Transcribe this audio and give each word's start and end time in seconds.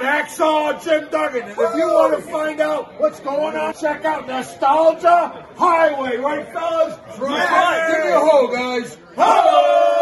Hacksaw 0.00 0.82
Jim 0.82 1.08
Duggan. 1.10 1.42
And 1.42 1.50
if 1.50 1.58
you 1.76 1.86
want 1.92 2.16
to 2.16 2.22
find 2.22 2.60
out 2.60 2.98
what's 2.98 3.20
going 3.20 3.56
on, 3.56 3.74
check 3.74 4.04
out 4.04 4.26
Nostalgia 4.26 5.46
Highway, 5.56 6.16
right, 6.16 6.50
fellas? 6.52 6.98
right. 7.18 7.92
Give 7.92 8.04
me 8.06 8.12
a 8.12 8.18
guys. 8.50 8.98
Ho! 9.16 9.99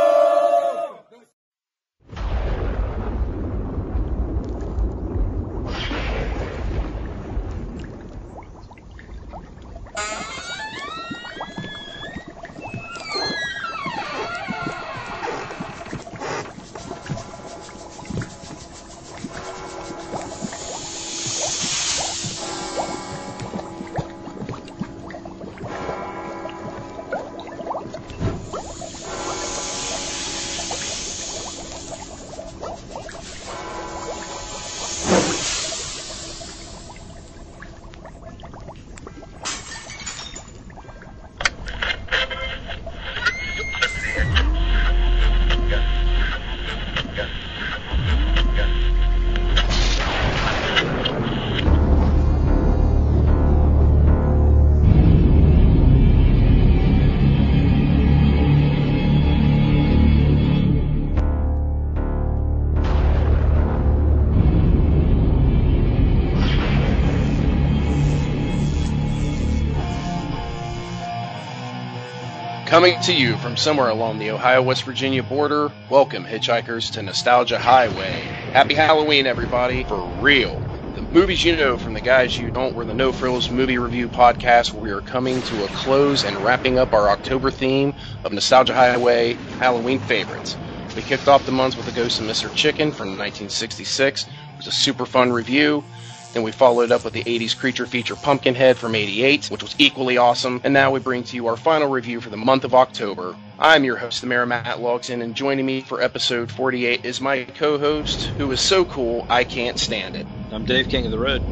Coming 72.79 73.01
to 73.01 73.13
you 73.13 73.37
from 73.39 73.57
somewhere 73.57 73.89
along 73.89 74.21
the 74.21 74.31
Ohio 74.31 74.63
West 74.63 74.85
Virginia 74.85 75.25
border, 75.25 75.73
welcome 75.91 76.25
hitchhikers 76.25 76.93
to 76.93 77.03
Nostalgia 77.03 77.59
Highway. 77.59 78.23
Happy 78.53 78.75
Halloween, 78.75 79.27
everybody, 79.27 79.83
for 79.83 79.99
real. 80.23 80.63
The 80.95 81.03
movies 81.03 81.43
you 81.43 81.57
know 81.57 81.77
from 81.77 81.95
the 81.95 82.01
guys 82.01 82.39
you 82.39 82.53
don't 82.53 82.77
were 82.77 82.85
the 82.85 82.95
No 82.95 83.11
Frills 83.11 83.51
Movie 83.51 83.79
Review 83.79 84.09
podcast, 84.09 84.73
where 84.73 84.81
we 84.85 84.93
are 84.93 85.01
coming 85.01 85.43
to 85.43 85.65
a 85.65 85.69
close 85.71 86.23
and 86.23 86.37
wrapping 86.37 86.79
up 86.79 86.95
our 86.95 87.09
October 87.11 87.51
theme 87.51 87.95
of 88.23 88.33
Nostalgia 88.33 88.75
Highway 88.75 89.35
Halloween 89.59 89.99
favorites. 89.99 90.57
We 90.95 91.03
kicked 91.03 91.27
off 91.27 91.47
the 91.47 91.51
month 91.51 91.77
with 91.77 91.87
The 91.87 91.91
Ghost 91.91 92.21
of 92.21 92.27
Mr. 92.27 92.55
Chicken 92.55 92.93
from 92.93 93.09
1966. 93.09 94.23
It 94.23 94.29
was 94.57 94.69
a 94.69 94.71
super 94.71 95.05
fun 95.05 95.33
review. 95.33 95.83
Then 96.33 96.43
we 96.43 96.53
followed 96.53 96.93
up 96.93 97.05
with 97.05 97.15
the 97.15 97.25
80s 97.25 97.57
creature 97.59 97.87
feature 97.87 98.15
Pumpkinhead 98.15 98.77
from 98.77 98.95
88, 98.95 99.47
which 99.47 99.63
was 99.63 99.75
equally 99.79 100.19
awesome. 100.19 100.61
And 100.63 100.75
now 100.75 100.91
we 100.91 101.01
bring 101.01 101.25
to 101.25 101.37
you 101.37 101.47
our 101.47 101.57
final 101.57 101.89
review 101.89 102.21
for 102.21 102.31
the 102.31 102.37
month 102.37 102.65
of 102.65 102.75
October. 102.75 103.35
I'm 103.59 103.83
your 103.83 103.97
host, 103.97 104.21
the 104.21 104.27
Mayor 104.27 104.47
Matt 104.47 104.79
Logson, 104.79 105.23
and 105.23 105.35
joining 105.35 105.67
me 105.67 105.81
for 105.81 106.01
episode 106.01 106.51
48 106.51 107.05
is 107.05 107.21
my 107.21 107.45
co-host, 107.45 108.27
who 108.37 108.53
is 108.53 108.61
so 108.61 108.85
cool 108.85 109.27
I 109.29 109.45
can't 109.45 109.79
stand 109.79 110.17
it. 110.17 110.27
I'm 110.53 110.65
Dave 110.65 110.89
King 110.89 111.07
of 111.07 111.11
the 111.11 111.19
Road. 111.19 111.43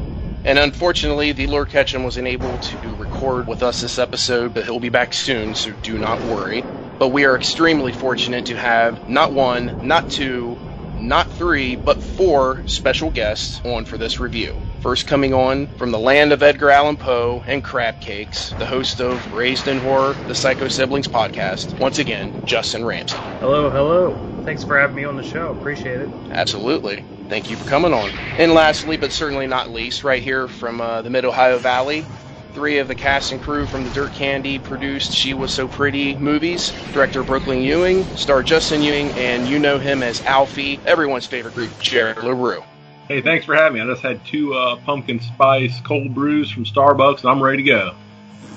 And 0.44 0.58
unfortunately, 0.58 1.32
the 1.32 1.48
Lord 1.48 1.70
Ketchum 1.70 2.04
was 2.04 2.16
unable 2.16 2.56
to 2.56 2.94
record 2.96 3.48
with 3.48 3.64
us 3.64 3.80
this 3.80 3.98
episode, 3.98 4.54
but 4.54 4.64
he'll 4.64 4.78
be 4.78 4.90
back 4.90 5.12
soon, 5.12 5.56
so 5.56 5.72
do 5.82 5.98
not 5.98 6.22
worry. 6.22 6.62
But 6.98 7.08
we 7.08 7.24
are 7.24 7.34
extremely 7.34 7.92
fortunate 7.92 8.46
to 8.46 8.56
have 8.56 9.08
not 9.08 9.32
one, 9.32 9.74
not 9.82 10.08
two, 10.08 10.56
not 10.98 11.30
three, 11.30 11.76
but 11.76 12.02
four 12.02 12.62
special 12.66 13.10
guests 13.10 13.60
on 13.64 13.84
for 13.84 13.98
this 13.98 14.18
review. 14.20 14.60
First 14.80 15.06
coming 15.06 15.34
on 15.34 15.66
from 15.78 15.90
the 15.90 15.98
land 15.98 16.32
of 16.32 16.42
Edgar 16.42 16.70
Allan 16.70 16.96
Poe 16.96 17.42
and 17.46 17.62
crab 17.62 18.00
cakes, 18.00 18.54
the 18.58 18.66
host 18.66 19.00
of 19.00 19.32
Raised 19.32 19.66
in 19.68 19.78
Horror, 19.78 20.14
the 20.26 20.34
Psycho 20.34 20.68
Siblings 20.68 21.08
podcast, 21.08 21.78
once 21.80 21.98
again, 21.98 22.32
Justin 22.44 22.84
Ramsey. 22.84 23.16
Hello, 23.40 23.70
hello. 23.70 24.16
Thanks 24.44 24.62
for 24.62 24.78
having 24.78 24.94
me 24.96 25.04
on 25.04 25.16
the 25.16 25.22
show. 25.22 25.50
Appreciate 25.50 26.00
it. 26.00 26.10
Absolutely. 26.30 27.04
Thank 27.28 27.50
you 27.50 27.56
for 27.56 27.68
coming 27.68 27.92
on. 27.92 28.10
And 28.38 28.52
lastly, 28.52 28.96
but 28.96 29.10
certainly 29.12 29.48
not 29.48 29.70
least, 29.70 30.04
right 30.04 30.22
here 30.22 30.46
from 30.46 30.80
uh, 30.80 31.02
the 31.02 31.10
Mid 31.10 31.24
Ohio 31.24 31.58
Valley, 31.58 32.06
three 32.56 32.78
of 32.78 32.88
the 32.88 32.94
cast 32.94 33.32
and 33.32 33.42
crew 33.42 33.66
from 33.66 33.84
the 33.84 33.90
Dirt 33.90 34.14
Candy 34.14 34.58
produced 34.58 35.12
She 35.12 35.34
Was 35.34 35.52
So 35.52 35.68
Pretty 35.68 36.16
movies. 36.16 36.72
Director 36.90 37.22
Brooklyn 37.22 37.60
Ewing, 37.60 38.02
star 38.16 38.42
Justin 38.42 38.80
Ewing, 38.80 39.10
and 39.10 39.46
you 39.46 39.58
know 39.58 39.78
him 39.78 40.02
as 40.02 40.24
Alfie, 40.24 40.80
everyone's 40.86 41.26
favorite 41.26 41.54
group, 41.54 41.70
Jared 41.80 42.16
LaRue. 42.16 42.64
Hey, 43.08 43.20
thanks 43.20 43.44
for 43.44 43.54
having 43.54 43.74
me. 43.74 43.82
I 43.82 43.86
just 43.92 44.00
had 44.00 44.24
two 44.24 44.54
uh, 44.54 44.76
pumpkin 44.76 45.20
spice 45.20 45.78
cold 45.82 46.14
brews 46.14 46.50
from 46.50 46.64
Starbucks, 46.64 47.20
and 47.20 47.28
I'm 47.28 47.42
ready 47.42 47.62
to 47.62 47.62
go. 47.62 47.94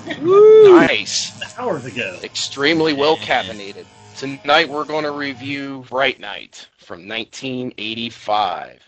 Nice. 0.22 1.58
Hours 1.58 1.84
ago. 1.84 2.18
Extremely 2.24 2.94
well 2.94 3.18
caffeinated. 3.18 3.84
Tonight 4.16 4.70
we're 4.70 4.86
going 4.86 5.04
to 5.04 5.10
review 5.10 5.82
Fright 5.82 6.18
Night 6.18 6.66
from 6.78 7.06
1985. 7.06 8.80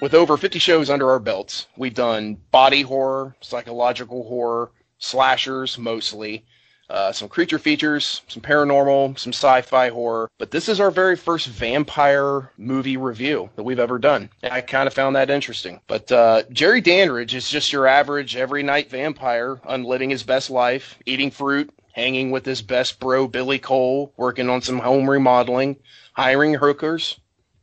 With 0.00 0.14
over 0.14 0.36
50 0.36 0.60
shows 0.60 0.90
under 0.90 1.10
our 1.10 1.18
belts, 1.18 1.66
we've 1.76 1.92
done 1.92 2.38
body 2.52 2.82
horror, 2.82 3.34
psychological 3.40 4.22
horror, 4.28 4.70
slashers 5.00 5.76
mostly, 5.76 6.44
uh, 6.88 7.10
some 7.10 7.28
creature 7.28 7.58
features, 7.58 8.22
some 8.28 8.40
paranormal, 8.40 9.18
some 9.18 9.32
sci-fi 9.32 9.88
horror. 9.88 10.30
But 10.38 10.52
this 10.52 10.68
is 10.68 10.78
our 10.78 10.92
very 10.92 11.16
first 11.16 11.48
vampire 11.48 12.52
movie 12.56 12.96
review 12.96 13.50
that 13.56 13.64
we've 13.64 13.80
ever 13.80 13.98
done. 13.98 14.30
And 14.44 14.52
I 14.52 14.60
kind 14.60 14.86
of 14.86 14.94
found 14.94 15.16
that 15.16 15.30
interesting. 15.30 15.80
But 15.88 16.12
uh, 16.12 16.44
Jerry 16.52 16.80
Dandridge 16.80 17.34
is 17.34 17.50
just 17.50 17.72
your 17.72 17.88
average 17.88 18.36
every 18.36 18.62
night 18.62 18.90
vampire, 18.90 19.60
unliving 19.68 20.10
his 20.10 20.22
best 20.22 20.48
life, 20.48 20.96
eating 21.06 21.32
fruit, 21.32 21.70
hanging 21.92 22.30
with 22.30 22.46
his 22.46 22.62
best 22.62 23.00
bro 23.00 23.26
Billy 23.26 23.58
Cole, 23.58 24.12
working 24.16 24.48
on 24.48 24.62
some 24.62 24.78
home 24.78 25.10
remodeling, 25.10 25.76
hiring 26.12 26.54
hookers. 26.54 27.18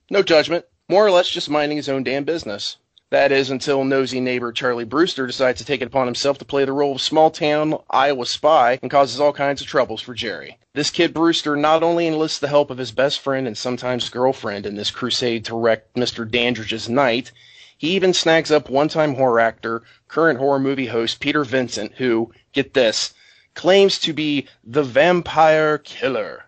No 0.09 0.21
judgment. 0.21 0.65
More 0.87 1.03
or 1.03 1.09
less 1.09 1.29
just 1.29 1.49
minding 1.49 1.77
his 1.77 1.89
own 1.89 2.03
damn 2.03 2.25
business. 2.25 2.77
That 3.09 3.31
is 3.31 3.49
until 3.49 3.83
nosy 3.83 4.19
neighbor 4.19 4.51
Charlie 4.51 4.83
Brewster 4.83 5.25
decides 5.25 5.57
to 5.57 5.65
take 5.65 5.81
it 5.81 5.87
upon 5.87 6.05
himself 6.05 6.37
to 6.37 6.45
play 6.45 6.63
the 6.63 6.73
role 6.73 6.93
of 6.93 7.01
small 7.01 7.31
town 7.31 7.79
Iowa 7.89 8.27
spy 8.27 8.77
and 8.83 8.91
causes 8.91 9.19
all 9.19 9.33
kinds 9.33 9.61
of 9.61 9.67
troubles 9.67 10.01
for 10.01 10.13
Jerry. 10.13 10.59
This 10.73 10.91
kid 10.91 11.11
Brewster 11.11 11.55
not 11.55 11.81
only 11.81 12.05
enlists 12.05 12.37
the 12.37 12.49
help 12.49 12.69
of 12.69 12.77
his 12.77 12.91
best 12.91 13.19
friend 13.19 13.47
and 13.47 13.57
sometimes 13.57 14.09
girlfriend 14.09 14.67
in 14.67 14.75
this 14.75 14.91
crusade 14.91 15.43
to 15.45 15.55
wreck 15.55 15.91
Mr. 15.95 16.29
Dandridge's 16.29 16.87
night, 16.87 17.31
he 17.75 17.95
even 17.95 18.13
snags 18.13 18.51
up 18.51 18.69
one 18.69 18.87
time 18.87 19.15
horror 19.15 19.39
actor, 19.39 19.81
current 20.07 20.37
horror 20.37 20.59
movie 20.59 20.87
host 20.87 21.19
Peter 21.19 21.43
Vincent, 21.43 21.93
who, 21.95 22.31
get 22.53 22.75
this, 22.75 23.13
claims 23.55 23.97
to 23.99 24.13
be 24.13 24.47
the 24.63 24.83
vampire 24.83 25.79
killer. 25.79 26.45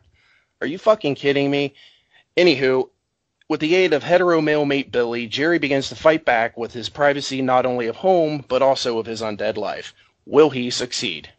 Are 0.61 0.67
you 0.67 0.77
fucking 0.77 1.15
kidding 1.15 1.49
me? 1.49 1.73
Anywho, 2.37 2.89
with 3.49 3.59
the 3.59 3.75
aid 3.75 3.93
of 3.93 4.03
hetero 4.03 4.41
male 4.41 4.65
mate 4.65 4.91
Billy, 4.91 5.27
Jerry 5.27 5.59
begins 5.59 5.89
to 5.89 5.95
fight 5.95 6.25
back 6.25 6.57
with 6.57 6.73
his 6.73 6.89
privacy 6.89 7.41
not 7.41 7.65
only 7.65 7.87
of 7.87 7.97
home, 7.97 8.43
but 8.47 8.61
also 8.61 8.99
of 8.99 9.05
his 9.05 9.21
undead 9.21 9.57
life. 9.57 9.93
Will 10.25 10.49
he 10.49 10.69
succeed? 10.69 11.29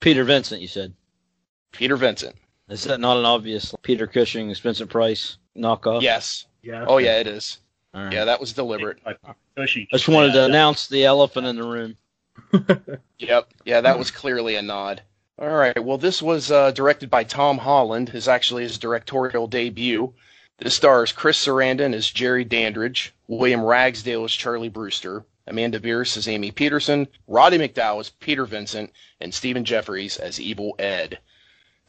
Peter 0.00 0.24
Vincent, 0.24 0.60
you 0.60 0.68
said. 0.68 0.92
Peter 1.72 1.96
Vincent. 1.96 2.36
Is 2.68 2.84
that 2.84 3.00
not 3.00 3.16
an 3.16 3.24
obvious 3.24 3.74
Peter 3.82 4.06
Cushing, 4.06 4.52
Vincent 4.54 4.90
Price 4.90 5.38
knockoff? 5.56 6.02
Yes. 6.02 6.46
Yeah. 6.62 6.84
Oh, 6.86 6.98
yeah, 6.98 7.20
it 7.20 7.26
is. 7.26 7.58
All 7.94 8.02
right. 8.04 8.12
Yeah, 8.12 8.24
that 8.24 8.40
was 8.40 8.52
deliberate. 8.52 8.98
Cushy. 9.56 9.88
I 9.92 9.96
just 9.96 10.08
wanted 10.08 10.32
to 10.32 10.44
announce 10.44 10.88
the 10.88 11.04
elephant 11.04 11.46
in 11.46 11.56
the 11.56 11.64
room. 11.66 11.96
Yep. 13.18 13.48
Yeah, 13.64 13.80
that 13.80 13.98
was 13.98 14.10
clearly 14.10 14.56
a 14.56 14.62
nod. 14.62 15.00
All 15.38 15.48
right. 15.48 15.82
Well, 15.82 15.96
this 15.96 16.20
was 16.20 16.50
uh, 16.50 16.70
directed 16.72 17.08
by 17.08 17.24
Tom 17.24 17.56
Holland. 17.56 18.10
Is 18.12 18.28
actually 18.28 18.64
his 18.64 18.76
directorial 18.76 19.46
debut. 19.46 20.12
This 20.58 20.74
stars 20.74 21.12
Chris 21.12 21.44
Sarandon 21.44 21.92
as 21.92 22.10
Jerry 22.10 22.42
Dandridge, 22.42 23.12
William 23.28 23.62
Ragsdale 23.62 24.24
as 24.24 24.32
Charlie 24.32 24.70
Brewster, 24.70 25.26
Amanda 25.46 25.78
Bearse 25.78 26.16
as 26.16 26.26
Amy 26.26 26.50
Peterson, 26.50 27.08
Roddy 27.28 27.58
McDowall 27.58 28.00
as 28.00 28.08
Peter 28.08 28.46
Vincent, 28.46 28.90
and 29.20 29.34
Stephen 29.34 29.64
Geoffreys 29.64 30.18
as 30.18 30.40
Evil 30.40 30.74
Ed. 30.78 31.18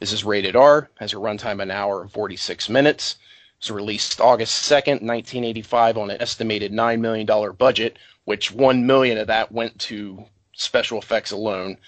This 0.00 0.12
is 0.12 0.22
rated 0.22 0.54
R, 0.54 0.90
has 0.98 1.14
a 1.14 1.16
runtime 1.16 1.54
of 1.54 1.60
an 1.60 1.70
hour 1.70 2.02
and 2.02 2.12
46 2.12 2.68
minutes. 2.68 3.16
It 3.58 3.64
was 3.64 3.70
released 3.70 4.20
August 4.20 4.70
2nd, 4.70 5.00
1985 5.00 5.96
on 5.96 6.10
an 6.10 6.20
estimated 6.20 6.70
$9 6.70 7.00
million 7.00 7.26
budget, 7.56 7.98
which 8.26 8.52
1 8.52 8.86
million 8.86 9.16
of 9.16 9.28
that 9.28 9.50
went 9.50 9.78
to 9.80 10.26
special 10.52 10.98
effects 10.98 11.30
alone. 11.30 11.78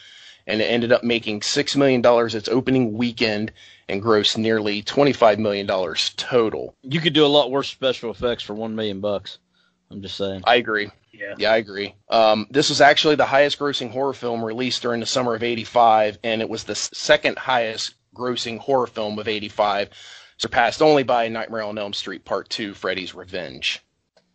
And 0.46 0.62
it 0.62 0.64
ended 0.64 0.92
up 0.92 1.04
making 1.04 1.40
$6 1.40 1.76
million 1.76 2.02
its 2.34 2.48
opening 2.48 2.94
weekend 2.94 3.52
and 3.90 4.02
grossed 4.02 4.36
nearly 4.36 4.82
$25 4.82 5.38
million 5.38 5.66
total. 6.16 6.74
You 6.82 7.00
could 7.00 7.12
do 7.12 7.24
a 7.24 7.28
lot 7.28 7.50
worse 7.50 7.68
special 7.68 8.10
effects 8.10 8.42
for 8.42 8.54
one 8.54 8.74
million 8.74 9.00
bucks. 9.00 9.38
I'm 9.90 10.00
just 10.00 10.16
saying. 10.16 10.42
I 10.46 10.56
agree. 10.56 10.90
Yeah. 11.12 11.34
Yeah, 11.36 11.52
I 11.52 11.56
agree. 11.56 11.94
Um, 12.08 12.46
this 12.50 12.68
was 12.68 12.80
actually 12.80 13.16
the 13.16 13.26
highest 13.26 13.58
grossing 13.58 13.90
horror 13.90 14.14
film 14.14 14.44
released 14.44 14.82
during 14.82 15.00
the 15.00 15.06
summer 15.06 15.34
of 15.34 15.42
85, 15.42 16.18
and 16.22 16.40
it 16.40 16.48
was 16.48 16.64
the 16.64 16.74
second 16.74 17.36
highest 17.38 17.94
grossing 18.14 18.58
horror 18.58 18.86
film 18.86 19.18
of 19.18 19.28
85, 19.28 19.90
surpassed 20.38 20.80
only 20.80 21.02
by 21.02 21.28
Nightmare 21.28 21.64
on 21.64 21.76
Elm 21.76 21.92
Street 21.92 22.24
Part 22.24 22.48
2 22.48 22.74
Freddy's 22.74 23.14
Revenge. 23.14 23.82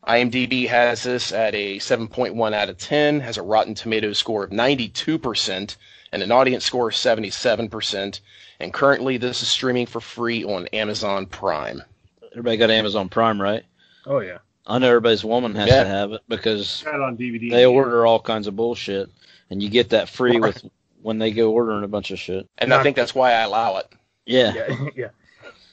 IMDb 0.08 0.68
has 0.68 1.02
this 1.02 1.32
at 1.32 1.56
a 1.56 1.78
7.1 1.78 2.54
out 2.54 2.70
of 2.70 2.78
10, 2.78 3.22
has 3.22 3.38
a 3.38 3.42
Rotten 3.42 3.74
Tomatoes 3.74 4.20
score 4.20 4.44
of 4.44 4.52
92%, 4.52 5.78
and 6.12 6.24
an 6.24 6.32
audience 6.32 6.64
score 6.66 6.90
of 6.90 6.94
77%. 6.94 8.20
And 8.60 8.74
currently, 8.74 9.18
this 9.18 9.42
is 9.42 9.48
streaming 9.50 9.86
for 9.86 10.00
free 10.00 10.44
on 10.44 10.68
Amazon 10.68 11.26
Prime. 11.26 11.82
Everybody 12.32 12.58
got 12.58 12.70
Amazon 12.72 13.10
Prime, 13.10 13.42
right? 13.42 13.64
Oh 14.06 14.20
yeah. 14.20 14.38
I 14.68 14.80
know 14.80 14.88
everybody's 14.88 15.24
woman 15.26 15.54
has 15.56 15.68
Yeah. 15.70 15.84
to 15.84 15.90
have 15.90 16.12
it 16.12 16.22
because 16.28 16.84
it 16.88 16.94
on 17.02 17.16
DVD. 17.18 17.52
they 17.52 17.66
order 17.66 18.06
all 18.06 18.20
kinds 18.20 18.48
of 18.48 18.56
bullshit, 18.56 19.10
and 19.50 19.62
you 19.62 19.70
get 19.70 19.90
that 19.90 20.10
free 20.10 20.40
with 20.40 20.64
when 21.02 21.20
they 21.20 21.32
go 21.32 21.52
ordering 21.52 21.84
a 21.84 21.88
bunch 21.88 22.12
of 22.12 22.18
shit. 22.20 22.48
And 22.58 22.74
I 22.74 22.82
think 22.82 22.96
that's 22.96 23.14
why 23.14 23.32
I 23.34 23.42
allow 23.42 23.78
it. 23.78 23.88
Yeah, 24.26 24.54
Yeah. 24.56 24.88
yeah. 24.96 25.08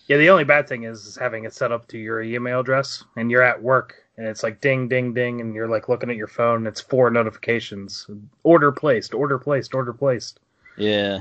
Yeah. 0.08 0.16
The 0.18 0.28
only 0.30 0.44
bad 0.44 0.68
thing 0.68 0.82
is, 0.82 1.06
is 1.06 1.16
having 1.16 1.44
it 1.44 1.54
set 1.54 1.72
up 1.72 1.88
to 1.88 1.98
your 1.98 2.20
email 2.22 2.60
address, 2.60 3.02
and 3.16 3.30
you're 3.30 3.42
at 3.42 3.62
work, 3.62 3.94
and 4.18 4.26
it's 4.26 4.42
like 4.42 4.60
ding, 4.60 4.88
ding, 4.88 5.14
ding, 5.14 5.40
and 5.40 5.54
you're 5.54 5.68
like 5.68 5.88
looking 5.88 6.10
at 6.10 6.16
your 6.16 6.26
phone. 6.28 6.58
And 6.58 6.66
it's 6.66 6.80
four 6.80 7.08
notifications: 7.10 8.06
order 8.42 8.72
placed, 8.72 9.14
order 9.14 9.38
placed, 9.38 9.74
order 9.74 9.92
placed. 9.94 10.38
yeah, 10.76 11.20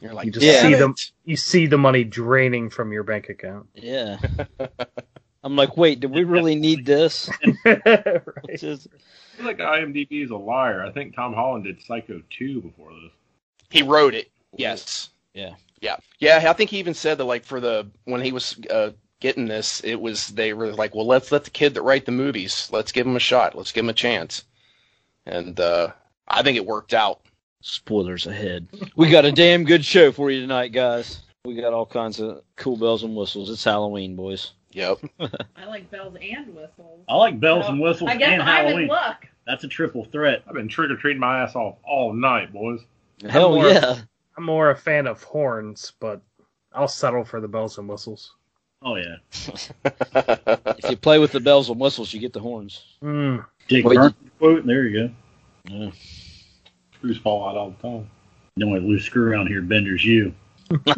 You're 0.00 0.12
like, 0.14 0.26
You 0.26 0.32
just 0.32 0.46
Yeah. 0.46 0.62
see 0.62 0.70
"Damn 0.70 0.78
them. 0.80 0.94
You 1.24 1.36
see 1.36 1.66
the 1.66 1.78
money 1.78 2.04
draining 2.04 2.70
from 2.70 2.92
your 2.92 3.02
bank 3.02 3.28
account. 3.28 3.66
yeah. 3.74 4.18
I'm 5.44 5.56
like, 5.56 5.76
wait, 5.76 6.00
do 6.00 6.08
we 6.08 6.24
really 6.24 6.54
need 6.54 6.86
this? 6.86 7.28
right. 7.64 7.82
It's 8.48 8.62
just- 8.62 8.88
I 8.88 9.36
feel 9.36 9.46
like 9.46 9.58
IMDb 9.58 10.24
is 10.24 10.30
a 10.30 10.36
liar. 10.36 10.84
I 10.84 10.90
think 10.92 11.14
Tom 11.14 11.34
Holland 11.34 11.64
did 11.64 11.82
Psycho 11.82 12.22
2 12.30 12.62
before 12.62 12.90
this. 12.92 13.10
He 13.70 13.82
wrote 13.82 14.14
it. 14.14 14.30
Yes. 14.56 15.10
Yeah. 15.34 15.54
Yeah. 15.80 15.96
Yeah. 16.20 16.44
I 16.48 16.52
think 16.54 16.70
he 16.70 16.78
even 16.78 16.94
said 16.94 17.18
that, 17.18 17.24
like, 17.24 17.44
for 17.44 17.58
the 17.60 17.90
when 18.04 18.20
he 18.22 18.30
was 18.32 18.56
uh, 18.70 18.92
getting 19.20 19.46
this, 19.46 19.80
it 19.82 19.96
was 20.00 20.28
they 20.28 20.52
were 20.54 20.72
like, 20.72 20.94
well, 20.94 21.06
let's 21.06 21.32
let 21.32 21.42
the 21.44 21.50
kid 21.50 21.74
that 21.74 21.82
write 21.82 22.06
the 22.06 22.12
movies, 22.12 22.68
let's 22.72 22.92
give 22.92 23.06
him 23.06 23.16
a 23.16 23.20
shot, 23.20 23.56
let's 23.56 23.72
give 23.72 23.84
him 23.84 23.88
a 23.90 23.94
chance, 23.94 24.44
and 25.26 25.58
uh, 25.58 25.88
I 26.28 26.42
think 26.42 26.56
it 26.56 26.64
worked 26.66 26.94
out. 26.94 27.20
Spoilers 27.66 28.26
ahead. 28.26 28.68
We 28.94 29.08
got 29.08 29.24
a 29.24 29.32
damn 29.32 29.64
good 29.64 29.82
show 29.82 30.12
for 30.12 30.30
you 30.30 30.38
tonight, 30.42 30.68
guys. 30.68 31.22
We 31.46 31.54
got 31.54 31.72
all 31.72 31.86
kinds 31.86 32.20
of 32.20 32.42
cool 32.56 32.76
bells 32.76 33.04
and 33.04 33.16
whistles. 33.16 33.48
It's 33.48 33.64
Halloween, 33.64 34.16
boys. 34.16 34.52
Yep. 34.72 34.98
I 35.56 35.64
like 35.64 35.90
bells 35.90 36.14
and 36.20 36.54
whistles. 36.54 37.04
I 37.08 37.16
like 37.16 37.40
bells 37.40 37.66
and 37.66 37.80
whistles 37.80 38.10
I 38.10 38.18
guess 38.18 38.32
and 38.32 38.42
I'm 38.42 38.48
Halloween. 38.66 38.82
in 38.82 38.88
luck. 38.88 39.26
That's 39.46 39.64
a 39.64 39.68
triple 39.68 40.04
threat. 40.04 40.42
I've 40.46 40.52
been 40.52 40.68
trick 40.68 40.90
or 40.90 40.96
treating 40.96 41.20
my 41.20 41.40
ass 41.40 41.54
off 41.56 41.76
all 41.84 42.12
night, 42.12 42.52
boys. 42.52 42.80
Hell 43.30 43.54
more- 43.54 43.66
yeah. 43.66 43.96
I'm 44.36 44.44
more 44.44 44.68
a 44.68 44.76
fan 44.76 45.06
of 45.06 45.22
horns, 45.22 45.94
but 46.00 46.20
I'll 46.74 46.86
settle 46.86 47.24
for 47.24 47.40
the 47.40 47.48
bells 47.48 47.78
and 47.78 47.88
whistles. 47.88 48.34
Oh 48.82 48.96
yeah. 48.96 49.16
If 50.76 50.90
you 50.90 50.96
play 50.98 51.18
with 51.18 51.32
the 51.32 51.40
bells 51.40 51.70
and 51.70 51.80
whistles, 51.80 52.12
you 52.12 52.20
get 52.20 52.34
the 52.34 52.40
horns. 52.40 52.98
Mm. 53.02 53.46
Dick 53.68 53.86
Wait, 53.86 53.94
Burton 53.96 54.30
quote. 54.38 54.66
There 54.66 54.84
you 54.84 55.08
go. 55.08 55.14
Yeah. 55.70 55.90
Screws 57.04 57.18
fall 57.18 57.46
out 57.46 57.54
all 57.54 57.68
the 57.68 57.82
time. 57.86 58.10
The 58.56 58.64
only 58.64 58.80
loose 58.80 59.04
screw 59.04 59.30
around 59.30 59.48
here, 59.48 59.60
Bender's 59.60 60.02
you. 60.02 60.34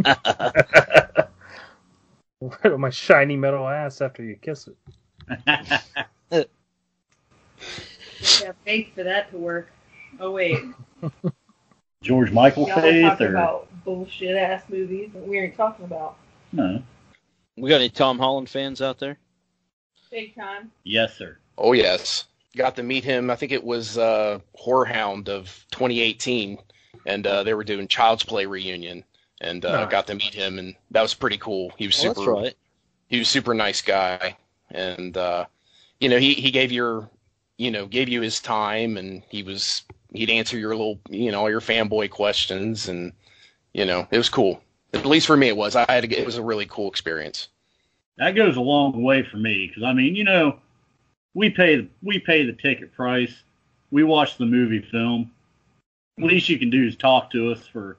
Right 2.39 2.73
on 2.73 2.81
my 2.81 2.91
shiny 2.91 3.35
metal 3.35 3.67
ass 3.67 4.01
after 4.03 4.23
you 4.23 4.37
kiss 4.37 4.69
it. 4.69 4.77
Yeah, 8.41 8.53
faith 8.65 8.95
for 8.95 9.03
that 9.03 9.31
to 9.31 9.39
work. 9.39 9.73
Oh 10.21 10.31
wait, 10.31 10.59
George 12.03 12.31
Michael 12.31 12.69
y'all 12.69 12.81
faith 12.81 13.03
talking 13.03 13.27
or 13.27 13.31
about 13.31 13.85
bullshit 13.85 14.37
ass 14.37 14.63
movies 14.69 15.11
that 15.15 15.27
we 15.27 15.39
ain't 15.39 15.57
talking 15.57 15.87
about. 15.87 16.17
no? 16.53 16.83
We 17.57 17.71
got 17.71 17.77
any 17.77 17.89
Tom 17.89 18.19
Holland 18.19 18.49
fans 18.49 18.81
out 18.83 18.99
there? 18.99 19.19
Big 20.11 20.35
time. 20.35 20.71
Yes, 20.85 21.17
sir. 21.17 21.39
Oh 21.59 21.73
yes. 21.73 22.27
Got 22.57 22.75
to 22.77 22.83
meet 22.83 23.05
him. 23.05 23.31
I 23.31 23.37
think 23.37 23.53
it 23.53 23.63
was 23.63 23.99
uh, 23.99 24.41
Horror 24.55 24.87
Hound 24.87 25.29
of 25.29 25.65
2018, 25.73 26.59
and 27.07 27.27
uh, 27.27 27.43
they 27.45 27.55
were 27.55 27.63
doing 27.65 27.87
Child's 27.87 28.25
Play 28.25 28.47
reunion, 28.47 29.05
and 29.41 29.65
uh, 29.65 29.83
Nice. 29.83 29.91
got 29.91 30.07
to 30.09 30.15
meet 30.15 30.35
him, 30.35 30.59
and 30.59 30.75
that 30.91 31.03
was 31.03 31.15
pretty 31.15 31.37
cool. 31.39 31.73
He 31.77 31.87
was 31.87 31.97
Oh, 31.99 32.15
super. 32.15 32.33
that's 32.35 32.45
right. 32.45 32.55
he 33.09 33.19
was 33.19 33.29
super 33.29 33.55
nice 33.55 33.83
guy 33.83 34.37
and 34.73 35.17
uh 35.17 35.45
you 36.01 36.09
know 36.09 36.19
he 36.19 36.35
he 36.35 36.51
gave 36.51 36.73
your 36.73 37.09
you 37.57 37.71
know 37.71 37.87
gave 37.87 38.09
you 38.09 38.21
his 38.21 38.41
time 38.41 38.97
and 38.97 39.23
he 39.29 39.45
was 39.45 39.85
he'd 40.13 40.29
answer 40.29 40.59
your 40.59 40.71
little 40.75 40.99
you 41.09 41.31
know 41.31 41.39
all 41.43 41.49
your 41.49 41.61
fanboy 41.61 42.11
questions 42.11 42.89
and 42.89 43.13
you 43.75 43.85
know 43.87 44.09
it 44.11 44.19
was 44.19 44.29
cool 44.29 44.61
at 44.93 45.07
least 45.07 45.25
for 45.29 45.37
me 45.37 45.47
it 45.47 45.57
was 45.57 45.77
i 45.77 45.85
had 45.89 46.01
to 46.01 46.09
get, 46.09 46.19
it 46.19 46.27
was 46.27 46.37
a 46.37 46.43
really 46.43 46.67
cool 46.67 46.89
experience 46.89 47.47
That 48.19 48.35
goes 48.35 48.57
a 48.57 48.61
long 48.61 49.01
way 49.05 49.23
for 49.23 49.37
me 49.37 49.69
because 49.69 49.85
I 49.85 49.93
mean, 49.93 50.17
you 50.17 50.25
know, 50.25 50.59
we 51.37 51.51
pay 51.51 51.87
we 52.03 52.19
pay 52.19 52.45
the 52.45 52.55
ticket 52.55 52.93
price. 52.95 53.45
We 53.93 54.03
watch 54.03 54.39
the 54.39 54.47
movie 54.47 54.81
film. 54.81 55.31
Least 56.19 56.49
you 56.49 56.59
can 56.59 56.71
do 56.71 56.87
is 56.87 56.97
talk 56.97 57.31
to 57.33 57.53
us 57.53 57.67
for 57.69 57.99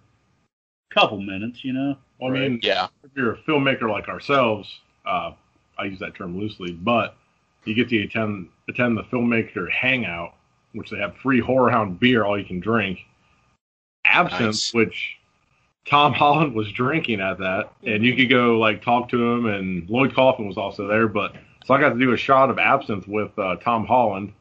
a 0.92 0.94
couple 0.95 1.22
minutes, 1.22 1.63
you 1.63 1.72
know. 1.72 1.95
Well, 2.19 2.31
I 2.31 2.39
mean, 2.39 2.60
yeah 2.63 2.88
if 3.04 3.12
you're 3.16 3.34
a 3.34 3.38
filmmaker 3.38 3.89
like 3.89 4.10
ourselves, 4.10 4.80
uh, 5.06 5.31
I 5.78 5.86
use 5.86 6.00
that 6.00 6.16
term 6.16 6.38
loosely, 6.38 6.72
but 6.72 7.16
you 7.63 7.75
get 7.75 7.89
to 7.89 8.04
attend 8.04 8.50
attend 8.68 8.98
the 8.98 9.04
filmmaker 9.04 9.72
hangout, 9.72 10.33
which 10.74 10.90
they 10.90 10.98
have 10.98 11.16
free 11.18 11.40
Horror 11.40 11.69
Hound 11.69 12.00
beer, 12.00 12.25
all 12.25 12.40
you 12.40 12.45
can 12.45 12.60
drink, 12.60 13.06
absinthe, 14.04 14.42
Nice. 14.42 14.74
which 14.74 15.16
Tom 15.86 16.12
Holland 16.12 16.56
was 16.56 16.72
drinking 16.72 17.22
at 17.22 17.38
that, 17.38 17.72
and 17.83 18.04
you 18.04 18.16
could 18.16 18.30
go 18.30 18.57
like 18.57 18.81
talk 18.81 19.10
to 19.10 19.31
him, 19.31 19.45
and 19.45 19.88
Lloyd 19.88 20.16
Kaufman 20.16 20.48
was 20.48 20.57
also 20.57 20.88
there, 20.88 21.07
but 21.07 21.36
so 21.68 21.74
I 21.74 21.80
got 21.81 21.90
to 21.90 22.00
do 22.00 22.14
a 22.14 22.18
shot 22.18 22.50
of 22.50 22.58
absinthe 22.58 23.08
with 23.08 23.38
uh, 23.38 23.58
Tom 23.58 23.86
Holland. 23.86 24.34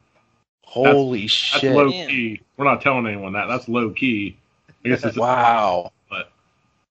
holy 0.63 1.21
That's 1.21 1.31
shit 1.31 1.75
low 1.75 1.89
man. 1.89 2.07
key. 2.09 2.41
We're 2.55 2.65
not 2.65 2.81
telling 2.81 3.05
anyone 3.05 3.33
that. 3.33 3.47
That's 3.47 3.67
low 3.67 3.91
key. 3.91 4.37
I 4.85 4.89
guess 4.89 5.03
it's 5.03 5.17
wow 5.17 5.91
but 6.09 6.31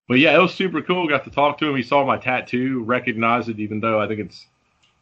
but 0.07 0.19
yeah, 0.19 0.35
it 0.35 0.41
was 0.41 0.53
super 0.53 0.81
cool. 0.81 1.07
Got 1.09 1.23
to 1.25 1.31
talk 1.31 1.57
to 1.59 1.67
him. 1.67 1.75
He 1.75 1.83
saw 1.83 2.05
my 2.05 2.17
tattoo, 2.17 2.83
recognized 2.83 3.49
it, 3.49 3.59
even 3.59 3.79
though 3.79 3.99
I 3.99 4.07
think 4.07 4.19
it's 4.19 4.45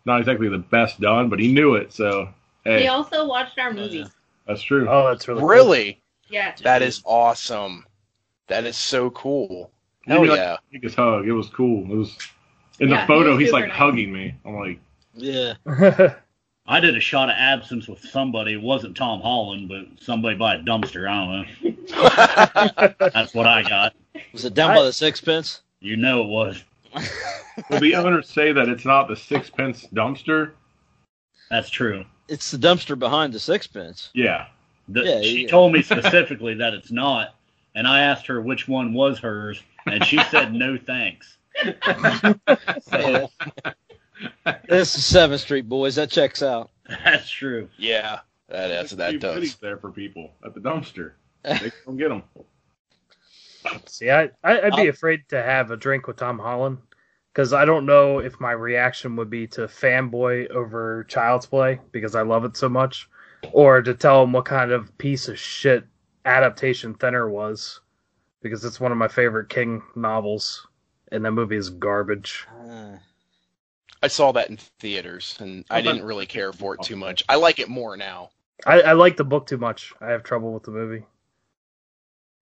not 0.06 0.20
exactly 0.20 0.48
the 0.50 0.58
best 0.60 1.00
done, 1.02 1.30
but 1.30 1.40
he 1.40 1.52
knew 1.52 1.76
it. 1.76 1.92
So 1.94 2.30
He 2.64 2.88
also 2.88 3.28
watched 3.28 3.60
our 3.60 3.74
movies. 3.74 4.08
that's 4.48 4.62
true. 4.62 4.88
Oh, 4.90 5.08
that's 5.10 5.28
really 5.28 5.42
cool. 5.42 5.50
really 5.50 6.02
Yeah. 6.30 6.56
that 6.64 6.82
is 6.82 7.02
awesome 7.06 7.86
that 8.48 8.64
is 8.66 8.78
so 8.78 9.10
cool 9.12 9.72
He 10.06 10.12
hell 10.12 10.22
gave 10.22 10.30
me, 10.30 10.30
like, 10.32 10.40
yeah 10.40 10.58
Take 10.72 10.84
his 10.84 10.96
hug. 10.96 11.28
It 11.28 11.34
was 11.34 11.50
cool. 11.50 11.84
It 11.92 11.96
was 11.96 12.18
in 12.80 12.90
Yeah, 12.90 13.02
the 13.02 13.08
photo. 13.08 13.38
He's 13.38 13.52
like 13.52 13.68
nice. 13.68 13.78
hugging 13.78 14.12
me. 14.14 14.36
I'm 14.46 14.56
like, 14.56 14.80
Yeah. 15.16 15.54
I 16.68 16.80
did 16.80 16.98
a 16.98 17.00
shot 17.00 17.30
of 17.30 17.36
absinthe 17.38 17.88
with 17.88 18.00
somebody. 18.00 18.54
It 18.54 18.62
wasn't 18.62 18.98
Tom 18.98 19.22
Holland, 19.22 19.70
but 19.70 19.86
somebody 20.04 20.36
by 20.36 20.56
a 20.56 20.60
dumpster. 20.60 21.08
I 21.08 21.46
don't 21.62 21.78
know. 21.92 22.94
That's 23.14 23.34
what 23.36 23.46
I 23.46 23.62
got. 23.62 23.94
Was 24.34 24.46
it 24.46 24.56
down 24.56 24.76
by 24.76 24.84
the 24.84 24.94
sixpence? 24.94 25.62
You 25.80 25.96
know 25.96 26.24
it 26.24 26.28
was. 26.28 26.64
will 27.70 27.80
the 27.80 27.96
owners 27.96 28.28
say 28.30 28.52
that 28.52 28.68
it's 28.68 28.86
not 28.86 29.08
the 29.08 29.16
sixpence 29.16 29.86
dumpster? 29.94 30.52
That's 31.52 31.70
true. 31.70 32.04
It's 32.28 32.50
the 32.50 32.58
dumpster 32.58 32.98
behind 32.98 33.34
the 33.34 33.40
sixpence. 33.40 34.10
Yeah. 34.16 34.48
The, 34.88 35.04
Yeah, 35.04 35.22
she 35.22 35.42
yeah. 35.44 35.48
told 35.48 35.72
me 35.72 35.82
specifically 35.84 36.56
that 36.56 36.74
it's 36.74 36.92
not, 36.92 37.36
and 37.76 37.88
I 37.88 38.02
asked 38.02 38.26
her 38.28 38.42
which 38.42 38.68
one 38.68 38.94
was 38.94 39.20
hers, 39.20 39.62
and 39.86 40.04
she 40.04 40.18
said 40.32 40.54
no 40.54 40.78
thanks. 40.78 41.38
So 42.90 43.30
This 44.70 44.96
is 44.96 45.06
Seventh 45.06 45.42
Street, 45.42 45.68
boys. 45.68 45.96
That 45.96 46.10
checks 46.10 46.42
out. 46.44 46.72
that's 47.04 47.30
true. 47.30 47.70
yeah 47.78 48.20
that 48.48 48.70
is 48.72 48.92
that 48.92 49.12
Leave 49.14 49.20
does 49.22 49.56
there 49.56 49.78
for 49.78 49.92
people 49.92 50.32
at 50.46 50.54
the 50.54 50.60
dumpster. 50.60 51.14
They 51.44 51.72
come 51.86 51.98
get 51.98 52.10
them. 52.10 52.24
See, 53.88 54.12
I, 54.12 54.30
I 54.44 54.62
I'd 54.62 54.76
be 54.76 54.84
I'll- 54.84 54.90
afraid 54.90 55.22
to 55.30 55.42
have 55.42 55.72
a 55.72 55.78
drink 55.78 56.08
with 56.08 56.18
Tom 56.18 56.38
Holland 56.40 56.78
because 57.34 57.54
I 57.54 57.66
don't 57.66 57.86
know 57.88 58.20
if 58.20 58.40
my 58.40 58.52
reaction 58.52 59.16
would 59.16 59.30
be 59.30 59.48
to 59.48 59.62
fanboy 59.62 60.50
over 60.52 61.04
Child's 61.06 61.48
Play 61.48 61.80
because 61.92 62.16
I 62.16 62.22
love 62.22 62.46
it 62.46 62.56
so 62.56 62.70
much, 62.70 63.10
or 63.52 63.82
to 63.82 63.94
tell 63.96 64.24
him 64.24 64.32
what 64.32 64.46
kind 64.46 64.72
of 64.72 64.96
piece 65.00 65.28
of 65.28 65.40
shit 65.40 65.84
adaptation 66.26 66.94
Thinner 66.94 67.28
was 67.30 67.82
because 68.42 68.64
it's 68.64 68.80
one 68.80 68.92
of 68.92 68.98
my 69.00 69.08
favorite 69.08 69.50
King 69.50 69.82
novels, 69.96 70.68
and 71.12 71.26
that 71.26 71.32
movie 71.32 71.56
is 71.58 71.72
garbage. 71.72 72.46
Uh, 72.62 72.98
i 74.06 74.08
saw 74.08 74.32
that 74.32 74.50
in 74.50 74.58
theaters 74.58 75.36
and 75.40 75.66
i 75.70 75.82
didn't 75.82 76.04
really 76.04 76.26
care 76.26 76.54
for 76.54 76.76
it 76.76 76.82
too 76.82 76.96
much 76.96 77.24
i 77.28 77.36
like 77.36 77.60
it 77.60 77.68
more 77.70 77.98
now 77.98 78.30
I, 78.66 78.82
I 78.82 78.94
like 78.94 79.18
the 79.18 79.24
book 79.24 79.48
too 79.48 79.58
much. 79.58 79.94
I 80.00 80.12
have 80.12 80.24
trouble 80.24 80.54
with 80.54 80.64
the 80.64 80.72
movie. 80.72 81.04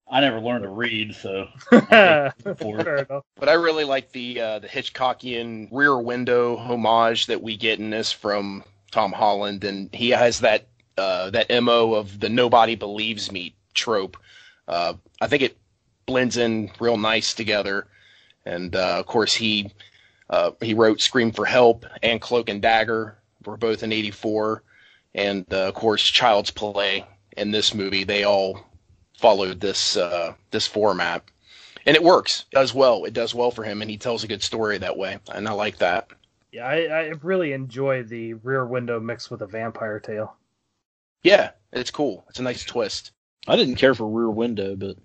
I 0.09 0.19
never 0.21 0.39
learned 0.39 0.63
to 0.63 0.69
read, 0.69 1.15
so 1.15 1.47
Fair 1.69 2.33
for 2.59 2.79
it. 2.81 3.09
enough. 3.09 3.23
But 3.35 3.49
I 3.49 3.53
really 3.53 3.83
like 3.83 4.11
the 4.11 4.39
uh, 4.39 4.59
the 4.59 4.67
Hitchcockian 4.67 5.69
rear 5.71 5.97
window 5.97 6.55
homage 6.57 7.25
that 7.27 7.41
we 7.41 7.57
get 7.57 7.79
in 7.79 7.89
this 7.89 8.11
from 8.11 8.63
Tom 8.91 9.11
Holland, 9.11 9.63
and 9.63 9.89
he 9.93 10.09
has 10.11 10.41
that 10.41 10.67
uh, 10.97 11.29
that 11.31 11.49
mo 11.63 11.93
of 11.93 12.19
the 12.19 12.29
nobody 12.29 12.75
believes 12.75 13.31
me 13.31 13.55
trope. 13.73 14.17
Uh, 14.67 14.93
I 15.19 15.27
think 15.27 15.41
it 15.41 15.57
blends 16.05 16.37
in 16.37 16.69
real 16.79 16.97
nice 16.97 17.33
together, 17.33 17.87
and 18.45 18.75
uh, 18.75 18.97
of 18.99 19.07
course 19.07 19.33
he 19.33 19.71
uh, 20.29 20.51
he 20.61 20.73
wrote 20.73 21.01
Scream 21.01 21.31
for 21.31 21.45
Help 21.45 21.85
and 22.01 22.21
Cloak 22.21 22.49
and 22.49 22.61
Dagger 22.61 23.17
were 23.45 23.57
both 23.57 23.83
in 23.83 23.91
'84, 23.91 24.63
and 25.13 25.45
uh, 25.51 25.67
of 25.67 25.73
course 25.73 26.03
Child's 26.03 26.51
Play 26.51 27.05
in 27.37 27.51
this 27.51 27.73
movie. 27.73 28.03
They 28.03 28.23
all 28.23 28.65
followed 29.17 29.59
this 29.59 29.97
uh, 29.97 30.33
this 30.51 30.67
format, 30.67 31.23
and 31.85 31.95
it 31.95 32.03
works. 32.03 32.45
It 32.51 32.55
does 32.55 32.73
well. 32.73 33.05
It 33.05 33.13
does 33.13 33.35
well 33.35 33.51
for 33.51 33.63
him, 33.63 33.81
and 33.81 33.91
he 33.91 33.97
tells 33.97 34.23
a 34.23 34.27
good 34.27 34.43
story 34.43 34.77
that 34.77 34.97
way, 34.97 35.19
and 35.33 35.47
I 35.47 35.51
like 35.51 35.77
that. 35.79 36.09
Yeah, 36.51 36.67
I, 36.67 36.75
I 36.83 37.13
really 37.23 37.51
enjoy 37.53 38.03
the 38.03 38.35
Rear 38.35 38.65
Window 38.65 38.99
mixed 38.99 39.31
with 39.31 39.41
a 39.41 39.47
vampire 39.47 39.99
tale. 39.99 40.35
Yeah, 41.23 41.51
it's 41.71 41.89
cool. 41.89 42.25
It's 42.29 42.39
a 42.39 42.43
nice 42.43 42.63
twist. 42.63 43.11
I 43.47 43.55
didn't 43.55 43.75
care 43.75 43.95
for 43.95 44.07
Rear 44.07 44.29
Window, 44.29 44.75
but 44.75 44.97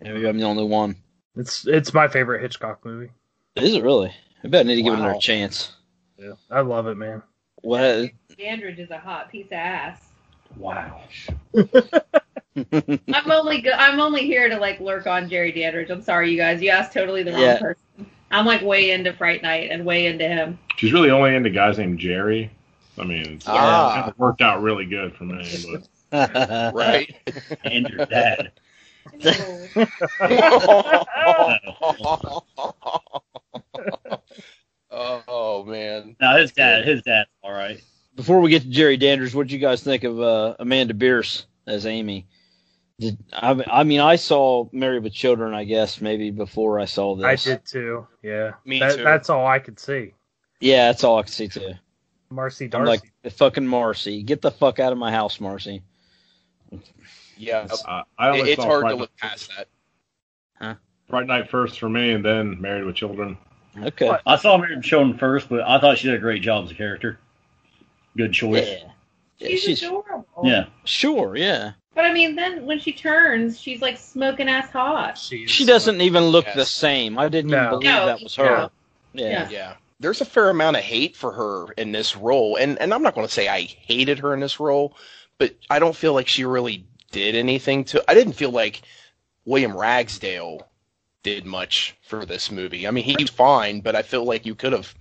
maybe 0.00 0.26
I'm 0.26 0.38
the 0.38 0.44
only 0.44 0.64
one. 0.64 0.96
It's 1.36 1.66
it's 1.66 1.94
my 1.94 2.08
favorite 2.08 2.42
Hitchcock 2.42 2.84
movie. 2.84 3.10
Is 3.54 3.74
it 3.74 3.82
really? 3.82 4.12
I 4.46 4.48
bet 4.48 4.60
I 4.64 4.68
need 4.68 4.76
to 4.76 4.82
give 4.82 4.92
it 4.92 4.98
Wow. 4.98 5.02
another 5.06 5.18
chance. 5.18 5.72
Yeah, 6.16 6.34
I 6.52 6.60
love 6.60 6.86
it, 6.86 6.94
man. 6.96 7.20
What? 7.62 8.10
Dandridge 8.38 8.78
is 8.78 8.92
a 8.92 8.98
hot 8.98 9.28
piece 9.28 9.46
of 9.46 9.54
ass. 9.54 10.00
Wow. 10.56 11.00
I'm 11.56 13.30
only 13.32 13.60
go- 13.60 13.72
I'm 13.76 13.98
only 13.98 14.20
here 14.24 14.48
to 14.48 14.56
like 14.56 14.78
lurk 14.78 15.08
on 15.08 15.28
Jerry 15.28 15.50
Dandridge. 15.50 15.90
I'm 15.90 16.00
sorry, 16.00 16.30
you 16.30 16.36
guys. 16.36 16.62
You 16.62 16.70
asked 16.70 16.92
totally 16.92 17.24
the 17.24 17.32
wrong 17.32 17.40
Yeah. 17.40 17.58
person. 17.58 17.82
I'm 18.30 18.46
like 18.46 18.62
way 18.62 18.92
into 18.92 19.12
Fright 19.14 19.42
Night 19.42 19.70
and 19.72 19.84
way 19.84 20.06
into 20.06 20.28
him. 20.28 20.60
She's 20.76 20.92
really 20.92 21.10
only 21.10 21.34
into 21.34 21.50
guys 21.50 21.76
named 21.78 21.98
Jerry. 21.98 22.48
I 22.98 23.02
mean, 23.02 23.26
it's 23.26 23.46
Ah. 23.48 24.10
it 24.10 24.18
worked 24.18 24.42
out 24.42 24.62
really 24.62 24.86
good 24.86 25.12
for 25.16 25.24
me. 25.24 25.44
But 26.12 26.72
Right. 26.72 27.16
and 27.64 27.88
your 27.88 28.06
dad. 28.06 28.52
Oh 34.98 35.64
man. 35.64 36.16
No, 36.20 36.36
his 36.38 36.52
dad, 36.52 36.86
his 36.86 37.02
dad's 37.02 37.28
all 37.42 37.52
right. 37.52 37.80
Before 38.14 38.40
we 38.40 38.50
get 38.50 38.62
to 38.62 38.68
Jerry 38.68 38.96
Danders, 38.96 39.34
what 39.34 39.46
did 39.46 39.52
you 39.52 39.58
guys 39.58 39.82
think 39.82 40.04
of 40.04 40.18
uh, 40.20 40.56
Amanda 40.58 40.94
Bearse 40.94 41.44
as 41.66 41.84
Amy? 41.84 42.26
Did 42.98 43.18
I, 43.32 43.62
I 43.70 43.84
mean 43.84 44.00
I 44.00 44.16
saw 44.16 44.68
Married 44.72 45.02
with 45.02 45.12
Children, 45.12 45.52
I 45.52 45.64
guess 45.64 46.00
maybe 46.00 46.30
before 46.30 46.80
I 46.80 46.86
saw 46.86 47.14
this. 47.14 47.26
I 47.46 47.50
did 47.50 47.66
too. 47.66 48.06
Yeah, 48.22 48.52
Me 48.64 48.78
That- 48.80 48.96
too. 48.96 49.04
That's 49.04 49.28
all 49.28 49.46
I 49.46 49.58
could 49.58 49.78
see. 49.78 50.14
Yeah, 50.60 50.86
that's 50.86 51.04
all 51.04 51.18
I 51.18 51.22
could 51.22 51.32
see 51.34 51.48
too. 51.48 51.74
Marcy 52.30 52.64
I'm 52.64 52.70
Darcy. 52.70 52.88
like 52.88 53.12
the 53.22 53.30
fucking 53.30 53.66
Marcy. 53.66 54.22
Get 54.22 54.40
the 54.40 54.50
fuck 54.50 54.80
out 54.80 54.92
of 54.92 54.98
my 54.98 55.12
house, 55.12 55.38
Marcy. 55.40 55.82
Yeah. 57.36 57.66
uh, 57.86 58.02
I 58.18 58.38
It- 58.38 58.48
it's 58.48 58.64
hard 58.64 58.80
Fright 58.80 58.92
to 58.94 58.96
look 58.96 59.16
past 59.18 59.50
that. 59.56 60.78
Fright 61.08 61.26
Night 61.26 61.50
first 61.50 61.78
for 61.78 61.88
me, 61.88 62.12
and 62.12 62.24
then 62.24 62.60
Married 62.60 62.84
with 62.84 62.96
Children. 62.96 63.36
Okay. 63.84 64.08
What? 64.08 64.22
I 64.26 64.36
saw 64.36 64.56
Miriam 64.56 64.82
Children 64.82 65.18
first, 65.18 65.48
but 65.48 65.60
I 65.62 65.78
thought 65.80 65.98
she 65.98 66.06
did 66.08 66.14
a 66.16 66.18
great 66.20 66.42
job 66.42 66.64
as 66.64 66.70
a 66.70 66.74
character. 66.74 67.18
Good 68.16 68.32
choice. 68.32 68.66
Yeah. 68.66 68.90
Yeah, 69.38 69.48
She's, 69.48 69.62
she's 69.62 69.82
adorable. 69.82 70.24
Yeah. 70.44 70.66
sure, 70.84 71.36
yeah. 71.36 71.72
But 71.94 72.06
I 72.06 72.12
mean, 72.14 72.36
then 72.36 72.64
when 72.64 72.78
she 72.78 72.92
turns, 72.92 73.60
she's 73.60 73.82
like 73.82 73.98
smoking 73.98 74.48
ass 74.48 74.70
hot. 74.70 75.18
She's- 75.18 75.50
She 75.50 75.66
doesn't 75.66 76.00
even 76.00 76.24
look 76.24 76.46
the 76.54 76.64
same. 76.64 77.18
I 77.18 77.28
didn't 77.28 77.50
No. 77.50 77.58
even 77.58 77.70
believe 77.70 77.84
No, 77.84 78.06
that 78.06 78.22
was 78.22 78.34
her. 78.36 78.44
no. 78.44 78.70
Yeah. 79.12 79.28
Yeah. 79.28 79.48
Yeah. 79.50 79.74
There's 80.00 80.20
a 80.20 80.26
fair 80.26 80.48
amount 80.50 80.76
of 80.76 80.82
hate 80.82 81.16
for 81.16 81.32
her 81.32 81.72
in 81.72 81.92
this 81.92 82.16
role. 82.16 82.56
And 82.56 82.78
and 82.78 82.92
I'm 82.94 83.02
not 83.02 83.14
going 83.14 83.26
to 83.26 83.32
say 83.32 83.48
I 83.48 83.62
hated 83.62 84.18
her 84.20 84.32
in 84.34 84.40
this 84.40 84.58
role, 84.60 84.94
but 85.38 85.54
I 85.70 85.78
don't 85.78 85.96
feel 85.96 86.12
like 86.14 86.28
she 86.28 86.44
really 86.44 86.84
did 87.12 87.34
anything 87.34 87.84
to 87.86 88.04
I 88.10 88.14
didn't 88.14 88.34
feel 88.34 88.50
like 88.50 88.82
William 89.46 89.76
Ragsdale 89.76 90.66
did 91.26 91.44
much 91.44 91.96
for 92.02 92.24
this 92.24 92.52
movie. 92.52 92.86
I 92.86 92.92
mean, 92.92 93.02
he's 93.02 93.28
fine, 93.28 93.80
but 93.80 93.96
I 93.96 94.02
feel 94.02 94.24
like 94.24 94.46
you 94.46 94.54
could 94.54 94.72
have 94.72 94.94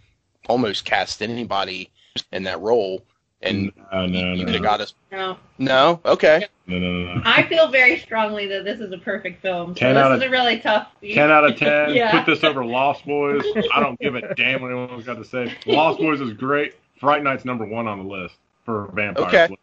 almost 0.50 0.84
cast 0.84 1.22
anybody 1.22 1.92
in 2.32 2.42
that 2.44 2.60
role 2.62 3.04
and 3.44 3.72
Uh, 3.92 4.08
no, 4.08 4.34
you 4.34 4.38
no, 4.38 4.46
could 4.46 4.54
have 4.56 4.62
no, 4.64 4.68
got 4.68 4.82
us 4.82 4.96
No, 5.12 5.38
No? 5.60 6.00
Okay. 6.04 6.48
no, 6.66 6.80
no, 6.80 6.92
no, 6.92 7.14
no. 7.16 7.22
I 7.26 7.44
feel 7.44 7.68
very 7.70 8.00
strongly 8.00 8.48
that 8.48 8.64
this 8.64 8.80
is 8.80 8.92
a 8.92 8.98
perfect 8.98 9.40
film. 9.44 9.76
So 9.76 9.80
10 9.82 9.94
this 9.96 10.04
out 10.04 10.12
is 10.14 10.24
of- 10.24 10.28
a 10.28 10.32
really 10.32 10.60
tough. 10.60 10.88
Ten 11.14 11.30
out 11.30 11.44
of 11.46 11.56
ten. 11.60 11.94
Yeah. 11.94 12.12
Put 12.12 12.26
this 12.26 12.44
over 12.44 12.66
Lost 12.66 13.06
Boys. 13.06 13.44
I 13.72 13.80
don't 13.82 14.00
give 14.00 14.16
a 14.16 14.34
damn 14.34 14.62
what 14.64 14.72
anyone's 14.72 15.06
got 15.06 15.18
to 15.18 15.26
say. 15.26 15.54
Lost 15.68 16.00
Boys 16.00 16.22
is 16.22 16.34
great. 16.34 16.74
Fright 17.00 17.22
Night's 17.22 17.46
number 17.46 17.66
one 17.66 17.88
on 17.88 18.00
the 18.00 18.06
list 18.12 18.36
for 18.64 18.90
vampires. 18.94 19.28
Okay. 19.28 19.56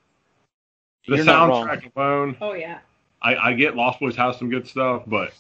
The 1.09 1.17
You're 1.17 1.25
soundtrack 1.25 1.91
alone, 1.97 2.37
Oh 2.41 2.53
yeah. 2.53 2.79
I, 3.21 3.35
I 3.37 3.53
get 3.55 3.75
Lost 3.75 3.99
Boys 3.99 4.15
has 4.15 4.37
some 4.39 4.49
good 4.51 4.69
stuff, 4.69 5.03
but 5.09 5.33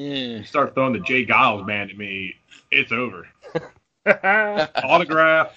Yeah. 0.00 0.38
you 0.38 0.44
start 0.44 0.74
throwing 0.74 0.94
the 0.94 1.00
J. 1.00 1.26
Geils 1.26 1.66
band 1.66 1.90
at 1.90 1.98
me, 1.98 2.34
it's 2.70 2.90
over. 2.90 3.28
Autograph. 4.06 5.56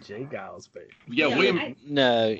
J. 0.00 0.24
Geils, 0.24 0.72
baby. 0.72 0.86
Yeah, 1.08 1.26
Yeah, 1.28 1.36
William. 1.36 1.58
I- 1.58 1.76
No, 1.86 2.36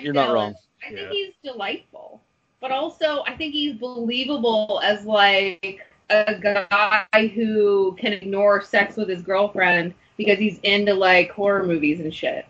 You're 0.00 0.12
not 0.12 0.20
Ragsdale 0.22 0.34
wrong. 0.34 0.54
I 0.84 0.88
think 0.88 1.00
Yeah. 1.00 1.10
he's 1.10 1.32
delightful, 1.42 2.20
but 2.60 2.70
also 2.70 3.24
I 3.26 3.34
think 3.36 3.54
he's 3.54 3.74
believable 3.74 4.80
as 4.84 5.04
like 5.04 5.80
a 6.10 6.34
guy 6.38 7.32
who 7.34 7.96
can 7.98 8.12
ignore 8.12 8.62
sex 8.62 8.96
with 8.96 9.08
his 9.08 9.22
girlfriend 9.22 9.94
because 10.16 10.38
he's 10.38 10.58
into 10.60 10.94
like 10.94 11.30
horror 11.32 11.64
movies 11.64 11.98
and 12.00 12.14
shit. 12.14 12.46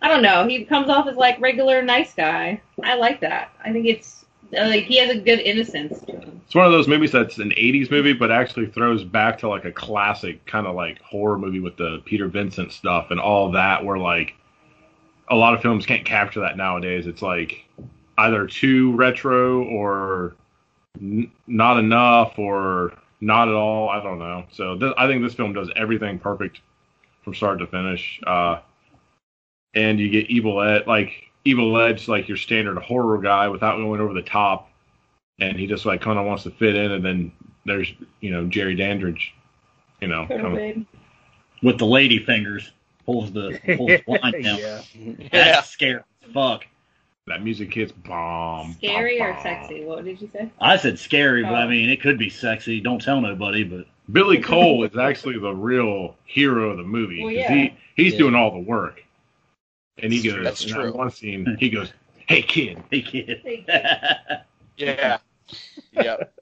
I 0.00 0.08
don't 0.08 0.22
know. 0.22 0.46
He 0.48 0.64
comes 0.64 0.88
off 0.88 1.06
as 1.08 1.16
like 1.16 1.38
regular 1.40 1.82
nice 1.82 2.14
guy. 2.14 2.60
I 2.82 2.94
like 2.94 3.20
that. 3.20 3.52
I 3.62 3.70
think 3.72 3.84
it's 3.86 4.24
like 4.52 4.84
he 4.84 4.98
has 4.98 5.10
a 5.10 5.18
good 5.18 5.40
innocence 5.40 6.00
to 6.00 6.12
him. 6.12 6.40
It's 6.44 6.54
one 6.54 6.66
of 6.66 6.72
those 6.72 6.88
movies 6.88 7.12
that's 7.12 7.38
an 7.38 7.50
'80s 7.50 7.90
movie, 7.90 8.12
but 8.12 8.30
actually 8.30 8.66
throws 8.66 9.04
back 9.04 9.38
to 9.38 9.48
like 9.48 9.64
a 9.64 9.72
classic 9.72 10.44
kind 10.46 10.66
of 10.66 10.74
like 10.74 11.00
horror 11.02 11.38
movie 11.38 11.60
with 11.60 11.76
the 11.76 12.02
Peter 12.04 12.28
Vincent 12.28 12.72
stuff 12.72 13.10
and 13.10 13.20
all 13.20 13.52
that. 13.52 13.84
Where 13.84 13.98
like 13.98 14.34
a 15.28 15.36
lot 15.36 15.54
of 15.54 15.62
films 15.62 15.86
can't 15.86 16.04
capture 16.04 16.40
that 16.40 16.56
nowadays. 16.56 17.06
It's 17.06 17.22
like 17.22 17.64
either 18.18 18.46
too 18.46 18.94
retro 18.96 19.62
or 19.64 20.34
n- 21.00 21.30
not 21.46 21.78
enough 21.78 22.38
or 22.38 22.92
not 23.20 23.48
at 23.48 23.54
all. 23.54 23.88
I 23.88 24.02
don't 24.02 24.18
know. 24.18 24.44
So 24.50 24.76
th- 24.76 24.94
I 24.98 25.06
think 25.06 25.22
this 25.22 25.34
film 25.34 25.52
does 25.52 25.70
everything 25.76 26.18
perfect 26.18 26.60
from 27.22 27.34
start 27.34 27.58
to 27.60 27.66
finish. 27.66 28.20
Uh, 28.26 28.60
and 29.74 30.00
you 30.00 30.10
get 30.10 30.28
Evil 30.28 30.60
Ed, 30.60 30.86
like 30.86 31.29
Evil 31.44 31.78
Ed's 31.80 32.08
like 32.08 32.28
your 32.28 32.36
standard 32.36 32.78
horror 32.78 33.18
guy 33.18 33.48
without 33.48 33.76
going 33.76 34.00
over 34.00 34.12
the 34.12 34.22
top 34.22 34.70
and 35.40 35.56
he 35.56 35.66
just 35.66 35.86
like 35.86 36.00
kind 36.02 36.18
of 36.18 36.26
wants 36.26 36.42
to 36.44 36.50
fit 36.50 36.76
in. 36.76 36.92
And 36.92 37.04
then 37.04 37.32
there's 37.64 37.92
you 38.20 38.30
know 38.30 38.46
Jerry 38.46 38.74
Dandridge, 38.74 39.32
you 40.00 40.08
know, 40.08 40.26
Total 40.26 40.56
kinda- 40.56 40.86
With 41.62 41.78
the 41.78 41.86
lady 41.86 42.18
fingers. 42.24 42.70
Pulls 43.06 43.32
the 43.32 43.58
pulls 43.76 43.88
the 43.88 44.02
blind 44.06 44.44
down. 44.44 44.58
yeah. 44.58 44.80
That's 45.32 45.32
Yeah. 45.32 45.60
scary 45.62 46.00
as 46.24 46.32
fuck. 46.32 46.66
that 47.26 47.42
music 47.42 47.72
hits 47.72 47.92
bomb. 47.92 48.72
Scary 48.74 49.18
bomb, 49.18 49.28
or 49.28 49.32
bomb. 49.34 49.42
sexy? 49.42 49.84
What 49.84 50.04
did 50.04 50.20
you 50.20 50.28
say? 50.32 50.50
I 50.60 50.76
said 50.76 50.98
scary, 50.98 51.42
but 51.42 51.54
I 51.54 51.64
Oh. 51.64 51.68
mean 51.68 51.88
it 51.90 52.00
could 52.00 52.18
be 52.18 52.28
sexy. 52.28 52.80
Don't 52.80 53.00
tell 53.00 53.20
nobody, 53.20 53.62
but 53.64 53.86
Billy 54.12 54.38
Cole 54.38 54.84
is 54.84 54.96
actually 54.96 55.38
the 55.38 55.52
real 55.54 56.16
hero 56.24 56.70
of 56.70 56.76
the 56.76 56.82
movie. 56.82 57.22
Well, 57.24 57.32
'cause 57.32 57.38
yeah. 57.50 57.54
He 57.54 57.72
he's 57.96 58.12
Yeah. 58.12 58.18
doing 58.20 58.34
all 58.34 58.50
the 58.52 58.58
work, 58.58 59.02
and 59.98 60.12
he 60.12 60.22
goes. 60.22 60.42
That's 60.44 60.64
in 60.64 60.70
that 60.70 60.74
true. 60.74 60.92
One 60.92 61.10
scene, 61.10 61.56
he 61.60 61.70
goes, 61.70 61.92
"Hey 62.26 62.42
kid, 62.42 62.82
hey 62.90 63.02
kid. 63.02 63.40
Hey, 63.44 63.64
Yeah. 64.76 65.18
Yep. 65.92 66.32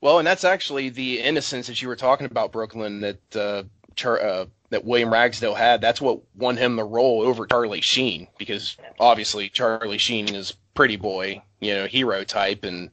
Well, 0.00 0.18
and 0.18 0.26
that's 0.26 0.44
actually 0.44 0.88
the 0.90 1.20
innocence 1.20 1.68
that 1.68 1.80
you 1.80 1.88
were 1.88 1.96
talking 1.96 2.26
about, 2.26 2.52
Brooklyn. 2.52 3.00
That 3.00 3.36
uh, 3.36 3.62
Char- 3.96 4.20
uh, 4.20 4.46
that 4.70 4.84
William 4.84 5.12
Ragsdale 5.12 5.54
had. 5.54 5.80
That's 5.80 6.00
what 6.00 6.20
won 6.34 6.56
him 6.56 6.76
the 6.76 6.84
role 6.84 7.22
over 7.22 7.46
Charlie 7.46 7.80
Sheen, 7.80 8.26
because 8.36 8.76
obviously 8.98 9.48
Charlie 9.48 9.98
Sheen 9.98 10.34
is 10.34 10.54
pretty 10.74 10.96
boy, 10.96 11.42
you 11.60 11.74
know, 11.74 11.86
hero 11.86 12.24
type, 12.24 12.64
and 12.64 12.90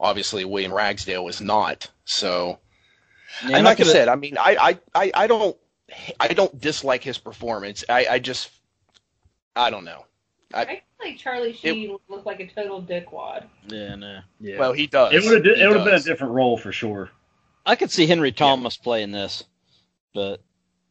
obviously 0.00 0.44
William 0.44 0.72
Ragsdale 0.72 1.24
was 1.24 1.40
not. 1.40 1.90
So, 2.04 2.58
Yeah, 3.46 3.56
and 3.58 3.64
like 3.64 3.80
I 3.80 3.84
said, 3.84 4.08
I 4.08 4.16
mean, 4.16 4.36
I, 4.38 4.56
I, 4.94 5.02
I, 5.04 5.12
I 5.14 5.26
don't, 5.28 5.56
I 6.20 6.28
don't 6.28 6.60
dislike 6.60 7.02
his 7.04 7.18
performance. 7.18 7.84
I, 7.88 8.06
I 8.10 8.18
just, 8.18 8.50
I 9.56 9.70
don't 9.70 9.84
know. 9.84 10.04
I 10.52 10.64
feel 10.66 10.76
like 11.00 11.18
Charlie 11.18 11.52
Sheen 11.52 11.90
would 11.90 12.00
look 12.08 12.26
like 12.26 12.38
a 12.40 12.46
total 12.46 12.80
dickwad. 12.82 13.44
Yeah, 13.68 13.96
no. 13.96 14.20
Yeah. 14.40 14.58
Well, 14.58 14.72
he 14.72 14.86
does. 14.86 15.12
It 15.12 15.24
would 15.24 15.44
have 15.44 15.58
it 15.58 15.66
would 15.68 15.76
have 15.76 15.84
been 15.84 15.94
a 15.94 16.00
different 16.00 16.32
role 16.34 16.56
for 16.56 16.70
sure. 16.70 17.10
I 17.66 17.74
could 17.76 17.90
see 17.90 18.06
Henry 18.06 18.30
Thomas 18.30 18.76
playing 18.76 19.10
this, 19.10 19.42
but 20.14 20.40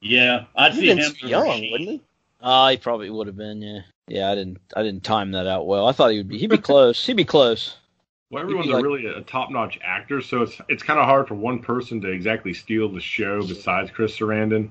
Yeah, 0.01 0.45
I'd 0.55 0.73
see 0.73 0.87
been 0.87 0.97
him. 0.97 1.13
too 1.13 1.27
young, 1.27 1.47
wouldn't 1.71 1.89
he? 1.89 2.01
uh, 2.41 2.69
he 2.71 2.77
probably 2.77 3.09
would 3.09 3.27
have 3.27 3.37
been. 3.37 3.61
Yeah, 3.61 3.79
yeah. 4.07 4.31
I 4.31 4.35
didn't. 4.35 4.57
I 4.75 4.83
didn't 4.83 5.03
time 5.03 5.31
that 5.31 5.47
out 5.47 5.65
well. 5.67 5.87
I 5.87 5.91
thought 5.93 6.11
he 6.11 6.17
would 6.17 6.27
be. 6.29 6.37
He'd 6.39 6.49
be 6.49 6.57
close. 6.71 7.05
He'd 7.05 7.15
be 7.15 7.23
close. 7.23 7.77
well, 8.31 8.43
everyone's 8.43 8.67
like- 8.67 8.81
a 8.81 8.83
really 8.83 9.05
a 9.05 9.21
top-notch 9.21 9.79
actor, 9.83 10.19
so 10.19 10.41
it's 10.41 10.59
it's 10.67 10.83
kind 10.83 10.99
of 10.99 11.05
hard 11.05 11.27
for 11.27 11.35
one 11.35 11.59
person 11.59 12.01
to 12.01 12.09
exactly 12.09 12.53
steal 12.53 12.89
the 12.89 12.99
show 12.99 13.41
besides 13.47 13.91
Chris 13.91 14.17
Sarandon. 14.17 14.69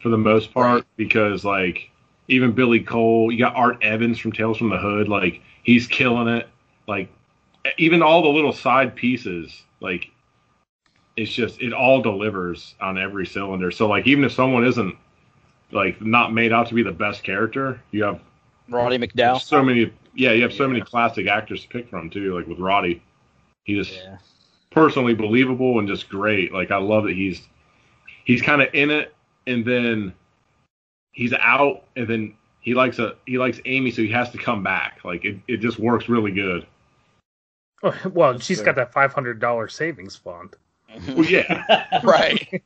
For 0.00 0.10
the 0.10 0.18
most 0.18 0.52
part 0.52 0.84
because 0.96 1.44
like 1.44 1.90
even 2.28 2.52
Billy 2.52 2.80
Cole, 2.80 3.32
you 3.32 3.38
got 3.38 3.56
Art 3.56 3.78
Evans 3.82 4.18
from 4.18 4.32
Tales 4.32 4.58
from 4.58 4.68
the 4.68 4.78
Hood, 4.78 5.08
like 5.08 5.40
he's 5.62 5.86
killing 5.86 6.28
it. 6.28 6.48
Like 6.86 7.08
even 7.78 8.02
all 8.02 8.22
the 8.22 8.28
little 8.28 8.52
side 8.52 8.94
pieces, 8.94 9.64
like 9.80 10.10
it's 11.16 11.32
just 11.32 11.60
it 11.62 11.72
all 11.72 12.02
delivers 12.02 12.74
on 12.80 12.98
every 12.98 13.26
cylinder. 13.26 13.70
So 13.70 13.88
like 13.88 14.06
even 14.06 14.24
if 14.24 14.32
someone 14.32 14.66
isn't 14.66 14.94
like 15.72 16.00
not 16.02 16.32
made 16.32 16.52
out 16.52 16.68
to 16.68 16.74
be 16.74 16.82
the 16.82 16.92
best 16.92 17.24
character, 17.24 17.80
you 17.90 18.04
have 18.04 18.20
Roddy 18.68 18.98
McDowall. 18.98 19.40
so 19.40 19.62
many 19.62 19.92
yeah, 20.14 20.32
you 20.32 20.42
have 20.42 20.52
so 20.52 20.68
many 20.68 20.80
classic 20.82 21.26
actors 21.26 21.62
to 21.62 21.68
pick 21.68 21.88
from 21.88 22.10
too, 22.10 22.36
like 22.36 22.46
with 22.46 22.58
Roddy. 22.58 23.02
He 23.64 23.74
just 23.74 23.94
Yeah. 23.94 24.18
personally 24.70 25.14
believable 25.14 25.78
and 25.78 25.88
just 25.88 26.08
great. 26.10 26.52
Like 26.52 26.70
I 26.70 26.76
love 26.76 27.04
that 27.04 27.14
he's 27.14 27.42
he's 28.24 28.42
kind 28.42 28.60
of 28.60 28.68
in 28.74 28.90
it 28.90 29.14
and 29.46 29.64
then 29.64 30.12
he's 31.12 31.32
out 31.32 31.84
and 31.96 32.06
then 32.08 32.34
he 32.60 32.74
likes 32.74 32.98
a 32.98 33.16
he 33.26 33.38
likes 33.38 33.60
Amy 33.64 33.90
so 33.90 34.02
he 34.02 34.10
has 34.10 34.30
to 34.30 34.38
come 34.38 34.62
back. 34.62 35.00
Like 35.04 35.24
it, 35.24 35.38
it 35.48 35.58
just 35.58 35.78
works 35.78 36.08
really 36.08 36.32
good. 36.32 36.66
Oh, 37.82 37.94
well, 38.12 38.38
she's 38.38 38.60
got 38.62 38.74
that 38.76 38.92
five 38.92 39.12
hundred 39.12 39.38
dollar 39.40 39.68
savings 39.68 40.16
fund. 40.16 40.54
Well, 41.08 41.24
yeah, 41.26 42.00
Right. 42.04 42.62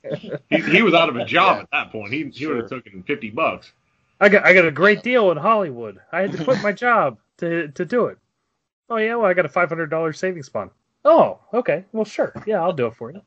he, 0.50 0.60
he 0.60 0.82
was 0.82 0.94
out 0.94 1.08
of 1.08 1.16
a 1.16 1.24
job 1.24 1.56
Yeah. 1.56 1.62
at 1.62 1.70
that 1.72 1.92
point. 1.92 2.12
He 2.12 2.24
he 2.28 2.46
would 2.46 2.58
have 2.58 2.70
taken 2.70 3.02
fifty 3.02 3.30
bucks. 3.30 3.72
I 4.20 4.28
got 4.28 4.44
I 4.44 4.54
got 4.54 4.66
a 4.66 4.70
great 4.70 5.02
deal 5.02 5.30
in 5.32 5.36
Hollywood. 5.36 5.98
I 6.12 6.20
had 6.22 6.32
to 6.32 6.44
quit 6.44 6.62
my 6.62 6.72
job 6.86 7.18
to 7.38 7.68
to 7.68 7.84
do 7.84 8.06
it. 8.06 8.18
Oh 8.88 8.96
yeah, 8.96 9.14
well 9.16 9.26
I 9.26 9.34
got 9.34 9.46
a 9.46 9.48
five 9.48 9.68
hundred 9.68 9.90
dollar 9.90 10.12
savings 10.12 10.48
fund. 10.48 10.70
Oh, 11.04 11.40
okay. 11.54 11.84
Well 11.92 12.04
sure. 12.04 12.32
Yeah, 12.46 12.62
I'll 12.62 12.72
do 12.72 12.86
it 12.86 12.94
for 12.94 13.10
you. 13.10 13.20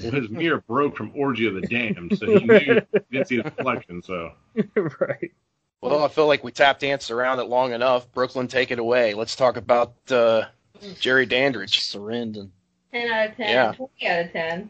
Well, 0.00 0.12
his 0.12 0.30
mirror 0.30 0.62
broke 0.66 0.96
from 0.96 1.12
Orgy 1.14 1.46
of 1.46 1.54
the 1.54 1.60
Damned, 1.62 2.16
so 2.18 2.26
he 2.26 2.44
knew 2.44 2.58
he 2.58 2.80
didn't 3.10 3.28
see 3.28 3.36
the 3.36 3.44
reflection. 3.44 4.02
So 4.02 4.32
right. 4.74 5.32
Well, 5.80 6.04
I 6.04 6.08
feel 6.08 6.26
like 6.28 6.44
we 6.44 6.52
tap 6.52 6.78
danced 6.78 7.10
around 7.10 7.40
it 7.40 7.44
long 7.44 7.72
enough. 7.72 8.10
Brooklyn, 8.12 8.46
take 8.48 8.70
it 8.70 8.78
away. 8.78 9.14
Let's 9.14 9.34
talk 9.34 9.56
about 9.56 9.94
uh, 10.10 10.44
Jerry 11.00 11.26
Dandridge. 11.26 11.80
Sarandon. 11.80 12.50
10 12.92 13.10
out 13.10 13.30
of 13.30 13.36
10, 13.36 13.48
Yeah. 13.48 13.72
20 13.72 14.06
out 14.08 14.24
of 14.26 14.32
10. 14.32 14.68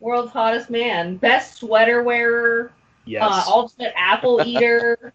World's 0.00 0.32
hottest 0.32 0.70
man, 0.70 1.16
best 1.16 1.56
sweater 1.58 2.02
wearer, 2.02 2.72
Yes. 3.04 3.22
uh, 3.24 3.42
ultimate 3.46 3.92
apple 3.96 4.40
eater, 4.46 5.12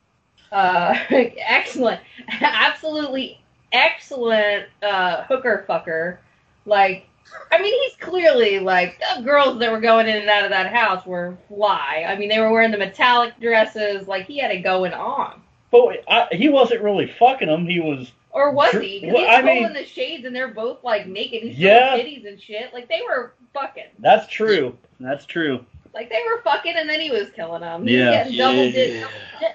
uh, 0.51 0.95
excellent, 1.09 2.01
absolutely 2.41 3.41
excellent 3.71 4.65
uh, 4.83 5.23
hooker 5.23 5.65
fucker. 5.67 6.17
Like, 6.65 7.07
I 7.51 7.61
mean, 7.61 7.73
he's 7.83 7.95
clearly 7.97 8.59
like 8.59 9.01
the 9.17 9.21
girls 9.23 9.59
that 9.59 9.71
were 9.71 9.79
going 9.79 10.07
in 10.07 10.17
and 10.17 10.29
out 10.29 10.43
of 10.43 10.49
that 10.51 10.73
house 10.73 11.05
were 11.05 11.37
fly. 11.47 12.05
I 12.07 12.15
mean, 12.17 12.29
they 12.29 12.39
were 12.39 12.51
wearing 12.51 12.71
the 12.71 12.77
metallic 12.77 13.39
dresses. 13.39 14.07
Like, 14.07 14.25
he 14.25 14.37
had 14.39 14.51
it 14.51 14.61
going 14.63 14.93
on. 14.93 15.41
But 15.71 16.03
I, 16.07 16.27
he 16.31 16.49
wasn't 16.49 16.81
really 16.81 17.07
fucking 17.19 17.47
them. 17.47 17.65
He 17.65 17.79
was. 17.79 18.11
Or 18.31 18.51
was 18.51 18.71
Sure. 18.71 18.81
he? 18.81 18.99
Because 19.01 19.13
Well, 19.15 19.25
he's 19.25 19.35
I 19.37 19.41
pulling 19.41 19.63
mean- 19.63 19.73
the 19.73 19.85
shades 19.85 20.25
and 20.25 20.35
they're 20.35 20.47
both 20.49 20.83
like 20.83 21.07
naked. 21.07 21.43
He's 21.43 21.57
Yeah. 21.57 21.91
showing 21.95 22.05
titties 22.05 22.27
and 22.27 22.41
shit. 22.41 22.73
Like, 22.73 22.87
they 22.89 23.01
were 23.05 23.33
fucking. 23.53 23.85
That's 23.99 24.27
true. 24.27 24.77
That's 24.99 25.25
true. 25.25 25.65
Like 25.93 26.09
they 26.09 26.21
were 26.25 26.41
fucking, 26.41 26.75
and 26.77 26.87
then 26.89 27.01
he 27.01 27.11
was 27.11 27.29
killing 27.35 27.61
them. 27.61 27.85
He 27.85 27.97
Yeah. 27.97 28.05
was 28.05 28.15
getting 28.33 28.37
double 28.37 28.55
Yeah. 28.65 28.71
dip, 28.71 29.01
double 29.01 29.13
dip. 29.41 29.51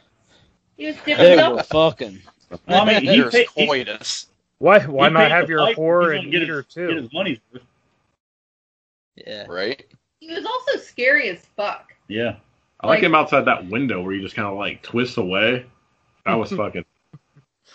He 0.76 0.86
was 0.86 0.96
dipping 0.96 1.16
They 1.24 1.36
double. 1.36 1.56
were 1.56 1.62
fucking. 1.62 2.20
I 2.68 2.84
mean, 2.84 3.00
he 3.02 3.20
There's 3.20 3.32
paid, 3.32 3.46
he, 3.56 3.66
coitus. 3.66 4.26
Why 4.58 4.80
why 4.86 5.08
not 5.08 5.30
have 5.30 5.48
your 5.48 5.58
piper, 5.60 5.68
he's 5.70 5.78
whore 5.78 6.18
and 6.18 6.30
get 6.30 6.42
eater 6.42 6.56
his, 6.62 6.66
too? 6.66 6.88
Get 6.88 6.96
his 6.96 7.12
money's 7.12 7.38
worth. 7.52 7.62
Yeah. 9.16 9.46
Right? 9.48 9.84
He 10.20 10.32
was 10.32 10.44
also 10.44 10.78
scary 10.78 11.28
as 11.28 11.40
fuck. 11.56 11.92
Yeah. 12.08 12.36
I 12.80 12.86
like 12.86 12.96
Like- 12.98 13.04
him 13.04 13.14
outside 13.14 13.42
that 13.46 13.66
window 13.66 14.02
where 14.02 14.14
he 14.14 14.20
just 14.20 14.34
kind 14.36 14.48
of 14.48 14.56
like 14.56 14.82
twists 14.82 15.16
away. 15.16 15.66
That 16.24 16.34
was 16.34 16.50
fucking. 16.56 16.84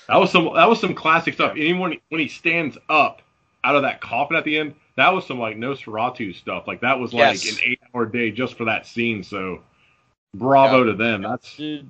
That 0.08 0.18
was 0.18 0.32
some. 0.32 0.52
That 0.56 0.68
was 0.70 0.80
some 0.80 0.94
classic 0.94 1.34
stuff. 1.36 1.54
Anyone 1.54 1.98
when 2.10 2.22
he 2.22 2.28
stands 2.28 2.78
up 2.90 3.22
out 3.64 3.76
of 3.76 3.84
that 3.84 4.02
coffin 4.02 4.36
at 4.36 4.44
the 4.44 4.58
end, 4.58 4.76
that 4.98 5.14
was 5.14 5.26
some 5.26 5.40
like 5.40 5.58
Nosferatu 5.58 6.36
stuff. 6.36 6.68
Like 6.68 6.82
that 6.82 7.00
was 7.00 7.14
like 7.14 7.44
Yes. 7.44 7.52
an 7.52 7.58
eight-hour 7.64 8.08
day 8.08 8.32
just 8.32 8.56
for 8.58 8.66
that 8.66 8.86
scene. 8.86 9.24
So, 9.24 9.62
bravo 10.34 10.84
to 10.84 10.94
them. 10.94 11.22
That's 11.22 11.56
Dude, 11.56 11.90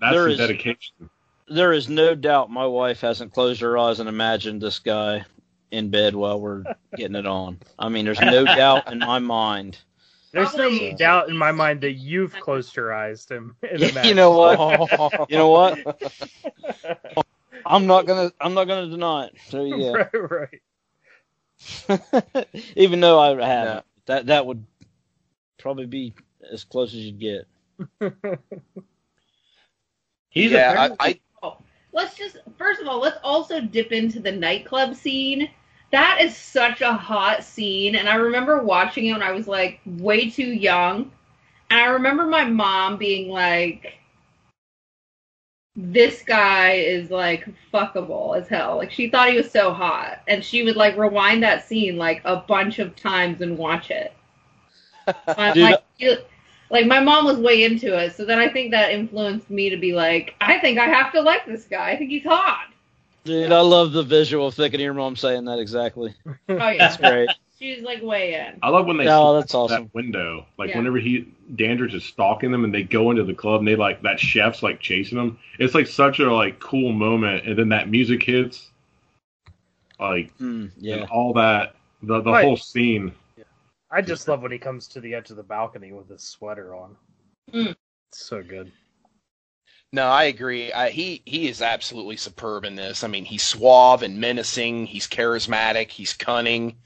that's 0.00 0.14
There 0.14 0.24
some 0.24 0.30
is- 0.32 0.38
dedication. 0.38 1.10
There 1.50 1.72
is 1.72 1.88
no 1.88 2.14
doubt 2.14 2.50
my 2.50 2.66
wife 2.66 3.00
hasn't 3.00 3.32
closed 3.32 3.60
her 3.60 3.78
eyes 3.78 4.00
and 4.00 4.08
imagined 4.08 4.60
this 4.60 4.78
guy 4.78 5.24
in 5.70 5.90
bed 5.90 6.14
while 6.14 6.40
we're 6.40 6.64
getting 6.96 7.16
it 7.16 7.26
on. 7.26 7.58
I 7.78 7.88
mean, 7.88 8.04
there's 8.04 8.20
no 8.20 8.44
doubt 8.56 8.90
in 8.92 8.98
my 8.98 9.18
mind. 9.18 9.78
There's 10.32 10.50
Probably- 10.50 10.90
no 10.90 10.96
doubt 10.96 11.28
in 11.30 11.36
my 11.36 11.52
mind 11.52 11.80
that 11.82 11.92
you've 11.92 12.34
closed 12.34 12.76
your 12.76 12.92
eyes 12.92 13.24
to 13.26 13.54
and 13.62 13.80
you 14.04 14.14
know 14.14 14.30
what? 14.32 15.30
You 15.30 15.38
know 15.38 15.48
what? 15.48 16.02
I'm 17.66 17.86
not 17.86 18.06
gonna. 18.06 18.32
I'm 18.40 18.54
not 18.54 18.64
gonna 18.64 18.88
deny 18.88 19.26
it. 19.26 19.36
So 19.48 19.64
yeah. 19.64 19.90
right, 19.90 20.60
right. 21.88 22.46
Even 22.76 23.00
though 23.00 23.18
I 23.18 23.30
haven't, 23.46 23.84
that 24.06 24.26
that 24.26 24.46
would 24.46 24.64
probably 25.58 25.86
be 25.86 26.14
as 26.50 26.64
close 26.64 26.94
as 26.94 27.00
you'd 27.00 27.18
get. 27.18 27.46
He's 30.30 30.52
yeah, 30.52 30.72
a, 30.72 30.92
I, 30.92 30.96
I 31.00 31.20
Let's 31.98 32.16
just 32.16 32.36
first 32.56 32.80
of 32.80 32.86
all, 32.86 33.00
let's 33.00 33.18
also 33.24 33.60
dip 33.60 33.90
into 33.90 34.20
the 34.20 34.30
nightclub 34.30 34.94
scene. 34.94 35.50
That 35.90 36.20
is 36.20 36.36
such 36.36 36.80
a 36.80 36.92
hot 36.92 37.42
scene, 37.42 37.96
and 37.96 38.08
I 38.08 38.14
remember 38.14 38.62
watching 38.62 39.06
it 39.06 39.14
when 39.14 39.22
I 39.22 39.32
was 39.32 39.48
like 39.48 39.80
way 39.84 40.30
too 40.30 40.46
young. 40.52 41.10
And 41.70 41.80
I 41.80 41.86
remember 41.86 42.24
my 42.24 42.44
mom 42.44 42.98
being 42.98 43.30
like, 43.30 43.94
"This 45.74 46.22
guy 46.22 46.74
is 46.74 47.10
like 47.10 47.48
fuckable 47.74 48.40
as 48.40 48.46
hell." 48.46 48.76
Like 48.76 48.92
she 48.92 49.10
thought 49.10 49.30
he 49.30 49.36
was 49.36 49.50
so 49.50 49.72
hot, 49.72 50.20
and 50.28 50.44
she 50.44 50.62
would 50.62 50.76
like 50.76 50.96
rewind 50.96 51.42
that 51.42 51.66
scene 51.66 51.96
like 51.96 52.22
a 52.24 52.36
bunch 52.36 52.78
of 52.78 52.94
times 52.94 53.40
and 53.40 53.58
watch 53.58 53.90
it. 53.90 54.12
Dude, 55.52 55.56
like, 55.56 55.82
like 56.70 56.86
my 56.86 57.00
mom 57.00 57.24
was 57.24 57.38
way 57.38 57.64
into 57.64 57.96
it, 57.98 58.14
so 58.14 58.24
then 58.24 58.38
I 58.38 58.48
think 58.48 58.70
that 58.72 58.92
influenced 58.92 59.50
me 59.50 59.70
to 59.70 59.76
be 59.76 59.92
like, 59.92 60.34
I 60.40 60.58
think 60.58 60.78
I 60.78 60.86
have 60.86 61.12
to 61.12 61.20
like 61.22 61.46
this 61.46 61.64
guy. 61.64 61.90
I 61.90 61.96
think 61.96 62.10
he's 62.10 62.24
hot. 62.24 62.66
Dude, 63.24 63.52
I 63.52 63.60
love 63.60 63.92
the 63.92 64.02
visual 64.02 64.46
of 64.46 64.54
thinking 64.54 64.80
of 64.80 64.84
your 64.84 64.94
mom 64.94 65.16
saying 65.16 65.44
that 65.46 65.58
exactly. 65.58 66.14
Oh 66.48 66.54
yeah, 66.56 66.78
That's 66.78 66.96
great. 66.96 67.28
she's 67.58 67.82
like 67.82 68.02
way 68.02 68.34
in. 68.34 68.58
I 68.62 68.70
love 68.70 68.86
when 68.86 68.96
they 68.96 69.06
Oh, 69.08 69.34
that's 69.34 69.54
awesome. 69.54 69.84
that 69.84 69.94
window. 69.94 70.46
Like 70.56 70.70
Yeah. 70.70 70.78
whenever 70.78 70.98
he 70.98 71.28
Dandridge 71.54 71.94
is 71.94 72.04
stalking 72.04 72.50
them 72.52 72.64
and 72.64 72.72
they 72.72 72.82
go 72.84 73.10
into 73.10 73.24
the 73.24 73.34
club 73.34 73.60
and 73.60 73.68
they 73.68 73.76
like 73.76 74.00
that 74.02 74.18
chef's 74.18 74.62
like 74.62 74.80
chasing 74.80 75.18
them. 75.18 75.38
It's 75.58 75.74
like 75.74 75.86
such 75.88 76.20
a 76.20 76.32
like 76.32 76.58
cool 76.60 76.92
moment 76.92 77.46
and 77.46 77.58
then 77.58 77.68
that 77.70 77.90
music 77.90 78.22
hits. 78.22 78.68
Like 80.00 80.36
Mm, 80.38 80.70
yeah. 80.78 80.96
and 80.96 81.10
all 81.10 81.34
that 81.34 81.74
the 82.02 82.20
the 82.22 82.32
Right. 82.32 82.44
whole 82.44 82.56
scene. 82.56 83.12
I 83.90 84.02
just 84.02 84.28
love 84.28 84.42
when 84.42 84.52
he 84.52 84.58
comes 84.58 84.88
to 84.88 85.00
the 85.00 85.14
edge 85.14 85.30
of 85.30 85.36
the 85.36 85.42
balcony 85.42 85.92
with 85.92 86.08
his 86.08 86.22
sweater 86.22 86.74
on. 86.74 86.96
Mm. 87.52 87.76
So 88.12 88.42
good. 88.42 88.72
No, 89.92 90.06
I 90.06 90.24
agree. 90.24 90.70
I, 90.72 90.90
he 90.90 91.22
he 91.24 91.48
is 91.48 91.62
absolutely 91.62 92.16
superb 92.16 92.64
in 92.64 92.76
this. 92.76 93.02
I 93.02 93.08
mean, 93.08 93.24
he's 93.24 93.42
suave 93.42 94.02
and 94.02 94.20
menacing. 94.20 94.86
He's 94.86 95.06
charismatic. 95.06 95.90
He's 95.90 96.12
cunning, 96.12 96.76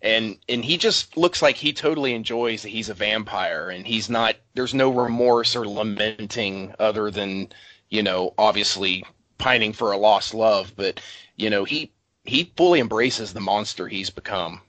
and 0.00 0.38
and 0.48 0.64
he 0.64 0.78
just 0.78 1.18
looks 1.18 1.42
like 1.42 1.56
he 1.56 1.74
totally 1.74 2.14
enjoys 2.14 2.62
that 2.62 2.70
he's 2.70 2.88
a 2.88 2.94
vampire, 2.94 3.68
and 3.68 3.86
he's 3.86 4.08
not. 4.08 4.36
There's 4.54 4.72
no 4.72 4.88
remorse 4.88 5.54
or 5.54 5.68
lamenting 5.68 6.74
other 6.78 7.10
than 7.10 7.52
you 7.90 8.02
know, 8.02 8.32
obviously 8.38 9.04
pining 9.36 9.72
for 9.72 9.92
a 9.92 9.98
lost 9.98 10.32
love. 10.32 10.72
But 10.74 11.00
you 11.36 11.50
know, 11.50 11.64
he 11.64 11.92
he 12.24 12.52
fully 12.56 12.80
embraces 12.80 13.34
the 13.34 13.40
monster 13.40 13.88
he's 13.88 14.08
become. 14.08 14.62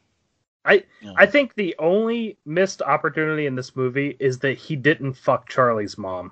I 0.65 0.83
I 1.15 1.25
think 1.25 1.55
the 1.55 1.75
only 1.79 2.37
missed 2.45 2.81
opportunity 2.81 3.45
in 3.47 3.55
this 3.55 3.75
movie 3.75 4.15
is 4.19 4.39
that 4.39 4.57
he 4.57 4.75
didn't 4.75 5.13
fuck 5.13 5.49
Charlie's 5.49 5.97
mom. 5.97 6.31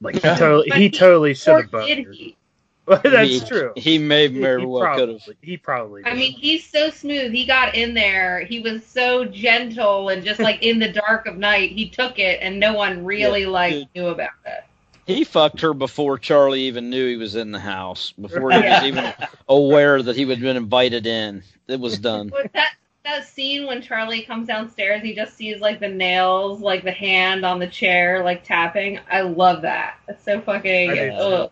Like 0.00 0.14
he 0.16 0.20
totally, 0.20 0.70
he 0.70 0.80
he- 0.82 0.90
totally 0.90 1.34
should 1.34 1.56
have 1.62 1.70
boned 1.70 1.86
did 1.86 2.06
he? 2.14 2.36
That's 2.86 3.28
he, 3.28 3.40
true. 3.40 3.72
He 3.76 3.96
may 3.98 4.28
He- 4.28 4.40
very 4.40 4.60
he 4.60 4.66
well 4.66 4.82
probably, 4.82 5.06
could 5.06 5.12
have. 5.28 5.36
He 5.40 5.56
probably. 5.56 6.02
I 6.04 6.14
mean, 6.14 6.32
he's 6.32 6.68
so 6.68 6.90
smooth. 6.90 7.32
He 7.32 7.44
got 7.44 7.76
in 7.76 7.94
there. 7.94 8.40
He 8.40 8.58
was 8.60 8.84
so 8.84 9.24
gentle 9.24 10.08
and 10.08 10.24
just 10.24 10.40
like 10.40 10.62
in 10.64 10.80
the 10.80 10.92
dark 10.92 11.26
of 11.26 11.36
night, 11.38 11.70
he 11.72 11.88
took 11.88 12.18
it, 12.18 12.40
and 12.42 12.58
no 12.58 12.74
one 12.74 13.04
really 13.04 13.42
Yeah, 13.42 13.48
like 13.48 13.72
dude. 13.74 13.88
knew 13.94 14.06
about 14.08 14.30
it. 14.46 14.64
He 15.06 15.24
fucked 15.24 15.60
her 15.60 15.74
before 15.74 16.18
Charlie 16.18 16.62
even 16.62 16.90
knew 16.90 17.08
he 17.08 17.16
was 17.16 17.34
in 17.36 17.50
the 17.52 17.58
house. 17.60 18.12
Before 18.12 18.50
he 18.52 18.58
was 18.60 18.82
even 18.84 19.12
aware 19.48 20.00
that 20.02 20.14
he 20.16 20.28
had 20.28 20.40
been 20.40 20.56
invited 20.56 21.06
in. 21.06 21.42
It 21.68 21.78
was 21.80 21.98
done. 22.00 22.28
But 22.28 22.52
that 22.52 22.74
that 23.04 23.26
scene 23.26 23.66
when 23.66 23.82
Charlie 23.82 24.22
comes 24.22 24.46
downstairs, 24.46 25.02
he 25.02 25.14
just 25.14 25.36
sees 25.36 25.60
like 25.60 25.80
the 25.80 25.88
nails, 25.88 26.60
like 26.60 26.84
the 26.84 26.92
hand 26.92 27.44
on 27.44 27.58
the 27.58 27.66
chair, 27.66 28.22
like 28.22 28.44
tapping. 28.44 29.00
I 29.10 29.22
love 29.22 29.62
that. 29.62 29.96
It's 30.08 30.24
so 30.24 30.40
fucking. 30.40 30.90
I 30.90 31.08
ugh. 31.08 31.50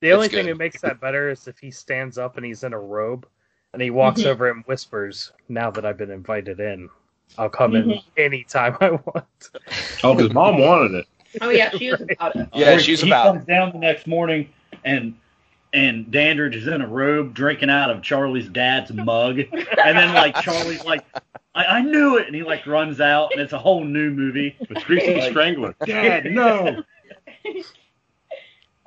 the 0.00 0.12
only 0.12 0.28
thing 0.28 0.46
that 0.46 0.56
makes 0.56 0.80
that 0.80 1.00
better 1.00 1.30
is 1.30 1.46
if 1.46 1.58
he 1.58 1.70
stands 1.70 2.18
up 2.18 2.36
and 2.36 2.44
he's 2.44 2.64
in 2.64 2.72
a 2.72 2.78
robe, 2.78 3.26
and 3.72 3.80
he 3.80 3.90
walks 3.90 4.22
Mhm. 4.22 4.26
over 4.26 4.50
and 4.50 4.64
whispers, 4.66 5.32
"Now 5.48 5.70
that 5.70 5.84
I've 5.86 5.98
been 5.98 6.10
invited 6.10 6.60
in." 6.60 6.88
I'll 7.38 7.48
come 7.48 7.74
in 7.76 7.98
anytime 8.18 8.76
I 8.80 8.90
want. 8.90 9.50
Oh, 10.04 10.14
because 10.14 10.34
mom 10.34 10.58
wanted 10.58 10.94
it. 10.96 11.06
Oh 11.40 11.48
yeah, 11.48 11.70
she 11.70 11.90
was 11.90 12.00
about 12.10 12.36
it. 12.36 12.48
Yeah, 12.52 12.74
Or 12.74 12.78
she's 12.78 13.00
he 13.00 13.08
about. 13.08 13.32
comes 13.34 13.46
down 13.46 13.72
the 13.72 13.78
next 13.78 14.06
morning 14.06 14.50
and 14.84 15.14
and 15.72 16.10
Dandridge 16.10 16.56
is 16.56 16.66
in 16.66 16.82
a 16.82 16.86
robe 16.86 17.34
drinking 17.34 17.70
out 17.70 17.90
of 17.90 18.02
Charlie's 18.02 18.48
dad's 18.48 18.92
mug, 18.92 19.38
and 19.40 19.96
then 19.98 20.14
like 20.14 20.40
Charlie's 20.42 20.84
like, 20.84 21.04
I, 21.54 21.64
I 21.64 21.82
knew 21.82 22.18
it, 22.18 22.26
and 22.26 22.34
he 22.36 22.42
like 22.42 22.66
runs 22.66 23.00
out, 23.00 23.32
and 23.32 23.40
it's 23.40 23.52
a 23.52 23.58
whole 23.58 23.84
new 23.84 24.10
movie. 24.10 24.56
It's 24.60 24.84
Greasy 24.84 25.14
the 25.14 25.22
Strangler. 25.30 25.74
Dad, 25.86 26.26
no. 26.26 26.82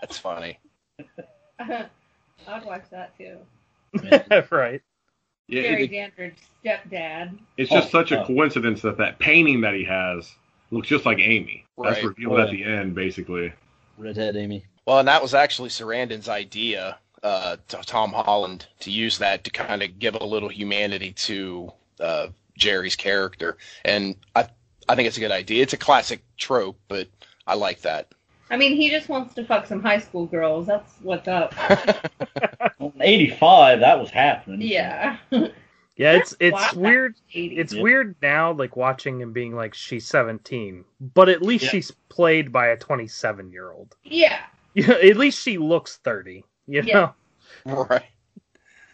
That's 0.01 0.17
funny. 0.17 0.59
I'd 1.59 2.63
watch 2.65 2.83
that 2.91 3.17
too. 3.17 3.37
right. 4.55 4.81
Yeah, 5.47 5.61
Gary 5.61 5.83
it, 5.85 5.91
Dandridge, 5.91 6.35
stepdad. 6.63 7.37
it's 7.57 7.69
just 7.69 7.87
Oh, 7.87 7.99
such 7.99 8.11
a 8.11 8.21
oh. 8.21 8.25
coincidence 8.25 8.81
that 8.81 8.97
that 8.97 9.19
painting 9.19 9.61
that 9.61 9.73
he 9.75 9.83
has 9.85 10.31
looks 10.71 10.87
just 10.87 11.05
like 11.05 11.19
Amy. 11.19 11.65
That's 11.77 11.97
Right. 11.97 12.05
revealed 12.05 12.39
at 12.39 12.49
the 12.51 12.63
end, 12.63 12.95
basically. 12.95 13.53
Redhead 13.97 14.35
Amy. 14.35 14.65
Well, 14.85 14.99
and 14.99 15.07
that 15.07 15.21
was 15.21 15.33
actually 15.33 15.69
Sarandon's 15.69 16.29
idea 16.29 16.97
uh, 17.23 17.57
to 17.69 17.77
Tom 17.85 18.13
Holland 18.13 18.67
to 18.81 18.91
use 18.91 19.17
that 19.17 19.43
to 19.45 19.49
kind 19.49 19.81
of 19.81 19.97
give 19.99 20.15
a 20.15 20.23
little 20.23 20.49
humanity 20.49 21.11
to 21.13 21.71
uh, 21.99 22.27
Jerry's 22.57 22.95
character, 22.95 23.57
and 23.83 24.15
I 24.35 24.47
I 24.87 24.95
think 24.95 25.07
it's 25.07 25.17
a 25.17 25.21
good 25.21 25.31
idea. 25.31 25.63
It's 25.63 25.73
a 25.73 25.77
classic 25.77 26.21
trope, 26.37 26.77
but 26.87 27.07
I 27.47 27.55
like 27.55 27.81
that. 27.81 28.13
I 28.51 28.57
mean, 28.57 28.75
he 28.75 28.91
just 28.91 29.09
wants 29.09 29.33
to 29.35 29.43
fuck 29.43 29.65
some 29.65 29.81
high 29.81 29.97
school 29.97 30.27
girls. 30.27 30.67
That's 30.67 30.91
what's 31.01 31.27
up. 31.27 31.53
Well, 32.77 32.93
'85, 32.99 33.79
that 33.79 33.99
was 33.99 34.09
happening. 34.09 34.61
Yeah. 34.61 35.17
Yeah, 35.97 36.11
it's 36.17 36.35
it's 36.41 36.53
Wow. 36.53 36.71
weird. 36.75 37.15
It's 37.31 37.71
Yep. 37.71 37.81
weird 37.81 38.15
now, 38.21 38.51
like 38.51 38.75
watching 38.75 39.23
and 39.23 39.33
being 39.33 39.55
like 39.55 39.73
she's 39.73 40.05
17, 40.05 40.83
but 41.13 41.29
at 41.29 41.41
least 41.41 41.63
Yeah. 41.63 41.69
she's 41.69 41.91
played 42.09 42.51
by 42.51 42.67
a 42.67 42.75
27 42.77 43.49
year 43.49 43.71
old. 43.71 43.95
Yeah. 44.03 44.41
Yeah, 44.77 44.91
at 44.91 45.15
least 45.15 45.41
she 45.41 45.57
looks 45.57 45.97
30. 45.97 46.43
You 46.67 46.81
Yeah. 46.81 47.11
know? 47.65 47.85
right. 47.89 48.03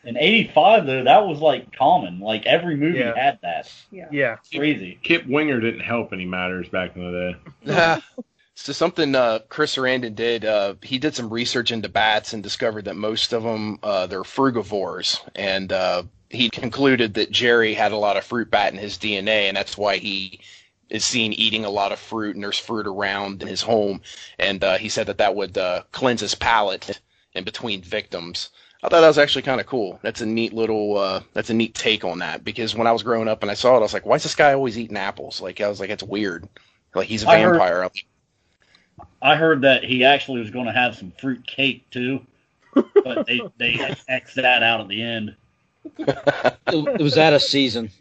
In 0.04 0.18
'85, 0.18 0.86
though, 0.86 1.04
that 1.04 1.26
was 1.28 1.40
like 1.40 1.76
common. 1.76 2.20
Like 2.20 2.46
every 2.46 2.76
movie 2.76 3.00
Yeah. 3.00 3.16
had 3.16 3.40
that. 3.42 3.72
Yeah. 3.92 4.08
Yeah. 4.12 4.38
Crazy. 4.54 5.00
Kip 5.02 5.26
Winger 5.28 5.60
didn't 5.60 5.82
help 5.82 6.14
any 6.14 6.26
matters 6.26 6.70
back 6.70 6.96
in 6.96 7.12
the 7.12 7.36
day. 7.66 8.02
so 8.56 8.74
something 8.74 9.16
uh, 9.16 9.40
Chris 9.50 9.76
Sarandon 9.76 10.16
did, 10.16 10.46
uh, 10.46 10.76
he 10.84 10.98
did 11.00 11.16
some 11.16 11.30
research 11.30 11.72
into 11.72 11.90
bats 11.90 12.34
and 12.34 12.42
discovered 12.44 12.86
that 12.86 12.96
most 12.96 13.34
of 13.34 13.44
them 13.44 13.80
uh, 13.84 14.08
they're 14.08 14.24
frugivores, 14.24 15.20
and 15.36 15.72
uh, 15.72 16.04
he 16.30 16.50
concluded 16.50 17.16
that 17.16 17.32
Jerry 17.32 17.74
had 17.74 17.92
a 17.92 17.98
lot 17.98 18.18
of 18.18 18.24
fruit 18.24 18.50
bat 18.52 18.74
in 18.74 18.80
his 18.80 18.98
DNA, 18.98 19.48
and 19.48 19.58
that's 19.58 19.78
why 19.78 19.98
he 19.98 20.40
is 20.92 21.04
seen 21.06 21.34
eating 21.34 21.66
a 21.66 21.70
lot 21.70 21.92
of 21.92 22.00
fruit, 22.00 22.36
and 22.36 22.44
there's 22.44 22.60
fruit 22.60 22.86
around 22.86 23.42
in 23.42 23.48
his 23.48 23.62
home, 23.62 24.02
and 24.38 24.64
uh, 24.64 24.78
he 24.78 24.90
said 24.90 25.08
that 25.08 25.18
that 25.18 25.36
would 25.36 25.58
uh, 25.58 25.82
cleanse 25.92 26.22
his 26.22 26.36
palate 26.36 27.00
in 27.34 27.44
between 27.44 27.82
victims. 27.82 28.50
I 28.84 28.90
thought 28.90 29.02
that 29.02 29.08
was 29.08 29.18
actually 29.18 29.44
kind 29.44 29.62
of 29.62 29.68
cool. 29.68 30.00
That's 30.02 30.22
a 30.22 30.26
neat 30.26 30.54
little, 30.54 30.98
uh, 30.98 31.22
that's 31.34 31.50
a 31.50 31.54
neat 31.54 31.76
take 31.76 32.04
on 32.04 32.20
that 32.20 32.44
because 32.44 32.76
when 32.76 32.88
I 32.88 32.92
was 32.92 33.04
growing 33.04 33.28
up 33.28 33.42
and 33.42 33.50
I 33.52 33.54
saw 33.54 33.76
it, 33.76 33.78
I 33.78 33.82
was 33.82 33.94
like, 33.94 34.06
why 34.06 34.16
is 34.16 34.24
this 34.24 34.36
guy 34.36 34.54
always 34.54 34.78
eating 34.78 34.98
apples? 34.98 35.40
Like 35.40 35.62
I 35.62 35.68
was 35.68 35.80
like, 35.80 35.92
it's 35.92 36.04
weird. 36.04 36.48
Like 36.96 37.08
he's 37.08 37.24
a 37.24 37.30
I 37.30 37.42
heard- 37.42 37.52
vampire. 37.60 37.90
I 39.22 39.36
heard 39.36 39.62
that 39.62 39.84
he 39.84 40.04
actually 40.04 40.42
was 40.42 40.50
going 40.50 40.66
to 40.66 40.72
have 40.72 40.96
some 40.96 41.12
fruit 41.20 41.46
cake 41.46 41.90
too, 41.92 42.26
but 42.74 43.26
they 43.28 43.42
they 43.58 43.96
x 44.08 44.34
that 44.36 44.64
out 44.64 44.82
at 44.82 44.88
the 44.88 45.02
end. 45.02 45.36
It, 45.98 46.50
it 46.68 47.02
was 47.02 47.18
out 47.18 47.34
of 47.34 47.42
season. 47.42 47.92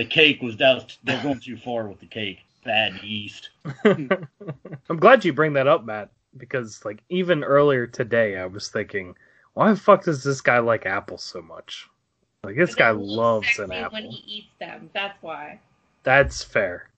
The 0.00 0.06
cake 0.06 0.40
was 0.40 0.56
that 0.56 0.96
they're 1.04 1.22
going 1.22 1.40
too 1.40 1.58
far 1.58 1.86
with 1.86 2.00
the 2.00 2.06
cake. 2.06 2.38
Bad 2.64 3.02
yeast. 3.02 3.50
I'm 3.84 4.96
glad 4.96 5.26
you 5.26 5.34
bring 5.34 5.52
that 5.52 5.66
up, 5.66 5.84
Matt, 5.84 6.08
because 6.38 6.82
like 6.86 7.02
even 7.10 7.44
earlier 7.44 7.86
today, 7.86 8.38
I 8.38 8.46
was 8.46 8.68
thinking, 8.68 9.14
why 9.52 9.68
the 9.68 9.76
fuck 9.76 10.04
does 10.04 10.24
this 10.24 10.40
guy 10.40 10.58
like 10.58 10.86
apples 10.86 11.22
so 11.22 11.42
much? 11.42 11.86
Like 12.42 12.56
this 12.56 12.74
guy 12.74 12.92
loves 12.92 13.46
sexy 13.54 13.74
an 13.74 13.92
When 13.92 14.04
he 14.06 14.24
eats 14.26 14.54
them. 14.58 14.88
That's 14.94 15.22
why. 15.22 15.60
That's 16.02 16.42
fair. 16.42 16.88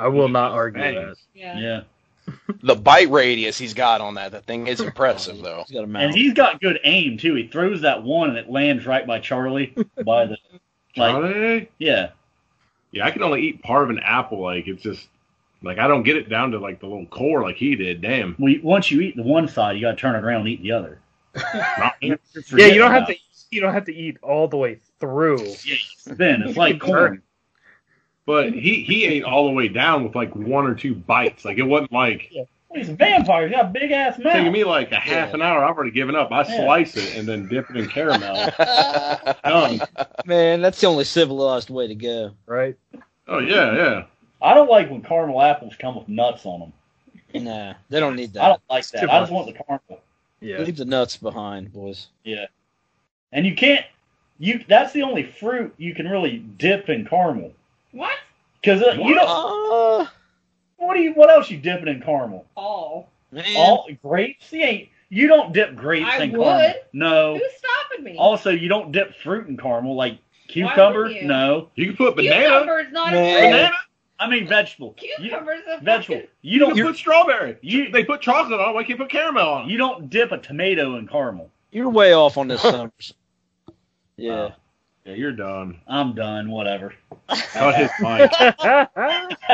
I 0.00 0.08
will 0.08 0.28
not 0.28 0.50
argue 0.50 0.82
that. 0.82 1.14
Yeah. 1.34 1.60
Yeah, 1.60 1.82
the 2.64 2.74
bite 2.74 3.08
radius 3.08 3.56
he's 3.56 3.72
got 3.72 4.00
on 4.00 4.14
that, 4.14 4.32
that 4.32 4.46
thing 4.46 4.66
is 4.66 4.80
impressive 4.88 5.40
though. 5.40 5.62
He's 5.68 5.76
got 5.76 5.84
a 5.84 5.86
mouth. 5.86 6.02
and 6.02 6.12
he's 6.12 6.32
got 6.32 6.60
good 6.60 6.80
aim 6.82 7.18
too. 7.18 7.36
He 7.36 7.46
throws 7.46 7.82
that 7.82 8.02
one 8.02 8.30
and 8.30 8.38
it 8.38 8.50
lands 8.50 8.84
right 8.84 9.06
by 9.06 9.20
Charlie. 9.20 9.76
By 10.04 10.26
the 10.26 10.36
like, 10.96 11.12
Charlie? 11.12 11.70
yeah, 11.78 12.10
Yeah, 12.92 13.06
I 13.06 13.10
can 13.10 13.22
only 13.22 13.42
eat 13.42 13.62
part 13.62 13.84
of 13.84 13.90
an 13.90 13.98
apple. 14.00 14.42
Like 14.42 14.68
it's 14.68 14.82
just 14.82 15.08
like 15.62 15.78
I 15.78 15.88
don't 15.88 16.02
get 16.02 16.16
it 16.16 16.28
down 16.28 16.50
to 16.52 16.58
like 16.58 16.80
the 16.80 16.86
little 16.86 17.06
core 17.06 17.42
like 17.42 17.56
he 17.56 17.74
did. 17.74 18.00
Damn. 18.02 18.36
we 18.38 18.58
once 18.60 18.90
you 18.90 19.00
eat 19.00 19.16
the 19.16 19.22
one 19.22 19.48
side, 19.48 19.76
you 19.76 19.82
got 19.82 19.92
to 19.92 19.96
turn 19.96 20.14
it 20.14 20.24
around 20.24 20.40
and 20.40 20.48
eat 20.48 20.62
the 20.62 20.72
other. 20.72 20.98
Yeah, 22.02 22.66
you 22.66 22.78
don't 22.78 22.90
have 22.90 23.04
about 23.04 23.08
to. 23.08 23.16
You 23.50 23.60
don't 23.60 23.72
have 23.74 23.84
to 23.86 23.94
eat 23.94 24.16
all 24.22 24.48
the 24.48 24.56
way 24.56 24.78
through. 24.98 25.40
it. 25.40 25.64
Yeah, 25.66 25.74
you 25.74 26.14
spin. 26.14 26.42
It's 26.42 26.56
like 26.56 26.80
corn. 26.80 27.22
but 28.26 28.52
he 28.52 28.82
he 28.82 29.04
ate 29.04 29.24
all 29.24 29.46
the 29.46 29.52
way 29.52 29.68
down 29.68 30.04
with 30.04 30.14
like 30.14 30.34
one 30.34 30.66
or 30.66 30.74
two 30.74 30.94
bites. 30.94 31.44
Like 31.44 31.58
it 31.58 31.62
wasn't 31.62 31.92
like 31.92 32.32
He's 32.74 32.88
a 32.88 32.94
vampire. 32.94 33.46
He's 33.48 33.56
got 33.56 33.66
a 33.66 33.68
big 33.68 33.90
ass 33.90 34.18
mouth. 34.18 34.32
taking 34.32 34.52
me 34.52 34.64
like 34.64 34.92
a 34.92 34.96
half 34.96 35.34
an 35.34 35.42
hour. 35.42 35.64
I've 35.64 35.76
already 35.76 35.90
given 35.90 36.14
up. 36.16 36.32
I 36.32 36.42
Yeah. 36.42 36.64
slice 36.64 36.96
it 36.96 37.16
and 37.16 37.28
then 37.28 37.48
dip 37.48 37.68
it 37.70 37.76
in 37.76 37.88
caramel. 37.88 38.50
Done. 39.44 39.80
Man, 40.24 40.60
that's 40.62 40.80
the 40.80 40.86
only 40.86 41.04
civilized 41.04 41.70
way 41.70 41.86
to 41.86 41.94
go. 41.94 42.32
Right? 42.46 42.76
Oh 43.28 43.38
yeah, 43.38 43.74
yeah. 43.76 44.04
I 44.40 44.54
don't 44.54 44.70
like 44.70 44.90
when 44.90 45.02
caramel 45.02 45.40
apples 45.40 45.74
come 45.78 45.96
with 45.96 46.08
nuts 46.08 46.44
on 46.46 46.60
them. 46.60 47.44
Nah, 47.44 47.74
they 47.88 48.00
don't 48.00 48.16
need 48.16 48.32
that. 48.34 48.42
I 48.42 48.48
don't 48.48 48.62
like 48.68 48.86
that. 48.88 49.08
I 49.10 49.20
just 49.20 49.32
want 49.32 49.46
the 49.46 49.52
caramel. 49.64 50.02
Yeah. 50.40 50.58
Leave 50.58 50.76
the 50.76 50.84
nuts 50.84 51.16
behind, 51.16 51.72
boys. 51.72 52.08
Yeah. 52.24 52.46
And 53.32 53.46
you 53.46 53.54
can't. 53.54 53.86
You 54.38 54.64
that's 54.66 54.92
the 54.92 55.02
only 55.02 55.22
fruit 55.22 55.72
you 55.78 55.94
can 55.94 56.08
really 56.08 56.38
dip 56.38 56.88
in 56.88 57.06
caramel. 57.06 57.52
What? 57.92 58.12
Because 58.60 58.82
uh, 58.82 58.92
you 58.98 59.14
don't. 59.14 59.28
Uh, 59.28 60.06
What 60.82 60.94
do 60.94 61.00
you? 61.00 61.12
What 61.14 61.30
else 61.30 61.50
you 61.50 61.58
dipping 61.58 61.88
in 61.88 62.02
caramel? 62.02 62.46
All. 62.56 63.10
man. 63.30 63.44
All 63.56 63.88
grapes? 64.02 64.52
You 64.52 64.60
ain't. 64.62 64.88
You 65.08 65.26
don't 65.28 65.52
dip 65.52 65.76
grapes 65.76 66.08
I 66.10 66.22
in 66.24 66.32
would. 66.32 66.40
caramel. 66.44 66.74
No. 66.92 67.34
Who's 67.38 67.52
stopping 67.58 68.04
me? 68.04 68.16
Also, 68.18 68.50
you 68.50 68.68
don't 68.68 68.92
dip 68.92 69.14
fruit 69.22 69.46
in 69.48 69.56
caramel 69.56 69.94
like 69.94 70.18
cucumber. 70.48 71.08
you? 71.10 71.24
No. 71.24 71.68
You 71.74 71.86
can 71.88 71.96
put 71.96 72.16
banana. 72.16 72.48
Cucumber 72.48 72.80
is 72.80 72.92
not 72.92 73.12
Man. 73.12 73.24
a 73.36 73.38
fruit. 73.40 73.50
Banana. 73.50 73.74
I 74.18 74.28
mean 74.30 74.46
vegetable. 74.46 74.94
You, 75.00 75.10
Cucumber's 75.30 75.60
a 75.68 75.80
vegetable. 75.82 76.16
fucking- 76.16 76.28
You 76.42 76.52
You 76.52 76.58
don't. 76.60 76.74
can 76.76 76.86
put 76.86 76.96
strawberry. 76.96 77.56
You 77.60 77.90
They 77.90 78.04
put 78.04 78.20
chocolate 78.20 78.60
on. 78.60 78.70
it. 78.70 78.72
Why 78.74 78.82
can't 78.82 78.90
you 78.90 78.96
put 78.96 79.10
caramel 79.10 79.48
on? 79.48 79.68
it? 79.68 79.72
you 79.72 79.78
don't 79.78 80.08
dip 80.10 80.30
a 80.32 80.38
tomato 80.38 80.96
in 80.96 81.08
caramel. 81.08 81.50
You're 81.72 81.88
way 81.90 82.12
off 82.14 82.38
on 82.38 82.48
this, 82.48 82.60
Summers. 82.62 83.14
Yeah. 84.16 84.32
Uh, 84.34 84.50
Yeah, 85.04 85.14
you're 85.14 85.32
done. 85.32 85.80
I'm 85.88 86.14
done. 86.14 86.50
Whatever. 86.50 86.94
Cut 87.28 87.74
his 87.74 87.90
mic. 88.00 88.30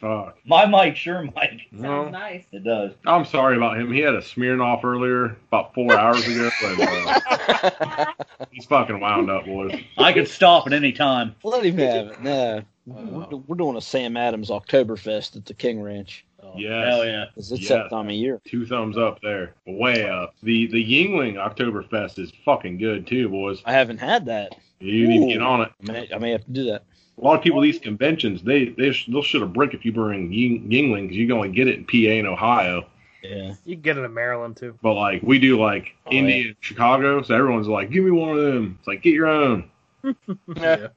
Fuck. 0.00 0.38
My 0.44 0.66
mic, 0.66 0.96
sure, 0.96 1.22
Mike. 1.34 1.60
Sounds 1.70 1.82
No. 1.82 2.08
nice. 2.08 2.44
It 2.52 2.64
does. 2.64 2.92
I'm 3.06 3.24
sorry 3.24 3.56
about 3.56 3.78
him. 3.78 3.92
He 3.92 4.00
had 4.00 4.14
a 4.14 4.22
smearing 4.22 4.60
off 4.60 4.84
earlier, 4.84 5.36
about 5.48 5.74
four 5.74 5.92
hours 5.94 6.26
ago. 6.26 6.50
And, 6.62 6.80
uh, 6.80 8.06
he's 8.50 8.66
fucking 8.66 9.00
wound 9.00 9.30
up, 9.30 9.46
boys. 9.46 9.80
I 9.98 10.12
could 10.12 10.28
stop 10.28 10.66
at 10.66 10.72
any 10.72 10.92
time. 10.92 11.34
Let 11.42 11.64
him 11.64 11.78
have 11.78 12.06
it. 12.08 12.22
No. 12.22 12.62
We're, 12.86 13.36
we're 13.46 13.56
doing 13.56 13.76
a 13.76 13.80
Sam 13.82 14.16
Adams 14.16 14.50
Oktoberfest 14.50 15.36
at 15.36 15.46
the 15.46 15.54
King 15.54 15.80
Ranch. 15.80 16.24
Yes. 16.56 16.88
Hell 16.88 17.04
yeah. 17.06 17.24
'Cause 17.34 17.52
it's 17.52 17.62
Yes. 17.62 17.68
that 17.70 17.90
time 17.90 18.06
of 18.08 18.12
year. 18.14 18.40
Two 18.44 18.66
thumbs 18.66 18.96
up 18.96 19.20
there. 19.22 19.54
Way 19.66 20.08
up. 20.08 20.34
The 20.42 20.66
the 20.68 20.84
Yuengling 20.84 21.34
Oktoberfest 21.34 22.18
is 22.18 22.32
fucking 22.44 22.78
good 22.78 23.06
too, 23.06 23.28
boys. 23.28 23.62
I 23.64 23.72
haven't 23.72 23.98
had 23.98 24.26
that. 24.26 24.56
You 24.80 25.08
need 25.08 25.20
to 25.26 25.32
get 25.32 25.42
on 25.42 25.62
it. 25.62 25.70
I 25.88 25.92
may, 25.92 26.08
I 26.14 26.18
may 26.18 26.30
have 26.32 26.44
to 26.44 26.50
do 26.50 26.64
that. 26.64 26.82
A 27.16 27.20
lot 27.24 27.36
of 27.38 27.42
people 27.42 27.60
at 27.60 27.62
these 27.64 27.78
conventions, 27.78 28.42
they 28.42 28.66
they 28.70 28.92
sh- 28.92 29.06
they'll 29.06 29.22
shit 29.22 29.40
a 29.42 29.46
brick 29.46 29.72
if 29.72 29.84
you 29.84 29.92
bring 29.92 30.32
Ying, 30.32 30.68
Yuengling 30.68 31.02
because 31.02 31.16
you 31.16 31.26
can 31.26 31.36
only 31.36 31.50
get 31.50 31.68
it 31.68 31.76
in 31.78 31.84
PA 31.84 32.18
and 32.18 32.26
Ohio. 32.26 32.84
Yeah. 33.22 33.54
You 33.64 33.76
can 33.76 33.82
get 33.82 33.96
it 33.98 34.02
in 34.02 34.12
Maryland 34.12 34.56
too. 34.56 34.76
But 34.82 34.94
like 34.94 35.22
we 35.22 35.38
do 35.38 35.58
like 35.58 35.94
Oh, 36.06 36.10
India, 36.10 36.36
yeah. 36.36 36.46
and 36.48 36.56
Chicago, 36.60 37.22
so 37.22 37.34
everyone's 37.34 37.68
like, 37.68 37.90
"Give 37.90 38.04
me 38.04 38.10
one 38.10 38.36
of 38.36 38.44
them." 38.44 38.76
It's 38.80 38.86
like, 38.88 39.02
get 39.02 39.14
your 39.14 39.28
own. 39.28 39.70
Yeah. 40.56 40.88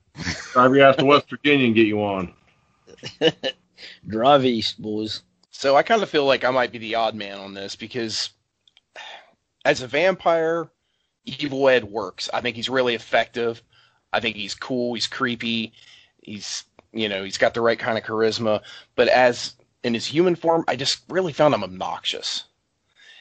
Drive 0.51 0.75
your 0.75 0.87
ass 0.87 0.95
to 0.97 1.05
West 1.05 1.29
Virginia 1.29 1.67
and 1.67 1.75
get 1.75 1.87
you 1.87 1.97
one. 1.97 2.33
Drive 4.07 4.43
east, 4.45 4.81
boys. 4.81 5.21
So 5.57 5.75
I 5.75 5.81
kind 5.81 6.03
of 6.03 6.09
feel 6.11 6.23
like 6.23 6.43
I 6.43 6.51
might 6.51 6.71
be 6.71 6.77
the 6.77 6.93
odd 6.93 7.15
man 7.15 7.39
on 7.39 7.55
this 7.55 7.75
because 7.75 8.29
as 9.65 9.81
a 9.81 9.87
vampire, 9.87 10.69
Evil 11.25 11.67
Ed 11.67 11.83
works. 11.83 12.29
I 12.31 12.41
think 12.41 12.55
he's 12.55 12.69
really 12.69 12.93
effective. 12.93 13.63
I 14.13 14.19
think 14.19 14.35
he's 14.35 14.53
cool. 14.53 14.93
He's 14.93 15.07
creepy. 15.07 15.73
He's 16.21 16.63
you 16.93 17.09
know 17.09 17.23
he's 17.23 17.39
got 17.39 17.55
the 17.55 17.61
right 17.61 17.79
kind 17.79 17.97
of 17.97 18.03
charisma. 18.03 18.61
But 18.93 19.07
as 19.07 19.55
in 19.81 19.95
his 19.95 20.05
human 20.05 20.35
form, 20.35 20.63
I 20.67 20.75
just 20.75 20.99
really 21.09 21.33
found 21.33 21.55
him 21.55 21.63
obnoxious, 21.63 22.43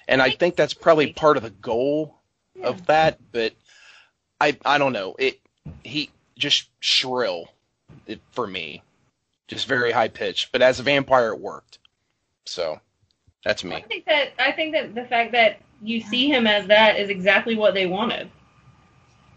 and 0.06 0.20
I 0.20 0.28
think 0.28 0.56
that's 0.56 0.74
probably 0.74 1.14
part 1.14 1.38
of 1.38 1.42
the 1.42 1.48
goal 1.48 2.18
of 2.62 2.84
that. 2.84 3.18
But 3.32 3.54
I 4.42 4.58
I 4.62 4.76
don't 4.76 4.92
know 4.92 5.16
it. 5.18 5.40
He 5.84 6.10
just 6.36 6.68
shrill 6.80 7.48
it, 8.06 8.20
for 8.32 8.46
me. 8.46 8.82
just 9.48 9.66
very 9.66 9.92
high 9.92 10.08
pitched. 10.08 10.52
But 10.52 10.60
as 10.60 10.78
a 10.78 10.82
vampire, 10.82 11.32
it 11.32 11.40
worked. 11.40 11.78
So 12.46 12.80
that's 13.44 13.64
me. 13.64 13.76
I 13.76 13.80
think 13.82 14.06
that 14.06 14.28
I 14.38 14.52
think 14.52 14.72
that 14.74 14.94
the 14.94 15.04
fact 15.04 15.32
that 15.32 15.60
you 15.82 16.00
see 16.00 16.28
him 16.28 16.46
as 16.46 16.66
that 16.68 16.98
is 16.98 17.10
exactly 17.10 17.54
what 17.54 17.74
they 17.74 17.86
wanted. 17.86 18.30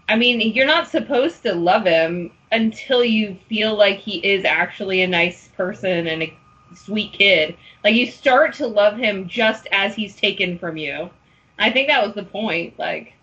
I 0.08 0.16
mean, 0.16 0.40
you're 0.54 0.66
not 0.66 0.88
supposed 0.88 1.44
to 1.44 1.54
love 1.54 1.86
him 1.86 2.32
until 2.52 3.04
you 3.04 3.38
feel 3.48 3.76
like 3.76 4.00
he 4.00 4.18
is 4.26 4.44
actually 4.46 5.04
a 5.04 5.08
nice 5.08 5.50
person 5.50 6.08
and 6.08 6.24
a 6.24 6.38
sweet 6.76 7.14
kid. 7.14 7.56
Like 7.84 7.96
you 7.96 8.08
start 8.08 8.56
to 8.56 8.68
love 8.68 8.98
him 8.98 9.28
just 9.28 9.68
as 9.72 9.96
he's 9.96 10.16
taken 10.16 10.58
from 10.58 10.78
you. 10.78 11.10
I 11.60 11.72
think 11.72 11.88
that 11.88 12.04
was 12.04 12.16
the 12.16 12.24
point. 12.24 12.80
Like 12.80 13.14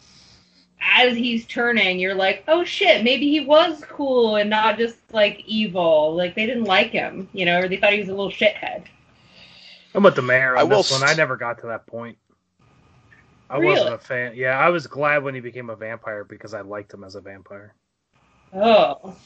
as 0.80 1.16
he's 1.16 1.46
turning, 1.46 1.98
you're 1.98 2.14
like, 2.14 2.44
"Oh 2.46 2.64
shit, 2.64 3.02
maybe 3.02 3.28
he 3.30 3.40
was 3.40 3.82
cool 3.88 4.36
and 4.36 4.50
not 4.50 4.78
just 4.78 4.98
like 5.12 5.42
evil." 5.46 6.14
Like 6.14 6.34
they 6.34 6.46
didn't 6.46 6.64
like 6.64 6.90
him, 6.90 7.28
you 7.32 7.44
know, 7.46 7.60
or 7.60 7.68
they 7.68 7.78
thought 7.78 7.92
he 7.92 8.00
was 8.00 8.08
a 8.08 8.14
little 8.14 8.30
shithead. 8.30 8.84
I'm 9.96 10.02
with 10.02 10.14
the 10.14 10.22
mayor 10.22 10.56
I 10.56 10.62
on 10.62 10.68
will 10.68 10.78
this 10.78 10.92
one. 10.92 11.02
I 11.02 11.14
never 11.14 11.36
got 11.36 11.60
to 11.62 11.68
that 11.68 11.86
point. 11.86 12.18
I 13.48 13.56
Really? 13.58 13.72
wasn't 13.72 13.94
a 13.94 13.98
fan. 13.98 14.34
Yeah, 14.36 14.58
I 14.58 14.68
was 14.68 14.86
glad 14.86 15.22
when 15.22 15.34
he 15.34 15.40
became 15.40 15.70
a 15.70 15.76
vampire 15.76 16.22
because 16.24 16.52
I 16.52 16.60
liked 16.60 16.92
him 16.92 17.02
as 17.02 17.14
a 17.14 17.20
vampire. 17.20 17.74
Oh. 18.52 19.16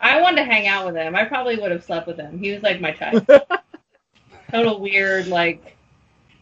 I 0.00 0.20
wanted 0.20 0.36
to 0.36 0.44
hang 0.44 0.66
out 0.66 0.86
with 0.86 0.96
him. 0.96 1.14
I 1.14 1.24
probably 1.24 1.56
would 1.56 1.70
have 1.70 1.84
slept 1.84 2.06
with 2.06 2.18
him. 2.18 2.38
He 2.38 2.52
was 2.52 2.62
like 2.62 2.80
my 2.80 2.90
type. 2.92 3.26
Total 4.50 4.80
weird, 4.80 5.28
like 5.28 5.76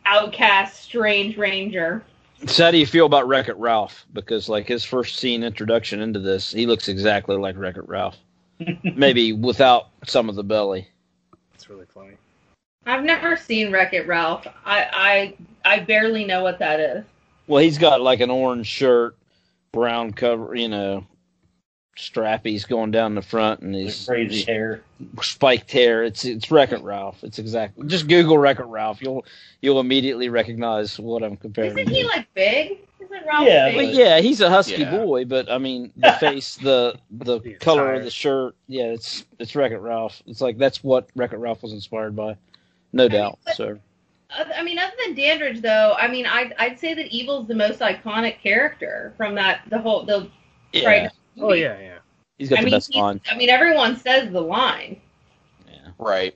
outcast, 0.04 0.82
strange 0.82 1.36
ranger. 1.36 2.02
So 2.46 2.64
how 2.64 2.70
do 2.70 2.78
you 2.78 2.86
feel 2.86 3.06
about 3.06 3.26
Wreck 3.28 3.48
It 3.48 3.56
Ralph? 3.56 4.06
Because 4.12 4.48
like 4.48 4.66
his 4.66 4.84
first 4.84 5.16
scene 5.16 5.42
introduction 5.42 6.00
into 6.00 6.20
this, 6.20 6.52
he 6.52 6.66
looks 6.66 6.88
exactly 6.88 7.36
like 7.36 7.56
Wreck 7.58 7.76
It 7.76 7.88
Ralph. 7.88 8.16
Maybe 8.84 9.32
without 9.32 9.88
some 10.06 10.28
of 10.28 10.34
the 10.34 10.44
belly. 10.44 10.88
It's 11.54 11.68
really 11.68 11.86
funny. 11.92 12.16
I've 12.86 13.04
never 13.04 13.36
seen 13.36 13.72
Wreck 13.72 13.92
It 13.92 14.06
Ralph. 14.06 14.46
I, 14.64 15.34
I 15.64 15.74
I 15.76 15.80
barely 15.80 16.24
know 16.24 16.42
what 16.42 16.58
that 16.60 16.78
is. 16.80 17.04
Well, 17.48 17.62
he's 17.62 17.78
got 17.78 18.00
like 18.00 18.20
an 18.20 18.30
orange 18.30 18.66
shirt, 18.66 19.16
brown 19.72 20.12
cover, 20.12 20.54
you 20.54 20.68
know, 20.68 21.06
strappies 21.96 22.66
going 22.66 22.90
down 22.90 23.14
the 23.14 23.22
front, 23.22 23.60
and 23.60 23.74
The 23.74 23.84
his 23.84 24.06
crazy 24.06 24.42
hair. 24.42 24.82
spiked 25.22 25.70
hair. 25.72 26.04
It's 26.04 26.24
it's 26.24 26.50
Wreck 26.50 26.72
It 26.72 26.82
Ralph. 26.82 27.22
It's 27.24 27.38
exactly. 27.38 27.86
Just 27.88 28.06
Google 28.08 28.38
Wreck 28.38 28.58
It 28.60 28.64
Ralph. 28.66 29.02
You'll 29.02 29.24
you'll 29.60 29.80
immediately 29.80 30.28
recognize 30.28 30.98
what 30.98 31.22
I'm 31.22 31.36
comparing. 31.36 31.72
Isn't 31.78 31.86
to. 31.88 31.94
he 31.94 32.04
like 32.04 32.32
big? 32.34 32.78
Isn't 33.00 33.26
Ralph 33.26 33.46
Yeah, 33.48 33.68
big? 33.68 33.76
Well, 33.76 33.84
yeah, 33.94 34.20
he's 34.20 34.40
a 34.40 34.48
husky 34.50 34.82
Yeah. 34.82 34.90
boy, 34.90 35.24
but 35.24 35.50
I 35.50 35.58
mean, 35.58 35.92
the 35.96 36.12
face, 36.20 36.56
the 36.56 36.96
the 37.10 37.40
The 37.40 37.54
color 37.54 37.82
attire. 37.86 37.94
of 37.96 38.04
the 38.04 38.10
shirt, 38.10 38.54
yeah, 38.68 38.84
it's 38.86 39.24
it's 39.40 39.56
Wreck 39.56 39.72
It 39.72 39.78
Ralph. 39.78 40.22
It's 40.26 40.40
like 40.40 40.56
that's 40.58 40.84
what 40.84 41.08
Wreck 41.16 41.32
It 41.32 41.38
Ralph 41.38 41.62
was 41.62 41.72
inspired 41.72 42.14
by, 42.16 42.36
no 42.92 43.08
doubt. 43.08 43.38
but- 43.44 43.56
So 43.56 43.78
Oth- 44.38 44.48
I 44.56 44.62
mean, 44.64 44.78
other 44.78 44.92
than 45.04 45.14
Dandridge, 45.14 45.62
though, 45.62 45.94
I 45.98 46.08
mean, 46.08 46.26
I'd, 46.26 46.52
I'd 46.58 46.78
say 46.80 46.94
that 46.94 47.06
Evil's 47.14 47.46
the 47.46 47.54
most 47.54 47.78
iconic 47.78 48.40
character 48.40 49.14
from 49.16 49.36
that 49.36 49.60
the 49.70 49.78
whole 49.78 50.04
the 50.04 50.28
yeah, 50.72 50.88
right. 50.88 51.10
Oh 51.40 51.52
yeah, 51.52 51.78
yeah. 51.78 51.98
he's 52.38 52.48
got 52.48 52.58
I 52.58 52.62
the 52.62 52.64
mean, 52.66 52.74
best 52.74 52.94
line. 52.94 53.20
I 53.30 53.36
mean, 53.36 53.48
everyone 53.50 53.96
says 53.96 54.32
the 54.32 54.40
line. 54.40 55.00
Yeah. 55.68 55.90
Right. 55.98 56.34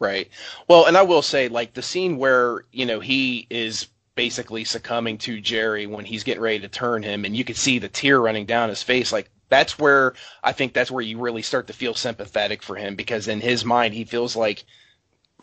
Right. 0.00 0.28
Well, 0.68 0.86
and 0.86 0.96
I 0.96 1.02
will 1.02 1.22
say, 1.22 1.46
like, 1.48 1.74
the 1.74 1.82
scene 1.82 2.16
where, 2.16 2.64
you 2.72 2.84
know, 2.86 2.98
he 2.98 3.46
is 3.50 3.86
basically 4.16 4.64
succumbing 4.64 5.18
to 5.18 5.40
Jerry 5.40 5.86
when 5.86 6.04
he's 6.04 6.24
getting 6.24 6.42
ready 6.42 6.58
to 6.60 6.68
turn 6.68 7.04
him, 7.04 7.24
and 7.24 7.36
you 7.36 7.44
can 7.44 7.54
see 7.54 7.78
the 7.78 7.88
tear 7.88 8.20
running 8.20 8.44
down 8.44 8.68
his 8.68 8.82
face, 8.82 9.12
like, 9.12 9.30
that's 9.48 9.78
where 9.78 10.14
I 10.42 10.50
think 10.52 10.72
that's 10.72 10.90
where 10.90 11.04
you 11.04 11.18
really 11.18 11.42
start 11.42 11.68
to 11.68 11.72
feel 11.72 11.94
sympathetic 11.94 12.62
for 12.62 12.74
him 12.74 12.96
because 12.96 13.28
in 13.28 13.40
his 13.40 13.64
mind, 13.64 13.94
he 13.94 14.04
feels 14.04 14.34
like, 14.34 14.64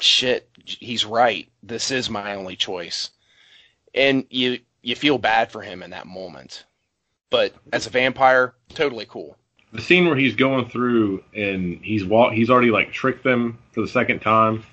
shit, 0.02 0.50
he's 0.66 1.06
right. 1.06 1.48
This 1.64 1.92
is 1.92 2.10
my 2.10 2.36
only 2.36 2.56
choice. 2.56 3.10
And 3.94 4.26
you, 4.30 4.60
you 4.82 4.96
feel 4.96 5.18
bad 5.18 5.52
for 5.52 5.62
him 5.62 5.82
in 5.84 5.92
that 5.92 6.08
moment. 6.08 6.66
But 7.30 7.54
as 7.74 7.86
a 7.88 7.90
vampire, 7.90 8.54
totally 8.70 9.06
cool. 9.08 9.38
the 9.74 9.82
scene 9.82 10.06
where 10.08 10.16
he's 10.16 10.36
going 10.36 10.68
through 10.70 11.24
and 11.36 11.80
he's 11.84 12.04
walk 12.04 12.34
he's 12.34 12.50
already 12.50 12.72
like 12.72 12.92
tricked 12.92 13.24
them 13.24 13.58
for 13.72 13.82
the 13.82 13.88
second 13.88 14.20
time 14.20 14.64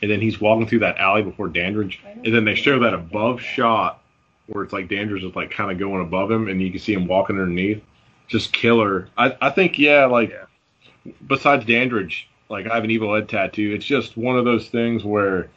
and 0.00 0.08
then 0.08 0.20
he's 0.20 0.40
walking 0.40 0.64
through 0.68 0.78
that 0.78 0.96
alley 0.98 1.22
before 1.22 1.48
Dandridge 1.48 2.00
and 2.24 2.32
then 2.32 2.44
they 2.44 2.54
show 2.54 2.78
that 2.80 2.94
above 2.94 3.40
shot 3.40 4.00
where 4.46 4.62
it's 4.62 4.72
like 4.72 4.88
Dandridge 4.88 5.24
is 5.24 5.34
like 5.34 5.50
kind 5.50 5.72
of 5.72 5.78
going 5.80 6.02
above 6.02 6.30
him 6.30 6.46
and 6.46 6.62
you 6.62 6.70
can 6.70 6.78
see 6.78 6.92
him 6.94 7.08
walking 7.08 7.34
underneath 7.36 7.82
just 8.28 8.52
killer 8.52 9.08
I, 9.18 9.36
I 9.40 9.50
think 9.50 9.76
yeah 9.76 10.04
like 10.06 10.30
Yeah. 10.30 11.12
besides 11.26 11.64
Dandridge 11.64 12.28
like 12.48 12.66
I 12.66 12.74
have 12.74 12.84
an 12.84 12.90
evil 12.90 13.14
ed 13.14 13.28
tattoo. 13.28 13.72
It's 13.74 13.84
just 13.84 14.16
one 14.16 14.38
of 14.38 14.44
those 14.44 14.68
things 14.68 15.04
where 15.04 15.48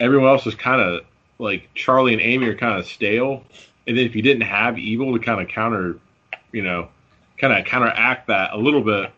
everyone 0.00 0.28
else 0.28 0.46
is 0.46 0.54
kind 0.54 0.80
of 0.80 1.04
like 1.38 1.68
Charlie 1.74 2.12
and 2.12 2.22
Amy 2.22 2.46
are 2.48 2.56
kind 2.56 2.78
of 2.78 2.86
stale. 2.86 3.44
And 3.86 3.96
then 3.96 4.06
if 4.06 4.14
you 4.14 4.22
didn't 4.22 4.42
have 4.42 4.78
evil 4.78 5.12
to 5.12 5.24
kind 5.24 5.40
of 5.40 5.48
counter 5.48 5.98
you 6.54 6.62
know 6.62 6.88
kind 7.36 7.52
of 7.52 7.66
counteract 7.66 8.28
that 8.28 8.52
a 8.52 8.56
little 8.56 8.80
bit 8.80 9.10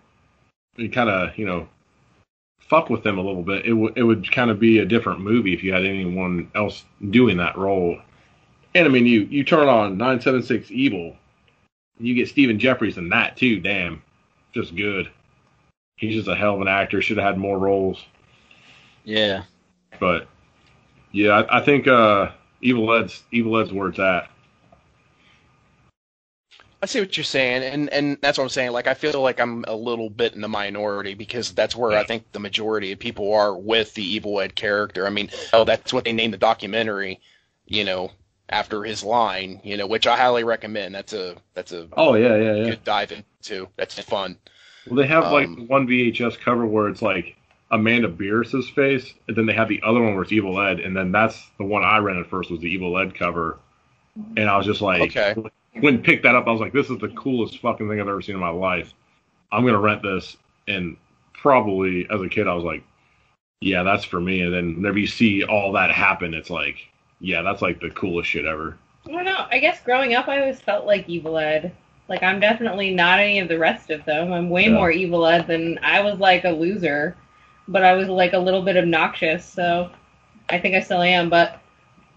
and 0.78 0.92
kind 0.92 1.10
of 1.10 1.36
you 1.38 1.46
know 1.46 1.68
fuck 2.58 2.90
with 2.90 3.04
them 3.04 3.18
a 3.18 3.22
little 3.22 3.42
bit 3.42 3.64
it, 3.64 3.92
it 3.94 4.02
would 4.02 4.28
kind 4.32 4.50
of 4.50 4.58
be 4.58 4.78
a 4.78 4.84
different 4.84 5.20
movie 5.20 5.54
if 5.54 5.62
you 5.62 5.72
had 5.72 5.84
anyone 5.84 6.50
else 6.56 6.84
doing 7.10 7.36
that 7.36 7.56
role. 7.56 8.00
And 8.74 8.86
i 8.86 8.88
mean 8.88 9.06
you 9.06 9.20
you 9.20 9.44
turn 9.44 9.68
on 9.68 9.98
976 9.98 10.70
evil 10.70 11.16
you 11.98 12.14
get 12.14 12.28
Stephen 12.28 12.58
Geoffreys 12.58 12.98
in 12.98 13.10
that 13.10 13.36
too 13.36 13.60
damn 13.60 14.02
just 14.52 14.74
good 14.74 15.10
he's 15.96 16.14
just 16.14 16.28
a 16.28 16.34
hell 16.34 16.54
of 16.54 16.60
an 16.60 16.68
actor 16.68 17.00
should 17.02 17.16
have 17.16 17.26
had 17.26 17.38
more 17.38 17.58
roles 17.58 18.04
Yeah, 19.04 19.44
but 19.98 20.28
yeah 21.12 21.40
i, 21.40 21.58
I 21.58 21.60
think 21.60 21.88
uh 21.88 22.30
evil 22.60 22.92
ed's 22.92 23.22
evil 23.32 23.58
ed's 23.58 23.72
where 23.72 23.88
it's 23.88 23.98
at 23.98 24.30
I 26.82 26.86
see 26.86 27.00
what 27.00 27.16
you're 27.16 27.24
saying, 27.24 27.62
and 27.62 27.88
and 27.90 28.18
that's 28.20 28.36
what 28.36 28.44
I'm 28.44 28.50
saying. 28.50 28.72
Like 28.72 28.86
I 28.86 28.94
feel 28.94 29.20
like 29.20 29.40
I'm 29.40 29.64
a 29.66 29.74
little 29.74 30.10
bit 30.10 30.34
in 30.34 30.42
the 30.42 30.48
minority 30.48 31.14
because 31.14 31.52
that's 31.52 31.74
where 31.74 31.92
I 31.98 32.04
think 32.04 32.30
the 32.32 32.38
majority 32.38 32.92
of 32.92 32.98
people 32.98 33.32
are 33.32 33.56
with 33.56 33.94
the 33.94 34.04
Evil 34.04 34.40
Ed 34.40 34.54
character. 34.54 35.06
I 35.06 35.10
mean, 35.10 35.30
oh, 35.52 35.64
that's 35.64 35.92
what 35.92 36.04
they 36.04 36.12
named 36.12 36.34
the 36.34 36.38
documentary, 36.38 37.20
you 37.64 37.82
know, 37.82 38.12
after 38.50 38.84
his 38.84 39.02
line, 39.02 39.60
you 39.64 39.76
know, 39.76 39.86
which 39.86 40.06
I 40.06 40.16
highly 40.16 40.44
recommend. 40.44 40.94
That's 40.94 41.14
a 41.14 41.36
that's 41.54 41.72
a 41.72 41.88
oh 41.94 42.14
yeah 42.14 42.36
yeah 42.36 42.54
yeah 42.54 42.70
good 42.70 42.84
dive 42.84 43.10
into. 43.10 43.68
That's 43.76 43.98
fun. 44.00 44.38
Well, 44.86 44.96
they 44.96 45.06
have 45.06 45.32
like 45.32 45.48
Um, 45.48 45.66
one 45.68 45.86
VHS 45.86 46.38
cover 46.38 46.66
where 46.66 46.88
it's 46.88 47.02
like 47.02 47.36
Amanda 47.70 48.08
Bearse's 48.08 48.68
face, 48.70 49.14
and 49.28 49.36
then 49.36 49.46
they 49.46 49.52
have 49.52 49.68
the 49.68 49.80
other 49.82 50.00
one 50.00 50.14
where 50.14 50.22
it's 50.22 50.32
Evil 50.32 50.60
Ed, 50.60 50.80
and 50.80 50.96
then 50.96 51.10
that's 51.12 51.48
the 51.58 51.64
one 51.64 51.82
I 51.84 51.98
rented 51.98 52.26
first 52.28 52.50
was 52.50 52.60
the 52.60 52.68
Evil 52.72 52.96
Ed 52.98 53.14
cover, 53.14 53.58
and 54.36 54.48
I 54.48 54.56
was 54.56 54.66
just 54.66 54.80
like, 54.80 55.16
Okay. 55.16 55.34
when 55.80 56.02
picked 56.02 56.22
that 56.22 56.34
up, 56.36 56.46
I 56.46 56.52
was 56.52 56.60
like, 56.60 56.72
this 56.72 56.90
is 56.90 56.98
the 56.98 57.08
coolest 57.08 57.58
fucking 57.58 57.88
thing 57.88 58.00
I've 58.00 58.08
ever 58.08 58.22
seen 58.22 58.34
in 58.36 58.40
my 58.40 58.48
life. 58.50 58.94
I'm 59.52 59.64
gonna 59.64 59.80
rent 59.80 60.02
this, 60.02 60.36
and 60.68 60.96
probably 61.34 62.06
as 62.10 62.20
a 62.20 62.28
kid, 62.28 62.46
I 62.48 62.54
was 62.54 62.64
like, 62.64 62.82
yeah, 63.60 63.82
that's 63.82 64.04
for 64.04 64.20
me. 64.20 64.42
And 64.42 64.52
then 64.52 64.76
whenever 64.76 64.98
you 64.98 65.06
see 65.06 65.42
all 65.44 65.72
that 65.72 65.90
happen, 65.90 66.34
it's 66.34 66.50
like, 66.50 66.76
yeah, 67.20 67.42
that's 67.42 67.62
like 67.62 67.80
the 67.80 67.90
coolest 67.90 68.28
shit 68.28 68.44
ever. 68.44 68.76
I 69.06 69.10
don't 69.12 69.24
know. 69.24 69.46
I 69.50 69.58
guess 69.58 69.80
growing 69.82 70.14
up, 70.14 70.28
I 70.28 70.40
always 70.40 70.60
felt 70.60 70.84
like 70.86 71.08
Evil 71.08 71.38
Ed. 71.38 71.72
Like 72.08 72.22
I'm 72.22 72.40
definitely 72.40 72.94
not 72.94 73.18
any 73.18 73.38
of 73.40 73.48
the 73.48 73.58
rest 73.58 73.90
of 73.90 74.04
them. 74.04 74.32
I'm 74.32 74.50
way 74.50 74.68
Yeah. 74.68 74.70
more 74.70 74.90
Evil 74.90 75.26
Ed 75.26 75.46
than 75.46 75.78
I 75.82 76.00
was 76.00 76.18
like 76.18 76.44
a 76.44 76.50
loser, 76.50 77.16
but 77.68 77.84
I 77.84 77.94
was 77.94 78.08
like 78.08 78.32
a 78.32 78.38
little 78.38 78.62
bit 78.62 78.76
obnoxious. 78.76 79.44
So 79.44 79.90
I 80.48 80.58
think 80.58 80.74
I 80.74 80.80
still 80.80 81.02
am. 81.02 81.28
But 81.30 81.60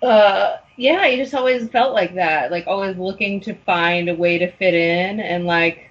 uh, 0.02 0.58
yeah, 0.78 1.00
I 1.02 1.16
just 1.18 1.34
always 1.34 1.70
felt 1.70 1.94
like 1.94 2.16
that. 2.16 2.52
Like 2.52 2.68
always 2.68 2.98
looking 2.98 3.40
to 3.42 3.54
find 3.54 4.10
a 4.10 4.16
way 4.16 4.38
to 4.40 4.52
fit 4.52 4.74
in, 4.74 5.20
and 5.20 5.46
like 5.46 5.90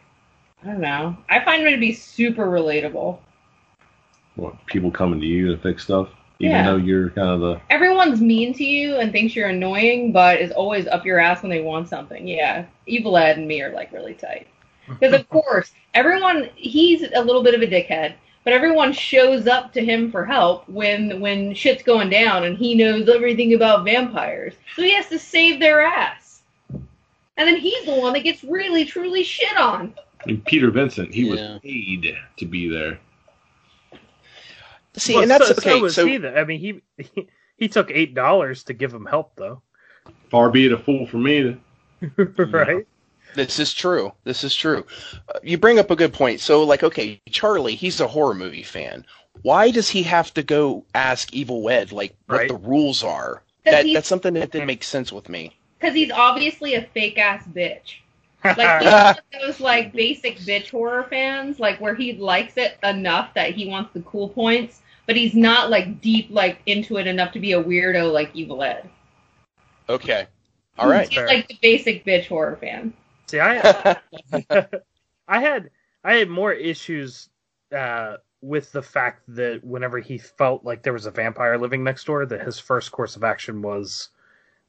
I 0.62 0.66
don't 0.68 0.80
know. 0.80 1.16
I 1.28 1.44
find 1.44 1.62
it 1.66 1.70
to 1.72 1.78
be 1.78 1.92
super 1.92 2.46
relatable. 2.46 3.18
What 4.36 4.64
people 4.66 4.90
coming 4.90 5.20
to 5.20 5.26
you 5.26 5.54
to 5.54 5.60
fix 5.60 5.84
stuff, 5.84 6.08
even 6.40 6.52
Yeah. 6.52 6.64
though 6.64 6.76
you're 6.76 7.10
kind 7.10 7.28
of 7.28 7.40
the 7.40 7.60
Everyone's 7.70 8.20
mean 8.20 8.52
to 8.54 8.64
you 8.64 8.96
and 8.96 9.10
thinks 9.12 9.34
you're 9.34 9.48
annoying, 9.48 10.12
but 10.12 10.40
is 10.40 10.52
always 10.52 10.86
up 10.86 11.04
your 11.04 11.18
ass 11.18 11.42
when 11.42 11.50
they 11.50 11.60
want 11.60 11.88
something. 11.88 12.26
Yeah, 12.26 12.64
Evil 12.86 13.16
Ed 13.16 13.38
and 13.38 13.48
me 13.48 13.60
are 13.62 13.72
like 13.72 13.92
really 13.92 14.14
tight. 14.14 14.46
Because 14.88 15.12
of 15.12 15.28
course, 15.28 15.72
everyone 15.94 16.48
he's 16.54 17.02
a 17.02 17.20
little 17.22 17.42
bit 17.42 17.54
of 17.54 17.62
a 17.62 17.66
dickhead, 17.66 18.14
but 18.44 18.52
everyone 18.52 18.92
shows 18.92 19.46
up 19.46 19.72
to 19.74 19.84
him 19.84 20.10
for 20.10 20.24
help 20.24 20.68
when 20.68 21.20
when 21.20 21.54
shit's 21.54 21.82
going 21.82 22.08
down 22.08 22.44
and 22.44 22.56
he 22.56 22.74
knows 22.74 23.08
everything 23.08 23.54
about 23.54 23.84
vampires. 23.84 24.54
So 24.76 24.82
he 24.82 24.94
has 24.94 25.08
to 25.08 25.18
save 25.18 25.60
their 25.60 25.82
ass. 25.82 26.42
And 26.72 27.46
then 27.46 27.56
he's 27.56 27.84
the 27.84 27.94
one 27.94 28.12
that 28.14 28.20
gets 28.24 28.42
really 28.42 28.84
truly 28.84 29.22
shit 29.22 29.56
on. 29.56 29.94
And 30.26 30.44
Peter 30.44 30.70
Vincent. 30.70 31.14
He 31.14 31.22
Yeah. 31.22 31.30
was 31.52 31.60
paid 31.62 32.16
to 32.38 32.46
be 32.46 32.68
there. 32.68 32.98
See, 34.98 35.14
Well, 35.14 35.22
and 35.22 35.30
that's 35.30 35.48
so, 35.48 35.54
okay. 35.54 35.70
So 35.70 35.80
was 35.80 35.94
so 35.94 36.06
he. 36.06 36.16
Though. 36.18 36.34
I 36.34 36.44
mean, 36.44 36.60
he, 36.60 36.82
he 37.02 37.28
he 37.56 37.68
took 37.68 37.90
eight 37.90 38.14
dollars 38.14 38.64
to 38.64 38.74
give 38.74 38.92
him 38.92 39.06
help, 39.06 39.34
though. 39.36 39.62
Far 40.30 40.50
be 40.50 40.66
it 40.66 40.72
a 40.72 40.78
fool 40.78 41.06
for 41.06 41.18
me 41.18 41.42
to 41.42 41.58
right? 42.50 42.86
This 43.34 43.58
is 43.58 43.74
true. 43.74 44.12
This 44.24 44.44
is 44.44 44.54
true. 44.54 44.84
Uh, 45.28 45.38
you 45.42 45.58
bring 45.58 45.78
up 45.78 45.90
a 45.90 45.96
good 45.96 46.12
point. 46.12 46.40
So, 46.40 46.62
like, 46.64 46.82
okay, 46.82 47.20
Charlie, 47.30 47.74
he's 47.74 48.00
a 48.00 48.06
horror 48.06 48.34
movie 48.34 48.62
fan. 48.62 49.04
Why 49.42 49.70
does 49.70 49.88
he 49.88 50.02
have 50.04 50.32
to 50.34 50.42
go 50.42 50.84
ask 50.94 51.32
Evil 51.32 51.68
Ed 51.68 51.92
like 51.92 52.14
what 52.26 52.38
Right. 52.38 52.48
the 52.48 52.56
rules 52.56 53.04
are? 53.04 53.42
That 53.64 53.86
that's 53.92 54.08
something 54.08 54.34
that 54.34 54.50
didn't 54.50 54.66
make 54.66 54.82
sense 54.82 55.12
with 55.12 55.28
me. 55.28 55.56
Because 55.78 55.94
he's 55.94 56.10
obviously 56.10 56.74
a 56.74 56.82
fake 56.82 57.18
ass 57.18 57.44
bitch. 57.46 57.96
Like 58.44 58.82
he's 58.82 58.92
one 58.92 59.08
of 59.08 59.16
those 59.42 59.60
like 59.60 59.92
basic 59.92 60.38
bitch 60.38 60.70
horror 60.70 61.06
fans, 61.10 61.58
like 61.58 61.80
where 61.80 61.94
he 61.94 62.12
likes 62.14 62.56
it 62.56 62.78
enough 62.84 63.34
that 63.34 63.54
he 63.54 63.66
wants 63.66 63.92
the 63.92 64.00
cool 64.02 64.28
points, 64.28 64.80
but 65.08 65.16
he's 65.16 65.34
not 65.34 65.70
like 65.70 66.02
deep 66.02 66.28
like 66.30 66.60
into 66.66 66.98
it 66.98 67.06
enough 67.06 67.32
to 67.32 67.40
be 67.40 67.52
a 67.52 67.64
weirdo 67.64 68.12
like 68.12 68.30
Evil 68.34 68.62
Ed. 68.62 68.88
Okay. 69.88 70.26
All 70.78 70.88
right. 70.88 71.08
He's 71.08 71.18
like 71.18 71.48
the 71.48 71.58
basic 71.62 72.04
bitch 72.04 72.28
horror 72.28 72.56
fan. 72.56 72.92
See, 73.26 73.40
I 73.40 73.96
I 75.26 75.40
had 75.40 75.70
I 76.04 76.14
had 76.14 76.28
more 76.28 76.52
issues 76.52 77.30
uh, 77.74 78.18
with 78.42 78.70
the 78.70 78.82
fact 78.82 79.22
that 79.28 79.64
whenever 79.64 79.98
he 79.98 80.18
felt 80.18 80.62
like 80.62 80.82
there 80.82 80.92
was 80.92 81.06
a 81.06 81.10
vampire 81.10 81.56
living 81.56 81.82
next 81.82 82.04
door, 82.04 82.26
that 82.26 82.44
his 82.44 82.58
first 82.58 82.92
course 82.92 83.16
of 83.16 83.24
action 83.24 83.62
was 83.62 84.10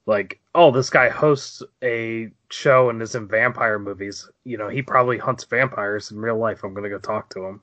like, 0.06 0.40
oh, 0.56 0.72
this 0.72 0.90
guy 0.90 1.10
hosts 1.10 1.62
a 1.84 2.30
show 2.50 2.90
and 2.90 3.02
is 3.02 3.14
in 3.14 3.28
vampire 3.28 3.78
movies. 3.78 4.30
You 4.46 4.58
know, 4.58 4.70
he 4.70 4.82
probably 4.82 5.18
hunts 5.18 5.44
vampires 5.44 6.12
in 6.12 6.18
real 6.18 6.38
life. 6.38 6.64
I'm 6.64 6.74
gonna 6.74 6.88
go 6.88 6.98
talk 6.98 7.30
to 7.32 7.44
him. 7.46 7.62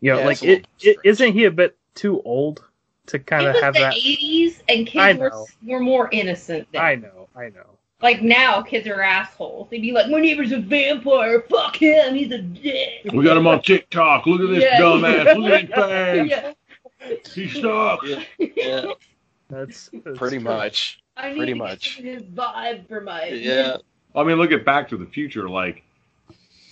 You 0.00 0.12
know, 0.12 0.20
Yeah, 0.20 0.26
like 0.26 0.32
it's 0.34 0.42
a 0.42 0.46
little 0.46 0.58
it, 0.60 0.66
it 0.66 0.80
strange. 0.80 0.98
isn't 1.04 1.32
he 1.32 1.44
a 1.44 1.50
bit 1.50 1.76
too 1.94 2.22
old 2.22 2.64
to 3.06 3.18
kind 3.18 3.44
it 3.44 3.48
of 3.48 3.54
was 3.54 3.62
have 3.62 3.74
the 3.74 3.80
that? 3.80 3.94
80s, 3.94 4.62
and 4.68 4.80
I 4.80 4.84
kids 4.84 5.18
were, 5.18 5.30
know. 5.30 5.46
were 5.66 5.80
more 5.80 6.08
innocent 6.12 6.68
then. 6.72 6.82
I 6.82 6.94
know, 6.94 7.28
I 7.36 7.48
know. 7.48 7.64
Like 8.00 8.22
now, 8.22 8.62
kids 8.62 8.86
are 8.86 9.00
assholes. 9.02 9.68
They'd 9.70 9.82
be 9.82 9.90
like, 9.90 10.08
"My 10.08 10.20
neighbor's 10.20 10.52
a 10.52 10.58
vampire. 10.60 11.40
Fuck 11.50 11.76
him. 11.82 12.14
He's 12.14 12.30
a 12.30 12.38
dick." 12.38 13.12
We 13.12 13.24
got 13.24 13.36
him 13.36 13.48
on 13.48 13.60
TikTok. 13.60 14.24
Look 14.26 14.40
at 14.40 14.48
this 14.54 14.62
Yeah. 14.62 14.80
dumbass. 14.80 15.36
Look 15.36 15.52
at 15.52 16.16
his 16.16 16.30
face. 16.30 16.30
Yeah. 16.30 17.14
He 17.34 17.48
sucks. 17.60 18.08
Yeah. 18.38 18.92
That's, 19.50 19.88
that's 20.04 20.18
Pretty 20.18 20.36
true. 20.36 20.44
much. 20.44 21.00
I 21.16 21.34
Pretty 21.34 21.54
to 21.54 21.58
much. 21.58 21.96
his 21.96 22.22
vibe 22.22 22.86
for 22.86 23.00
my 23.00 23.28
Yeah. 23.28 23.78
I 24.14 24.22
mean, 24.22 24.36
look 24.36 24.52
at 24.52 24.64
Back 24.64 24.90
to 24.90 24.96
the 24.98 25.06
Future. 25.06 25.48
Like, 25.48 25.82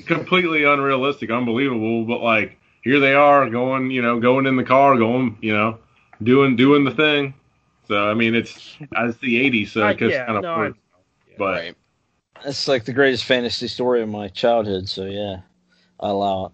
completely 0.07 0.65
unrealistic, 0.65 1.31
unbelievable. 1.31 2.05
But 2.05 2.21
like, 2.23 2.59
here 2.87 3.01
they 3.01 3.15
are 3.15 3.51
going, 3.51 3.91
you 3.91 4.01
know, 4.01 4.21
going 4.21 4.47
in 4.47 4.57
the 4.57 4.65
car, 4.65 4.97
going, 4.97 5.37
you 5.41 5.53
know, 5.53 5.79
doing 6.23 6.55
doing 6.57 6.85
the 6.85 6.93
thing. 6.93 7.35
So 7.89 8.09
I 8.09 8.15
mean, 8.15 8.35
it's 8.35 8.77
it's 8.81 9.19
the 9.19 9.41
'80s, 9.51 9.69
so 9.71 9.85
Uh, 9.85 9.91
it 9.91 9.99
just 9.99 10.13
yeah, 10.13 10.25
kind 10.27 10.37
of 10.39 10.43
no, 10.45 10.53
I- 10.55 10.59
works. 10.59 10.79
But 11.39 11.55
right. 11.55 11.75
That's 12.45 12.69
like 12.69 12.85
the 12.85 12.93
greatest 12.93 13.25
fantasy 13.25 13.67
story 13.69 14.03
of 14.03 14.09
my 14.09 14.29
childhood. 14.29 14.89
So 14.89 15.05
yeah, 15.07 15.39
I 16.01 16.09
allow 16.11 16.47
it. 16.47 16.53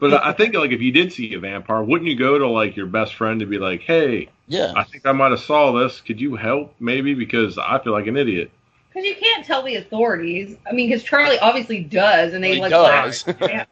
but 0.00 0.14
I 0.24 0.32
think 0.32 0.54
like 0.54 0.70
if 0.72 0.80
you 0.80 0.90
did 0.92 1.12
see 1.12 1.32
a 1.34 1.38
vampire, 1.38 1.82
wouldn't 1.82 2.10
you 2.10 2.16
go 2.16 2.38
to 2.38 2.48
like 2.48 2.76
your 2.76 2.86
best 2.86 3.14
friend 3.14 3.38
to 3.40 3.46
be 3.46 3.58
like, 3.58 3.82
hey, 3.82 4.28
Yeah. 4.48 4.72
I 4.76 4.84
think 4.84 5.06
I 5.06 5.12
might 5.12 5.30
have 5.30 5.40
saw 5.40 5.72
this. 5.72 6.00
Could 6.00 6.20
you 6.20 6.34
help 6.36 6.74
maybe 6.80 7.14
because 7.14 7.56
I 7.58 7.78
feel 7.78 7.92
like 7.92 8.06
an 8.06 8.16
idiot. 8.16 8.50
Because 8.88 9.06
you 9.06 9.14
can't 9.16 9.44
tell 9.44 9.62
the 9.62 9.76
authorities. 9.76 10.56
I 10.68 10.72
mean, 10.72 10.88
because 10.88 11.04
Charlie 11.04 11.38
obviously 11.38 11.80
does, 11.84 12.32
and 12.34 12.42
they 12.42 12.54
He 12.54 12.60
like 12.60 12.70
does. 12.70 13.26
laugh. 13.26 13.36
Yeah, 13.40 13.46
Yeah. 13.48 13.64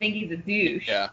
Think 0.00 0.14
he's 0.14 0.30
a 0.32 0.36
douche. 0.36 0.88
Yeah. 0.88 1.10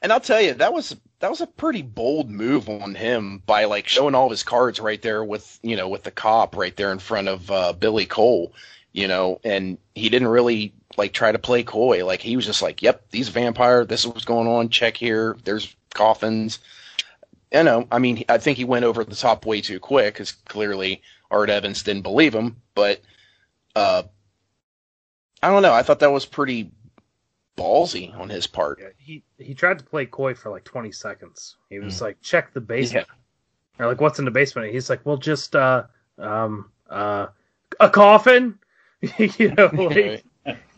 And 0.00 0.12
I'll 0.12 0.20
tell 0.20 0.40
you, 0.40 0.54
that 0.54 0.72
was 0.72 0.96
that 1.18 1.30
was 1.30 1.40
a 1.40 1.46
pretty 1.46 1.82
bold 1.82 2.30
move 2.30 2.68
on 2.68 2.94
him 2.94 3.42
by 3.44 3.64
like 3.64 3.88
showing 3.88 4.14
all 4.14 4.26
of 4.26 4.30
his 4.30 4.44
cards 4.44 4.78
right 4.78 5.02
there 5.02 5.24
with 5.24 5.58
you 5.62 5.76
know 5.76 5.88
with 5.88 6.04
the 6.04 6.12
cop 6.12 6.56
right 6.56 6.74
there 6.76 6.92
in 6.92 7.00
front 7.00 7.28
of 7.28 7.50
uh, 7.50 7.72
Billy 7.72 8.06
Cole, 8.06 8.52
you 8.92 9.08
know, 9.08 9.40
and 9.42 9.76
he 9.96 10.08
didn't 10.08 10.28
really 10.28 10.72
like 10.96 11.12
try 11.12 11.32
to 11.32 11.38
play 11.38 11.64
coy. 11.64 12.06
Like 12.06 12.22
he 12.22 12.36
was 12.36 12.46
just 12.46 12.62
like, 12.62 12.80
"Yep, 12.80 13.10
these 13.10 13.28
vampire. 13.28 13.84
This 13.84 14.00
is 14.00 14.06
what's 14.06 14.24
going 14.24 14.46
on. 14.46 14.68
Check 14.68 14.96
here. 14.96 15.36
There's 15.44 15.74
coffins." 15.94 16.60
You 17.52 17.64
know, 17.64 17.88
I 17.90 17.98
mean, 17.98 18.24
I 18.28 18.38
think 18.38 18.58
he 18.58 18.64
went 18.64 18.84
over 18.84 19.02
the 19.02 19.16
top 19.16 19.46
way 19.46 19.60
too 19.62 19.80
quick 19.80 20.14
because 20.14 20.32
clearly 20.32 21.02
Art 21.30 21.50
Evans 21.50 21.82
didn't 21.82 22.02
believe 22.02 22.34
him. 22.34 22.56
But 22.74 23.00
uh, 23.74 24.02
I 25.42 25.48
don't 25.50 25.62
know. 25.62 25.72
I 25.72 25.82
thought 25.82 26.00
that 26.00 26.12
was 26.12 26.26
pretty 26.26 26.70
ballsy 27.58 28.16
on 28.18 28.28
his 28.28 28.46
part. 28.46 28.78
Yeah, 28.80 28.88
he 28.98 29.22
he 29.38 29.54
tried 29.54 29.78
to 29.78 29.84
play 29.84 30.06
coy 30.06 30.34
for 30.34 30.50
like 30.50 30.64
20 30.64 30.92
seconds. 30.92 31.56
He 31.70 31.76
Mm. 31.76 31.84
was 31.84 32.00
like, 32.00 32.20
"Check 32.22 32.52
the 32.52 32.60
basement." 32.60 33.06
Or 33.78 33.86
like, 33.86 34.00
"What's 34.00 34.18
in 34.18 34.24
the 34.24 34.30
basement?" 34.30 34.72
He's 34.72 34.88
like, 34.90 35.04
"Well, 35.04 35.16
just 35.16 35.54
uh 35.56 35.84
um 36.18 36.70
uh 36.88 37.26
a 37.80 37.90
coffin." 37.90 38.58
you 39.18 39.54
know, 39.54 39.66
like, 39.74 40.24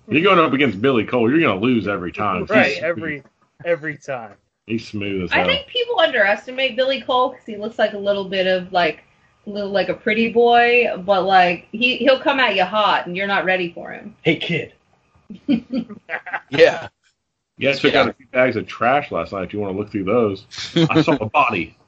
You're 0.08 0.22
going 0.22 0.38
up 0.38 0.52
against 0.52 0.80
Billy 0.82 1.04
Cole. 1.04 1.30
You're 1.30 1.40
going 1.40 1.58
to 1.58 1.64
lose 1.64 1.86
every 1.88 2.12
time. 2.12 2.44
right 2.46 2.76
every 2.82 3.22
every 3.64 3.96
time. 3.96 4.34
he's 4.66 4.86
smooth 4.88 5.24
as 5.24 5.32
I 5.32 5.44
think 5.44 5.66
people 5.68 5.98
underestimate 6.00 6.76
Billy 6.76 7.00
Cole 7.00 7.30
because 7.30 7.46
he 7.46 7.56
looks 7.56 7.78
like 7.78 7.92
a 7.94 7.98
little 7.98 8.24
bit 8.28 8.46
of 8.46 8.72
like 8.72 9.04
a 9.46 9.50
little 9.50 9.70
like 9.70 9.88
a 9.88 9.94
pretty 9.94 10.32
boy, 10.32 10.88
but 10.98 11.22
like 11.24 11.68
he 11.72 11.96
he'll 11.96 12.18
come 12.20 12.40
at 12.40 12.56
you 12.56 12.64
hot, 12.64 13.06
and 13.06 13.16
you're 13.16 13.26
not 13.26 13.44
ready 13.46 13.72
for 13.72 13.90
him. 13.92 14.14
Hey, 14.22 14.36
kid. 14.36 14.74
Yeah. 16.50 16.88
Yeah, 17.58 17.70
I 17.70 17.72
took 17.74 17.92
Yeah. 17.92 18.00
out 18.00 18.08
a 18.08 18.12
few 18.14 18.26
bags 18.28 18.56
of 18.56 18.66
trash 18.66 19.12
last 19.12 19.32
night. 19.32 19.44
If 19.44 19.52
you 19.52 19.60
want 19.60 19.74
to 19.74 19.78
look 19.78 19.90
through 19.90 20.04
those, 20.04 20.46
I 20.90 21.02
saw 21.02 21.12
a 21.16 21.26
body. 21.26 21.76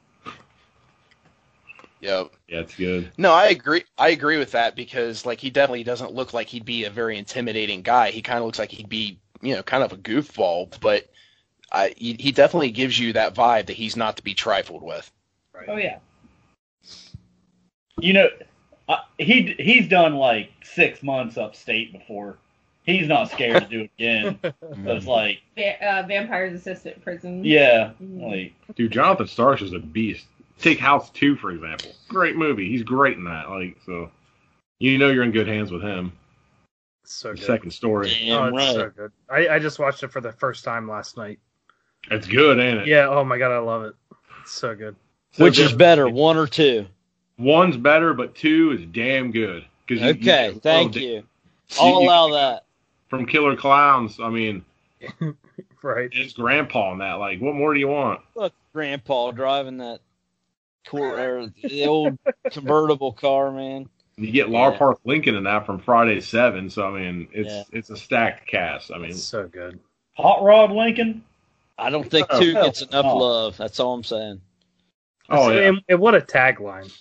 Yep. 2.01 2.31
Yeah, 2.49 2.59
it's 2.59 2.75
good. 2.75 3.11
No, 3.17 3.31
I 3.31 3.45
agree. 3.47 3.85
I 3.97 4.09
agree 4.09 4.37
with 4.37 4.51
that 4.51 4.75
because 4.75 5.25
like 5.25 5.39
he 5.39 5.49
definitely 5.49 5.85
doesn't 5.85 6.11
look 6.11 6.33
like 6.33 6.47
he'd 6.49 6.65
be 6.65 6.83
a 6.83 6.89
very 6.89 7.17
intimidating 7.17 7.81
guy. 7.81 8.11
He 8.11 8.21
kind 8.21 8.39
of 8.39 8.45
looks 8.45 8.59
like 8.59 8.71
he'd 8.71 8.89
be, 8.89 9.19
you 9.41 9.55
know, 9.55 9.63
kind 9.63 9.83
of 9.83 9.93
a 9.93 9.95
goofball, 9.95 10.77
but 10.81 11.05
I, 11.71 11.93
he, 11.95 12.17
he 12.19 12.33
definitely 12.33 12.71
gives 12.71 12.99
you 12.99 13.13
that 13.13 13.35
vibe 13.35 13.67
that 13.67 13.77
he's 13.77 13.95
not 13.95 14.17
to 14.17 14.23
be 14.23 14.33
trifled 14.33 14.83
with. 14.83 15.09
Oh 15.65 15.77
yeah. 15.77 15.99
You 18.01 18.11
know, 18.11 18.27
uh, 18.89 18.97
he 19.17 19.55
he's 19.57 19.87
done 19.87 20.15
like 20.15 20.51
six 20.61 21.03
months 21.03 21.37
upstate 21.37 21.93
before. 21.93 22.37
He's 22.83 23.07
not 23.07 23.31
scared 23.31 23.63
to 23.63 23.69
do 23.69 23.81
it 23.81 23.91
again. 23.97 24.39
So 24.83 24.91
it's 24.91 25.05
like, 25.05 25.41
Va- 25.55 25.85
uh, 25.85 26.03
Vampire's 26.07 26.53
Assistant 26.59 27.01
Prison. 27.01 27.43
yeah, 27.45 27.91
Mhm. 28.01 28.21
like 28.29 28.75
Dude, 28.75 28.91
Jonathan 28.91 29.27
Starks 29.27 29.61
is 29.61 29.71
a 29.73 29.79
beast. 29.79 30.25
Take 30.59 30.79
House 30.79 31.09
2, 31.11 31.35
for 31.37 31.51
example. 31.51 31.91
Great 32.09 32.35
movie. 32.35 32.67
He's 32.69 32.83
great 32.83 33.17
in 33.17 33.23
that. 33.25 33.49
Like, 33.49 33.77
so 33.85 34.09
you 34.79 34.97
know 34.97 35.09
you're 35.09 35.23
in 35.23 35.31
good 35.31 35.47
hands 35.47 35.71
with 35.71 35.81
him. 35.81 36.11
So 37.05 37.33
good. 37.33 37.43
Second 37.43 37.71
story. 37.71 38.07
Oh, 38.09 38.25
Damn 38.25 38.47
it's 38.55 38.57
right. 38.57 38.73
so 38.75 38.89
good. 38.89 39.11
I, 39.29 39.47
I 39.55 39.59
just 39.59 39.79
watched 39.79 40.03
it 40.03 40.11
for 40.11 40.21
the 40.21 40.31
first 40.33 40.63
time 40.63 40.87
last 40.89 41.15
night. 41.17 41.39
It's 42.11 42.27
good, 42.27 42.59
ain't 42.59 42.79
it? 42.79 42.87
Yeah. 42.87 43.07
Oh 43.09 43.23
my 43.23 43.37
god, 43.37 43.51
I 43.51 43.59
love 43.59 43.83
it. 43.83 43.95
It's 44.41 44.51
so 44.53 44.75
good. 44.75 44.95
So 45.31 45.43
Which 45.45 45.57
is 45.59 45.71
better, 45.73 46.07
one 46.09 46.37
or 46.37 46.47
two? 46.47 46.85
One's 47.37 47.77
better, 47.77 48.13
but 48.13 48.35
two 48.35 48.71
is 48.77 48.85
damn 48.91 49.31
good. 49.31 49.65
'Cause 49.87 49.99
you- 49.99 50.09
Okay, 50.09 50.49
you- 50.53 50.59
thank 50.59 50.95
oh, 50.95 50.99
you. 50.99 51.23
I'll 51.79 51.89
you- 52.01 52.07
allow 52.07 52.29
that. 52.33 52.65
From 53.13 53.27
Killer 53.27 53.55
Clowns, 53.55 54.19
I 54.19 54.29
mean, 54.31 54.65
Right. 55.83 56.09
it's 56.11 56.33
Grandpa 56.33 56.93
in 56.93 56.97
that. 56.97 57.13
Like, 57.19 57.39
what 57.39 57.53
more 57.53 57.71
do 57.71 57.79
you 57.79 57.87
want? 57.87 58.21
Look, 58.35 58.53
Grandpa 58.73 59.29
driving 59.29 59.77
that 59.77 59.99
cor- 60.87 61.19
or 61.19 61.47
the 61.61 61.85
old 61.85 62.17
convertible 62.49 63.13
car, 63.13 63.51
man. 63.51 63.87
You 64.17 64.31
get 64.31 64.49
Lar 64.49 64.71
Yeah. 64.71 64.77
Park 64.79 64.99
Lincoln 65.05 65.35
in 65.35 65.43
that 65.43 65.63
from 65.67 65.77
Friday 65.77 66.21
Seven, 66.21 66.71
so 66.71 66.87
I 66.87 66.99
mean, 66.99 67.27
it's 67.31 67.51
Yeah. 67.53 67.63
it's 67.71 67.91
a 67.91 67.97
stacked 67.97 68.47
cast. 68.47 68.91
I 68.91 68.97
mean, 68.97 69.11
It's 69.11 69.21
so 69.21 69.47
good. 69.47 69.79
Hot 70.13 70.41
Rod 70.41 70.71
Lincoln. 70.71 71.23
I 71.77 71.91
don't 71.91 72.09
think 72.09 72.25
Oh. 72.31 72.39
two 72.39 72.53
gets 72.53 72.81
enough 72.81 73.05
Oh. 73.07 73.17
love. 73.17 73.57
That's 73.57 73.79
all 73.79 73.93
I'm 73.93 74.03
saying. 74.03 74.41
oh 75.29 75.51
yeah, 75.51 75.67
And, 75.69 75.81
and 75.87 75.99
what 75.99 76.15
a 76.15 76.19
tagline. 76.21 76.91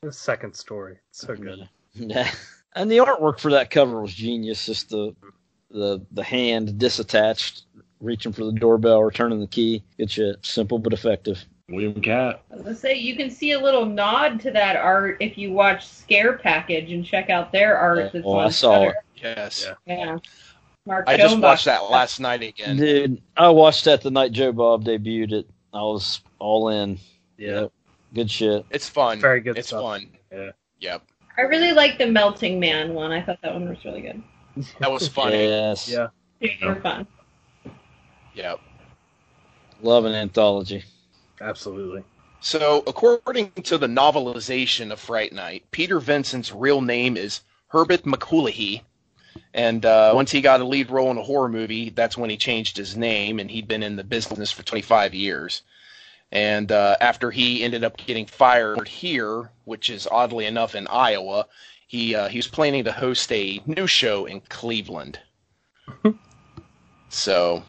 The 0.00 0.10
second 0.10 0.54
story. 0.54 0.96
It's 1.10 1.18
so 1.20 1.36
good. 1.36 1.68
Yeah. 1.94 2.30
And 2.74 2.90
the 2.90 2.98
artwork 2.98 3.40
for 3.40 3.50
that 3.50 3.68
cover 3.70 4.00
was 4.00 4.14
genius. 4.14 4.64
Just 4.64 4.88
the 4.88 5.14
the 5.70 6.00
the 6.12 6.22
hand 6.22 6.70
disattached, 6.78 7.62
reaching 8.00 8.32
for 8.32 8.44
the 8.44 8.52
doorbell, 8.52 9.02
returning 9.02 9.40
the 9.40 9.46
key. 9.46 9.82
It's 9.98 10.12
shit. 10.12 10.44
Simple 10.44 10.78
but 10.78 10.92
effective. 10.92 11.44
William 11.68 12.00
Katt. 12.00 12.42
I 12.50 12.54
was 12.56 12.64
gonna 12.64 12.76
say 12.76 12.94
you 12.96 13.16
can 13.16 13.30
see 13.30 13.52
a 13.52 13.60
little 13.60 13.86
nod 13.86 14.40
to 14.40 14.50
that 14.50 14.76
art 14.76 15.18
if 15.20 15.38
you 15.38 15.52
watch 15.52 15.86
Scare 15.86 16.38
Package 16.38 16.92
and 16.92 17.04
check 17.04 17.30
out 17.30 17.52
their 17.52 17.76
art. 17.76 18.12
that's 18.12 18.26
Oh, 18.26 18.34
oh 18.34 18.38
I 18.38 18.50
saw 18.50 18.84
Shudder. 18.86 18.94
Yes. 19.16 19.66
Yeah. 19.86 19.96
Yeah. 19.96 20.18
Mark 20.86 21.04
I 21.06 21.16
just 21.16 21.38
watched 21.38 21.66
that 21.66 21.90
last 21.90 22.20
night 22.20 22.42
again. 22.42 22.76
Dude, 22.76 23.22
I 23.36 23.48
watched 23.50 23.84
that 23.84 24.00
the 24.00 24.10
night 24.10 24.32
Joe 24.32 24.50
Bob 24.50 24.84
debuted 24.84 25.32
it. 25.32 25.50
I 25.72 25.82
was 25.82 26.20
all 26.38 26.70
in. 26.70 26.98
Yeah. 27.36 27.66
Good 28.14 28.30
shit. 28.30 28.64
It's 28.70 28.88
fun. 28.88 29.20
Very 29.20 29.40
good 29.40 29.56
It's 29.58 29.68
stuff. 29.68 29.82
fun. 29.82 30.08
Yeah. 30.32 30.50
Yep. 30.80 31.02
I 31.36 31.42
really 31.42 31.72
like 31.72 31.98
the 31.98 32.06
Melting 32.06 32.58
Man 32.58 32.94
one. 32.94 33.12
I 33.12 33.22
thought 33.22 33.38
that 33.42 33.52
one 33.52 33.68
was 33.68 33.84
really 33.84 34.00
good. 34.00 34.22
That 34.78 34.90
was 34.90 35.08
funny. 35.20 35.44
Yes. 35.44 35.88
Yeah. 35.88 36.08
Super 36.42 36.80
fun. 36.80 37.06
Yep. 38.34 38.60
Love 39.82 40.04
an 40.04 40.14
anthology. 40.14 40.84
Absolutely. 41.40 42.04
So, 42.40 42.82
according 42.86 43.52
to 43.64 43.76
the 43.76 43.86
novelization 43.86 44.92
of 44.92 45.00
Fright 45.00 45.32
Night, 45.32 45.64
Peter 45.70 46.00
Vincent's 46.00 46.52
real 46.52 46.80
name 46.80 47.16
is 47.16 47.42
Herbert 47.68 48.02
McHoolihee, 48.04 48.82
And 49.52 49.84
uh, 49.84 50.12
once 50.14 50.30
he 50.30 50.40
got 50.40 50.60
a 50.60 50.64
lead 50.64 50.90
role 50.90 51.10
in 51.10 51.18
a 51.18 51.22
horror 51.22 51.48
movie, 51.48 51.90
that's 51.90 52.16
when 52.16 52.30
he 52.30 52.36
changed 52.36 52.76
his 52.76 52.96
name, 52.96 53.38
and 53.38 53.50
he'd 53.50 53.68
been 53.68 53.82
in 53.82 53.96
the 53.96 54.04
business 54.04 54.50
for 54.50 54.62
25 54.62 55.14
years. 55.14 55.62
And 56.32 56.70
uh, 56.72 56.96
after 57.00 57.30
he 57.30 57.62
ended 57.62 57.84
up 57.84 57.96
getting 57.96 58.26
fired 58.26 58.88
here, 58.88 59.50
which 59.64 59.90
is 59.90 60.08
oddly 60.10 60.46
enough 60.46 60.74
in 60.74 60.86
Iowa, 60.86 61.46
he 61.90 62.14
uh, 62.14 62.28
he 62.28 62.38
was 62.38 62.46
planning 62.46 62.84
to 62.84 62.92
host 62.92 63.32
a 63.32 63.60
new 63.66 63.88
show 63.88 64.24
in 64.24 64.40
Cleveland. 64.42 65.18
so, 67.08 67.64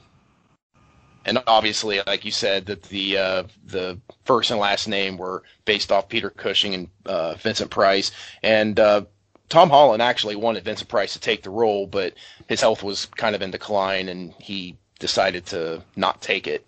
and 1.26 1.42
obviously, 1.48 2.02
like 2.06 2.24
you 2.24 2.30
said, 2.30 2.68
that 2.68 2.84
the 2.84 3.18
uh, 3.18 3.44
the 3.66 4.00
first 4.26 4.52
and 4.52 4.60
last 4.60 4.88
name 4.88 5.18
were 5.18 5.42
based 5.66 5.92
off 5.92 6.08
Peter 6.08 6.30
Cushing 6.30 6.76
and 6.76 6.88
uh, 7.08 7.34
Vincent 7.34 7.72
Price, 7.72 8.12
and 8.44 8.80
uh, 8.80 9.02
Tom 9.50 9.72
Holland 9.72 10.04
actually 10.04 10.36
wanted 10.36 10.66
Vincent 10.66 10.88
Price 10.88 11.14
to 11.14 11.20
take 11.20 11.42
the 11.42 11.50
role, 11.50 11.88
but 11.88 12.14
his 12.48 12.62
health 12.62 12.84
was 12.84 13.08
kind 13.08 13.34
of 13.34 13.42
in 13.42 13.50
decline, 13.50 14.08
and 14.08 14.36
he 14.38 14.78
decided 15.00 15.48
to 15.48 15.82
not 15.96 16.22
take 16.22 16.46
it. 16.46 16.68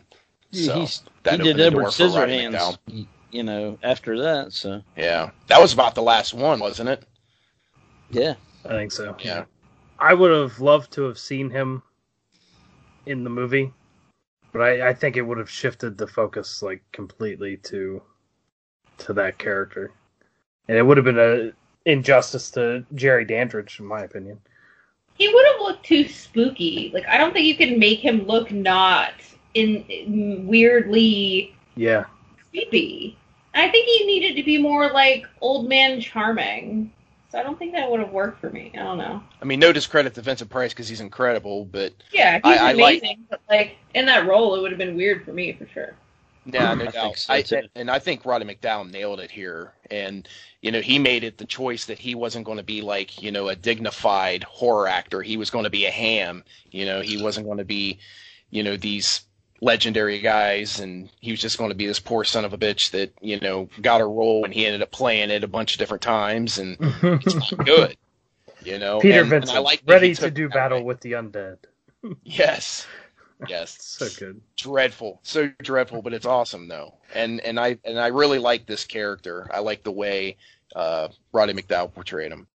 So 0.49 0.79
He's, 0.79 1.03
that 1.21 1.39
he 1.39 1.43
did 1.43 1.59
Edward 1.59 1.83
door 1.83 1.91
for 1.91 2.07
Roddy 2.07 2.39
Scissorhands, 2.39 3.07
you 3.29 3.43
know, 3.43 3.77
after 3.83 4.21
that. 4.21 4.53
So 4.53 4.81
Yeah, 4.97 5.29
that 5.49 5.61
was 5.61 5.71
about 5.71 5.93
the 5.93 6.01
last 6.01 6.33
one, 6.33 6.59
wasn't 6.59 6.89
it? 6.89 7.03
Yeah, 8.09 8.35
I 8.65 8.69
think 8.69 8.91
so. 8.91 9.15
Yeah. 9.19 9.45
I 9.99 10.13
would 10.13 10.31
have 10.31 10.59
loved 10.59 10.91
to 10.93 11.03
have 11.03 11.17
seen 11.17 11.49
him 11.49 11.83
in 13.05 13.23
the 13.23 13.29
movie, 13.29 13.71
but 14.51 14.61
I, 14.61 14.89
I 14.89 14.93
think 14.93 15.17
it 15.17 15.21
would 15.21 15.37
have 15.37 15.49
shifted 15.49 15.97
the 15.97 16.07
focus 16.07 16.61
like 16.61 16.81
completely 16.91 17.57
to 17.57 18.01
to 18.99 19.13
that 19.13 19.37
character, 19.37 19.91
and 20.67 20.77
it 20.77 20.83
would 20.83 20.97
have 20.97 21.05
been 21.05 21.19
a 21.19 21.51
injustice 21.85 22.51
to 22.51 22.85
Jerry 22.95 23.25
Dandridge, 23.25 23.79
in 23.79 23.85
my 23.85 24.01
opinion. 24.01 24.39
He 25.15 25.27
would 25.27 25.45
have 25.51 25.61
looked 25.61 25.85
too 25.85 26.07
spooky. 26.07 26.91
Like 26.93 27.07
I 27.07 27.17
don't 27.17 27.33
think 27.33 27.45
you 27.45 27.55
can 27.55 27.79
make 27.79 27.99
him 27.99 28.25
look 28.25 28.51
not 28.51 29.13
in, 29.53 29.83
in 29.83 30.47
weirdly 30.47 31.55
Yeah, 31.75 32.05
creepy. 32.51 33.17
I 33.53 33.69
think 33.69 33.87
he 33.87 34.05
needed 34.07 34.35
to 34.35 34.43
be 34.43 34.57
more 34.57 34.91
like 34.91 35.27
old 35.41 35.69
man 35.69 36.01
charming. 36.01 36.91
So 37.33 37.39
I 37.39 37.41
don't 37.43 37.57
think 37.57 37.71
that 37.73 37.89
would 37.89 37.99
have 37.99 38.11
worked 38.11 38.39
for 38.39 38.51
me. 38.51 38.71
I 38.75 38.83
don't 38.83 38.99
know. 38.99 39.23
I 39.41 39.45
mean, 39.45 39.59
no 39.59 39.73
discredit 39.73 40.13
to 40.13 40.21
Vincent 40.21 40.51
Price 40.51 40.71
because 40.71 40.87
he's 40.87 41.01
incredible, 41.01 41.65
but 41.65 41.91
Yeah, 42.11 42.35
he's 42.35 42.59
I- 42.59 42.69
I 42.69 42.71
like- 42.73 42.99
amazing, 42.99 43.25
but 43.27 43.41
like 43.49 43.75
in 43.95 44.05
that 44.05 44.27
role, 44.27 44.53
it 44.53 44.61
would 44.61 44.69
have 44.69 44.77
been 44.77 44.95
weird 44.95 45.25
for 45.25 45.33
me 45.33 45.51
for 45.53 45.67
sure. 45.73 45.95
yeah, 46.45 46.75
no 46.75 46.83
I 46.85 46.87
doubt. 46.89 47.17
so, 47.17 47.33
I, 47.33 47.43
and 47.75 47.89
I 47.89 47.97
think 47.97 48.23
Roddy 48.23 48.45
McDowall 48.45 48.87
nailed 48.87 49.19
it 49.19 49.31
here. 49.31 49.73
And 49.89 50.29
you 50.61 50.69
know, 50.71 50.79
he 50.81 50.99
made 50.99 51.23
it 51.23 51.39
the 51.39 51.45
choice 51.45 51.85
that 51.85 51.97
he 51.97 52.13
wasn't 52.13 52.45
going 52.45 52.59
to 52.59 52.63
be 52.63 52.83
like 52.83 53.19
you 53.23 53.31
know 53.31 53.47
a 53.47 53.55
dignified 53.55 54.43
horror 54.43 54.87
actor. 54.87 55.23
He 55.23 55.35
was 55.35 55.49
going 55.49 55.63
to 55.63 55.71
be 55.71 55.85
a 55.87 55.91
ham. 55.91 56.43
You 56.69 56.85
know, 56.85 57.01
he 57.01 57.19
wasn't 57.19 57.47
going 57.47 57.57
to 57.57 57.65
be 57.65 57.97
you 58.51 58.61
know 58.61 58.77
these 58.77 59.21
legendary 59.63 60.19
guys, 60.19 60.79
and 60.79 61.09
he 61.21 61.31
was 61.31 61.39
just 61.41 61.57
going 61.57 61.69
to 61.69 61.75
be 61.75 61.87
this 61.87 61.99
poor 61.99 62.23
son 62.23 62.45
of 62.45 62.53
a 62.53 62.57
bitch 62.57 62.91
that 62.91 63.13
you 63.21 63.39
know 63.39 63.69
got 63.81 64.01
a 64.01 64.05
role, 64.05 64.43
and 64.45 64.53
he 64.53 64.65
ended 64.65 64.81
up 64.81 64.91
playing 64.91 65.31
it 65.31 65.43
a 65.43 65.47
bunch 65.47 65.73
of 65.73 65.79
different 65.79 66.03
times, 66.03 66.57
and 66.59 66.77
it's 66.79 67.33
not 67.35 67.65
good. 67.65 67.97
You 68.63 68.79
know, 68.79 68.99
Peter 68.99 69.21
and, 69.21 69.31
and 69.33 69.41
Vincent, 69.41 69.57
I 69.57 69.61
like 69.61 69.81
ready 69.87 70.13
to 70.15 70.31
do 70.31 70.49
battle 70.49 70.79
way. 70.79 70.83
with 70.83 71.01
the 71.01 71.13
undead. 71.13 71.57
Yes, 72.23 72.85
yes, 73.47 73.77
So 73.81 74.09
good. 74.19 74.41
dreadful, 74.57 75.21
so 75.23 75.49
dreadful, 75.61 76.01
but 76.01 76.13
it's 76.13 76.25
awesome 76.25 76.67
though. 76.67 76.95
And 77.15 77.39
and 77.41 77.57
I 77.59 77.77
and 77.85 77.97
I 77.97 78.07
really 78.07 78.39
like 78.39 78.65
this 78.65 78.83
character. 78.83 79.47
I 79.53 79.59
like 79.59 79.83
the 79.83 79.91
way 79.91 80.35
uh, 80.75 81.07
Roddy 81.31 81.53
McDowall 81.53 81.93
portrayed 81.93 82.31
him. 82.31 82.47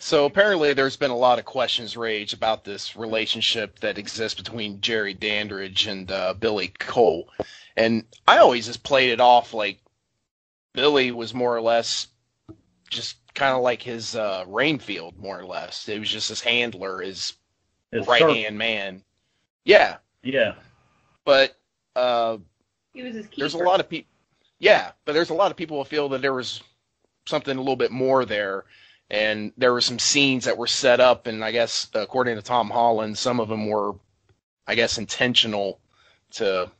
So 0.00 0.26
apparently, 0.26 0.72
there's 0.74 0.96
been 0.96 1.10
a 1.10 1.16
lot 1.16 1.38
of 1.40 1.44
questions 1.44 1.96
raised 1.96 2.32
about 2.32 2.64
this 2.64 2.94
relationship 2.96 3.80
that 3.80 3.98
exists 3.98 4.40
between 4.40 4.80
Jerry 4.80 5.12
Dandridge 5.12 5.86
and 5.88 6.10
uh, 6.10 6.34
Billy 6.34 6.68
Cole, 6.78 7.28
and 7.76 8.04
I 8.26 8.38
always 8.38 8.66
just 8.66 8.84
played 8.84 9.10
it 9.10 9.20
off 9.20 9.52
like 9.52 9.80
Billy 10.72 11.10
was 11.10 11.34
more 11.34 11.54
or 11.56 11.60
less 11.60 12.06
just 12.90 13.16
kind 13.34 13.56
of 13.56 13.62
like 13.62 13.82
his 13.82 14.14
uh, 14.14 14.44
Renfield, 14.46 15.18
more 15.18 15.38
or 15.38 15.46
less. 15.46 15.88
It 15.88 15.98
was 15.98 16.08
just 16.10 16.28
his 16.28 16.40
handler, 16.40 17.00
his 17.00 17.34
It's 17.92 18.06
right 18.06 18.22
hand 18.22 18.56
man. 18.56 19.02
Yeah, 19.64 19.96
Yeah. 20.22 20.54
but 21.24 21.56
uh, 21.96 22.38
He 22.94 23.02
was 23.02 23.14
his 23.16 23.26
keeper. 23.26 23.40
there's 23.40 23.54
a 23.54 23.58
lot 23.58 23.80
of 23.80 23.88
people. 23.88 24.10
Yeah, 24.60 24.92
but 25.04 25.12
there's 25.12 25.30
a 25.30 25.34
lot 25.34 25.50
of 25.50 25.56
people 25.56 25.76
who 25.78 25.84
feel 25.88 26.08
that 26.10 26.22
there 26.22 26.34
was 26.34 26.62
something 27.26 27.56
a 27.56 27.60
little 27.60 27.76
bit 27.76 27.90
more 27.92 28.24
there, 28.24 28.64
and 29.10 29.52
there 29.56 29.72
were 29.72 29.80
some 29.80 29.98
scenes 29.98 30.44
that 30.44 30.56
were 30.58 30.66
set 30.66 31.00
up, 31.00 31.26
and 31.26 31.44
I 31.44 31.50
guess 31.52 31.88
according 31.94 32.36
to 32.36 32.42
Tom 32.42 32.70
Holland, 32.70 33.16
some 33.16 33.40
of 33.40 33.48
them 33.48 33.66
were, 33.68 33.94
I 34.66 34.74
guess, 34.74 34.98
intentional 34.98 35.80
to 36.32 36.70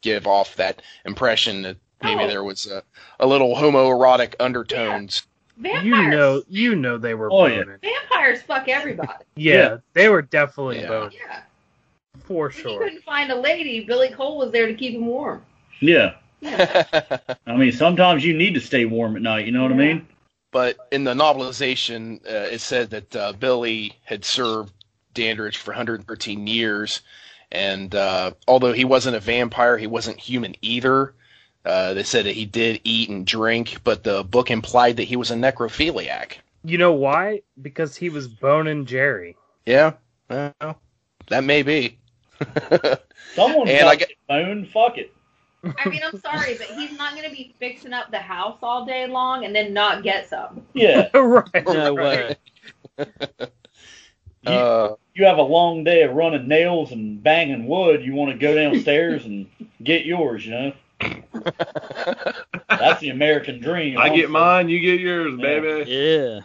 give 0.00 0.26
off 0.26 0.56
that 0.56 0.82
impression 1.04 1.62
that 1.62 1.76
maybe 2.02 2.22
Oh. 2.24 2.28
there 2.28 2.44
was 2.44 2.66
a, 2.66 2.82
a 3.20 3.26
little 3.26 3.54
homoerotic 3.54 4.34
undertones. 4.40 5.24
vampires. 5.56 5.84
You 5.84 6.08
know, 6.08 6.42
you 6.48 6.76
know 6.76 6.98
they 6.98 7.14
were 7.14 7.28
Oh, 7.32 7.46
yeah. 7.46 7.64
vampires 7.82 8.42
fuck 8.42 8.68
everybody. 8.68 9.08
Yeah, 9.36 9.54
Yeah. 9.54 9.76
they 9.92 10.08
were 10.08 10.22
definitely 10.22 10.80
Yeah. 10.80 10.88
boning 10.88 11.18
yeah. 11.26 11.40
for 12.24 12.48
If 12.48 12.56
he 12.56 12.62
sure. 12.62 12.78
couldn't 12.82 13.02
find 13.02 13.30
a 13.32 13.36
lady, 13.36 13.84
Billy 13.84 14.10
Cole 14.10 14.38
was 14.38 14.52
there 14.52 14.66
to 14.66 14.74
keep 14.74 14.94
him 14.94 15.06
warm. 15.06 15.44
Yeah. 15.80 16.14
I 16.44 17.56
mean, 17.56 17.72
sometimes 17.72 18.24
you 18.24 18.34
need 18.36 18.54
to 18.54 18.60
stay 18.60 18.84
warm 18.84 19.16
at 19.16 19.22
night. 19.22 19.46
You 19.46 19.52
know 19.52 19.62
what 19.62 19.72
I 19.72 19.76
mean? 19.76 20.06
But 20.50 20.76
in 20.92 21.04
the 21.04 21.14
novelization, 21.14 22.24
uh, 22.26 22.48
it 22.50 22.60
said 22.60 22.90
that 22.90 23.16
uh, 23.16 23.32
Billy 23.32 23.92
had 24.04 24.24
served 24.24 24.72
Dandridge 25.14 25.56
for 25.56 25.72
113 25.72 26.46
years, 26.46 27.00
and 27.52 27.94
uh, 27.94 28.32
although 28.46 28.72
he 28.72 28.84
wasn't 28.84 29.16
a 29.16 29.20
vampire, 29.20 29.76
he 29.78 29.86
wasn't 29.86 30.18
human 30.18 30.54
either. 30.62 31.14
Uh, 31.64 31.92
they 31.94 32.02
said 32.02 32.24
that 32.26 32.34
he 32.34 32.44
did 32.46 32.80
eat 32.84 33.08
and 33.10 33.26
drink, 33.26 33.78
but 33.84 34.04
the 34.04 34.24
book 34.24 34.50
implied 34.50 34.96
that 34.96 35.04
he 35.04 35.16
was 35.16 35.30
a 35.30 35.34
necrophiliac. 35.34 36.34
You 36.64 36.78
know 36.78 36.92
why? 36.92 37.42
Because 37.60 37.96
he 37.96 38.08
was 38.08 38.26
boning 38.28 38.86
Jerry. 38.86 39.36
Yeah, 39.66 39.94
well, 40.30 40.80
that 41.28 41.44
may 41.44 41.62
be. 41.62 41.98
Someone's 43.34 43.70
And 43.70 43.80
got 43.80 43.88
I 43.88 43.96
get- 43.96 44.08
get 44.08 44.16
phone. 44.28 44.66
Fuck 44.72 44.98
it. 44.98 45.12
I 45.64 45.88
mean, 45.88 46.00
I'm 46.04 46.18
sorry, 46.20 46.54
but 46.56 46.68
he's 46.68 46.96
not 46.96 47.14
going 47.16 47.28
to 47.28 47.34
be 47.34 47.54
fixing 47.58 47.92
up 47.92 48.10
the 48.10 48.18
house 48.18 48.58
all 48.62 48.84
day 48.86 49.06
long 49.06 49.44
and 49.44 49.54
then 49.54 49.72
not 49.72 50.02
get 50.02 50.28
some. 50.28 50.64
Yeah. 50.72 51.08
right. 51.16 51.66
no 51.66 51.94
right. 51.96 52.38
way. 52.98 53.06
You, 54.46 54.52
Uh, 54.52 54.94
you 55.14 55.24
have 55.24 55.38
a 55.38 55.42
long 55.42 55.82
day 55.82 56.02
of 56.04 56.14
running 56.14 56.46
nails 56.46 56.92
and 56.92 57.20
banging 57.20 57.66
wood. 57.66 58.04
You 58.04 58.14
want 58.14 58.30
to 58.32 58.38
go 58.38 58.54
downstairs 58.54 59.24
and 59.24 59.46
get 59.82 60.06
yours. 60.06 60.46
You 60.46 60.52
know, 60.52 60.72
that's 62.68 63.00
the 63.00 63.10
American 63.10 63.60
dream. 63.60 63.98
I 63.98 64.14
get 64.14 64.30
mine, 64.30 64.68
you 64.68 64.78
get 64.80 65.00
yours, 65.00 65.34
Yeah. 65.36 65.42
baby. 65.60 65.90
Yeah. 65.90 66.40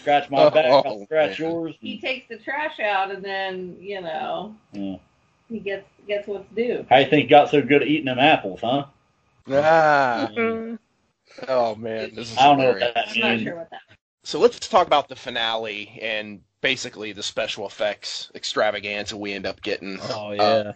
Scratch 0.00 0.30
my 0.30 0.48
back. 0.48 0.64
Oh, 0.68 0.82
I'll 0.84 1.04
scratch 1.04 1.38
man. 1.38 1.50
yours. 1.50 1.74
He 1.80 2.00
takes 2.00 2.26
the 2.28 2.38
trash 2.38 2.80
out 2.80 3.10
and 3.10 3.22
then, 3.22 3.76
you 3.78 4.00
know, 4.00 4.54
Yeah. 4.72 4.96
he 5.50 5.58
gets 5.58 5.86
gets 6.06 6.26
what's 6.28 6.48
due. 6.54 6.86
How 6.88 6.96
do 6.96 7.02
you 7.04 7.10
think 7.10 7.24
you 7.24 7.30
got 7.30 7.50
so 7.50 7.62
good 7.62 7.82
at 7.82 7.88
eating 7.88 8.06
them 8.06 8.18
apples, 8.18 8.60
huh? 8.60 8.86
ah, 9.52 10.30
Mm. 10.36 10.78
oh 11.48 11.74
man, 11.76 12.14
this 12.14 12.32
is 12.32 12.38
I 12.38 12.44
don't 12.46 12.58
know 12.58 12.68
what 12.68 12.80
that 12.80 13.08
I'm 13.10 13.18
not 13.18 13.38
means. 13.38 13.42
sure 13.42 13.56
what 13.56 13.70
that. 13.70 13.82
So 14.24 14.38
let's 14.38 14.58
talk 14.68 14.86
about 14.86 15.08
the 15.08 15.16
finale 15.16 15.98
and 16.02 16.40
basically 16.60 17.12
the 17.12 17.22
special 17.22 17.66
effects 17.66 18.30
extravaganza 18.34 19.16
we 19.16 19.32
end 19.32 19.46
up 19.46 19.62
getting. 19.62 20.00
Oh 20.10 20.32
Uh, 20.38 20.56
yeah. 20.62 20.72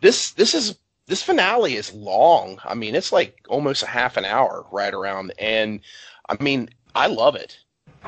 this 0.00 0.32
this 0.32 0.54
is 0.54 0.78
this 1.06 1.22
finale 1.22 1.74
is 1.74 1.92
long. 1.92 2.58
I 2.64 2.74
mean, 2.74 2.94
it's 2.94 3.12
like 3.12 3.44
almost 3.48 3.82
a 3.82 3.86
half 3.88 4.16
an 4.16 4.24
hour 4.24 4.66
right 4.72 4.92
around, 4.94 5.32
and 5.38 5.80
I 6.28 6.42
mean, 6.42 6.70
I 6.94 7.06
love 7.08 7.36
it 7.36 7.58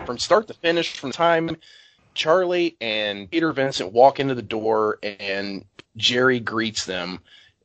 from 0.04 0.18
start 0.18 0.48
to 0.48 0.54
finish. 0.54 0.96
From 0.98 1.10
the 1.10 1.16
time 1.16 1.56
Charlie 2.14 2.76
and 2.80 3.30
Peter 3.30 3.52
Vincent 3.52 3.92
walk 3.92 4.20
into 4.20 4.34
the 4.34 4.42
door 4.42 4.98
and 5.02 5.64
Jerry 5.96 6.40
greets 6.40 6.84
them, 6.84 7.20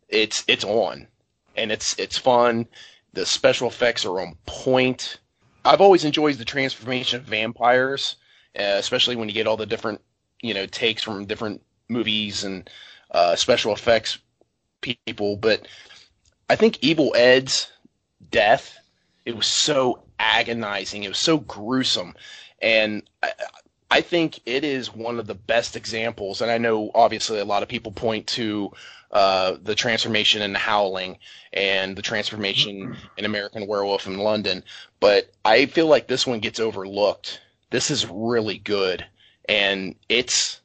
it's 0.10 0.44
it's 0.48 0.64
on, 0.64 1.08
and 1.56 1.72
it's 1.72 1.98
it's 2.00 2.18
fun. 2.18 2.68
The 3.14 3.26
special 3.26 3.68
effects 3.68 4.06
are 4.06 4.20
on 4.20 4.36
point. 4.46 5.20
I've 5.66 5.82
always 5.82 6.06
enjoyed 6.06 6.38
the 6.38 6.46
transformation 6.46 7.20
of 7.20 7.26
vampires, 7.26 8.16
uh, 8.58 8.78
especially 8.78 9.16
when 9.16 9.30
you 9.30 9.34
get 9.34 9.48
all 9.48 9.58
the 9.58 9.66
different 9.66 10.02
you 10.42 10.54
know 10.54 10.66
takes 10.66 11.04
from 11.04 11.26
different 11.26 11.62
movies 11.90 12.44
and 12.44 12.70
uh, 13.12 13.36
special 13.36 13.74
effects 13.74 14.18
people, 14.82 15.36
but 15.36 15.68
I 16.50 16.56
think 16.56 16.80
Evil 16.82 17.14
Ed's 17.16 17.72
death 18.30 18.78
it 19.26 19.36
was 19.36 19.48
so 19.48 20.04
agonizing, 20.20 21.04
it 21.04 21.10
was 21.10 21.18
so 21.18 21.38
gruesome, 21.38 22.16
and 22.62 23.04
I, 23.22 23.34
I 23.92 24.00
think 24.00 24.40
it 24.46 24.64
is 24.64 24.96
one 24.96 25.20
of 25.20 25.28
the 25.28 25.36
best 25.36 25.76
examples. 25.76 26.42
And 26.42 26.50
I 26.50 26.58
know 26.58 26.92
obviously 26.96 27.40
a 27.40 27.46
lot 27.46 27.62
of 27.62 27.68
people 27.68 27.92
point 27.92 28.26
to 28.28 28.72
uh, 29.12 29.58
the 29.62 29.76
transformation 29.76 30.42
in 30.42 30.56
Howling 30.56 31.18
and 31.52 31.98
the 31.98 32.02
transformation 32.02 32.96
in 33.18 33.26
American 33.26 33.68
Werewolf 33.68 34.08
in 34.08 34.18
London, 34.18 34.64
but 35.02 35.30
I 35.44 35.66
feel 35.66 35.88
like 35.88 36.08
this 36.08 36.26
one 36.26 36.40
gets 36.40 36.62
overlooked. 36.62 37.42
This 37.72 37.92
is 37.92 38.08
really 38.08 38.58
good, 38.58 39.06
and 39.50 39.96
it's 40.08 40.62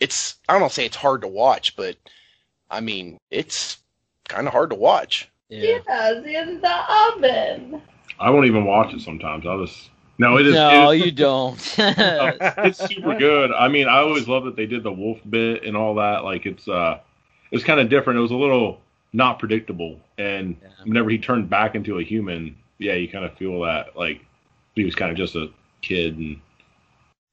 it's 0.00 0.36
I 0.48 0.54
don't 0.54 0.62
want 0.62 0.72
to 0.72 0.74
say 0.74 0.86
it's 0.86 0.96
hard 0.96 1.20
to 1.20 1.28
watch, 1.28 1.76
but 1.76 1.96
I 2.70 2.80
mean 2.80 3.18
it's 3.30 3.76
kind 4.26 4.46
of 4.46 4.54
hard 4.54 4.70
to 4.70 4.76
watch. 4.76 5.28
Yeah. 5.50 5.80
Yes, 5.86 6.24
in 6.24 6.62
the 6.62 7.12
oven. 7.12 7.82
I 8.18 8.30
won't 8.30 8.46
even 8.46 8.64
watch 8.64 8.94
it 8.94 9.02
sometimes. 9.02 9.46
I'll 9.46 9.66
just 9.66 9.90
no. 10.22 10.38
It 10.38 10.46
is. 10.46 10.54
No, 10.54 10.90
it 10.90 10.98
is- 11.00 11.06
you 11.06 11.12
don't. 11.12 11.74
it's 11.78 12.78
super 12.88 13.14
good. 13.18 13.52
I 13.52 13.68
mean, 13.68 13.88
I 13.88 13.98
always 13.98 14.26
love 14.28 14.44
that 14.44 14.56
they 14.56 14.66
did 14.66 14.82
the 14.82 14.92
wolf 14.92 15.18
bit 15.28 15.64
and 15.64 15.76
all 15.76 15.94
that. 15.96 16.24
Like 16.24 16.46
it's 16.46 16.66
uh, 16.68 17.00
it's 17.50 17.64
kind 17.64 17.80
of 17.80 17.88
different. 17.88 18.18
It 18.18 18.22
was 18.22 18.30
a 18.30 18.36
little 18.36 18.80
not 19.12 19.38
predictable, 19.38 20.00
and 20.18 20.56
Yeah. 20.62 20.68
whenever 20.84 21.10
he 21.10 21.18
turned 21.18 21.50
back 21.50 21.74
into 21.74 21.98
a 21.98 22.02
human, 22.02 22.56
yeah, 22.78 22.94
you 22.94 23.08
kind 23.08 23.24
of 23.24 23.34
feel 23.36 23.60
that 23.62 23.96
like 23.96 24.24
he 24.74 24.84
was 24.84 24.94
kind 24.94 25.10
of 25.10 25.16
just 25.18 25.34
a 25.36 25.50
kid 25.82 26.16
and 26.16 26.36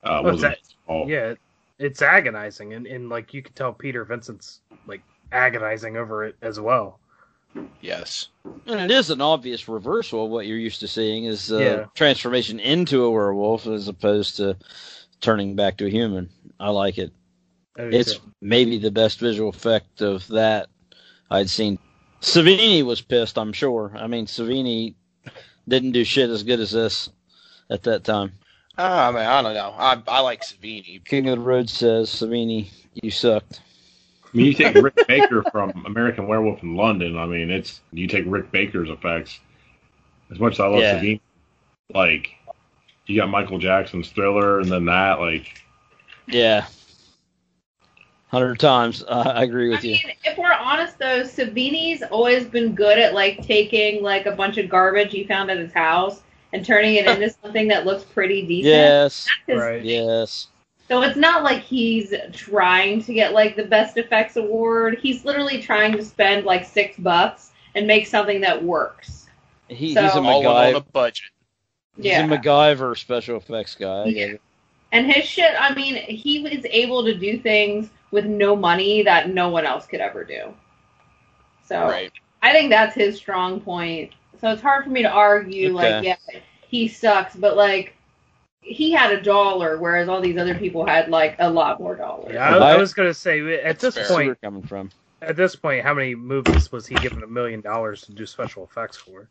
uh, 0.03 0.21
Well, 0.23 0.33
wasn't 0.33 0.57
his 0.59 0.75
fault. 0.85 1.07
Yeah, 1.07 1.35
it's 1.77 2.01
agonizing, 2.01 2.73
and, 2.73 2.85
and 2.85 3.07
like 3.09 3.33
you 3.33 3.41
could 3.41 3.55
tell 3.55 3.71
Peter 3.71 4.03
Vincent's 4.03 4.59
like 4.87 5.01
agonizing 5.31 5.95
over 5.95 6.25
it 6.25 6.35
as 6.41 6.59
well. 6.59 6.98
Yes. 7.81 8.27
and 8.67 8.79
it 8.79 8.91
is 8.91 9.09
an 9.09 9.21
obvious 9.21 9.67
reversal 9.67 10.25
of 10.25 10.31
what 10.31 10.45
you're 10.45 10.57
used 10.57 10.81
to 10.81 10.87
seeing 10.87 11.25
is 11.25 11.51
uh, 11.51 11.57
Yeah. 11.59 11.85
transformation 11.95 12.59
into 12.59 13.03
a 13.03 13.11
werewolf 13.11 13.65
as 13.67 13.87
opposed 13.87 14.37
to 14.37 14.57
turning 15.21 15.55
back 15.55 15.77
to 15.77 15.85
a 15.85 15.89
human. 15.89 16.29
I 16.59 16.69
like 16.69 16.97
it. 16.97 17.11
It's 17.77 18.15
too. 18.15 18.33
maybe 18.41 18.77
the 18.77 18.91
best 18.91 19.19
visual 19.19 19.49
effect 19.49 20.01
of 20.01 20.27
that 20.27 20.67
I'd 21.31 21.49
seen. 21.49 21.79
Savini 22.21 22.83
was 22.83 23.01
pissed, 23.01 23.37
I'm 23.37 23.53
sure. 23.53 23.93
I 23.95 24.07
mean, 24.07 24.25
Savini 24.25 24.95
didn't 25.67 25.91
do 25.91 26.03
shit 26.03 26.29
as 26.29 26.43
good 26.43 26.59
as 26.59 26.71
this 26.71 27.09
at 27.69 27.83
that 27.83 28.03
time. 28.03 28.33
Ah, 28.77 29.11
man, 29.11 29.25
I 29.29 29.41
don't 29.41 29.53
know. 29.53 29.73
I 29.77 30.01
I 30.07 30.19
like 30.21 30.41
Savini. 30.41 31.03
King 31.05 31.29
of 31.29 31.39
the 31.39 31.43
Road 31.45 31.69
says, 31.69 32.09
Savini, 32.09 32.69
you 32.93 33.11
sucked. 33.11 33.61
I 34.33 34.37
mean, 34.37 34.45
you 34.45 34.53
take 34.53 34.75
Rick 34.75 34.95
Baker 35.07 35.43
from 35.51 35.83
American 35.85 36.27
Werewolf 36.27 36.61
in 36.61 36.75
London. 36.75 37.17
I 37.17 37.25
mean, 37.25 37.49
it's 37.49 37.81
you 37.91 38.07
take 38.07 38.25
Rick 38.27 38.51
Baker's 38.51 38.89
effects. 38.89 39.39
As 40.31 40.39
much 40.39 40.53
as 40.53 40.59
I 40.59 40.67
love 40.67 40.81
Yeah. 40.81 40.99
Savini, 40.99 41.19
like 41.95 42.29
you 43.07 43.15
got 43.19 43.29
Michael 43.29 43.57
Jackson's 43.57 44.09
Thriller, 44.09 44.59
and 44.59 44.71
then 44.71 44.85
that, 44.85 45.19
like 45.19 45.61
Yeah. 46.27 46.65
Hundred 48.27 48.59
times. 48.59 49.03
I 49.09 49.21
I 49.21 49.43
agree 49.43 49.69
with 49.69 49.79
I 49.79 49.87
you. 49.87 49.91
mean, 49.93 50.13
if 50.23 50.37
we're 50.37 50.53
honest 50.53 50.99
though, 50.99 51.21
Savini's 51.23 52.03
always 52.03 52.45
been 52.45 52.75
good 52.75 52.99
at 52.99 53.15
like 53.15 53.41
taking 53.41 54.03
like 54.03 54.27
a 54.27 54.31
bunch 54.33 54.57
of 54.59 54.69
garbage 54.69 55.11
he 55.11 55.23
found 55.23 55.49
at 55.49 55.57
his 55.57 55.73
house 55.73 56.21
and 56.53 56.63
turning 56.63 56.93
it 56.95 57.07
into 57.07 57.31
something 57.41 57.67
that 57.69 57.87
looks 57.87 58.03
pretty 58.03 58.43
decent. 58.43 58.65
Yes. 58.65 59.25
That's 59.47 59.59
his 59.59 59.67
Right. 59.67 59.83
Yes. 59.83 60.47
So 60.89 61.03
it's 61.03 61.15
not 61.17 61.43
like 61.43 61.61
he's 61.61 62.13
trying 62.33 63.03
to 63.03 63.13
get 63.13 63.33
like 63.33 63.55
the 63.55 63.63
best 63.63 63.97
effects 63.97 64.35
award. 64.37 64.97
He's 64.99 65.23
literally 65.23 65.61
trying 65.61 65.91
to 65.93 66.03
spend 66.03 66.45
like 66.45 66.65
six 66.65 66.97
bucks 66.97 67.51
and 67.75 67.85
make 67.85 68.07
something 68.07 68.41
that 68.41 68.63
works. 68.63 69.27
He, 69.67 69.93
So- 69.93 70.01
he's 70.01 70.15
a 70.15 70.19
All 70.19 70.41
in 70.41 70.47
on 70.47 70.75
a 70.75 70.81
budget. 70.81 71.29
He's 71.95 72.05
Yeah. 72.05 72.25
a 72.25 72.27
MacGyver 72.27 72.97
special 72.97 73.37
effects 73.37 73.75
guy. 73.75 74.03
I 74.03 74.05
Yeah. 74.05 74.33
And 74.91 75.11
his 75.11 75.25
shit, 75.25 75.53
I 75.59 75.75
mean, 75.75 75.95
he 75.95 76.39
was 76.41 76.65
able 76.65 77.03
to 77.05 77.13
do 77.13 77.37
things 77.37 77.91
with 78.09 78.25
no 78.25 78.55
money 78.55 79.03
that 79.03 79.29
no 79.29 79.49
one 79.49 79.65
else 79.67 79.85
could 79.85 79.99
ever 79.99 80.23
do. 80.23 80.55
So 81.65 81.83
Right. 81.85 82.11
I 82.41 82.51
think 82.51 82.71
that's 82.71 82.95
his 82.95 83.15
strong 83.17 83.61
point. 83.61 84.13
So 84.41 84.49
it's 84.51 84.61
hard 84.63 84.85
for 84.85 84.89
me 84.89 85.03
to 85.03 85.09
argue, 85.09 85.73
like, 85.73 86.03
yeah, 86.03 86.15
he 86.67 86.87
sucks, 86.87 87.35
but 87.35 87.55
like, 87.55 87.95
he 88.61 88.91
had 88.91 89.11
a 89.11 89.21
dollar, 89.21 89.77
whereas 89.77 90.09
all 90.09 90.21
these 90.21 90.37
other 90.37 90.55
people 90.55 90.85
had 90.85 91.09
like 91.09 91.35
a 91.39 91.49
lot 91.49 91.79
more 91.79 91.95
dollars. 91.95 92.31
Yeah, 92.33 92.49
I, 92.55 92.57
I 92.57 92.73
I- 92.73 92.77
was 92.77 92.93
gonna 92.93 93.13
say 93.13 93.39
at 93.55 93.79
That's 93.79 93.81
this 93.81 93.95
fair. 93.95 94.05
See 94.05 94.13
where 94.13 94.25
point, 94.25 94.41
coming 94.41 94.63
from. 94.63 94.91
at 95.21 95.35
this 95.35 95.55
point, 95.55 95.83
how 95.83 95.93
many 95.93 96.15
movies 96.15 96.71
was 96.71 96.85
he 96.87 96.95
given 96.95 97.23
a 97.23 97.27
million 97.27 97.61
dollars 97.61 98.01
to 98.01 98.11
do 98.13 98.25
special 98.25 98.63
effects 98.63 98.97
for? 98.97 99.27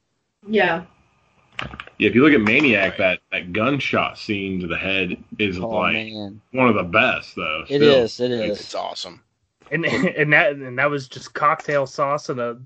Yeah. 0.48 0.84
yeah, 1.98 2.08
if 2.08 2.14
you 2.14 2.22
look 2.22 2.32
at 2.32 2.40
Maniac, 2.40 2.96
that 2.98 3.20
that 3.32 3.52
gunshot 3.52 4.18
scene 4.18 4.60
to 4.60 4.66
the 4.66 4.76
head 4.76 5.16
is 5.38 5.58
Oh 5.58 5.68
like 5.68 5.94
man, 5.94 6.40
one 6.52 6.68
of 6.68 6.74
the 6.76 6.84
best, 6.84 7.34
though. 7.36 7.62
it 7.68 7.80
still. 7.80 8.04
is. 8.04 8.20
It 8.20 8.30
It's 8.32 8.74
awesome. 8.74 9.20
And 9.70 9.84
and 9.86 10.32
that 10.32 10.52
and 10.52 10.78
that 10.78 10.88
was 10.90 11.08
just 11.08 11.34
cocktail 11.34 11.86
sauce 11.86 12.28
and 12.30 12.40
a 12.40 12.58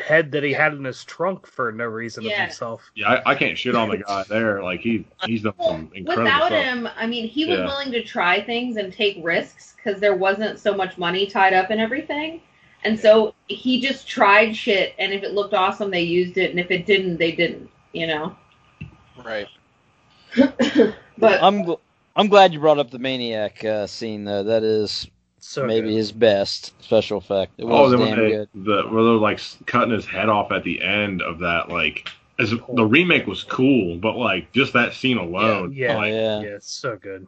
head 0.00 0.32
that 0.32 0.42
he 0.42 0.52
had 0.52 0.74
in 0.74 0.84
his 0.84 1.04
trunk 1.04 1.46
for 1.46 1.70
no 1.72 1.84
reason 1.84 2.24
Yeah. 2.24 2.32
of 2.32 2.38
himself. 2.48 2.90
Yeah, 2.94 3.20
I, 3.26 3.32
I 3.32 3.34
can't 3.34 3.56
shit 3.56 3.74
on 3.74 3.88
the 3.90 3.98
guy 3.98 4.24
there. 4.28 4.62
Like 4.62 4.80
he 4.80 5.06
he's 5.24 5.42
done 5.42 5.54
Well, 5.58 5.88
incredible 5.94 6.24
without 6.24 6.46
stuff. 6.46 6.64
him, 6.64 6.88
I 6.96 7.06
mean, 7.06 7.28
he 7.28 7.44
was 7.46 7.58
Yeah. 7.58 7.66
willing 7.66 7.92
to 7.92 8.02
try 8.02 8.40
things 8.42 8.76
and 8.76 8.92
take 8.92 9.18
risks 9.22 9.74
because 9.76 10.00
there 10.00 10.14
wasn't 10.16 10.58
so 10.58 10.74
much 10.74 10.98
money 10.98 11.26
tied 11.26 11.52
up 11.54 11.70
in 11.70 11.78
everything. 11.78 12.40
And 12.84 12.98
so 13.00 13.34
he 13.46 13.80
just 13.80 14.06
tried 14.06 14.54
shit, 14.54 14.94
and 14.98 15.12
if 15.12 15.22
it 15.22 15.32
looked 15.32 15.54
awesome, 15.54 15.90
they 15.90 16.02
used 16.02 16.36
it, 16.36 16.50
and 16.50 16.60
if 16.60 16.70
it 16.70 16.84
didn't, 16.84 17.16
they 17.16 17.32
didn't, 17.32 17.70
you 17.92 18.06
know? 18.06 18.36
Right. 19.24 19.46
But 21.16 21.42
I'm 21.42 21.64
gl- 21.64 21.80
I'm 22.16 22.28
glad 22.28 22.52
you 22.52 22.58
brought 22.60 22.78
up 22.78 22.90
the 22.90 22.98
maniac 22.98 23.64
uh, 23.64 23.86
scene 23.86 24.24
though. 24.24 24.42
That 24.42 24.62
is 24.64 25.08
So 25.46 25.66
maybe 25.66 25.88
good. 25.88 25.96
his 25.96 26.10
best 26.10 26.72
special 26.82 27.18
effect. 27.18 27.52
It 27.58 27.64
Oh, 27.64 27.82
was 27.82 27.90
then 27.92 28.00
damn 28.00 28.18
they, 28.18 28.30
good. 28.30 28.48
the 28.54 28.82
where 28.88 29.04
they're 29.04 29.12
like 29.12 29.40
cutting 29.66 29.92
his 29.92 30.06
head 30.06 30.30
off 30.30 30.50
at 30.52 30.64
the 30.64 30.82
end 30.82 31.20
of 31.20 31.40
that, 31.40 31.68
like 31.68 32.08
as 32.38 32.50
the 32.50 32.84
remake 32.84 33.26
was 33.26 33.44
cool, 33.44 33.98
but 33.98 34.16
like 34.16 34.52
just 34.52 34.72
that 34.72 34.94
scene 34.94 35.18
alone, 35.18 35.72
yeah, 35.72 35.96
like, 35.96 36.12
yeah. 36.12 36.40
yeah, 36.40 36.48
it's 36.48 36.72
so 36.72 36.96
good. 36.96 37.26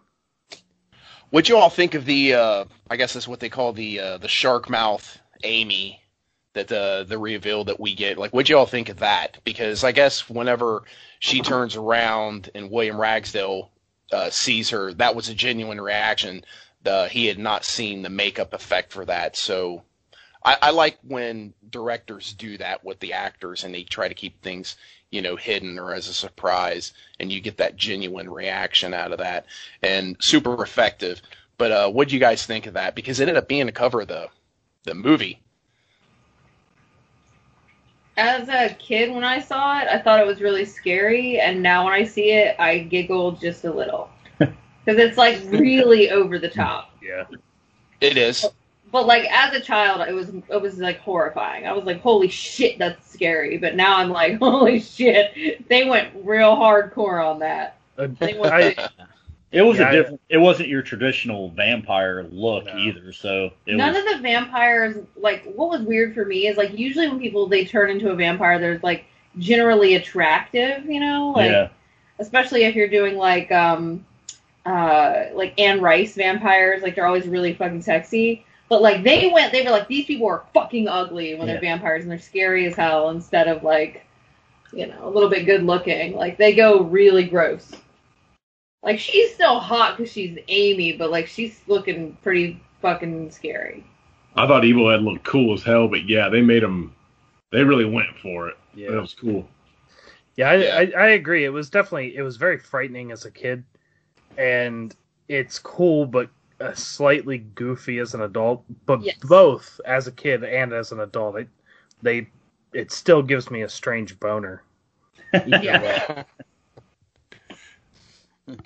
What'd 1.31 1.49
you 1.49 1.59
all 1.59 1.69
think 1.69 1.95
of 1.95 2.07
the? 2.07 2.35
Uh, 2.35 2.65
I 2.89 2.97
guess 2.97 3.13
that's 3.13 3.29
what 3.29 3.41
they 3.41 3.51
call 3.51 3.73
the 3.75 4.01
uh, 4.01 4.19
the 4.19 4.29
shark 4.29 4.71
mouth 4.71 5.19
Amy. 5.45 6.01
That 6.55 6.69
the 6.69 7.05
the 7.07 7.19
reveal 7.19 7.65
that 7.65 7.79
we 7.79 7.95
get, 7.95 8.17
like, 8.17 8.31
what'd 8.31 8.49
you 8.49 8.57
all 8.57 8.65
think 8.65 8.89
of 8.89 9.01
that? 9.01 9.37
Because 9.45 9.85
I 9.85 9.93
guess 9.93 10.31
whenever 10.31 10.85
she 11.21 11.43
turns 11.43 11.77
around 11.77 12.49
and 12.55 12.71
William 12.71 12.99
Ragsdale 12.99 13.71
uh, 14.11 14.31
sees 14.31 14.71
her, 14.71 14.95
that 14.95 15.15
was 15.15 15.29
a 15.29 15.35
genuine 15.35 15.79
reaction. 15.83 16.47
The 16.87 17.09
he 17.09 17.27
had 17.27 17.39
not 17.39 17.65
seen 17.65 18.03
the 18.03 18.09
makeup 18.09 18.55
effect 18.55 18.93
for 18.93 19.05
that, 19.07 19.37
so 19.37 19.83
I, 20.45 20.57
I 20.63 20.71
like 20.71 20.99
when 21.03 21.53
directors 21.69 22.33
do 22.33 22.57
that 22.59 22.85
with 22.85 23.01
the 23.01 23.13
actors 23.13 23.65
and 23.65 23.75
they 23.75 23.83
try 23.83 24.07
to 24.07 24.15
keep 24.15 24.41
things, 24.41 24.77
you 25.11 25.21
know, 25.21 25.35
hidden 25.35 25.81
or 25.81 25.93
as 25.93 26.07
a 26.07 26.15
surprise, 26.15 26.93
and 27.19 27.33
you 27.33 27.41
get 27.41 27.57
that 27.57 27.75
genuine 27.75 28.31
reaction 28.31 28.95
out 28.95 29.11
of 29.11 29.19
that, 29.19 29.47
and 29.83 30.17
super 30.21 30.63
effective. 30.63 31.21
But 31.59 31.73
uh, 31.73 31.91
what 31.91 32.07
do 32.07 32.15
you 32.15 32.21
guys 32.21 32.47
think 32.47 32.67
of 32.67 32.75
that? 32.75 32.95
Because 32.95 33.19
it 33.19 33.25
ended 33.25 33.37
up 33.37 33.49
being 33.49 33.67
the 33.67 33.73
cover 33.73 34.03
of 34.03 34.09
the 34.09 34.29
the 34.85 34.95
movie. 34.95 35.41
as 38.17 38.49
a 38.49 38.73
kid, 38.79 39.13
when 39.13 39.25
I 39.25 39.41
saw 39.41 39.81
it, 39.81 39.89
I 39.89 39.99
thought 39.99 40.21
it 40.21 40.27
was 40.27 40.41
really 40.41 40.65
scary, 40.65 41.41
and 41.41 41.65
now 41.65 41.85
when 41.85 41.95
I 41.95 42.05
see 42.05 42.31
it, 42.31 42.55
I 42.61 42.79
giggle 42.79 43.33
just 43.33 43.65
a 43.65 43.73
little. 43.73 44.09
Because 44.87 45.01
it's 45.01 45.19
like 45.19 45.41
really 45.51 46.11
over 46.11 46.39
the 46.39 46.49
top. 46.49 46.93
Yeah, 47.03 47.25
It 48.01 48.17
is. 48.17 48.47
But 48.93 49.07
like 49.07 49.25
as 49.31 49.53
a 49.53 49.61
child, 49.61 50.07
it 50.09 50.13
was 50.13 50.29
it 50.49 50.63
was 50.63 50.79
like 50.79 51.01
horrifying. 51.01 51.67
I 51.67 51.73
was 51.73 51.85
like, 51.85 52.01
"Holy 52.01 52.29
shit, 52.29 52.79
that's 52.79 53.13
scary!" 53.13 53.59
But 53.59 53.75
now 53.75 53.97
I'm 53.97 54.11
like, 54.11 54.39
"Holy 54.39 54.79
shit, 54.81 55.69
they 55.69 55.89
went 55.89 56.11
real 56.25 56.55
hardcore 56.57 57.23
on 57.29 57.41
that." 57.41 57.79
Uh, 57.99 58.07
They 58.21 58.39
went 58.39 58.55
I, 58.55 58.89
It 59.51 59.63
was 59.63 59.79
Yeah, 59.79 59.87
I- 59.87 59.91
a 59.91 59.93
different. 59.93 60.21
It 60.29 60.39
wasn't 60.39 60.69
your 60.69 60.83
traditional 60.83 61.51
vampire 61.51 62.23
look 62.31 62.67
No. 62.67 62.77
either. 62.79 63.13
So 63.13 63.51
it 63.67 63.75
None 63.75 63.93
was. 63.93 64.05
of 64.05 64.09
the 64.17 64.23
vampires 64.23 64.97
like 65.17 65.43
what 65.45 65.69
was 65.69 65.81
weird 65.83 66.15
for 66.15 66.25
me 66.25 66.47
is 66.47 66.57
like 66.57 66.79
usually 66.79 67.09
when 67.09 67.19
people 67.19 67.49
they 67.49 67.65
turn 67.65 67.91
into 67.91 68.11
a 68.11 68.15
vampire, 68.15 68.61
they're 68.61 68.79
like 68.85 69.05
generally 69.39 69.97
attractive, 69.97 70.85
you 70.87 71.01
know, 71.01 71.33
like 71.35 71.51
yeah, 71.51 71.69
especially 72.21 72.65
if 72.65 72.77
you're 72.77 72.89
doing 72.89 73.17
like 73.17 73.51
um 73.51 74.07
uh 74.67 75.27
like 75.35 75.59
Anne 75.59 75.81
Rice 75.81 76.15
vampires, 76.15 76.83
like 76.83 76.95
they're 76.95 77.07
always 77.07 77.27
really 77.27 77.55
fucking 77.55 77.83
sexy. 77.83 78.45
But 78.69 78.83
like 78.83 79.05
they 79.05 79.31
went, 79.33 79.53
they 79.53 79.63
were 79.63 79.71
like 79.71 79.87
these 79.89 80.07
people 80.07 80.27
are 80.27 80.45
fucking 80.53 80.89
ugly 80.89 81.35
when 81.37 81.47
Yeah. 81.47 81.55
they're 81.55 81.61
vampires 81.63 82.03
and 82.03 82.11
they're 82.11 82.19
scary 82.19 82.67
as 82.67 82.75
hell 82.75 83.11
instead 83.11 83.47
of 83.49 83.63
like 83.63 84.05
you 84.73 84.87
know 84.89 85.07
a 85.07 85.11
little 85.11 85.31
bit 85.31 85.47
good 85.47 85.63
looking. 85.63 86.15
Like 86.17 86.37
they 86.37 86.55
go 86.55 86.83
really 86.83 87.25
gross. 87.25 87.73
Like 88.83 88.99
she's 88.99 89.33
still 89.35 89.59
hot 89.61 89.97
because 89.97 90.13
she's 90.13 90.37
Amy, 90.49 90.93
but 90.97 91.11
like 91.11 91.27
she's 91.29 91.61
looking 91.67 92.17
pretty 92.23 92.61
fucking 92.83 93.31
scary. 93.31 93.85
I 94.37 94.47
thought 94.47 94.65
Evil 94.65 94.91
Ed 94.91 95.01
looked 95.03 95.25
cool 95.25 95.55
as 95.55 95.63
hell, 95.63 95.89
but 95.89 96.09
yeah, 96.09 96.29
they 96.29 96.43
made 96.43 96.63
him. 96.63 96.95
They 97.53 97.65
really 97.65 97.85
went 97.87 98.17
for 98.21 98.49
it. 98.49 98.57
yeah. 98.75 98.91
That 98.91 99.01
was 99.01 99.15
cool. 99.15 99.49
Yeah, 100.37 100.51
I, 100.51 100.55
Yeah. 100.57 100.77
I, 100.99 101.05
I 101.05 101.07
agree. 101.11 101.45
It 101.45 101.49
was 101.51 101.71
definitely 101.71 102.17
it 102.17 102.23
was 102.23 102.37
very 102.37 102.59
frightening 102.59 103.13
as 103.13 103.25
a 103.25 103.31
kid, 103.31 103.65
and 104.39 104.95
it's 105.29 105.59
cool 105.59 106.07
but 106.07 106.31
uh, 106.61 106.73
slightly 106.75 107.39
goofy 107.39 107.99
as 107.99 108.15
an 108.15 108.23
adult. 108.23 108.65
But 108.87 109.03
Yes. 109.03 109.17
both 109.23 109.81
as 109.85 110.07
a 110.07 110.13
kid 110.13 110.45
and 110.45 110.73
as 110.73 110.93
an 110.93 111.01
adult, 111.01 111.37
it, 111.37 111.49
they 112.03 112.29
it 112.73 112.93
still 112.93 113.23
gives 113.23 113.51
me 113.51 113.63
a 113.63 113.69
strange 113.69 114.19
boner. 114.21 114.63
Yeah. 115.47 116.25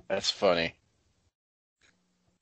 That's 0.08 0.30
funny. 0.30 0.74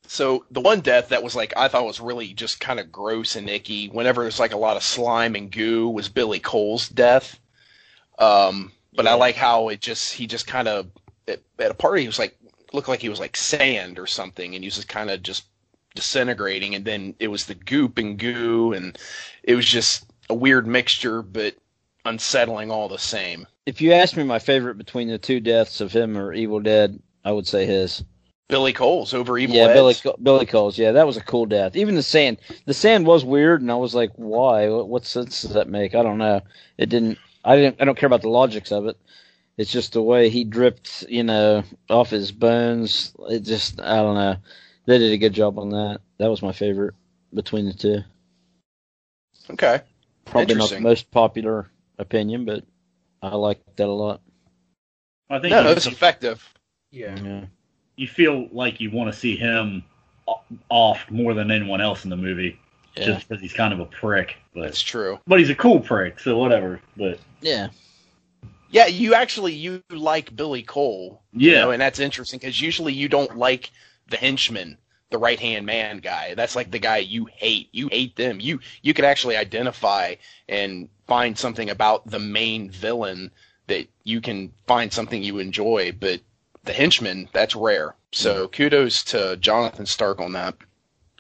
So 0.07 0.45
the 0.51 0.61
one 0.61 0.81
death 0.81 1.11
that 1.11 1.23
was 1.23 1.37
like 1.37 1.53
I 1.57 1.69
thought 1.69 1.85
was 1.85 2.01
really 2.01 2.33
just 2.33 2.61
kind 2.61 2.81
of 2.81 2.91
gross 2.91 3.37
and 3.37 3.49
icky. 3.49 3.89
Whenever 3.89 4.23
there's 4.23 4.41
like 4.41 4.55
a 4.55 4.59
lot 4.59 4.77
of 4.77 4.83
slime 4.83 5.35
and 5.35 5.51
goo, 5.51 5.89
was 5.89 6.09
Billy 6.09 6.41
Cole's 6.41 6.89
death. 6.89 7.39
Um, 8.19 8.73
but 8.95 9.07
I 9.07 9.15
like 9.15 9.37
how 9.37 9.69
it 9.69 9.81
just 9.81 10.15
he 10.15 10.27
just 10.27 10.47
kind 10.47 10.67
of 10.67 10.89
at, 11.29 11.41
at 11.59 11.71
a 11.71 11.75
party 11.75 12.03
he 12.03 12.09
was 12.09 12.19
like 12.19 12.37
looked 12.73 12.89
like 12.89 13.01
he 13.01 13.09
was 13.09 13.21
like 13.21 13.37
sand 13.37 13.99
or 13.99 14.07
something, 14.07 14.55
and 14.55 14.63
he 14.63 14.69
was 14.69 14.77
just 14.77 14.89
kind 14.89 15.11
of 15.11 15.23
just 15.23 15.45
disintegrating, 15.95 16.75
and 16.75 16.85
then 16.85 17.15
it 17.19 17.29
was 17.29 17.47
the 17.47 17.55
goop 17.55 17.99
and 17.99 18.19
goo, 18.19 18.73
and 18.73 18.99
it 19.43 19.55
was 19.55 19.67
just 19.67 20.07
a 20.31 20.35
weird 20.35 20.67
mixture, 20.67 21.23
but 21.23 21.55
unsettling 22.05 22.71
all 22.71 22.89
the 22.89 22.99
same. 22.99 23.47
If 23.67 23.81
you 23.81 23.93
ask 23.93 24.17
me 24.17 24.25
my 24.25 24.39
favorite 24.39 24.79
between 24.79 25.09
the 25.09 25.19
two 25.19 25.41
deaths 25.41 25.81
of 25.81 25.93
him 25.93 26.17
or 26.17 26.33
Evil 26.33 26.67
Ed, 26.67 27.01
I 27.25 27.33
would 27.33 27.47
say 27.47 27.67
his. 27.67 28.03
Billy 28.49 28.73
Cole's 28.73 29.13
over 29.13 29.37
Evil 29.37 29.57
yeah, 29.57 29.65
Ed's. 29.65 30.01
Billy 30.01 30.17
Billy 30.23 30.47
Cole's. 30.47 30.79
Yeah, 30.79 30.93
that 30.93 31.07
was 31.07 31.19
a 31.19 31.23
cool 31.23 31.45
death. 31.45 31.77
Even 31.77 31.97
the 31.97 32.03
sand, 32.03 32.39
the 32.65 32.73
sand 32.73 33.07
was 33.07 33.25
weird, 33.25 33.61
and 33.61 33.71
I 33.71 33.75
was 33.75 33.95
like, 33.95 34.11
why? 34.17 34.69
What, 34.69 34.89
what 34.89 35.05
sense 35.05 35.43
does 35.43 35.53
that 35.53 35.69
make? 35.69 35.95
I 35.95 36.03
don't 36.03 36.17
know. 36.17 36.41
It 36.79 36.89
didn't. 36.89 37.19
I 37.45 37.57
didn't. 37.57 37.77
I 37.81 37.85
don't 37.85 37.99
care 37.99 38.07
about 38.07 38.23
the 38.23 38.31
logics 38.31 38.73
of 38.73 38.87
it. 38.87 38.97
It's 39.59 39.73
just 39.73 39.93
the 39.93 40.03
way 40.03 40.29
he 40.31 40.45
dripped, 40.45 41.05
you 41.09 41.25
know, 41.25 41.65
off 41.91 42.11
his 42.11 42.31
bones. 42.33 43.13
It 43.29 43.41
just, 43.41 43.81
I 43.81 43.97
don't 43.97 44.15
know. 44.15 44.37
They 44.87 44.99
did 44.99 45.13
a 45.13 45.19
good 45.19 45.33
job 45.35 45.59
on 45.59 45.71
that. 45.71 46.01
That 46.19 46.31
was 46.31 46.41
my 46.43 46.53
favorite 46.53 46.95
between 47.35 47.67
the 47.67 47.73
two. 47.75 47.99
Okay. 49.51 49.81
Probably 50.25 50.55
not 50.55 50.71
the 50.71 50.81
most 50.81 51.11
popular 51.11 51.71
opinion, 51.99 52.45
but 52.45 52.65
I 53.23 53.35
like 53.35 53.61
that 53.77 53.89
a 53.89 53.93
lot. 53.93 54.21
I 55.31 55.39
think 55.41 55.51
No, 55.51 55.63
you, 55.63 55.69
it's 55.71 55.87
effective. 55.87 56.47
Yeah. 56.91 57.19
Yeah. 57.21 57.45
you 57.97 58.07
feel 58.07 58.49
like 58.53 58.81
you 58.81 58.91
want 58.91 59.13
to 59.13 59.19
see 59.19 59.37
him 59.37 59.83
off 60.69 61.11
more 61.11 61.35
than 61.35 61.51
anyone 61.51 61.81
else 61.81 62.05
in 62.05 62.11
the 62.11 62.17
movie, 62.17 62.59
Yeah. 62.97 63.07
just 63.07 63.29
because 63.29 63.43
he's 63.43 63.53
kind 63.53 63.73
of 63.73 63.81
a 63.81 63.87
prick. 63.87 64.37
But 64.55 64.63
That's 64.63 64.81
true. 64.81 65.19
but 65.27 65.39
he's 65.39 65.51
a 65.51 65.55
cool 65.55 65.81
prick, 65.81 66.21
so 66.21 66.39
whatever. 66.39 66.81
But 66.97 67.19
Yeah. 67.41 67.69
Yeah, 68.71 68.87
you 68.87 69.15
actually 69.15 69.55
you 69.55 69.83
like 69.91 70.35
Billy 70.37 70.63
Cole. 70.63 71.23
You 71.33 71.53
Yeah. 71.53 71.61
know, 71.65 71.71
and 71.71 71.81
that's 71.81 71.99
interesting 71.99 72.39
because 72.39 72.61
usually 72.61 72.93
you 72.93 73.09
don't 73.09 73.37
like 73.39 73.71
the 74.09 74.17
henchman, 74.17 74.79
the 75.11 75.19
right 75.19 75.39
hand 75.41 75.67
man 75.67 75.99
guy. 75.99 76.35
That's 76.35 76.57
like 76.57 76.71
the 76.71 76.79
guy 76.79 76.99
you 76.99 77.27
hate. 77.27 77.69
You 77.73 77.89
hate 77.89 78.17
them. 78.17 78.41
You 78.41 78.61
you 78.83 78.95
could 78.95 79.05
actually 79.05 79.37
identify 79.37 80.17
and 80.49 80.89
find 81.07 81.39
something 81.39 81.71
about 81.71 82.07
the 82.11 82.19
main 82.19 82.71
villain 82.71 83.31
that 83.67 83.87
you 84.05 84.21
can 84.21 84.53
find 84.67 84.93
something 84.93 85.23
you 85.23 85.39
enjoy, 85.39 85.93
but 85.99 86.21
the 86.65 86.73
henchman, 86.73 87.29
that's 87.33 87.55
rare. 87.57 87.95
So 88.13 88.49
kudos 88.49 89.03
to 89.05 89.37
Jonathan 89.37 89.87
Stark 89.87 90.21
on 90.21 90.33
that. 90.33 90.55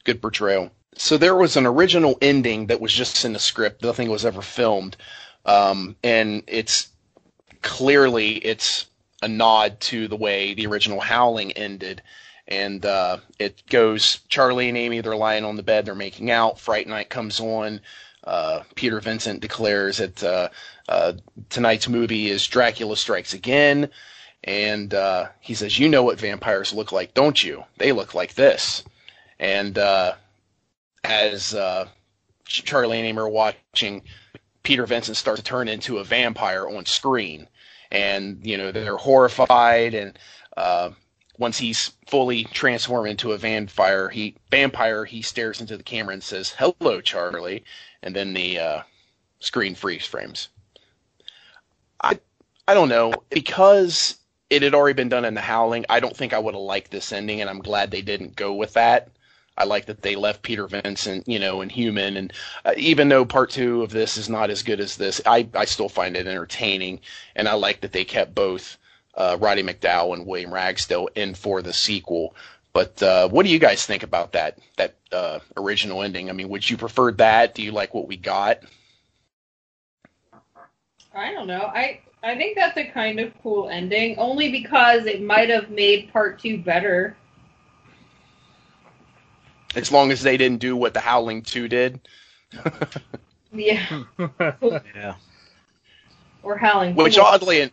Good 0.04 0.20
portrayal. 0.22 0.70
So 0.96 1.16
there 1.16 1.36
was 1.36 1.56
an 1.56 1.66
original 1.66 2.18
ending 2.20 2.66
that 2.66 2.80
was 2.80 2.92
just 2.92 3.24
in 3.24 3.32
the 3.32 3.38
script. 3.38 3.82
Nothing 3.82 4.10
was 4.10 4.24
ever 4.24 4.42
filmed. 4.42 4.96
Um, 5.44 5.96
and 6.02 6.42
it's 6.46 6.88
clearly 7.62 8.36
it's 8.36 8.86
a 9.22 9.28
nod 9.28 9.80
to 9.80 10.08
the 10.08 10.16
way 10.16 10.54
the 10.54 10.66
original 10.66 11.00
Howling 11.00 11.52
ended. 11.52 12.02
And 12.46 12.84
uh, 12.86 13.18
it 13.38 13.62
goes 13.68 14.20
Charlie 14.28 14.68
and 14.68 14.78
Amy, 14.78 15.00
they're 15.00 15.16
lying 15.16 15.44
on 15.44 15.56
the 15.56 15.62
bed, 15.62 15.84
they're 15.84 15.94
making 15.94 16.30
out. 16.30 16.58
Fright 16.58 16.86
Night 16.86 17.10
comes 17.10 17.40
on. 17.40 17.80
Uh, 18.24 18.62
Peter 18.74 19.00
Vincent 19.00 19.40
declares 19.40 19.98
that 19.98 20.22
uh, 20.22 20.48
uh, 20.88 21.12
tonight's 21.50 21.88
movie 21.88 22.30
is 22.30 22.46
Dracula 22.46 22.96
Strikes 22.96 23.34
Again. 23.34 23.90
And 24.44 24.94
uh, 24.94 25.28
he 25.40 25.54
says, 25.54 25.78
You 25.78 25.88
know 25.88 26.02
what 26.02 26.20
vampires 26.20 26.72
look 26.72 26.92
like, 26.92 27.12
don't 27.12 27.42
you? 27.42 27.64
They 27.76 27.92
look 27.92 28.14
like 28.14 28.34
this. 28.34 28.84
And 29.38 29.76
uh, 29.76 30.14
as 31.04 31.54
Charlie 32.44 32.98
and 32.98 33.06
Amy 33.06 33.18
are 33.18 33.28
watching, 33.28 34.02
Peter 34.68 34.84
Vincent 34.84 35.16
starts 35.16 35.40
to 35.40 35.44
turn 35.44 35.66
into 35.66 35.96
a 35.96 36.04
vampire 36.04 36.68
on 36.68 36.84
screen, 36.84 37.48
and 37.90 38.38
you 38.44 38.58
know 38.58 38.70
they're 38.70 38.98
horrified. 38.98 39.94
And 39.94 40.18
uh, 40.58 40.90
once 41.38 41.56
he's 41.56 41.92
fully 42.06 42.44
transformed 42.44 43.08
into 43.08 43.32
a 43.32 43.38
vampire, 43.38 44.10
he 44.10 44.36
vampire 44.50 45.06
he 45.06 45.22
stares 45.22 45.62
into 45.62 45.78
the 45.78 45.82
camera 45.82 46.12
and 46.12 46.22
says, 46.22 46.54
"Hello, 46.58 47.00
Charlie," 47.00 47.64
and 48.02 48.14
then 48.14 48.34
the 48.34 48.58
uh, 48.58 48.82
screen 49.40 49.74
freeze 49.74 50.04
frames. 50.04 50.48
I 52.02 52.20
I 52.68 52.74
don't 52.74 52.90
know 52.90 53.14
because 53.30 54.18
it 54.50 54.60
had 54.60 54.74
already 54.74 54.96
been 54.96 55.08
done 55.08 55.24
in 55.24 55.32
The 55.32 55.40
Howling. 55.40 55.86
I 55.88 55.98
don't 55.98 56.14
think 56.14 56.34
I 56.34 56.38
would 56.38 56.52
have 56.52 56.60
liked 56.60 56.90
this 56.90 57.10
ending, 57.10 57.40
and 57.40 57.48
I'm 57.48 57.60
glad 57.60 57.90
they 57.90 58.02
didn't 58.02 58.36
go 58.36 58.52
with 58.52 58.74
that. 58.74 59.08
I 59.58 59.64
like 59.64 59.86
that 59.86 60.02
they 60.02 60.16
left 60.16 60.42
Peter 60.42 60.66
Vincent, 60.66 61.28
you 61.28 61.38
know, 61.38 61.60
and 61.60 61.70
human. 61.70 62.16
And 62.16 62.32
uh, 62.64 62.74
even 62.76 63.08
though 63.08 63.24
part 63.24 63.50
two 63.50 63.82
of 63.82 63.90
this 63.90 64.16
is 64.16 64.28
not 64.28 64.50
as 64.50 64.62
good 64.62 64.80
as 64.80 64.96
this, 64.96 65.20
I, 65.26 65.48
I 65.52 65.64
still 65.64 65.88
find 65.88 66.16
it 66.16 66.26
entertaining. 66.26 67.00
And 67.36 67.48
I 67.48 67.54
like 67.54 67.80
that 67.80 67.92
they 67.92 68.04
kept 68.04 68.34
both 68.34 68.78
uh, 69.14 69.36
Roddy 69.40 69.62
McDowall 69.62 70.14
and 70.14 70.26
William 70.26 70.54
Ragsdale 70.54 71.08
in 71.16 71.34
for 71.34 71.60
the 71.60 71.72
sequel. 71.72 72.34
But 72.72 73.02
uh, 73.02 73.28
what 73.28 73.44
do 73.44 73.50
you 73.50 73.58
guys 73.58 73.84
think 73.84 74.04
about 74.04 74.32
that 74.32 74.58
that 74.76 74.94
uh, 75.10 75.40
original 75.56 76.02
ending? 76.02 76.30
I 76.30 76.32
mean, 76.32 76.48
would 76.50 76.68
you 76.68 76.76
prefer 76.76 77.10
that? 77.12 77.54
Do 77.54 77.62
you 77.62 77.72
like 77.72 77.92
what 77.92 78.06
we 78.06 78.16
got? 78.16 78.60
I 81.14 81.32
don't 81.32 81.48
know. 81.48 81.62
I 81.74 82.00
I 82.22 82.36
think 82.36 82.56
that's 82.56 82.76
a 82.76 82.84
kind 82.84 83.18
of 83.18 83.32
cool 83.42 83.68
ending, 83.68 84.16
only 84.18 84.52
because 84.52 85.06
it 85.06 85.22
might 85.22 85.48
have 85.50 85.70
made 85.70 86.12
part 86.12 86.38
two 86.38 86.58
better. 86.58 87.16
As 89.74 89.92
long 89.92 90.10
as 90.10 90.22
they 90.22 90.36
didn't 90.36 90.60
do 90.60 90.76
what 90.76 90.94
the 90.94 91.00
Howling 91.00 91.42
Two 91.42 91.68
did, 91.68 92.00
Yeah, 93.52 94.02
Yeah. 94.70 95.14
or 96.42 96.56
Howling. 96.56 96.94
which 96.94 97.16
Four. 97.16 97.24
oddly, 97.24 97.70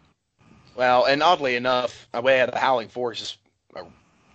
well, 0.76 1.06
and 1.06 1.24
oddly 1.24 1.56
enough, 1.56 2.08
a 2.14 2.22
way 2.22 2.41
out 2.41 2.50
of 2.50 2.54
the 2.54 2.60
Howling 2.60 2.89
Four 2.89 3.14
is 3.14 3.20
just 3.20 3.38
a 3.76 3.84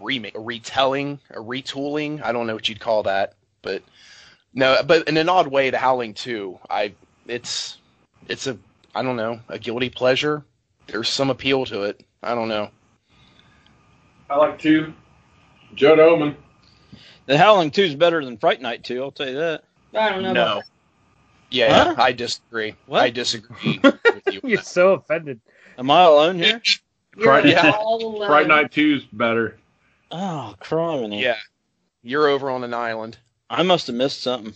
remake, 0.01 0.35
a 0.35 0.41
retelling, 0.41 1.19
a 1.31 1.39
retooling. 1.39 2.23
I 2.25 2.33
don't 2.33 2.47
know 2.47 2.55
what 2.55 2.69
you'd 2.69 2.81
call 2.81 3.03
that, 3.05 3.35
but 3.63 3.83
no, 4.55 4.79
but 4.87 5.07
in 5.09 5.17
an 5.17 5.29
odd 5.29 5.47
way, 5.49 5.71
the 5.71 5.79
Howling 5.79 6.15
Two, 6.15 6.59
I, 6.69 6.95
it's, 7.27 7.79
it's 8.29 8.47
a, 8.47 8.57
I 8.95 9.03
don't 9.03 9.17
know, 9.17 9.41
a 9.49 9.59
guilty 9.59 9.91
pleasure. 9.91 10.45
There's 10.87 11.09
some 11.09 11.31
appeal 11.31 11.67
to 11.67 11.83
it. 11.83 12.03
I 12.23 12.35
don't 12.35 12.49
know. 12.49 12.71
I 14.29 14.37
like 14.37 14.59
two. 14.59 14.93
Judd 15.75 15.99
Omen. 16.01 16.37
The 17.31 17.39
Howling 17.39 17.71
2 17.71 17.83
is 17.83 17.95
better 17.95 18.25
than 18.25 18.39
Fright 18.39 18.61
Night 18.61 18.83
2, 18.83 19.01
I'll 19.01 19.13
tell 19.13 19.29
you 19.29 19.37
that. 19.37 19.63
I 19.95 20.11
don't 20.11 20.25
know. 20.25 20.33
No. 20.33 20.43
About 20.55 20.65
Yeah, 21.49 21.85
Huh? 21.85 21.95
I 21.97 22.11
disagree. 22.11 22.75
What? 22.87 23.03
I 23.05 23.11
disagree 23.11 23.79
with 23.85 24.01
you. 24.33 24.41
You're 24.43 24.63
so 24.63 24.95
offended. 24.95 25.41
Am 25.79 25.93
I 25.93 26.03
alone 26.03 26.41
here? 26.41 26.61
You're 27.17 27.25
Fright- 27.27 27.47
yeah. 27.47 27.71
all 27.71 28.05
alone. 28.05 28.27
Fright 28.27 28.49
Night 28.49 28.73
2's 28.73 29.05
better. 29.13 29.57
Oh, 30.11 30.57
criminy. 30.61 31.21
Yeah, 31.23 31.37
you're 32.03 32.27
over 32.27 32.51
on 32.51 32.65
an 32.65 32.75
island. 32.75 33.17
I 33.49 33.63
must 33.63 33.87
have 33.87 33.95
missed 33.95 34.23
something. 34.25 34.53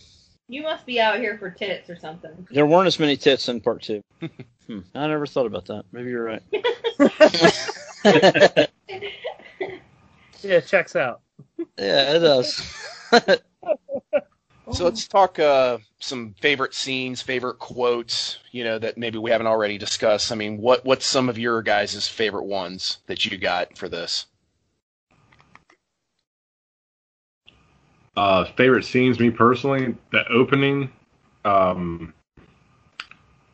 You 0.49 0.61
must 0.63 0.85
be 0.85 0.99
out 0.99 1.17
here 1.19 1.37
for 1.37 1.49
tits 1.49 1.89
or 1.89 1.95
something. 1.95 2.45
There 2.51 2.65
weren't 2.65 2.87
as 2.87 2.99
many 2.99 3.15
tits 3.15 3.47
in 3.47 3.61
part 3.61 3.83
2. 3.83 4.03
hmm. 4.67 4.79
I 4.93 5.07
never 5.07 5.25
thought 5.25 5.45
about 5.45 5.67
that. 5.67 5.85
Maybe 5.93 6.09
you're 6.09 6.25
right. 6.25 6.43
Yeah, 10.43 10.59
checks 10.59 10.95
out. 10.95 11.21
Yeah, 11.77 12.15
it 12.15 12.19
does. 12.19 12.61
So 14.71 14.83
let's 14.83 15.07
talk 15.07 15.37
uh, 15.37 15.77
some 15.99 16.33
favorite 16.41 16.73
scenes, 16.73 17.21
favorite 17.21 17.59
quotes. 17.59 18.39
You 18.51 18.63
know 18.63 18.79
that 18.79 18.97
maybe 18.97 19.19
we 19.19 19.29
haven't 19.29 19.47
already 19.47 19.77
discussed. 19.77 20.31
I 20.31 20.35
mean, 20.35 20.57
what 20.57 20.83
what's 20.83 21.05
some 21.05 21.29
of 21.29 21.37
your 21.37 21.61
guys' 21.61 22.07
favorite 22.07 22.45
ones 22.45 22.97
that 23.05 23.25
you 23.25 23.37
got 23.37 23.77
for 23.77 23.87
this? 23.87 24.25
Uh, 28.17 28.45
favorite 28.57 28.85
scenes, 28.85 29.19
me 29.19 29.29
personally, 29.29 29.93
the 30.11 30.27
opening, 30.29 30.89
um, 31.43 32.13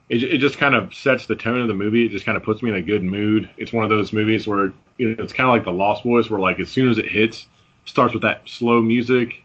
it, 0.08 0.24
it 0.24 0.38
just 0.38 0.58
kind 0.58 0.76
of 0.76 0.93
sets 0.93 1.26
the 1.26 1.36
tone 1.36 1.62
of 1.62 1.68
the 1.68 1.74
movie. 1.74 2.06
It 2.06 2.10
just 2.12 2.26
kind 2.26 2.38
of 2.38 2.43
puts 2.43 2.62
me 2.62 2.70
in 2.70 2.76
a 2.76 2.82
good 2.82 3.04
mood. 3.04 3.49
It's 3.58 3.74
one 3.74 3.84
of 3.84 3.89
those 3.89 4.14
movies 4.14 4.47
where 4.47 4.72
you 4.97 5.16
know, 5.16 5.24
it's 5.24 5.34
kind 5.34 5.49
of 5.49 5.56
like 5.56 5.66
the 5.66 5.72
Lost 5.72 6.04
Boys, 6.04 6.30
where 6.30 6.39
like 6.39 6.60
as 6.60 6.70
soon 6.70 6.89
as 6.89 6.97
it 6.97 7.08
hits, 7.08 7.47
starts 7.86 8.14
with 8.14 8.24
that 8.24 8.48
slow 8.48 8.82
music, 8.82 9.42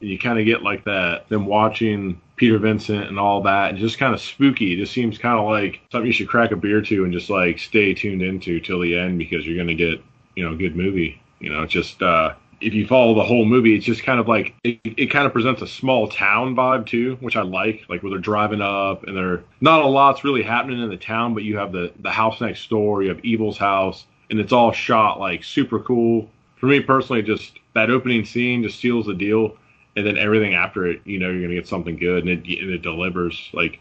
and 0.00 0.10
you 0.10 0.18
kind 0.18 0.38
of 0.38 0.44
get 0.44 0.62
like 0.62 0.84
that 0.84 1.28
them 1.28 1.46
watching 1.46 2.20
Peter 2.36 2.58
Vincent 2.58 3.08
and 3.08 3.18
all 3.18 3.42
that, 3.42 3.70
and 3.70 3.78
just 3.78 3.98
kind 3.98 4.14
of 4.14 4.20
spooky. 4.20 4.74
It 4.74 4.76
just 4.76 4.92
seems 4.92 5.18
kind 5.18 5.38
of 5.38 5.46
like 5.46 5.80
something 5.92 6.06
you 6.06 6.12
should 6.12 6.28
crack 6.28 6.50
a 6.50 6.56
beer 6.56 6.82
to 6.82 7.04
and 7.04 7.12
just 7.12 7.30
like 7.30 7.58
stay 7.58 7.94
tuned 7.94 8.22
into 8.22 8.60
till 8.60 8.80
the 8.80 8.98
end 8.98 9.18
because 9.18 9.46
you're 9.46 9.56
gonna 9.56 9.74
get 9.74 10.02
you 10.34 10.44
know 10.44 10.54
a 10.54 10.56
good 10.56 10.76
movie. 10.76 11.20
You 11.40 11.52
know, 11.52 11.66
just 11.66 12.02
uh, 12.02 12.34
if 12.60 12.72
you 12.74 12.86
follow 12.86 13.14
the 13.14 13.24
whole 13.24 13.44
movie, 13.44 13.76
it's 13.76 13.84
just 13.84 14.02
kind 14.02 14.18
of 14.18 14.26
like 14.26 14.54
it, 14.64 14.80
it 14.84 15.06
kind 15.06 15.26
of 15.26 15.32
presents 15.32 15.62
a 15.62 15.66
small 15.66 16.08
town 16.08 16.56
vibe 16.56 16.86
too, 16.86 17.16
which 17.20 17.36
I 17.36 17.42
like. 17.42 17.84
Like 17.88 18.02
where 18.02 18.10
they're 18.10 18.18
driving 18.18 18.62
up 18.62 19.04
and 19.04 19.16
they're 19.16 19.44
not 19.60 19.82
a 19.82 19.86
lot's 19.86 20.24
really 20.24 20.42
happening 20.42 20.82
in 20.82 20.88
the 20.88 20.96
town, 20.96 21.34
but 21.34 21.42
you 21.44 21.58
have 21.58 21.72
the 21.72 21.92
the 22.00 22.10
house 22.10 22.40
next 22.40 22.68
door, 22.68 23.02
you 23.02 23.10
have 23.10 23.24
Evil's 23.24 23.58
house, 23.58 24.06
and 24.30 24.40
it's 24.40 24.52
all 24.52 24.72
shot 24.72 25.20
like 25.20 25.44
super 25.44 25.78
cool 25.78 26.28
for 26.56 26.66
me 26.66 26.80
personally, 26.80 27.22
just 27.22 27.60
that 27.74 27.90
opening 27.90 28.24
scene 28.24 28.62
just 28.62 28.80
seals 28.80 29.06
the 29.06 29.14
deal, 29.14 29.56
and 29.96 30.06
then 30.06 30.18
everything 30.18 30.54
after 30.54 30.86
it, 30.86 31.02
you 31.04 31.18
know, 31.18 31.30
you're 31.30 31.42
gonna 31.42 31.54
get 31.54 31.68
something 31.68 31.96
good, 31.96 32.24
and 32.24 32.30
it 32.30 32.60
and 32.60 32.70
it 32.70 32.82
delivers. 32.82 33.50
Like, 33.52 33.80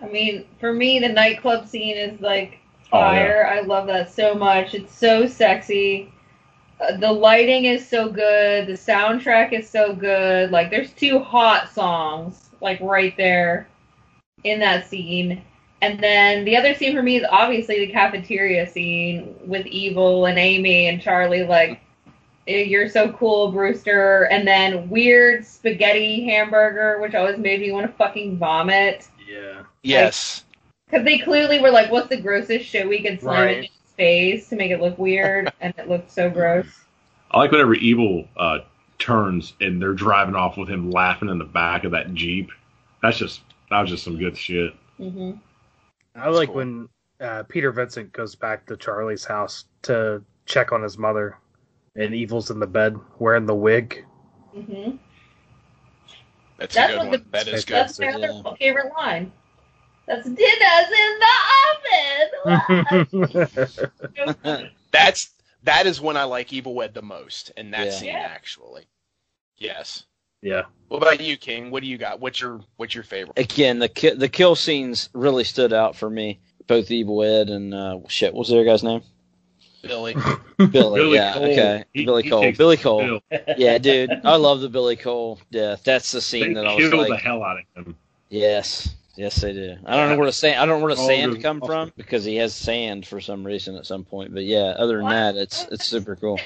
I 0.00 0.06
mean, 0.08 0.44
for 0.58 0.72
me, 0.72 0.98
the 0.98 1.08
nightclub 1.08 1.66
scene 1.66 1.96
is 1.96 2.20
like 2.20 2.58
Oh, 2.92 3.10
yeah. 3.10 3.34
fire. 3.34 3.46
I 3.46 3.60
love 3.60 3.86
that 3.88 4.10
so 4.10 4.34
much. 4.34 4.74
It's 4.74 4.94
so 4.94 5.26
sexy. 5.26 6.12
Uh, 6.80 6.96
the 6.96 7.12
lighting 7.12 7.64
is 7.66 7.86
so 7.86 8.08
good. 8.08 8.66
The 8.66 8.72
soundtrack 8.72 9.52
is 9.52 9.68
so 9.68 9.94
good. 9.94 10.50
Like, 10.50 10.70
there's 10.70 10.92
two 10.92 11.18
hot 11.20 11.68
songs, 11.70 12.50
like, 12.60 12.80
right 12.80 13.16
there 13.16 13.68
in 14.44 14.60
that 14.60 14.86
scene. 14.86 15.42
And 15.82 16.02
then 16.02 16.44
the 16.44 16.56
other 16.56 16.74
scene 16.74 16.94
for 16.94 17.02
me 17.02 17.16
is 17.16 17.26
obviously 17.30 17.78
the 17.84 17.92
cafeteria 17.92 18.66
scene 18.66 19.34
with 19.46 19.66
Evil 19.66 20.26
and 20.26 20.38
Amy 20.38 20.88
and 20.88 21.00
Charlie, 21.00 21.44
like, 21.44 21.70
"Eh, 21.72 21.89
you're 22.46 22.88
so 22.88 23.12
cool, 23.12 23.52
Brewster. 23.52 24.24
And 24.30 24.46
then 24.46 24.88
weird 24.88 25.44
spaghetti 25.46 26.24
hamburger, 26.24 27.00
which 27.00 27.14
always 27.14 27.38
made 27.38 27.60
me 27.60 27.72
want 27.72 27.86
to 27.86 27.92
fucking 27.96 28.38
vomit. 28.38 29.08
Yeah. 29.28 29.62
Yes. 29.82 30.44
Because 30.88 31.04
they 31.04 31.18
clearly 31.18 31.60
were 31.60 31.70
like, 31.70 31.90
what's 31.90 32.08
the 32.08 32.20
grossest 32.20 32.64
shit 32.66 32.88
we 32.88 33.02
could 33.02 33.20
slam 33.20 33.44
Right. 33.46 33.56
in 33.58 33.62
his 33.64 33.70
face 33.96 34.48
to 34.48 34.56
make 34.56 34.70
it 34.72 34.80
look 34.80 34.98
weird? 34.98 35.52
and 35.60 35.72
it 35.78 35.88
looked 35.88 36.10
so 36.10 36.28
gross. 36.28 36.66
I 37.30 37.38
like 37.38 37.52
whenever 37.52 37.74
Evil 37.74 38.26
uh, 38.36 38.58
turns 38.98 39.52
and 39.60 39.80
they're 39.80 39.92
driving 39.92 40.34
off 40.34 40.56
with 40.56 40.68
him 40.68 40.90
laughing 40.90 41.28
in 41.28 41.38
the 41.38 41.44
back 41.44 41.84
of 41.84 41.92
that 41.92 42.12
jeep. 42.14 42.50
That's 43.02 43.18
just 43.18 43.40
that 43.70 43.80
was 43.80 43.90
just 43.90 44.02
some 44.04 44.18
good 44.18 44.36
shit. 44.36 44.74
hmm 44.96 45.32
I 46.16 46.28
like 46.28 46.48
cool. 46.48 46.56
when 46.56 46.88
uh, 47.20 47.44
Peter 47.44 47.70
Vincent 47.70 48.12
goes 48.12 48.34
back 48.34 48.66
to 48.66 48.76
Charlie's 48.76 49.24
house 49.24 49.66
to 49.82 50.22
check 50.46 50.72
on 50.72 50.82
his 50.82 50.98
mother, 50.98 51.38
and 51.96 52.14
Evil's 52.14 52.50
in 52.50 52.58
the 52.60 52.66
bed 52.66 52.96
wearing 53.18 53.46
the 53.46 53.54
wig. 53.54 54.04
hmm 54.54 54.96
That's, 56.58 56.74
That's 56.74 56.92
a 56.92 56.96
what 56.98 57.02
good 57.04 57.10
one. 57.10 57.10
the- 57.10 57.24
That 57.30 57.48
is 57.48 57.64
good. 57.64 57.74
That's 57.74 57.98
my 57.98 58.06
Yeah. 58.10 58.30
other 58.42 58.56
favorite 58.58 58.92
line. 58.96 59.32
That's 60.06 60.24
dinner's 60.28 60.90
in 61.04 61.20
the 61.20 61.34
oven. 64.26 64.70
That's 64.92 65.30
that 65.62 65.86
is 65.86 66.00
when 66.00 66.16
I 66.16 66.24
like 66.24 66.52
Evil 66.52 66.82
Ed 66.82 66.94
the 66.94 67.02
most, 67.02 67.50
in 67.56 67.70
that 67.72 67.86
Yeah. 67.86 67.90
scene 67.92 68.08
Yeah. 68.08 68.18
actually. 68.18 68.86
Yes. 69.58 70.04
yeah. 70.42 70.62
What 70.88 71.02
about 71.02 71.20
you, 71.20 71.36
King? 71.36 71.70
What 71.70 71.82
do 71.82 71.88
you 71.88 71.98
got? 71.98 72.18
What's 72.18 72.40
your 72.40 72.60
what's 72.76 72.94
your 72.94 73.04
favorite? 73.04 73.38
Again, 73.38 73.78
the 73.78 73.88
ki- 73.88 74.14
the 74.14 74.28
kill 74.28 74.56
scenes 74.56 75.10
really 75.12 75.44
stood 75.44 75.72
out 75.72 75.94
for 75.96 76.08
me. 76.10 76.40
Both 76.66 76.90
Evil 76.90 77.22
Ed 77.22 77.50
and 77.50 77.72
uh, 77.74 77.98
shit. 78.08 78.32
What 78.32 78.40
was 78.40 78.48
the 78.48 78.56
other 78.56 78.64
guy's 78.64 78.82
name? 78.82 79.02
Billy. 79.82 80.14
Billy. 80.58 80.68
Billy 80.70 81.14
yeah. 81.14 81.32
Cole. 81.34 81.42
Okay. 81.44 81.84
He- 81.92 82.04
Billy 82.04 82.22
he 82.22 82.30
Cole. 82.30 82.40
takes 82.42 82.58
Billy 82.58 82.76
Cole. 82.76 83.20
bill. 83.30 83.44
Yeah, 83.56 83.78
dude. 83.78 84.10
I 84.24 84.36
love 84.36 84.60
the 84.60 84.68
Billy 84.68 84.96
Cole 84.96 85.40
death. 85.50 85.82
That's 85.84 86.12
the 86.12 86.20
scene 86.20 86.48
They 86.48 86.54
that 86.54 86.66
I 86.66 86.74
was 86.74 86.88
kill 86.88 87.06
the 87.08 87.16
hell 87.16 87.42
out 87.42 87.58
of 87.76 87.86
him. 87.86 87.96
yes, 88.28 88.94
yes, 89.16 89.36
they 89.40 89.52
do. 89.52 89.76
I 89.86 89.96
don't 89.96 90.10
know 90.10 90.16
where 90.16 90.26
the 90.26 90.32
sand. 90.32 90.58
I 90.60 90.66
don't 90.66 90.80
know 90.80 90.86
where 90.86 90.94
the 90.94 91.02
Oh, 91.02 91.06
sand 91.06 91.32
good. 91.32 91.42
come 91.42 91.60
from 91.60 91.92
because 91.96 92.24
he 92.24 92.36
has 92.36 92.54
sand 92.54 93.06
for 93.06 93.20
some 93.20 93.44
reason 93.44 93.76
at 93.76 93.86
some 93.86 94.04
point. 94.04 94.32
But 94.34 94.44
yeah, 94.44 94.74
other 94.78 94.98
than 94.98 95.08
that, 95.08 95.36
it's 95.36 95.64
it's 95.70 95.86
super 95.86 96.16
cool. 96.16 96.38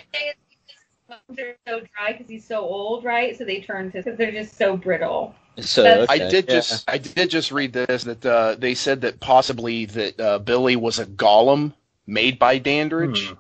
They're 1.29 1.57
so 1.67 1.81
dry 1.81 2.13
because 2.13 2.29
he's 2.29 2.45
so 2.45 2.61
old, 2.61 3.05
right? 3.05 3.37
So 3.37 3.45
they 3.45 3.61
turn 3.61 3.91
to 3.93 3.99
because 3.99 4.17
they're 4.19 4.33
just 4.33 4.57
so 4.57 4.77
brittle. 4.77 5.35
So 5.61 5.83
That's- 5.85 6.09
I 6.11 6.19
did 6.19 6.47
yeah. 6.49 6.55
just 6.55 6.91
I 6.91 6.99
did 6.99 7.31
just 7.31 7.53
read 7.53 7.73
this 7.73 8.05
that 8.05 8.25
uh, 8.27 8.57
they 8.57 8.75
said 8.75 9.03
that 9.03 9.21
possibly 9.21 9.85
that 9.87 10.21
uh, 10.21 10.39
Billy 10.41 10.77
was 10.77 10.99
a 10.99 11.07
golem 11.07 11.73
made 12.07 12.39
by 12.39 12.59
Dandridge. 12.59 13.35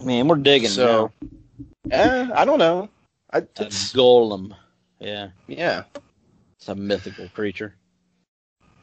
Hmm. 0.00 0.06
man, 0.06 0.28
we're 0.28 0.36
digging 0.36 0.68
So, 0.68 1.10
eh, 1.90 2.28
I 2.34 2.44
don't 2.44 2.58
know. 2.58 2.88
I, 3.30 3.40
now. 3.40 3.46
A 3.58 3.66
it's, 3.66 3.92
golem. 3.92 4.54
Yeah, 5.00 5.28
yeah, 5.46 5.84
it's 6.56 6.68
a 6.68 6.74
mythical 6.74 7.28
creature. 7.34 7.74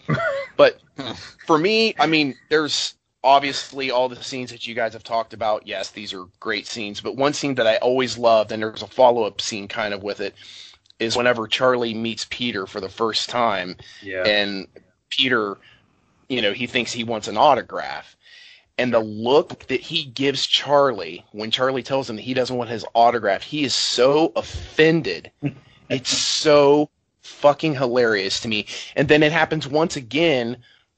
but 0.57 0.79
for 1.45 1.57
me, 1.57 1.93
I 1.99 2.05
mean, 2.05 2.35
there's 2.49 2.95
obviously 3.23 3.89
all 3.89 4.07
the 4.07 4.21
scenes 4.23 4.51
that 4.51 4.67
you 4.67 4.75
guys 4.75 4.93
have 4.93 5.03
talked 5.03 5.33
about. 5.33 5.65
Yes, 5.67 5.91
these 5.91 6.13
are 6.13 6.25
great 6.39 6.67
scenes, 6.67 7.01
but 7.01 7.17
one 7.17 7.33
scene 7.33 7.55
that 7.55 7.67
I 7.67 7.77
always 7.77 8.17
loved, 8.17 8.51
and 8.51 8.61
there's 8.61 8.83
a 8.83 8.87
follow 8.87 9.23
up 9.23 9.41
scene 9.41 9.67
kind 9.67 9.93
of 9.93 10.03
with 10.03 10.19
it, 10.21 10.35
is 10.99 11.17
whenever 11.17 11.47
Charlie 11.47 11.93
meets 11.93 12.25
Peter 12.29 12.65
for 12.67 12.79
the 12.79 12.89
first 12.89 13.29
time, 13.29 13.75
Yeah. 14.01 14.23
and 14.25 14.67
Peter, 15.09 15.57
you 16.29 16.41
know, 16.41 16.53
he 16.53 16.67
thinks 16.67 16.91
he 16.91 17.03
wants 17.03 17.27
an 17.27 17.37
autograph. 17.37 18.15
And 18.77 18.93
the 18.93 18.99
look 18.99 19.67
that 19.67 19.79
he 19.79 20.03
gives 20.03 20.45
Charlie 20.45 21.25
when 21.31 21.49
Charlie 21.49 21.83
tells 21.83 22.09
him 22.09 22.17
that 22.17 22.23
he 22.23 22.33
doesn't 22.33 22.57
want 22.57 22.69
his 22.69 22.85
autograph, 22.93 23.41
he 23.41 23.63
is 23.63 23.73
so 23.73 24.33
offended. 24.35 25.31
it's 25.89 26.09
so 26.09 26.89
fucking 27.21 27.75
hilarious 27.75 28.39
to 28.41 28.47
me. 28.47 28.65
And 28.95 29.07
then 29.07 29.23
it 29.23 29.31
happens 29.31 29.67
once 29.67 29.95
again 29.95 30.57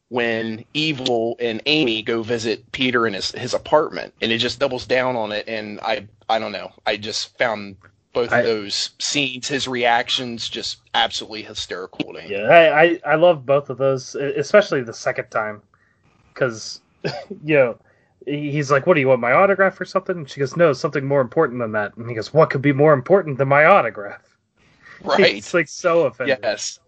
when 0.10 0.64
Evil 0.74 1.36
and 1.40 1.62
Amy 1.66 2.02
go 2.02 2.24
visit 2.24 2.72
Peter 2.72 3.06
in 3.08 3.14
his, 3.14 3.32
his 3.32 3.54
apartment, 3.54 4.14
and 4.22 4.32
it 4.32 4.38
just 4.38 4.60
doubles 4.60 4.86
down 4.86 5.16
on 5.16 5.32
it. 5.32 5.48
And 5.48 5.80
I 5.82 6.08
I 6.30 6.40
don't 6.40 6.52
know, 6.52 6.72
I 6.86 6.98
just 6.98 7.38
found 7.38 7.78
both 8.18 8.34
I- 8.34 8.40
of 8.40 8.46
those 8.46 8.92
scenes, 9.00 9.48
his 9.48 9.68
reactions, 9.68 10.50
just 10.50 10.78
absolutely 10.94 11.44
hysterical 11.44 12.14
to 12.14 12.22
me. 12.22 12.28
Yeah, 12.30 12.48
I, 12.48 12.82
I, 12.82 13.00
I 13.06 13.16
love 13.16 13.46
both 13.46 13.70
of 13.70 13.78
those, 13.78 14.16
especially 14.16 14.82
the 14.82 14.94
second 14.94 15.30
time, 15.30 15.62
because 16.34 16.82
you 17.04 17.56
know 17.56 17.80
he's 18.26 18.72
like, 18.72 18.88
"What 18.88 18.96
do 18.96 19.00
you 19.00 19.08
want, 19.08 19.22
my 19.22 19.34
autograph 19.34 19.80
or 19.80 19.86
something?" 19.86 20.18
And 20.18 20.30
she 20.30 20.40
goes, 20.40 20.58
"No, 20.58 20.74
something 20.74 21.06
more 21.06 21.22
important 21.22 21.60
than 21.60 21.72
that." 21.74 21.96
And 21.98 22.10
he 22.10 22.16
goes, 22.16 22.34
"What 22.34 22.50
could 22.50 22.62
be 22.62 22.74
more 22.74 22.94
important 22.94 23.38
than 23.38 23.48
my 23.48 23.66
autograph?" 23.66 24.24
Right. 25.04 25.36
It's 25.36 25.54
like 25.54 25.68
so 25.68 26.08
offensive. 26.08 26.40
Yes. 26.42 26.80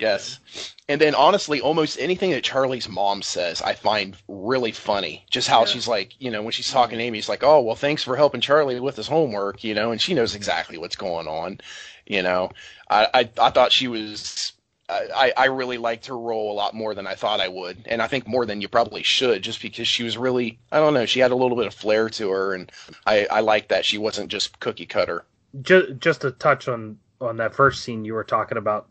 Yes. 0.00 0.40
And 0.88 1.00
then 1.00 1.14
honestly, 1.14 1.60
almost 1.60 1.98
anything 2.00 2.30
that 2.30 2.42
Charlie's 2.42 2.88
mom 2.88 3.22
says, 3.22 3.62
I 3.62 3.74
find 3.74 4.16
really 4.26 4.72
funny. 4.72 5.24
Just 5.30 5.46
how 5.48 5.60
Yeah. 5.60 5.66
she's 5.66 5.86
like, 5.86 6.14
you 6.20 6.30
know, 6.30 6.42
when 6.42 6.52
she's 6.52 6.70
talking 6.70 6.98
to 6.98 7.04
mm-hmm. 7.04 7.08
Amy, 7.08 7.18
she's 7.18 7.28
like, 7.28 7.44
"Oh, 7.44 7.60
well, 7.60 7.76
thanks 7.76 8.02
for 8.02 8.16
helping 8.16 8.40
Charlie 8.40 8.80
with 8.80 8.96
his 8.96 9.06
homework," 9.06 9.62
you 9.62 9.74
know, 9.74 9.92
and 9.92 10.00
she 10.00 10.14
knows 10.14 10.34
exactly 10.34 10.78
what's 10.78 10.96
going 10.96 11.28
on. 11.28 11.60
You 12.06 12.22
know, 12.22 12.50
I 12.88 13.06
I, 13.14 13.30
I 13.40 13.50
thought 13.50 13.72
she 13.72 13.88
was. 13.88 14.52
I, 14.92 15.32
I 15.36 15.44
really 15.44 15.78
liked 15.78 16.06
her 16.06 16.18
role 16.18 16.50
a 16.50 16.54
lot 16.54 16.74
more 16.74 16.96
than 16.96 17.06
I 17.06 17.14
thought 17.14 17.40
I 17.40 17.46
would, 17.46 17.86
and 17.86 18.02
I 18.02 18.08
think 18.08 18.26
more 18.26 18.44
than 18.44 18.60
you 18.60 18.66
probably 18.66 19.04
should, 19.04 19.42
just 19.42 19.62
because 19.62 19.86
she 19.86 20.02
was 20.02 20.18
really, 20.18 20.58
I 20.72 20.80
don't 20.80 20.94
know, 20.94 21.06
she 21.06 21.20
had 21.20 21.30
a 21.30 21.36
little 21.36 21.56
bit 21.56 21.68
of 21.68 21.74
flair 21.74 22.08
to 22.08 22.30
her, 22.30 22.54
and 22.54 22.72
I, 23.06 23.24
I 23.30 23.38
like 23.38 23.68
that 23.68 23.84
she 23.84 23.98
wasn't 23.98 24.32
just 24.32 24.58
cookie 24.58 24.86
cutter. 24.86 25.24
Just 25.62 25.98
just 26.00 26.22
to 26.22 26.32
touch 26.32 26.66
on 26.66 26.98
on 27.20 27.36
that 27.36 27.54
first 27.54 27.84
scene 27.84 28.04
you 28.04 28.14
were 28.14 28.24
talking 28.24 28.58
about, 28.58 28.88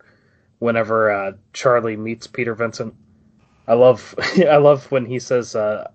whenever 0.60 1.12
uh, 1.12 1.32
Charlie 1.53 1.97
meets 1.97 2.28
Peter 2.28 2.55
Vincent, 2.55 2.95
I 3.68 3.76
love 3.76 4.16
I 4.38 4.57
love 4.57 4.91
when 4.91 5.05
he 5.05 5.20
says, 5.20 5.55
uh, 5.55 5.89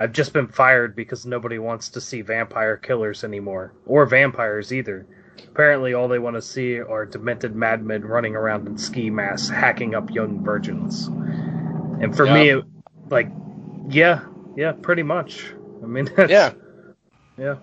"I've 0.00 0.12
just 0.12 0.32
been 0.32 0.48
fired 0.48 0.96
because 0.96 1.26
nobody 1.26 1.58
wants 1.58 1.90
to 1.90 2.00
see 2.00 2.22
vampire 2.22 2.76
killers 2.76 3.24
anymore, 3.24 3.74
or 3.86 4.06
vampires 4.06 4.72
either. 4.72 5.06
Apparently, 5.48 5.94
all 5.94 6.08
they 6.08 6.18
want 6.20 6.36
to 6.36 6.42
see 6.42 6.80
are 6.80 7.06
demented 7.06 7.56
madmen 7.56 8.04
running 8.04 8.36
around 8.36 8.68
in 8.68 8.78
ski 8.78 9.10
masks, 9.10 9.50
hacking 9.50 9.94
up 9.94 10.14
young 10.14 10.44
virgins." 10.44 11.10
And 12.00 12.16
for 12.16 12.26
me, 12.26 12.48
Yeah. 12.48 12.58
it, 12.58 12.64
like, 13.10 13.30
yeah, 13.88 14.22
yeah, 14.56 14.72
pretty 14.72 15.02
much. 15.02 15.54
I 15.82 15.86
mean, 15.86 16.10
that's, 16.16 16.32
Yeah. 16.32 16.52
yeah, 17.38 17.56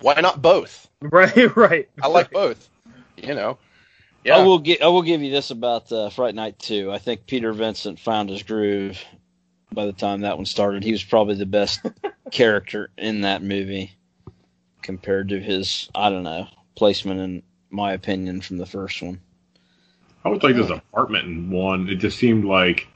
Why 0.00 0.20
not 0.20 0.42
both? 0.42 0.88
right, 1.02 1.56
right. 1.56 1.88
I 2.02 2.08
like 2.08 2.30
both. 2.32 2.70
You 3.16 3.34
know. 3.34 3.58
I 4.34 4.42
will 4.42 4.58
gi- 4.58 4.80
I 4.80 4.88
will 4.88 5.02
give 5.02 5.22
you 5.22 5.30
this 5.30 5.50
about 5.50 5.90
uh, 5.92 6.10
Fright 6.10 6.34
Night 6.34 6.58
2. 6.58 6.90
I 6.92 6.98
think 6.98 7.26
Peter 7.26 7.52
Vincent 7.52 8.00
found 8.00 8.28
his 8.28 8.42
groove 8.42 9.02
by 9.72 9.86
the 9.86 9.92
time 9.92 10.22
that 10.22 10.36
one 10.36 10.46
started. 10.46 10.82
He 10.82 10.92
was 10.92 11.04
probably 11.04 11.36
the 11.36 11.46
best 11.46 11.80
character 12.32 12.90
in 12.96 13.20
that 13.22 13.42
movie 13.42 13.92
compared 14.82 15.28
to 15.28 15.40
his, 15.40 15.88
I 15.94 16.10
don't 16.10 16.22
know, 16.22 16.48
placement 16.76 17.20
in 17.20 17.42
my 17.70 17.92
opinion 17.92 18.40
from 18.40 18.58
the 18.58 18.66
first 18.66 19.02
one. 19.02 19.20
I 20.24 20.28
would 20.28 20.42
like 20.42 20.56
this 20.56 20.70
apartment 20.70 21.26
in 21.26 21.50
one. 21.50 21.88
It 21.88 21.96
just 21.96 22.18
seemed 22.18 22.44
like 22.44 22.88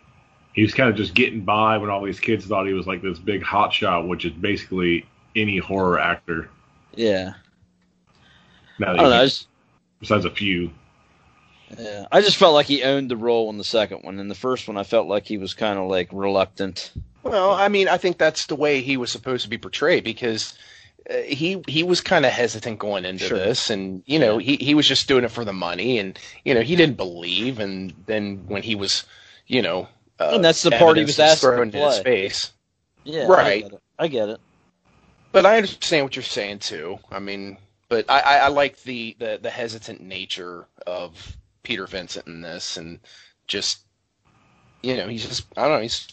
he 0.52 0.62
was 0.62 0.74
kind 0.74 0.90
of 0.90 0.96
just 0.96 1.14
getting 1.14 1.42
by 1.42 1.78
when 1.78 1.90
all 1.90 2.02
these 2.02 2.18
kids 2.18 2.46
thought 2.46 2.66
he 2.66 2.72
was 2.72 2.86
like 2.86 3.02
this 3.02 3.18
big 3.18 3.42
hot 3.42 3.72
shot, 3.72 4.08
which 4.08 4.24
is 4.24 4.32
basically 4.32 5.06
any 5.36 5.58
horror 5.58 6.00
actor. 6.00 6.48
Yeah. 6.94 7.34
Now 8.78 8.94
I 8.94 8.96
don't 8.96 9.10
know. 9.10 9.24
Just, 9.24 9.46
besides 10.00 10.24
a 10.24 10.30
few. 10.30 10.70
Yeah. 11.78 12.06
I 12.10 12.20
just 12.20 12.36
felt 12.36 12.54
like 12.54 12.66
he 12.66 12.82
owned 12.82 13.10
the 13.10 13.16
role 13.16 13.48
in 13.50 13.58
the 13.58 13.64
second 13.64 13.98
one. 14.02 14.18
In 14.18 14.28
the 14.28 14.34
first 14.34 14.66
one, 14.68 14.76
I 14.76 14.82
felt 14.82 15.06
like 15.06 15.26
he 15.26 15.38
was 15.38 15.54
kind 15.54 15.78
of 15.78 15.88
like 15.88 16.08
reluctant. 16.12 16.92
Well, 17.22 17.52
I 17.52 17.68
mean, 17.68 17.88
I 17.88 17.96
think 17.98 18.18
that's 18.18 18.46
the 18.46 18.56
way 18.56 18.80
he 18.80 18.96
was 18.96 19.10
supposed 19.10 19.42
to 19.44 19.50
be 19.50 19.58
portrayed 19.58 20.04
because 20.04 20.54
uh, 21.10 21.16
he 21.18 21.62
he 21.68 21.82
was 21.82 22.00
kind 22.00 22.24
of 22.26 22.32
hesitant 22.32 22.78
going 22.78 23.04
into 23.04 23.26
Sure. 23.26 23.38
this, 23.38 23.70
and 23.70 24.02
you 24.06 24.18
know, 24.18 24.38
he 24.38 24.56
he 24.56 24.74
was 24.74 24.86
just 24.88 25.06
doing 25.08 25.24
it 25.24 25.30
for 25.30 25.44
the 25.44 25.52
money, 25.52 25.98
and 25.98 26.18
you 26.44 26.54
know, 26.54 26.62
he 26.62 26.76
didn't 26.76 26.96
believe, 26.96 27.58
and 27.58 27.92
then 28.06 28.44
when 28.48 28.62
he 28.62 28.74
was, 28.74 29.04
you 29.46 29.60
know, 29.62 29.86
uh, 30.18 30.30
And 30.34 30.44
that's 30.44 30.62
the 30.62 30.70
part 30.72 30.96
he 30.96 31.04
was 31.04 31.18
asked 31.18 31.42
to 31.42 31.60
in 31.62 31.70
his 31.72 31.80
play. 32.00 32.02
face. 32.02 32.52
Yeah. 33.04 33.26
Right. 33.26 33.64
I 33.64 33.68
get 33.68 33.72
it. 33.72 33.80
I 33.98 34.08
get 34.08 34.28
it. 34.30 34.40
but 35.32 35.46
I 35.46 35.56
understand 35.58 36.04
what 36.04 36.16
you're 36.16 36.22
saying 36.22 36.58
too. 36.60 36.98
I 37.10 37.18
mean, 37.18 37.56
but 37.88 38.04
I, 38.10 38.20
I, 38.20 38.36
I 38.38 38.48
like 38.48 38.82
the, 38.82 39.14
the 39.18 39.38
the 39.42 39.50
hesitant 39.50 40.00
nature 40.00 40.66
of 40.86 41.36
Peter 41.62 41.86
Vincent 41.86 42.26
in 42.26 42.40
this, 42.40 42.76
and 42.76 43.00
just 43.46 43.80
you 44.82 44.96
know, 44.96 45.08
he's 45.08 45.26
just 45.26 45.46
I 45.56 45.62
don't 45.62 45.72
know, 45.72 45.82
he's 45.82 46.08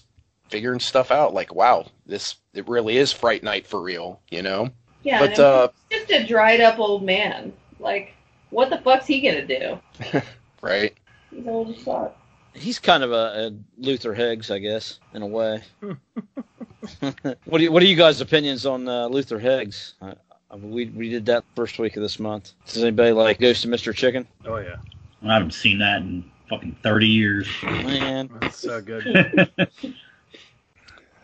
figuring 0.50 0.80
stuff 0.80 1.12
out. 1.12 1.34
Like, 1.34 1.54
wow, 1.54 1.88
this 2.06 2.36
it 2.54 2.68
really 2.68 2.98
is 2.98 3.12
Fright 3.12 3.43
Night 3.43 3.68
for 3.68 3.82
real, 3.82 4.22
you 4.30 4.41
know? 4.41 4.70
Yeah, 5.04 5.20
But, 5.20 5.32
and 5.32 5.39
uh, 5.39 5.68
just 5.91 6.12
a 6.12 6.26
dried 6.26 6.60
up 6.60 6.80
old 6.80 7.04
man. 7.04 7.54
Like, 7.80 8.14
what 8.50 8.70
the 8.70 8.80
fuck's 8.80 9.06
he 9.06 9.22
gonna 9.22 9.45
do? 9.45 9.80
Right? 10.60 10.98
He's 11.30 11.48
old 11.48 11.70
as 11.70 11.82
fuck. 11.84 12.18
He's 12.54 12.80
kind 12.80 13.04
of 13.04 13.12
a, 13.12 13.16
a 13.16 13.52
Luther 13.78 14.16
Heggs, 14.16 14.50
I 14.50 14.58
guess, 14.58 15.00
in 15.14 15.22
a 15.22 15.28
way. 15.28 15.62
what 17.00 17.58
do 17.58 17.64
you, 17.64 17.72
what 17.72 17.84
are 17.84 17.86
you 17.86 17.95
guys' 17.95 18.22
opinions 18.22 18.66
on 18.66 18.88
uh, 18.88 19.06
Luther 19.06 19.39
Heggs? 19.39 19.93
Uh, 20.02 20.16
we 20.58 20.86
we 20.88 21.10
did 21.10 21.26
that 21.28 21.43
first 21.56 21.78
week 21.78 21.95
of 21.95 22.02
this 22.02 22.20
month. 22.20 22.54
Does 22.66 22.82
anybody 22.82 23.12
like 23.12 23.39
Ghost 23.39 23.66
of 23.66 23.72
Mr. 23.72 23.93
Chicken? 23.93 24.28
Oh 24.45 24.58
yeah, 24.58 24.78
I 25.24 25.34
haven't 25.34 25.53
seen 25.53 25.80
that 25.80 26.01
in 26.01 26.30
fucking 26.49 26.78
thirty 26.84 27.07
years. 27.07 27.47
Man, 27.63 28.30
that's 28.39 28.59
so 28.59 28.82
good. 28.82 29.49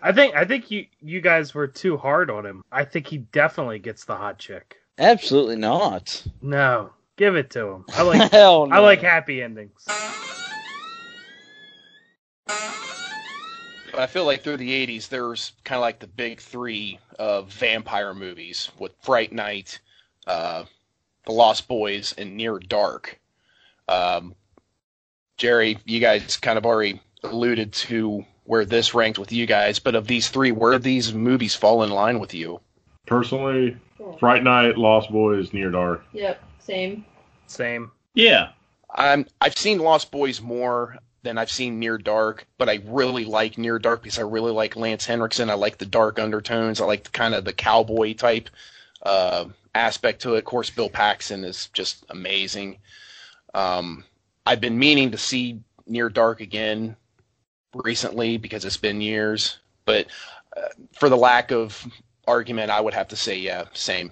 I 0.02 0.12
think 0.12 0.36
I 0.36 0.44
think 0.46 0.70
you 0.70 0.86
you 1.02 1.22
guys 1.22 1.54
were 1.54 1.68
too 1.68 1.96
hard 1.98 2.30
on 2.30 2.46
him. 2.46 2.64
I 2.72 2.84
think 2.84 3.08
he 3.08 3.20
definitely 3.20 3.80
gets 3.80 4.04
the 4.06 4.16
hot 4.16 4.38
chick. 4.38 4.78
absolutely 4.98 5.56
not. 5.56 6.24
No, 6.42 6.92
give 7.16 7.36
it 7.36 7.50
to 7.52 7.68
him. 7.68 7.86
I 7.94 8.02
like 8.04 8.32
Hell 8.32 8.68
no. 8.68 8.76
I 8.76 8.80
like 8.80 9.02
happy 9.02 9.42
endings. 9.42 9.88
But 13.94 14.02
I 14.02 14.08
feel 14.08 14.26
like 14.26 14.42
through 14.42 14.58
the 14.58 14.88
80s, 14.88 15.08
there's 15.08 15.52
kind 15.64 15.78
of 15.78 15.82
like 15.84 16.00
the 16.00 16.08
big 16.08 16.40
three 16.40 16.98
of 17.20 17.54
vampire 17.54 18.16
movies 18.16 18.72
with 18.80 18.92
Fright 19.04 19.32
Night, 19.32 19.80
uh, 20.26 20.64
The 21.26 21.32
Lost 21.32 21.68
Boys, 21.68 22.16
and 22.18 22.36
Near 22.36 22.58
Dark. 22.58 23.20
Um, 23.88 24.36
Jerry, 25.38 25.78
you 25.86 26.00
guys 26.00 26.38
kind 26.38 26.58
of 26.58 26.66
already 26.66 27.02
alluded 27.24 27.74
to 27.74 28.26
where 28.46 28.66
this 28.66 28.94
ranked 28.94 29.18
with 29.20 29.32
you 29.32 29.46
guys, 29.46 29.80
but 29.80 29.96
of 29.96 30.08
these 30.08 30.30
three, 30.30 30.52
where 30.52 30.74
do 30.74 30.80
these 30.80 31.14
movies 31.14 31.56
fall 31.56 31.84
in 31.84 31.90
line 31.90 32.20
with 32.20 32.34
you? 32.34 32.60
Personally, 33.06 33.78
Cool. 33.98 34.18
Fright 34.18 34.44
Night, 34.44 34.78
Lost 34.78 35.12
Boys, 35.12 35.54
Near 35.54 35.72
Dark. 35.72 36.04
Yep, 36.14 36.44
same. 36.60 37.06
Same. 37.48 37.92
yeah, 38.16 38.50
I'm, 38.96 39.26
I've 39.40 39.58
seen 39.58 39.80
Lost 39.80 40.12
Boys 40.12 40.42
more 40.42 40.98
than 41.24 41.38
I've 41.38 41.52
seen 41.52 41.80
Near 41.80 41.98
Dark, 41.98 42.46
but 42.58 42.68
I 42.70 42.82
really 42.86 43.24
like 43.26 43.58
Near 43.58 43.80
Dark 43.80 44.04
because 44.04 44.20
I 44.20 44.24
really 44.24 44.52
like 44.52 44.76
Lance 44.76 45.06
Henriksen. 45.06 45.50
I 45.50 45.54
like 45.54 45.78
the 45.78 45.86
dark 45.86 46.20
undertones. 46.20 46.82
I 46.82 46.86
like 46.86 47.04
the 47.06 47.12
kind 47.12 47.34
of 47.34 47.46
the 47.46 47.54
cowboy 47.54 48.14
type 48.14 48.50
uh, 49.04 49.46
aspect 49.74 50.22
to 50.24 50.36
it. 50.36 50.40
Of 50.40 50.46
course, 50.46 50.70
Bill 50.70 50.90
Paxton 50.90 51.44
is 51.46 51.68
just 51.74 52.04
amazing. 52.10 52.80
Um, 53.54 54.04
I've 54.46 54.62
been 54.62 54.78
meaning 54.78 55.12
to 55.12 55.18
see 55.18 55.60
Near 55.86 56.10
Dark 56.10 56.42
again 56.42 56.96
recently 57.74 58.38
because 58.38 58.66
it's 58.66 58.78
been 58.78 59.02
years, 59.02 59.60
but 59.86 60.08
uh, 60.56 60.70
for 60.94 61.10
the 61.10 61.18
lack 61.18 61.52
of 61.52 61.86
argument, 62.28 62.72
I 62.72 62.82
would 62.82 62.94
have 62.94 63.08
to 63.10 63.16
say 63.16 63.38
yeah, 63.38 63.66
same. 63.74 64.12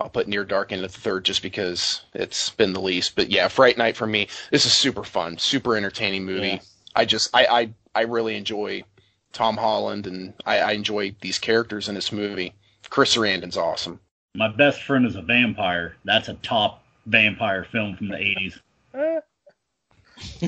I'll 0.00 0.10
put 0.10 0.28
Near 0.28 0.44
Dark 0.44 0.72
in 0.72 0.82
at 0.82 0.92
the 0.92 1.00
third 1.00 1.24
just 1.24 1.40
because 1.42 2.02
it's 2.14 2.50
been 2.50 2.72
the 2.72 2.80
least. 2.80 3.14
But 3.14 3.30
yeah, 3.30 3.48
Fright 3.48 3.78
Night 3.78 3.96
for 3.96 4.06
me, 4.06 4.28
this 4.50 4.66
is 4.66 4.72
super 4.72 5.04
fun, 5.04 5.38
super 5.38 5.76
entertaining 5.76 6.24
movie. 6.24 6.48
Yeah. 6.48 6.58
I 6.96 7.04
just 7.04 7.30
I, 7.34 7.46
I 7.46 7.74
I 7.94 8.02
really 8.02 8.36
enjoy 8.36 8.82
Tom 9.32 9.56
Holland 9.56 10.06
and 10.06 10.34
I, 10.46 10.58
I 10.58 10.72
enjoy 10.72 11.14
these 11.20 11.38
characters 11.38 11.88
in 11.88 11.94
this 11.94 12.12
movie. 12.12 12.54
Chris 12.90 13.16
Sarandon's 13.16 13.56
awesome. 13.56 14.00
my 14.34 14.48
best 14.48 14.82
friend 14.82 15.06
is 15.06 15.16
a 15.16 15.22
vampire. 15.22 15.96
That's 16.04 16.28
a 16.28 16.34
top 16.34 16.83
vampire 17.06 17.64
film 17.70 17.96
from 17.96 18.08
the 18.08 18.16
eighties. 18.16 18.58
Eh, 18.94 19.20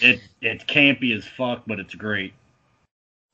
It 0.00 0.20
it's 0.40 0.64
campy 0.64 1.16
as 1.16 1.24
fuck, 1.26 1.62
but 1.66 1.78
it's 1.80 1.94
great. 1.94 2.32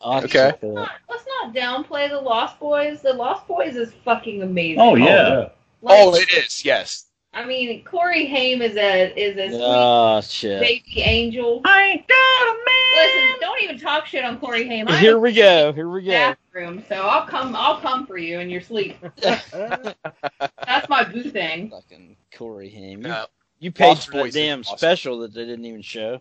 I'll 0.01 0.21
have 0.21 0.23
to 0.23 0.39
Okay. 0.39 0.51
check 0.53 0.61
that 0.61 0.67
out. 0.69 0.75
Not- 0.75 0.91
Let's 1.09 1.25
not 1.43 1.55
downplay 1.55 2.09
the 2.09 2.21
Lost 2.21 2.59
Boys. 2.59 3.03
The 3.03 3.13
Lost 3.13 3.47
Boys 3.47 3.77
is 3.77 3.93
fucking 4.05 4.43
amazing. 4.43 4.81
Oh 4.81 4.95
yeah, 4.95 5.49
Like, 5.83 5.99
oh, 5.99 6.15
it 6.15 6.31
is. 6.33 6.65
Yes. 6.65 7.07
I 7.33 7.45
mean, 7.45 7.85
Corey 7.85 8.27
Haim 8.27 8.61
is 8.63 8.77
a 8.77 9.13
is 9.21 9.37
a 9.37 9.49
sweet 9.51 9.63
Oh 9.63 10.21
shit! 10.23 10.61
baby 10.61 11.03
angel. 11.03 11.61
I 11.65 11.83
ain't 11.85 12.09
got 12.09 12.17
a 12.17 12.59
Listen, 13.01 13.41
don't 13.41 13.63
even 13.63 13.79
talk 13.79 14.07
shit 14.07 14.25
on 14.25 14.39
Corey 14.39 14.67
Haim. 14.67 14.89
I'm 14.89 14.99
Here 15.01 15.19
we 15.19 15.33
go. 15.33 15.73
Here 15.73 15.89
we 15.89 16.03
go. 16.03 16.11
bathroom, 16.11 16.85
so 16.89 16.97
I'll 16.97 17.27
come. 17.27 17.55
I'll 17.57 17.81
come 17.81 18.07
for 18.07 18.19
you 18.19 18.41
in 18.41 18.51
your 18.51 18.61
sleep. 18.61 18.97
That's 19.23 20.89
my 20.89 21.05
boo 21.05 21.25
thing. 21.31 21.71
Fucking 21.71 22.17
Corey 22.37 22.69
Haim. 22.71 23.05
You, 23.07 23.13
Uh, 23.13 23.27
you 23.59 23.73
paid 23.73 23.89
Lost 23.89 24.07
for 24.07 24.13
that 24.13 24.19
Boys 24.19 24.29
is 24.29 24.35
damn 24.35 24.61
awesome. 24.61 24.79
special 24.79 25.19
that 25.21 25.33
they 25.35 25.45
didn't 25.45 25.65
even 25.65 25.83
show. 25.83 26.21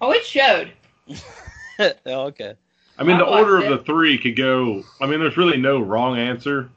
Oh, 0.00 0.12
it 0.12 0.24
showed. 0.24 0.72
oh, 1.78 1.92
okay. 2.06 2.54
I 2.98 3.02
mean, 3.02 3.16
I 3.16 3.18
the 3.20 3.24
watched 3.26 3.42
order 3.44 3.58
of 3.58 3.64
it. 3.64 3.68
the 3.70 3.84
three 3.84 4.18
could 4.18 4.36
go. 4.36 4.82
I 5.00 5.06
mean, 5.06 5.20
there's 5.20 5.36
really 5.36 5.56
no 5.58 5.80
wrong 5.80 6.18
answer, 6.18 6.70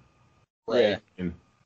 Yeah. 0.69 0.97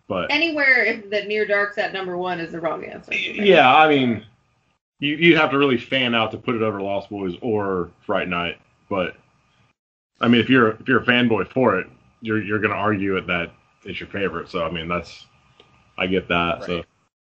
but 0.07 0.31
Anywhere 0.31 0.83
if 0.83 1.09
the 1.09 1.23
Near 1.23 1.45
Dark's 1.45 1.77
at 1.77 1.93
number 1.93 2.17
one 2.17 2.39
is 2.39 2.51
the 2.51 2.59
wrong 2.59 2.83
answer. 2.83 3.11
for 3.11 3.17
yeah, 3.17 3.75
I 3.75 3.87
mean, 3.87 4.23
you 4.99 5.15
you 5.15 5.37
have 5.37 5.51
to 5.51 5.57
really 5.57 5.77
fan 5.77 6.15
out 6.15 6.31
to 6.31 6.37
put 6.37 6.55
it 6.55 6.61
over 6.61 6.81
Lost 6.81 7.09
Boys 7.09 7.35
or 7.41 7.91
Fright 8.05 8.27
Night. 8.27 8.59
But 8.89 9.15
I 10.19 10.27
mean, 10.27 10.41
if 10.41 10.49
you're 10.49 10.71
if 10.71 10.87
you're 10.87 11.01
a 11.01 11.05
fanboy 11.05 11.51
for 11.51 11.79
it, 11.79 11.87
you're 12.21 12.41
you're 12.41 12.59
gonna 12.59 12.75
argue 12.75 13.17
it 13.17 13.27
that 13.27 13.51
it's 13.83 13.99
your 13.99 14.09
favorite. 14.09 14.49
So 14.49 14.65
I 14.65 14.71
mean, 14.71 14.87
that's 14.87 15.25
I 15.97 16.07
get 16.07 16.27
that. 16.29 16.63
So 16.63 16.83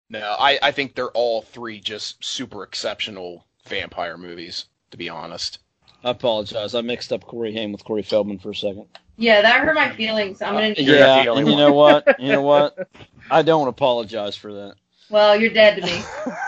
No, 0.09 0.36
I, 0.39 0.59
I 0.62 0.72
think 0.72 0.95
they're 0.95 1.09
all 1.09 1.41
three 1.41 1.80
just 1.80 2.24
super 2.24 2.64
exceptional 2.64 3.45
vampire 3.68 4.18
movies, 4.18 4.66
to 4.91 4.97
be 4.97 5.09
honest. 5.09 5.59
I 6.03 6.12
apologize. 6.12 6.74
I 6.74 6.82
mixed 6.82 7.14
up 7.14 7.24
Corey 7.26 7.53
Haim 7.53 7.72
with 7.72 7.84
Corey 7.84 8.01
Feldman 8.01 8.39
for 8.39 8.51
a 8.51 8.55
second. 8.55 8.88
Yeah, 9.18 9.41
that 9.41 9.62
hurt 9.62 9.76
my 9.76 9.91
feelings. 9.91 10.41
I'm 10.41 10.55
gonna. 10.55 10.70
Uh, 10.70 10.76
you're 10.78 10.99
not 10.99 11.20
the 11.20 11.26
yeah, 11.26 11.38
and 11.38 11.47
you 11.47 11.55
know 11.55 11.74
what? 11.74 12.20
You 12.20 12.32
know 12.32 12.41
what? 12.41 12.89
I 13.30 13.43
don't 13.43 13.68
apologize 13.68 14.36
for 14.36 14.51
that. 14.53 14.76
Well, 15.12 15.39
you're 15.39 15.51
dead 15.51 15.76
to 15.76 15.86
me. 15.86 16.01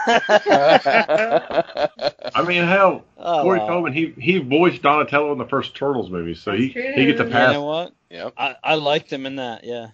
I 2.36 2.44
mean, 2.48 2.64
hell, 2.64 3.04
Oh, 3.18 3.44
Corey 3.44 3.60
wow. 3.60 3.68
Feldman 3.68 3.94
he 3.94 4.14
he 4.18 4.38
voiced 4.40 4.82
Donatello 4.82 5.32
in 5.34 5.38
the 5.38 5.46
first 5.46 5.76
Turtles 5.76 6.10
movie, 6.10 6.36
so 6.36 6.54
he 6.54 6.74
That's 6.74 6.96
he 6.96 7.06
gets 7.06 7.20
a 7.20 7.24
true. 7.24 7.28
You 7.28 7.32
pass. 7.32 7.54
know 7.54 7.64
what? 7.64 7.94
yep. 8.10 8.34
I, 8.38 8.56
I 8.64 8.76
liked 8.76 9.12
him 9.12 9.26
in 9.26 9.36
that. 9.38 9.64
Yeah. 9.64 9.88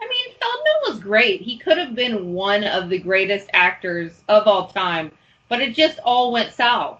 I 0.00 0.08
mean, 0.08 0.34
Feldman 0.40 0.72
was 0.88 0.98
great. 1.00 1.40
He 1.42 1.58
could 1.58 1.78
have 1.78 1.94
been 1.94 2.32
one 2.32 2.64
of 2.64 2.88
the 2.90 2.98
greatest 2.98 3.48
actors 3.52 4.12
of 4.28 4.46
all 4.46 4.68
time, 4.68 5.12
but 5.48 5.60
it 5.60 5.74
just 5.74 5.98
all 6.04 6.32
went 6.32 6.52
south. 6.52 6.98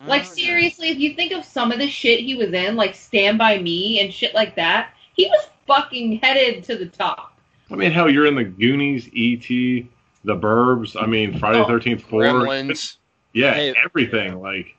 Mm-hmm. 0.00 0.08
Like 0.10 0.22
Oh, 0.22 0.34
seriously, 0.34 0.88
if 0.88 0.98
you 0.98 1.14
think 1.14 1.32
of 1.32 1.44
some 1.44 1.72
of 1.72 1.78
the 1.78 1.88
shit 1.88 2.20
he 2.20 2.34
was 2.36 2.52
in, 2.52 2.76
like 2.76 2.94
Stand 2.94 3.38
by 3.38 3.58
Me 3.58 4.00
and 4.00 4.12
shit 4.12 4.34
like 4.34 4.56
that, 4.56 4.94
he 5.14 5.26
was 5.26 5.48
fucking 5.66 6.18
headed 6.22 6.64
to 6.64 6.76
the 6.76 6.86
top. 6.86 7.38
I 7.70 7.76
mean, 7.76 7.92
hell, 7.92 8.10
you're 8.10 8.26
in 8.26 8.34
the 8.34 8.44
Goonies, 8.44 9.08
E.T., 9.12 9.88
The 10.24 10.36
Burbs. 10.36 11.00
I 11.00 11.06
mean, 11.06 11.38
Friday 11.38 11.58
the 11.58 11.64
Oh. 11.64 11.68
Thirteenth 11.68 12.02
Four. 12.02 12.20
Gremlins. 12.22 12.96
Yeah, 13.32 13.54
Hey. 13.54 13.74
everything. 13.84 14.40
Like, 14.40 14.76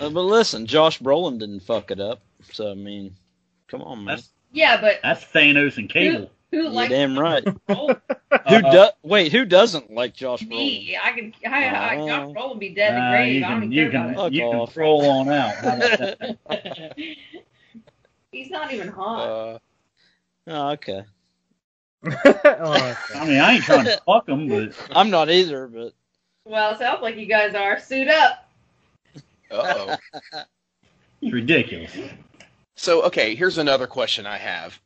Uh, 0.00 0.10
but 0.10 0.22
listen, 0.22 0.66
Josh 0.66 0.98
Brolin 1.00 1.38
didn't 1.38 1.60
fuck 1.60 1.90
it 1.90 2.00
up. 2.00 2.20
So 2.52 2.70
I 2.70 2.74
mean, 2.74 3.14
come 3.68 3.82
on, 3.82 4.04
man. 4.04 4.16
That's 4.16 4.28
Yeah, 4.52 4.80
but 4.80 5.00
that's 5.02 5.24
Thanos 5.24 5.78
and 5.78 5.88
Cable. 5.88 6.30
who 6.50 6.56
You're 6.62 6.70
likes 6.70 6.90
damn 6.90 7.18
right. 7.18 7.44
Who 7.68 8.56
Uh, 8.56 8.60
does? 8.60 8.90
Wait, 9.02 9.32
who 9.32 9.44
doesn't 9.46 9.90
like 9.92 10.14
Josh 10.14 10.42
Brolin? 10.42 10.48
me? 10.48 10.98
I 11.02 11.12
can. 11.12 11.32
I, 11.46 11.64
I, 11.66 11.96
Oh. 11.96 12.06
Josh 12.06 12.36
Brolin 12.36 12.58
be 12.58 12.68
dead 12.70 12.90
in 12.90 12.94
the 12.96 13.00
uh, 13.06 13.10
grave. 13.10 13.34
you 13.36 13.44
I 13.44 13.50
don't 13.50 13.60
can 13.62 13.72
you 13.72 13.82
care 13.84 13.90
can 13.92 14.10
about 14.14 14.32
you 14.32 14.40
can 14.40 14.54
off. 14.58 14.76
roll 14.76 15.08
on 15.10 15.28
out. 15.30 15.54
How 15.54 15.76
about 15.76 15.98
that? 15.98 16.94
it. 16.98 17.18
He's 18.32 18.50
not 18.50 18.72
even 18.72 18.88
hot. 18.88 19.28
Uh, 19.28 19.58
Oh, 20.46 20.70
okay. 20.72 21.04
Oh, 22.06 22.96
I 23.14 23.24
mean, 23.26 23.38
I 23.40 23.54
ain't 23.54 23.64
trying 23.64 23.84
to 23.86 24.00
fuck 24.06 24.26
them, 24.26 24.48
but 24.48 24.74
I'm 24.90 25.10
not 25.10 25.30
either, 25.30 25.66
but 25.66 25.92
well, 26.44 26.72
it 26.72 26.78
sounds 26.78 27.02
like 27.02 27.16
you 27.16 27.26
guys 27.26 27.54
are. 27.54 27.78
Suit 27.80 28.08
up. 28.08 28.50
uh-oh. 29.50 29.96
it's 31.22 31.32
ridiculous. 31.32 31.96
So, 32.76 33.02
okay, 33.04 33.34
here's 33.34 33.58
another 33.58 33.86
question 33.86 34.26
I 34.26 34.36
have. 34.38 34.78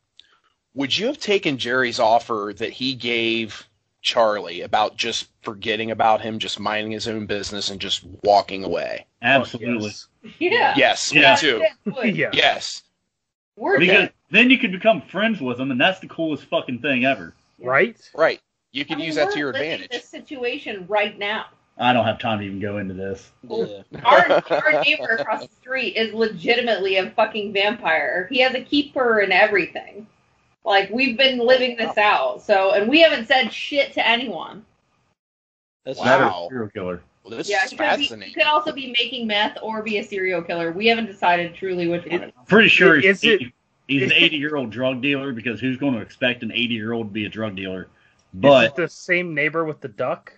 Would 0.75 0.97
you 0.97 1.07
have 1.07 1.19
taken 1.19 1.59
Jerry's 1.59 1.99
offer 1.99 2.53
that 2.59 2.71
he 2.71 2.95
gave 2.95 3.67
Charlie 4.03 4.61
about 4.61 4.97
just 4.97 5.29
forgetting 5.43 5.91
about 5.91 6.21
him, 6.21 6.39
just 6.39 6.61
minding 6.61 6.93
his 6.93 7.09
own 7.09 7.27
business, 7.27 7.71
and 7.71 7.81
just 7.81 8.05
walking 8.23 8.65
away? 8.65 9.07
Absolutely. 9.23 9.91
Yeah. 10.39 10.75
Yes, 10.77 11.11
Yeah. 11.13 11.35
me 11.35 11.41
too. 11.41 11.65
Would. 11.87 12.15
yeah. 12.17 12.31
Yes. 12.35 12.83
We're 13.59 13.79
Because 13.79 14.05
dead. 14.07 14.13
then 14.31 14.51
you 14.51 14.59
could 14.59 14.73
become 14.73 15.03
friends 15.03 15.41
with 15.41 15.59
them, 15.59 15.71
and 15.71 15.81
that's 15.81 15.99
the 16.01 16.07
coolest 16.09 16.45
fucking 16.45 16.81
thing 16.81 17.05
ever. 17.05 17.35
Right? 17.61 17.99
Right. 18.15 18.41
You 18.73 18.85
can 18.85 18.97
I 18.97 18.99
mean, 18.99 19.07
use 19.07 19.17
that 19.17 19.33
to 19.33 19.39
your 19.39 19.51
advantage. 19.51 19.91
This 19.91 20.05
situation 20.05 20.87
right 20.89 21.19
now. 21.19 21.47
I 21.79 21.93
don't 21.93 22.05
have 22.05 22.19
time 22.19 22.41
to 22.41 22.45
even 22.45 22.61
go 22.61 22.79
into 22.79 22.95
this. 22.95 23.31
Yeah. 23.49 23.83
Our, 24.05 24.43
our 24.51 24.83
neighbor 24.83 25.17
across 25.19 25.47
the 25.47 25.55
street 25.61 25.97
is 25.97 26.13
legitimately 26.13 26.97
a 26.97 27.11
fucking 27.11 27.53
vampire. 27.53 28.27
He 28.31 28.41
has 28.41 28.55
a 28.55 28.61
keeper 28.61 29.21
and 29.21 29.33
everything. 29.33 30.07
Like 30.65 30.91
we've 30.91 31.17
been 31.17 31.39
living 31.39 31.77
this 31.77 31.97
out. 31.97 32.43
So, 32.43 32.73
and 32.73 32.89
we 32.89 33.01
haven't 33.01 33.27
said 33.27 33.53
shit 33.53 33.93
to 33.95 34.07
anyone. 34.07 34.65
That's 35.85 35.99
Wow. 35.99 36.05
That 36.05 36.33
or 36.33 36.49
serial 36.51 36.69
killer. 36.71 37.03
Well, 37.25 37.37
this 37.37 37.49
yeah, 37.49 37.65
is 37.65 37.71
he 37.71 37.77
could, 37.77 37.99
be, 37.99 38.27
he 38.27 38.33
could 38.35 38.47
also 38.47 38.73
be 38.73 38.95
making 38.99 39.27
meth 39.27 39.59
or 39.63 39.83
be 39.83 39.99
a 39.99 40.05
serial 40.05 40.43
killer. 40.43 40.73
We 40.73 40.87
haven't 40.87 41.07
decided 41.07 41.55
truly 41.55 41.87
which 41.89 42.07
one. 42.07 42.23
it 42.23 42.25
is. 42.29 42.33
Pretty 42.47 42.69
sure 42.69 42.97
Is 42.99 43.21
he's, 43.21 43.41
it- 43.41 43.53
he's 43.87 44.03
an 44.05 44.13
80 44.13 44.37
year 44.37 44.57
old 44.57 44.71
drug 44.71 45.03
dealer 45.03 45.33
because 45.33 45.61
who's 45.61 45.77
going 45.77 45.95
to 45.95 46.01
expect 46.01 46.43
an 46.43 46.53
80 46.53 46.75
year 46.75 46.93
old 46.93 47.09
to 47.09 47.13
be 47.13 47.27
a 47.27 47.29
drug 47.29 47.57
dealer? 47.57 47.83
Is 47.83 47.89
But 48.35 48.65
it 48.67 48.77
the 48.77 48.89
same 48.89 49.35
neighbor 49.35 49.65
with 49.65 49.81
the 49.81 49.89
duck? 49.89 50.33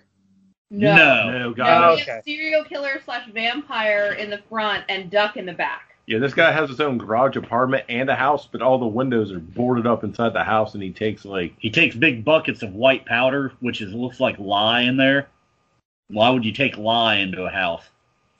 No. 0.70 0.94
no. 0.96 1.30
No, 1.30 1.38
No, 1.48 1.52
God. 1.54 1.96
we 1.96 2.02
have 2.04 2.24
serial 2.24 2.64
killer 2.64 3.00
slash 3.04 3.28
vampire 3.32 4.12
in 4.12 4.30
the 4.30 4.38
front 4.48 4.84
and 4.88 5.10
duck 5.10 5.36
in 5.36 5.44
the 5.46 5.52
back. 5.52 5.96
Yeah, 6.06 6.18
this 6.18 6.34
guy 6.34 6.50
has 6.50 6.68
his 6.68 6.80
own 6.80 6.98
garage 6.98 7.36
apartment 7.36 7.84
and 7.88 8.08
a 8.08 8.16
house, 8.16 8.48
but 8.50 8.62
all 8.62 8.78
the 8.78 8.86
windows 8.86 9.30
are 9.30 9.38
boarded 9.38 9.86
up 9.86 10.02
inside 10.02 10.32
the 10.32 10.42
house, 10.42 10.74
and 10.74 10.82
he 10.82 10.90
takes 10.90 11.24
like 11.24 11.54
he 11.58 11.70
takes 11.70 11.94
big 11.94 12.24
buckets 12.24 12.62
of 12.62 12.72
white 12.74 13.06
powder, 13.06 13.52
which 13.60 13.80
is 13.80 13.92
looks 13.92 14.18
like 14.18 14.36
lye 14.38 14.82
in 14.82 14.96
there. 14.96 15.28
Why 16.12 16.30
would 16.30 16.44
you 16.44 16.52
take 16.52 16.76
lye 16.78 17.16
into 17.16 17.44
a 17.44 17.50
house 17.50 17.84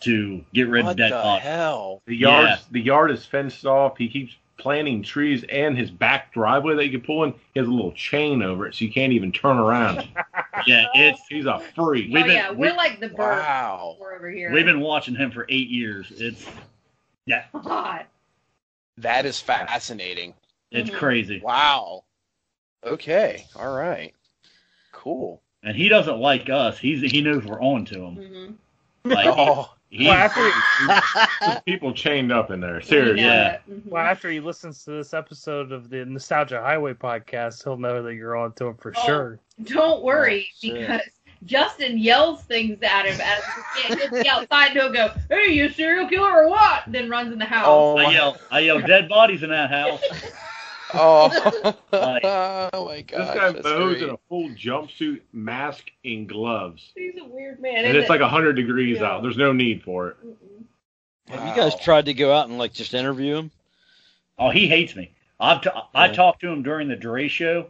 to 0.01 0.45
get 0.55 0.69
rid 0.69 0.85
what 0.85 0.93
of 0.93 0.97
dead 0.97 1.13
the 1.13 1.17
bodies? 1.17 1.43
hell? 1.45 2.03
the 2.07 2.17
yard. 2.17 2.49
Yeah. 2.49 2.59
The 2.71 2.81
yard 2.81 3.11
is 3.11 3.25
fenced 3.25 3.67
off. 3.67 3.97
He 3.99 4.09
keeps 4.09 4.37
planting 4.59 5.03
trees, 5.03 5.43
and 5.49 5.77
his 5.79 5.91
back 5.91 6.35
driveway 6.35 6.75
that 6.77 6.85
you 6.85 6.91
can 6.91 7.01
pull 7.01 7.25
in 7.25 7.33
he 7.55 7.61
has 7.61 7.67
a 7.67 7.71
little 7.73 7.93
chain 7.93 8.43
over 8.43 8.67
it, 8.67 8.75
so 8.75 8.85
you 8.85 8.93
can't 8.93 9.13
even 9.13 9.33
turn 9.33 9.59
around. 9.59 10.07
Yeah, 10.67 10.89
it's 10.95 11.19
He's 11.31 11.47
a 11.47 11.59
freak. 11.75 12.09
Oh 12.11 12.15
We've 12.17 12.25
been- 12.27 12.35
yeah, 12.35 12.51
we're 12.51 12.73
we- 12.73 12.77
like 12.77 13.01
the 13.01 13.09
bird. 13.09 13.39
Wow. 13.39 13.97
We're 13.99 14.15
over 14.15 14.29
here. 14.29 14.53
we've 14.53 14.67
been 14.67 14.81
watching 14.81 15.15
him 15.15 15.31
for 15.31 15.47
eight 15.49 15.71
years. 15.71 16.13
It's 16.15 16.45
yeah, 17.25 17.45
God. 17.65 18.05
That 18.99 19.25
is 19.25 19.41
fascinating. 19.41 20.35
it's 20.71 20.91
Mhm. 20.91 20.95
crazy. 20.99 21.41
Wow. 21.43 22.05
Okay. 22.85 23.47
All 23.57 23.75
right. 23.75 24.13
Cool. 24.93 25.41
And 25.63 25.77
he 25.77 25.89
doesn't 25.89 26.19
like 26.19 26.49
us. 26.49 26.79
He's 26.79 27.11
he 27.11 27.21
knows 27.21 27.45
we're 27.45 27.61
on 27.61 27.85
to 27.87 28.03
him. 28.05 28.15
hmm 29.05 29.09
Like 29.11 29.27
Oh, 29.37 29.71
he, 29.91 30.07
Well, 30.07 30.15
after 30.15 30.41
There's 30.87 31.61
people 31.67 31.93
chained 31.93 32.33
up 32.33 32.51
in 32.51 32.61
there. 32.61 32.81
Seriously. 32.81 33.23
Yeah. 33.23 33.55
it. 33.55 33.61
Mhm. 33.69 33.87
well, 33.91 34.05
after 34.05 34.31
he 34.31 34.41
listens 34.41 34.85
to 34.85 34.93
this 34.93 35.13
episode 35.15 35.73
of 35.73 35.91
the 35.91 36.05
Nostalgia 36.05 36.61
Highway 36.61 36.95
podcast, 36.95 37.63
he'll 37.65 37.77
know 37.77 38.03
that 38.03 38.15
you're 38.15 38.37
on 38.37 38.53
to 38.55 38.67
him 38.69 38.75
for 38.77 38.93
Oh. 38.97 39.07
sure. 39.07 39.39
Don't 39.65 40.03
worry, 40.03 40.49
Oh, 40.51 40.59
because 40.63 41.01
Justin 41.45 41.99
yells 41.99 42.43
things 42.45 42.79
at 42.83 43.05
him 43.07 43.21
as 43.21 43.43
he 43.75 43.95
he'll 43.95 44.23
be 44.23 44.29
outside 44.29 44.69
and 44.73 44.77
he'll 44.81 44.93
go, 44.93 45.11
Hey, 45.29 45.53
you 45.53 45.69
serial 45.71 46.09
killer 46.09 46.31
or 46.45 46.49
what? 46.49 46.85
Then 46.87 47.11
runs 47.11 47.33
in 47.33 47.39
the 47.39 47.45
house. 47.47 47.67
oh, 47.69 47.97
I 47.99 48.13
yell 48.13 48.37
I 48.51 48.61
yell 48.61 48.81
dead 48.81 49.09
bodies 49.09 49.43
in 49.43 49.51
that 49.51 49.71
house. 49.71 50.01
oh, 50.95 51.75
Like- 51.93 52.21
oh 52.73 52.85
my 52.87 53.03
god! 53.03 53.21
This 53.21 53.29
gosh. 53.29 53.35
guy 53.37 53.53
that's 53.53 53.63
bows 53.63 53.93
great. 53.99 54.03
in 54.03 54.11
a 54.11 54.19
full 54.29 54.49
jumpsuit, 54.51 55.21
mask, 55.33 55.91
and 56.05 56.29
gloves. 56.29 56.93
He's 56.95 57.15
a 57.21 57.25
weird 57.25 57.61
man. 57.61 57.77
And 57.79 57.87
isn't 57.89 58.01
it's 58.01 58.11
like 58.11 58.21
100 58.21 58.55
degrees 58.55 58.99
Yeah. 59.01 59.07
out. 59.13 59.23
There's 59.23 59.37
no 59.37 59.53
need 59.53 59.83
for 59.83 60.09
it. 60.11 60.17
Mm-mm. 60.27 60.65
Have 61.35 61.49
you 61.49 61.55
guys 61.63 61.79
tried 61.79 62.07
to 62.07 62.15
go 62.15 62.33
out 62.35 62.49
and 62.49 62.59
like 62.59 62.73
just 62.73 62.93
interview 62.95 63.37
him? 63.37 63.51
Oh, 64.39 64.51
he 64.51 64.67
hates 64.67 64.97
me. 64.97 65.13
I've 65.39 65.63
t- 65.63 65.71
I 65.95 66.07
Yeah. 66.07 66.13
talked 66.13 66.41
to 66.41 66.49
him 66.49 66.63
during 66.63 66.89
the 66.89 66.97
Dre 66.97 67.29
show 67.29 67.67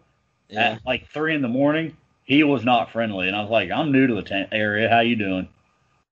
Yeah. 0.48 0.72
at 0.72 0.86
like 0.86 1.08
three 1.08 1.34
in 1.34 1.42
the 1.42 1.48
morning. 1.48 1.96
He 2.24 2.42
was 2.44 2.64
not 2.64 2.90
friendly, 2.92 3.26
and 3.26 3.36
I 3.36 3.42
was 3.42 3.50
like, 3.50 3.70
"I'm 3.70 3.90
new 3.92 4.06
to 4.06 4.14
the 4.14 4.22
tent 4.22 4.50
area. 4.52 4.88
How 4.88 5.00
you 5.00 5.16
doing?" 5.16 5.48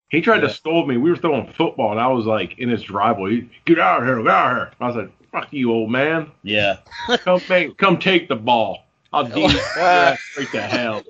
He 0.10 0.22
tried 0.22 0.42
Yeah. 0.42 0.48
to 0.48 0.54
scold 0.54 0.88
me. 0.88 0.98
We 0.98 1.10
were 1.12 1.18
throwing 1.18 1.52
football, 1.54 1.92
and 1.92 2.00
I 2.00 2.08
was 2.08 2.26
like 2.26 2.58
in 2.60 2.70
his 2.70 2.84
driveway. 2.84 3.48
Get 3.66 3.80
out 3.80 4.02
of 4.02 4.08
here! 4.08 4.18
Get 4.24 4.28
out 4.32 4.52
of 4.52 4.58
here! 4.58 4.72
I 4.80 4.88
was 4.88 4.96
like, 4.96 5.12
"Fuck 5.32 5.52
you, 5.52 5.72
old 5.72 5.90
man! 5.92 6.32
Yeah, 6.44 6.78
Come 7.20 7.42
make, 7.50 7.78
come 7.78 7.98
take 8.00 8.28
the 8.28 8.36
ball. 8.36 8.86
I'll 9.14 9.24
deal 9.28 9.52
your 9.52 9.62
ass 9.78 10.20
straight 10.32 10.52
to 10.52 10.62
hell." 10.62 11.04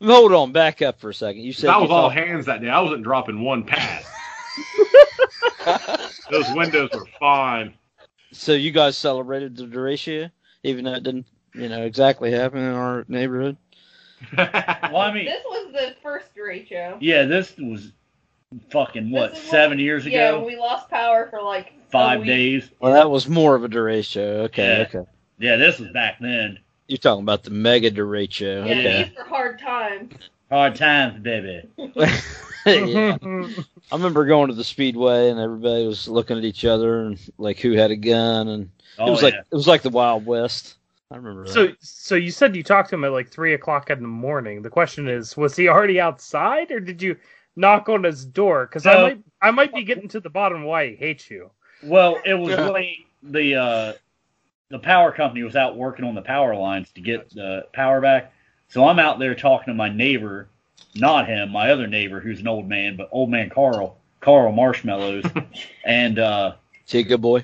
Hold 0.00 0.32
on, 0.32 0.52
back 0.52 0.80
up 0.80 1.00
for 1.00 1.10
a 1.10 1.14
second. 1.14 1.42
You 1.42 1.52
said 1.52 1.68
That 1.70 1.76
you 1.76 1.82
was 1.82 1.90
all 1.90 2.08
hands 2.10 2.46
that 2.46 2.60
day. 2.60 2.68
I 2.68 2.80
wasn't 2.80 3.02
dropping 3.02 3.40
one 3.40 3.64
pass. 3.64 4.04
Those 6.30 6.46
windows 6.54 6.90
were 6.94 7.06
fine. 7.18 7.74
so 8.32 8.52
you 8.52 8.70
guys 8.70 8.96
celebrated 8.96 9.56
the 9.56 9.64
derecho, 9.64 10.30
even 10.62 10.84
though 10.84 10.94
it 10.94 11.02
didn't, 11.02 11.26
you 11.54 11.68
know, 11.68 11.82
exactly 11.82 12.30
happen 12.30 12.60
in 12.60 12.72
our 12.72 13.04
neighborhood. 13.08 13.56
well, 14.36 14.96
I 14.96 15.12
mean, 15.12 15.24
This 15.24 15.42
was 15.44 15.72
the 15.72 15.94
first 16.02 16.26
derecho. 16.36 16.96
yeah, 17.00 17.24
this 17.24 17.56
was 17.58 17.92
fucking 18.70 19.10
what 19.10 19.36
seven 19.36 19.70
when- 19.70 19.78
years 19.80 20.06
ago, 20.06 20.38
when 20.38 20.46
we 20.46 20.56
lost 20.56 20.88
power 20.88 21.28
for 21.30 21.42
like 21.42 21.72
five 21.90 22.24
days. 22.24 22.70
Well, 22.80 22.92
that 22.92 23.10
was 23.10 23.28
more 23.28 23.54
of 23.54 23.64
a 23.64 23.68
derecho. 23.68 24.44
Okay, 24.46 24.78
Yeah. 24.92 24.98
okay. 25.00 25.10
Yeah, 25.38 25.56
this 25.56 25.78
was 25.78 25.90
back 25.90 26.18
then. 26.20 26.58
You're 26.88 26.98
talking 26.98 27.22
about 27.22 27.44
the 27.44 27.50
mega 27.50 27.90
derecho. 27.90 28.66
Yeah, 28.66 28.72
Okay. 28.72 29.02
these 29.04 29.16
were 29.16 29.24
hard 29.24 29.58
times. 29.58 30.14
Hard 30.50 30.74
times, 30.76 31.20
baby. 31.22 31.62
yeah. 31.76 33.16
I 33.90 33.94
remember 33.96 34.24
going 34.26 34.48
to 34.48 34.54
the 34.54 34.64
speedway 34.64 35.30
and 35.30 35.38
everybody 35.38 35.86
was 35.86 36.08
looking 36.08 36.36
at 36.38 36.44
each 36.44 36.64
other 36.64 37.02
and 37.04 37.18
like 37.38 37.58
who 37.60 37.72
had 37.72 37.90
a 37.90 37.96
gun 37.96 38.48
and 38.48 38.70
Oh 38.98 39.06
it 39.06 39.10
was 39.10 39.20
yeah. 39.22 39.26
like 39.26 39.34
it 39.34 39.54
was 39.54 39.68
like 39.68 39.82
the 39.82 39.90
Wild 39.90 40.26
West. 40.26 40.74
I 41.10 41.16
remember 41.16 41.44
that. 41.44 41.52
So, 41.52 41.68
so 41.80 42.14
you 42.16 42.30
said 42.30 42.56
you 42.56 42.62
talked 42.62 42.90
to 42.90 42.96
him 42.96 43.04
at 43.04 43.12
like 43.12 43.28
three 43.30 43.54
o'clock 43.54 43.90
in 43.90 44.02
the 44.02 44.08
morning. 44.08 44.60
The 44.60 44.68
question 44.70 45.08
is, 45.08 45.36
was 45.36 45.54
he 45.56 45.68
already 45.68 46.00
outside, 46.00 46.70
or 46.70 46.80
did 46.80 47.00
you 47.00 47.16
knock 47.58 47.88
on 47.88 48.04
his 48.04 48.24
door? 48.24 48.66
Because 48.66 48.86
I 48.86 49.02
might, 49.02 49.18
I 49.42 49.50
might 49.50 49.74
be 49.74 49.82
getting 49.82 50.08
to 50.08 50.20
the 50.20 50.30
bottom 50.30 50.62
of 50.62 50.66
why 50.68 50.88
he 50.90 50.96
hates 50.96 51.30
you. 51.30 51.50
Well, 51.82 52.20
it 52.24 52.34
was 52.34 52.50
Yeah. 52.50 52.64
really 52.64 53.06
the 53.22 53.54
uh, 53.56 53.92
the 54.70 54.78
power 54.78 55.12
company 55.12 55.42
was 55.42 55.56
out 55.56 55.76
working 55.76 56.04
on 56.04 56.14
the 56.14 56.22
power 56.22 56.54
lines 56.54 56.90
to 56.92 57.00
get 57.00 57.30
the 57.30 57.66
power 57.72 58.00
back. 58.00 58.32
So 58.68 58.86
I'm 58.86 58.98
out 58.98 59.18
there 59.18 59.34
talking 59.34 59.72
to 59.72 59.74
my 59.74 59.88
neighbor, 59.88 60.48
not 60.94 61.26
him, 61.26 61.50
my 61.50 61.70
other 61.70 61.86
neighbor 61.86 62.20
who's 62.20 62.40
an 62.40 62.48
old 62.48 62.68
man, 62.68 62.96
but 62.96 63.08
old 63.12 63.30
man 63.30 63.50
Carl, 63.50 63.96
Carl 64.20 64.52
Marshmallows, 64.52 65.24
and 65.84 66.18
uh, 66.18 66.54
is 66.86 66.92
he 66.92 67.00
a 67.00 67.02
good 67.02 67.22
boy? 67.22 67.42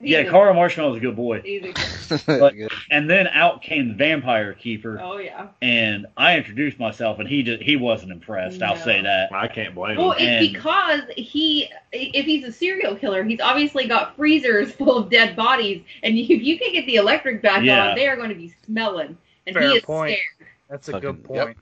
Yeah, 0.00 0.20
He's 0.20 0.28
a- 0.28 0.30
Carl 0.30 0.54
Marshmallow's 0.54 0.96
a 0.96 1.00
good 1.00 1.16
boy. 1.16 1.40
he's 1.42 1.62
a- 1.64 2.20
But- 2.26 2.54
Good. 2.54 2.70
And 2.90 3.08
then 3.08 3.26
out 3.28 3.62
came 3.62 3.88
the 3.88 3.94
vampire 3.94 4.52
keeper, 4.52 5.00
Oh 5.02 5.18
yeah. 5.18 5.48
and 5.62 6.06
I 6.16 6.36
introduced 6.36 6.78
myself, 6.78 7.18
and 7.18 7.28
he 7.28 7.42
just 7.42 7.62
he 7.62 7.76
wasn't 7.76 8.12
impressed. 8.12 8.60
I'll 8.62 8.76
say 8.76 9.00
that. 9.02 9.32
I 9.32 9.48
can't 9.48 9.74
blame 9.74 9.96
Well, 9.96 10.12
him. 10.12 10.28
it's 10.28 10.44
And- 10.44 10.52
because 10.52 11.00
he, 11.16 11.68
if 11.92 12.26
he's 12.26 12.44
a 12.44 12.52
serial 12.52 12.96
killer, 12.96 13.22
he's 13.24 13.40
obviously 13.40 13.86
got 13.86 14.16
freezers 14.16 14.72
full 14.76 14.98
of 14.98 15.10
dead 15.10 15.36
bodies, 15.36 15.82
and 16.02 16.16
if 16.18 16.28
you 16.28 16.58
can 16.58 16.72
get 16.72 16.86
the 16.86 16.96
electric 16.96 17.40
back 17.42 17.62
Yeah. 17.64 17.88
on, 17.90 17.96
they 17.96 18.06
are 18.08 18.16
going 18.16 18.28
to 18.30 18.34
be 18.34 18.54
smelling, 18.66 19.16
and 19.46 19.54
Fair 19.54 19.62
he 19.70 19.76
is 19.76 19.82
point. 19.84 20.12
scared. 20.12 20.50
That's 20.68 20.88
a 20.88 20.92
Fucking- 20.92 21.10
good 21.12 21.24
point. 21.24 21.56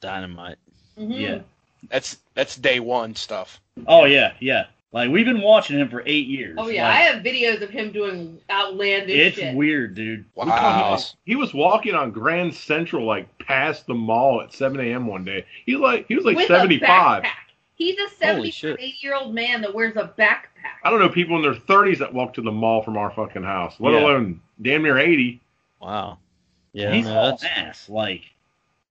Dynamite. 0.00 0.56
Mhm. 0.98 1.20
Yeah. 1.20 1.38
That's 1.90 2.18
that's 2.34 2.56
day 2.56 2.80
one 2.80 3.14
stuff. 3.14 3.60
Oh 3.86 4.04
yeah, 4.06 4.32
yeah. 4.40 4.66
Like 4.94 5.10
we've 5.10 5.26
been 5.26 5.40
watching 5.40 5.76
him 5.78 5.88
for 5.88 6.04
eight 6.06 6.28
years. 6.28 6.54
Oh 6.56 6.68
yeah, 6.68 6.86
Like, 6.86 6.96
I 6.96 7.00
have 7.00 7.24
videos 7.24 7.60
of 7.62 7.68
him 7.68 7.90
doing 7.90 8.38
outlandish 8.48 9.16
it's 9.16 9.36
shit. 9.36 9.54
weird, 9.56 9.96
dude. 9.96 10.24
We 10.36 10.44
caught 10.44 10.58
him 10.74 10.80
Wow. 10.80 10.92
on- 10.92 11.00
He 11.24 11.34
was 11.34 11.52
walking 11.52 11.94
on 11.96 12.12
Grand 12.12 12.54
Central, 12.54 13.04
like 13.04 13.26
past 13.40 13.88
the 13.88 13.94
mall 13.94 14.40
at 14.40 14.52
7 14.52 14.78
a.m. 14.78 15.08
one 15.08 15.24
day. 15.24 15.44
He 15.66 15.74
like 15.76 16.06
he 16.06 16.14
was 16.14 16.24
like 16.24 16.36
With 16.36 16.46
75. 16.46 17.24
a. 17.24 17.28
He's 17.74 17.98
a 17.98 18.08
78 18.08 19.02
year 19.02 19.16
old 19.16 19.34
man 19.34 19.60
that 19.62 19.74
wears 19.74 19.96
a 19.96 20.14
backpack. 20.16 20.78
I 20.84 20.90
don't 20.90 21.00
know 21.00 21.08
people 21.08 21.34
in 21.34 21.42
their 21.42 21.54
30s 21.60 21.98
that 21.98 22.14
walk 22.14 22.32
to 22.34 22.40
the 22.42 22.52
mall 22.52 22.80
from 22.82 22.96
our 22.96 23.10
fucking 23.10 23.42
house, 23.42 23.74
let 23.80 23.94
Yeah. 23.94 23.98
alone 24.00 24.40
damn 24.62 24.84
near 24.84 24.96
80. 24.96 25.40
Wow. 25.82 26.18
Yeah, 26.72 26.92
he's 26.92 27.06
no, 27.06 27.18
all 27.18 27.40
ass. 27.56 27.88
Like, 27.88 28.22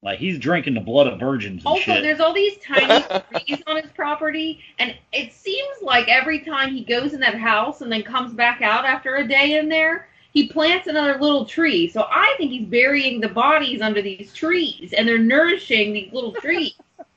like 0.03 0.19
he's 0.19 0.37
drinking 0.37 0.73
the 0.75 0.81
blood 0.81 1.07
of 1.07 1.19
virgins 1.19 1.59
and 1.63 1.67
Also, 1.67 1.81
shit. 1.81 2.03
there's 2.03 2.19
all 2.19 2.33
these 2.33 2.57
tiny 2.65 3.03
trees 3.45 3.63
on 3.67 3.81
his 3.81 3.91
property, 3.91 4.59
and 4.79 4.93
it 5.13 5.31
seems 5.33 5.81
like 5.81 6.07
every 6.09 6.39
time 6.41 6.73
he 6.73 6.83
goes 6.83 7.13
in 7.13 7.19
that 7.21 7.35
house 7.39 7.81
and 7.81 7.91
then 7.91 8.03
comes 8.03 8.33
back 8.33 8.61
out 8.61 8.85
after 8.85 9.15
a 9.15 9.27
day 9.27 9.57
in 9.57 9.69
there, 9.69 10.07
he 10.33 10.47
plants 10.47 10.87
another 10.87 11.17
little 11.19 11.45
tree. 11.45 11.87
So 11.87 12.05
I 12.09 12.33
think 12.37 12.51
he's 12.51 12.67
burying 12.67 13.21
the 13.21 13.29
bodies 13.29 13.81
under 13.81 14.01
these 14.01 14.33
trees, 14.33 14.93
and 14.93 15.07
they're 15.07 15.17
nourishing 15.19 15.93
these 15.93 16.11
little 16.11 16.33
trees. 16.33 16.73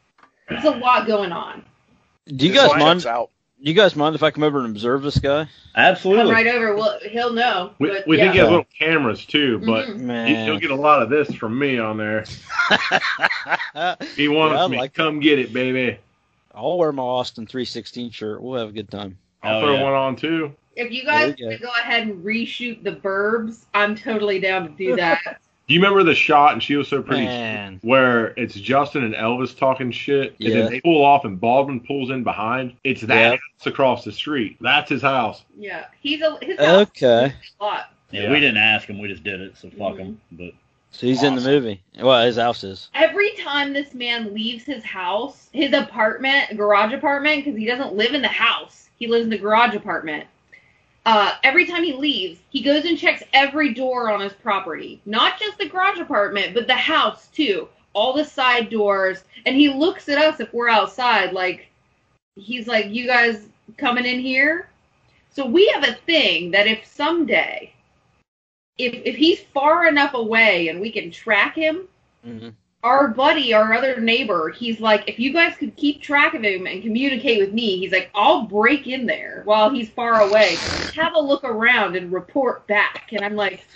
There's 0.49 0.64
a 0.64 0.70
lot 0.70 1.07
going 1.09 1.32
on. 1.32 1.64
do 2.28 2.47
you 2.47 2.53
This 2.53 2.61
guys 2.62 2.70
line 2.70 2.80
mind? 2.80 3.07
out. 3.07 3.30
Do 3.66 3.72
you 3.72 3.76
guys 3.76 3.96
mind 3.96 4.14
if 4.14 4.22
I 4.22 4.30
come 4.30 4.44
over 4.44 4.60
and 4.60 4.68
observe 4.68 5.02
this 5.02 5.18
guy? 5.18 5.48
Absolutely. 5.74 6.26
Come 6.26 6.32
right 6.34 6.46
over. 6.46 6.76
Well, 6.76 7.00
he'll 7.02 7.32
know. 7.32 7.72
We, 7.80 7.88
but 7.88 8.06
we 8.06 8.16
yeah. 8.16 8.22
think 8.22 8.34
he 8.34 8.38
has 8.38 8.48
little 8.48 8.66
cameras 8.78 9.26
too, 9.26 9.58
but 9.58 9.88
Mhm. 9.88 10.28
he, 10.28 10.36
he'll 10.44 10.60
get 10.60 10.70
a 10.70 10.76
lot 10.76 11.02
of 11.02 11.10
this 11.10 11.34
from 11.34 11.58
me 11.58 11.76
on 11.76 11.96
there. 11.96 12.24
He 14.14 14.28
wants 14.28 14.54
Yeah, 14.60 14.68
me. 14.68 14.76
like 14.76 14.94
Come 14.94 15.18
get 15.18 15.40
it, 15.40 15.52
baby. 15.52 15.98
I'll 16.54 16.78
wear 16.78 16.92
my 16.92 17.02
Austin 17.02 17.44
316 17.44 18.12
shirt. 18.12 18.40
We'll 18.40 18.60
have 18.60 18.68
a 18.68 18.72
good 18.72 18.88
time. 18.88 19.18
I'll 19.42 19.56
Oh, 19.58 19.60
throw 19.62 19.74
yeah. 19.74 19.82
one 19.82 19.92
on 19.94 20.14
too. 20.14 20.54
If 20.76 20.92
you 20.92 21.04
guys 21.04 21.34
you 21.36 21.46
want 21.46 21.58
to 21.58 21.66
go 21.66 21.72
ahead 21.72 22.06
and 22.06 22.24
reshoot 22.24 22.84
the 22.84 22.92
Burbs, 22.92 23.64
I'm 23.74 23.96
totally 23.96 24.38
down 24.38 24.62
to 24.62 24.68
do 24.76 24.94
that. 24.94 25.40
Do 25.68 25.74
you 25.74 25.80
remember 25.80 26.04
the 26.04 26.14
shot? 26.14 26.52
And 26.52 26.62
she 26.62 26.76
was 26.76 26.86
so 26.86 27.02
pretty. 27.02 27.24
Man. 27.24 27.80
Where 27.82 28.28
it's 28.36 28.54
Justin 28.54 29.02
and 29.02 29.14
Elvis 29.14 29.56
talking 29.56 29.90
shit, 29.90 30.36
and 30.38 30.48
Yeah. 30.48 30.54
then 30.62 30.70
they 30.70 30.80
pull 30.80 31.04
off, 31.04 31.24
and 31.24 31.40
Baldwin 31.40 31.80
pulls 31.80 32.10
in 32.10 32.22
behind. 32.22 32.74
It's 32.84 33.00
that 33.02 33.14
Yeah. 33.20 33.30
house 33.30 33.66
across 33.66 34.04
the 34.04 34.12
street. 34.12 34.58
That's 34.60 34.88
his 34.88 35.02
house. 35.02 35.42
Yeah, 35.58 35.86
he's 36.00 36.22
a 36.22 36.38
his 36.40 36.58
house 36.58 36.88
Okay. 36.88 37.26
is 37.42 37.52
lot. 37.60 37.92
Yeah, 38.12 38.22
Yeah. 38.22 38.30
we 38.30 38.38
didn't 38.38 38.58
ask 38.58 38.88
him. 38.88 38.98
We 39.00 39.08
just 39.08 39.24
did 39.24 39.40
it. 39.40 39.56
So 39.56 39.68
fuck 39.70 39.94
Mhm. 39.94 39.98
him. 39.98 40.20
But 40.32 40.52
So 40.92 41.06
he's 41.08 41.24
in 41.24 41.34
the 41.34 41.40
movie. 41.42 41.80
Well, 42.00 42.24
his 42.24 42.36
house 42.36 42.62
is. 42.62 42.88
Every 42.94 43.30
time 43.32 43.72
this 43.72 43.92
man 43.92 44.32
leaves 44.32 44.64
his 44.64 44.84
house, 44.84 45.50
his 45.52 45.72
apartment, 45.72 46.56
garage 46.56 46.92
apartment, 46.94 47.44
because 47.44 47.58
he 47.58 47.66
doesn't 47.66 47.94
live 47.94 48.14
in 48.14 48.22
the 48.22 48.28
house, 48.28 48.88
he 48.98 49.08
lives 49.08 49.24
in 49.24 49.30
the 49.30 49.36
garage 49.36 49.74
apartment. 49.74 50.24
Uh, 51.07 51.36
every 51.44 51.64
time 51.64 51.84
he 51.84 51.92
leaves, 51.92 52.40
he 52.50 52.61
goes 52.61 52.84
and 52.84 52.98
checks 52.98 53.22
every 53.32 53.72
door 53.72 54.11
on 54.11 54.20
his 54.20 54.32
property. 54.32 55.00
Not 55.07 55.38
just 55.38 55.57
the 55.57 55.68
garage 55.68 56.00
apartment, 56.00 56.52
but 56.52 56.66
the 56.66 56.74
house 56.74 57.28
too. 57.28 57.68
All 57.92 58.12
the 58.12 58.24
side 58.24 58.70
doors. 58.70 59.22
And 59.46 59.54
he 59.54 59.72
looks 59.72 60.09
at 60.09 60.18
us 60.18 60.40
if 60.40 60.52
we're 60.52 60.68
outside, 60.68 61.32
like, 61.32 61.68
he's 62.34 62.66
like, 62.66 62.86
You 62.88 63.07
guys 63.07 63.46
coming 63.76 64.04
in 64.04 64.18
here? 64.18 64.68
So 65.30 65.46
we 65.46 65.68
have 65.68 65.84
a 65.84 65.94
thing 65.94 66.50
that 66.50 66.66
if 66.66 66.84
someday, 66.84 67.72
if, 68.76 68.94
if 69.04 69.14
he's 69.14 69.40
far 69.54 69.86
enough 69.86 70.14
away 70.14 70.68
and 70.68 70.80
we 70.80 70.90
can 70.90 71.12
track 71.12 71.54
him, 71.54 71.86
hmm 72.24 72.48
our 72.87 73.09
buddy, 73.09 73.53
our 73.53 73.72
other 73.74 74.01
neighbor, 74.01 74.51
he's 74.51 74.80
like, 74.80 75.03
if 75.09 75.18
you 75.18 75.32
guys 75.32 75.57
could 75.57 75.74
keep 75.74 76.01
track 76.01 76.34
of 76.34 76.43
him 76.45 76.66
and 76.68 76.82
communicate 76.82 77.41
with 77.41 77.53
me, 77.53 77.78
he's 77.78 77.91
like, 77.91 78.11
I'll 78.14 78.43
break 78.43 78.87
in 78.87 79.07
there 79.07 79.43
while 79.45 79.70
he's 79.70 79.91
far 79.91 80.20
away. 80.20 80.55
Have 80.95 81.14
a 81.16 81.20
look 81.20 81.43
around 81.43 81.97
and 81.97 82.12
report 82.12 82.64
back. 82.68 83.09
And 83.11 83.24
I'm 83.24 83.34
like, 83.34 83.66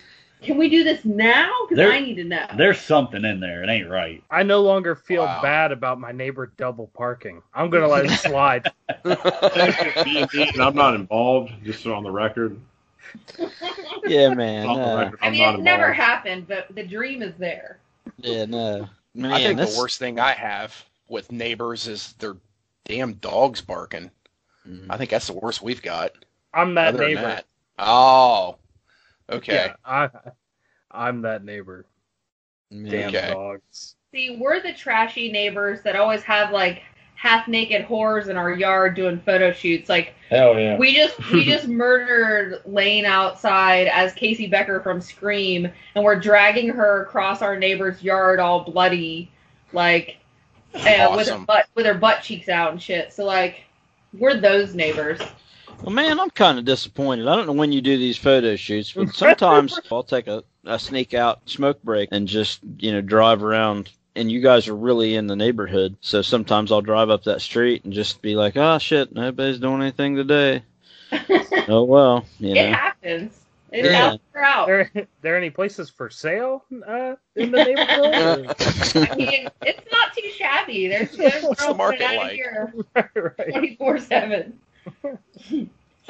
can 0.43 0.57
we 0.57 0.69
do 0.69 0.85
this 0.85 1.05
now? 1.05 1.51
Because 1.69 1.85
I 1.85 1.99
need 1.99 2.15
to 2.15 2.25
know. 2.25 2.47
there's 2.57 2.81
something 2.81 3.25
in 3.25 3.41
there. 3.41 3.65
It 3.65 3.69
ain't 3.69 3.91
right. 3.91 4.23
I 4.31 4.45
no 4.45 4.63
longer 4.63 4.95
feel 4.95 5.25
Wow. 5.25 5.43
bad 5.43 5.73
about 5.73 5.99
my 5.99 6.13
neighbor 6.13 6.53
double 6.57 6.87
parking. 6.95 7.43
I'm 7.53 7.69
gonna 7.69 7.89
let 7.89 8.07
it 8.07 8.13
slide. 8.13 8.71
I'm 9.05 10.75
not 10.77 10.95
involved, 10.95 11.53
just 11.65 11.85
on 11.85 12.05
the 12.05 12.11
record. 12.13 12.59
Yeah, 14.07 14.33
man. 14.35 14.69
On 14.69 14.77
the 14.81 14.87
no. 14.87 14.97
record, 14.97 15.19
I 15.21 15.31
mean, 15.31 15.43
not 15.43 15.55
it 15.57 15.63
never 15.63 15.93
happened, 15.93 16.47
but 16.47 16.73
the 16.75 16.85
dream 16.85 17.23
is 17.23 17.35
there. 17.39 17.81
Yeah, 18.19 18.45
no. 18.45 18.89
Man, 19.15 19.33
I 19.33 19.39
think 19.43 19.57
that's- 19.59 19.75
the 19.75 19.81
worst 19.81 19.99
thing 19.99 20.19
I 20.21 20.33
have 20.33 20.85
with 21.09 21.33
neighbors 21.33 21.89
is 21.89 22.13
their 22.15 22.37
damn 22.85 23.15
dogs 23.15 23.61
barking. 23.61 24.11
Mhm. 24.67 24.87
I 24.91 24.97
think 24.97 25.11
that's 25.11 25.27
the 25.27 25.33
worst 25.33 25.63
we've 25.63 25.83
got. 25.83 26.13
I'm 26.55 26.75
that 26.75 26.95
Other 26.95 27.07
neighbor. 27.09 27.23
that. 27.23 27.47
Oh. 27.79 28.59
Okay. 29.29 29.55
Yeah, 29.55 29.75
I, 29.85 30.09
I'm 30.91 31.23
that 31.23 31.45
neighbor. 31.45 31.87
Damn 32.71 33.09
Okay. 33.15 33.31
dogs. 33.33 33.97
See, 34.13 34.37
we're 34.37 34.61
the 34.61 34.73
trashy 34.73 35.31
neighbors 35.31 35.83
that 35.83 35.97
always 35.97 36.23
have 36.25 36.51
like 36.53 36.83
half 37.21 37.47
naked 37.47 37.85
whores 37.85 38.29
in 38.29 38.39
our 38.39 38.51
yard 38.51 38.97
doing 38.97 39.21
photo 39.21 39.53
shoots. 39.53 39.91
Like, 39.91 40.14
Hell 40.31 40.59
yeah. 40.59 40.79
We 40.79 40.95
just 40.95 41.18
we 41.31 41.45
just 41.53 41.68
murdered 41.68 42.62
Lane 42.64 43.05
outside 43.05 43.89
as 43.89 44.14
Casey 44.14 44.47
Becker 44.47 44.81
from 44.81 45.03
Scream, 45.03 45.71
and 45.95 46.03
we're 46.03 46.18
dragging 46.18 46.71
her 46.71 47.03
across 47.03 47.43
our 47.43 47.59
neighbor's 47.59 48.03
yard 48.03 48.41
all 48.41 48.64
bloody, 48.64 49.31
like, 49.75 50.16
and 50.73 51.14
with 51.14 51.29
her 51.29 51.39
butt 51.39 51.66
with 51.75 51.85
her 51.85 51.93
butt 51.93 52.23
cheeks 52.23 52.49
out 52.49 52.73
and 52.73 52.81
shit. 52.81 53.12
So 53.12 53.27
like, 53.27 53.64
we're 54.18 54.41
those 54.41 54.75
neighbors. 54.75 55.21
Well, 55.83 55.95
man, 55.95 56.18
I'm 56.18 56.31
kind 56.31 56.59
of 56.59 56.64
disappointed. 56.64 57.29
I 57.29 57.37
don't 57.37 57.47
know 57.47 57.53
when 57.53 57.73
you 57.73 57.83
do 57.83 57.99
these 57.99 58.16
photo 58.16 58.57
shoots, 58.57 58.93
but 58.93 59.14
sometimes 59.14 59.79
I'll 59.93 60.03
take 60.03 60.27
a, 60.27 60.43
a 60.64 60.79
sneak 60.79 61.12
out 61.12 61.41
smoke 61.45 61.83
break 61.83 62.09
and 62.12 62.27
just, 62.27 62.61
you 62.79 62.93
know, 62.93 63.03
drive 63.03 63.43
around. 63.43 63.91
And 64.17 64.31
you 64.31 64.41
guys 64.41 64.67
are 64.69 64.75
really 64.77 65.15
in 65.15 65.27
the 65.29 65.37
neighborhood. 65.37 65.97
So 66.01 66.21
sometimes 66.23 66.73
I'll 66.73 66.81
drive 66.83 67.11
up 67.11 67.25
that 67.25 67.41
street 67.41 67.85
and 67.85 67.93
just 67.93 68.21
be 68.23 68.35
like, 68.35 68.57
oh, 68.57 68.79
shit, 68.79 69.13
nobody's 69.15 69.61
doing 69.61 69.81
anything 69.83 70.17
today. 70.17 70.63
Oh, 71.69 71.85
well, 71.85 72.25
you 72.41 72.55
know. 72.55 72.73
happens. 72.73 73.39
It's 73.71 73.89
Yeah. 73.89 74.13
out 74.13 74.21
or 74.35 74.43
out. 74.43 74.67
There, 74.67 74.91
there 75.23 75.37
any 75.37 75.51
places 75.51 75.89
for 75.89 76.11
sale 76.11 76.65
uh, 76.85 77.15
in 77.37 77.53
the 77.53 77.65
neighborhood? 77.65 78.55
I 79.13 79.15
mean, 79.15 79.49
it's 79.63 79.93
not 79.93 80.13
too 80.17 80.29
shabby. 80.37 80.89
There's 80.89 81.13
there's 81.13 81.45
What's 81.45 81.65
the 81.65 81.75
market 81.75 82.03
out 82.03 82.17
like? 82.17 82.33
here 82.33 82.75
twenty 83.51 83.77
four 83.77 83.99
seven. 83.99 84.59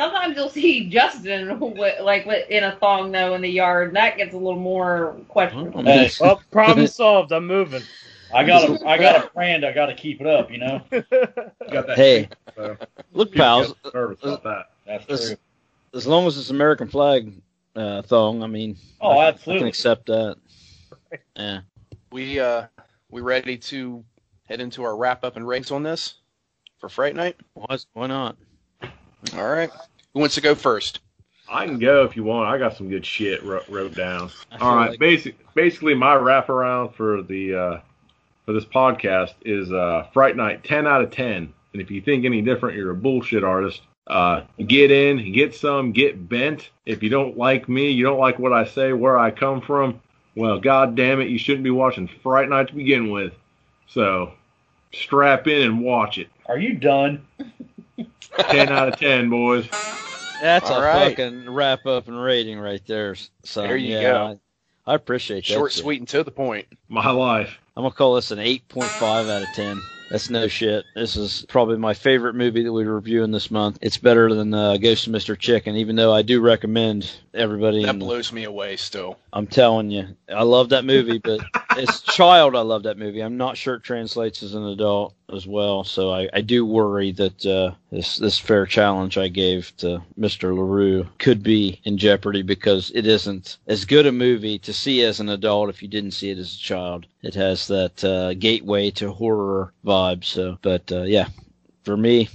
Sometimes 0.00 0.34
you'll 0.34 0.48
see 0.48 0.88
Justin 0.88 1.60
with, 1.76 2.00
like 2.00 2.26
in 2.48 2.64
a 2.64 2.72
thong 2.76 3.12
though 3.12 3.34
in 3.34 3.42
the 3.42 3.50
yard. 3.50 3.88
and 3.88 3.96
That 3.96 4.16
gets 4.16 4.32
a 4.32 4.38
little 4.38 4.58
more 4.58 5.16
questionable. 5.28 5.82
Hey, 5.82 6.10
Well, 6.18 6.40
problem 6.50 6.86
solved. 6.86 7.32
I'm 7.32 7.46
moving. 7.46 7.82
I 8.32 8.44
got 8.44 8.66
a 8.66 8.88
I 8.88 8.96
got 8.96 9.24
a 9.24 9.28
brand. 9.28 9.66
I 9.66 9.72
got 9.72 9.86
to 9.86 9.94
keep 9.94 10.22
it 10.22 10.26
up. 10.26 10.50
You 10.50 10.58
know. 10.58 10.82
Got 11.70 11.86
that 11.86 11.96
Hey, 11.96 12.28
so 12.56 12.76
look, 13.12 13.34
pals, 13.34 13.74
get 13.84 13.94
nervous 13.94 14.20
that. 14.22 14.70
That's 14.86 15.04
true. 15.06 15.36
as 15.94 16.06
long 16.06 16.26
as 16.26 16.38
it's 16.38 16.50
American 16.50 16.88
flag 16.88 17.32
uh, 17.76 18.02
thong, 18.02 18.42
I 18.42 18.46
mean, 18.46 18.76
Oh, 19.00 19.18
I, 19.18 19.28
I 19.28 19.32
can 19.32 19.66
accept 19.66 20.06
that. 20.06 20.36
Yeah. 21.36 21.60
We 22.10 22.40
uh 22.40 22.66
we 23.10 23.20
ready 23.20 23.56
to 23.56 24.04
head 24.48 24.60
into 24.60 24.82
our 24.82 24.96
wrap 24.96 25.24
up 25.24 25.36
and 25.36 25.46
ratings 25.46 25.70
on 25.70 25.82
this 25.82 26.14
for 26.78 26.88
Fright 26.88 27.14
Night? 27.14 27.36
Why, 27.54 27.76
why 27.92 28.06
not? 28.06 28.36
All 29.34 29.48
right. 29.48 29.70
Who 30.14 30.20
wants 30.20 30.34
to 30.34 30.40
go 30.40 30.54
first? 30.54 31.00
I 31.48 31.66
can 31.66 31.78
go 31.78 32.04
if 32.04 32.16
you 32.16 32.22
want. 32.24 32.48
I 32.48 32.58
got 32.58 32.76
some 32.76 32.88
good 32.88 33.04
shit 33.04 33.42
wrote, 33.42 33.68
wrote 33.68 33.94
down. 33.94 34.30
All 34.60 34.76
right, 34.76 34.90
like- 34.90 34.98
basic, 34.98 35.36
basically 35.54 35.94
my 35.94 36.14
wraparound 36.14 36.94
for 36.94 37.22
the 37.22 37.54
uh, 37.54 37.80
for 38.46 38.52
this 38.52 38.64
podcast 38.64 39.34
is 39.44 39.72
uh, 39.72 40.06
Fright 40.12 40.36
Night, 40.36 40.64
ten 40.64 40.86
out 40.86 41.02
of 41.02 41.10
ten. 41.10 41.52
And 41.72 41.82
if 41.82 41.90
you 41.90 42.00
think 42.00 42.24
any 42.24 42.42
different, 42.42 42.76
you're 42.76 42.90
a 42.90 42.96
bullshit 42.96 43.44
artist. 43.44 43.82
Uh, 44.06 44.42
get 44.66 44.90
in, 44.90 45.32
get 45.32 45.54
some, 45.54 45.92
get 45.92 46.28
bent. 46.28 46.70
If 46.84 47.02
you 47.02 47.10
don't 47.10 47.36
like 47.36 47.68
me, 47.68 47.90
you 47.90 48.02
don't 48.04 48.18
like 48.18 48.40
what 48.40 48.52
I 48.52 48.64
say, 48.64 48.92
where 48.92 49.16
I 49.16 49.30
come 49.30 49.60
from. 49.60 50.00
Well, 50.34 50.58
god 50.58 50.96
damn 50.96 51.20
it, 51.20 51.28
you 51.28 51.38
shouldn't 51.38 51.62
be 51.62 51.70
watching 51.70 52.08
Fright 52.22 52.48
Night 52.48 52.68
to 52.68 52.74
begin 52.74 53.10
with. 53.10 53.32
So 53.86 54.32
strap 54.92 55.46
in 55.46 55.62
and 55.62 55.80
watch 55.80 56.18
it. 56.18 56.28
Are 56.46 56.58
you 56.58 56.74
done? 56.74 57.24
Ten 58.50 58.68
out 58.68 58.88
of 58.88 58.98
ten, 58.98 59.28
boys. 59.30 59.68
That's 60.40 60.70
All 60.70 60.78
a 60.80 60.82
right. 60.82 61.10
fucking 61.16 61.50
wrap 61.50 61.86
up 61.86 62.08
and 62.08 62.20
rating 62.20 62.58
right 62.58 62.84
there. 62.86 63.14
So 63.44 63.62
There 63.62 63.76
you 63.76 63.94
yeah, 63.94 64.02
go. 64.12 64.38
I, 64.86 64.92
I 64.92 64.94
appreciate 64.94 65.46
that. 65.46 65.52
Short, 65.52 65.72
sweet, 65.72 66.00
and 66.00 66.08
to 66.08 66.24
the 66.24 66.30
point. 66.30 66.66
My 66.88 67.10
life. 67.10 67.58
I'm 67.76 67.82
gonna 67.84 67.94
call 67.94 68.14
this 68.14 68.30
an 68.30 68.38
8.5 68.38 69.30
out 69.30 69.42
of 69.42 69.48
10. 69.54 69.80
That's 70.10 70.28
no 70.28 70.48
shit. 70.48 70.84
This 70.96 71.16
is 71.16 71.46
probably 71.48 71.76
my 71.78 71.94
favorite 71.94 72.34
movie 72.34 72.64
that 72.64 72.72
we're 72.72 72.92
reviewing 72.92 73.30
this 73.30 73.48
month. 73.50 73.78
It's 73.80 73.96
better 73.96 74.34
than 74.34 74.52
uh, 74.52 74.76
Ghost 74.76 75.06
of 75.06 75.12
Mr. 75.12 75.38
Chicken, 75.38 75.76
even 75.76 75.94
though 75.94 76.12
I 76.12 76.22
do 76.22 76.40
recommend 76.40 77.10
everybody. 77.32 77.84
That 77.84 77.90
in 77.94 77.98
blows 78.00 78.32
me 78.32 78.42
away 78.44 78.76
still. 78.76 79.18
I'm 79.32 79.46
telling 79.46 79.88
you, 79.90 80.08
I 80.28 80.42
love 80.42 80.70
that 80.70 80.84
movie, 80.84 81.18
but 81.18 81.40
as 81.76 82.02
a 82.02 82.10
child, 82.12 82.56
I 82.56 82.60
love 82.60 82.82
that 82.84 82.98
movie. 82.98 83.20
I'm 83.20 83.36
not 83.36 83.56
sure 83.56 83.74
it 83.76 83.82
translates 83.82 84.42
as 84.42 84.54
an 84.54 84.64
adult 84.66 85.14
as 85.32 85.46
well, 85.46 85.84
so 85.84 86.10
I, 86.10 86.28
I 86.32 86.40
do 86.40 86.66
worry 86.66 87.12
that 87.12 87.46
uh, 87.46 87.72
this 87.90 88.16
this 88.16 88.38
fair 88.38 88.66
challenge 88.66 89.16
I 89.16 89.28
gave 89.28 89.76
to 89.78 90.02
Mr. 90.18 90.54
Larue 90.54 91.06
could 91.18 91.42
be 91.42 91.80
in 91.84 91.98
jeopardy 91.98 92.42
because 92.42 92.90
it 92.94 93.06
isn't 93.06 93.58
as 93.66 93.84
good 93.84 94.06
a 94.06 94.12
movie 94.12 94.58
to 94.60 94.72
see 94.72 95.02
as 95.02 95.20
an 95.20 95.28
adult 95.28 95.70
if 95.70 95.82
you 95.82 95.88
didn't 95.88 96.12
see 96.12 96.30
it 96.30 96.38
as 96.38 96.54
a 96.54 96.58
child. 96.58 97.06
It 97.22 97.34
has 97.34 97.66
that 97.68 98.02
uh, 98.04 98.34
gateway 98.34 98.90
to 98.92 99.12
horror 99.12 99.72
vibe. 99.84 100.24
So, 100.24 100.58
but 100.62 100.90
uh, 100.90 101.02
yeah, 101.02 101.28
for 101.84 101.96
me, 101.96 102.28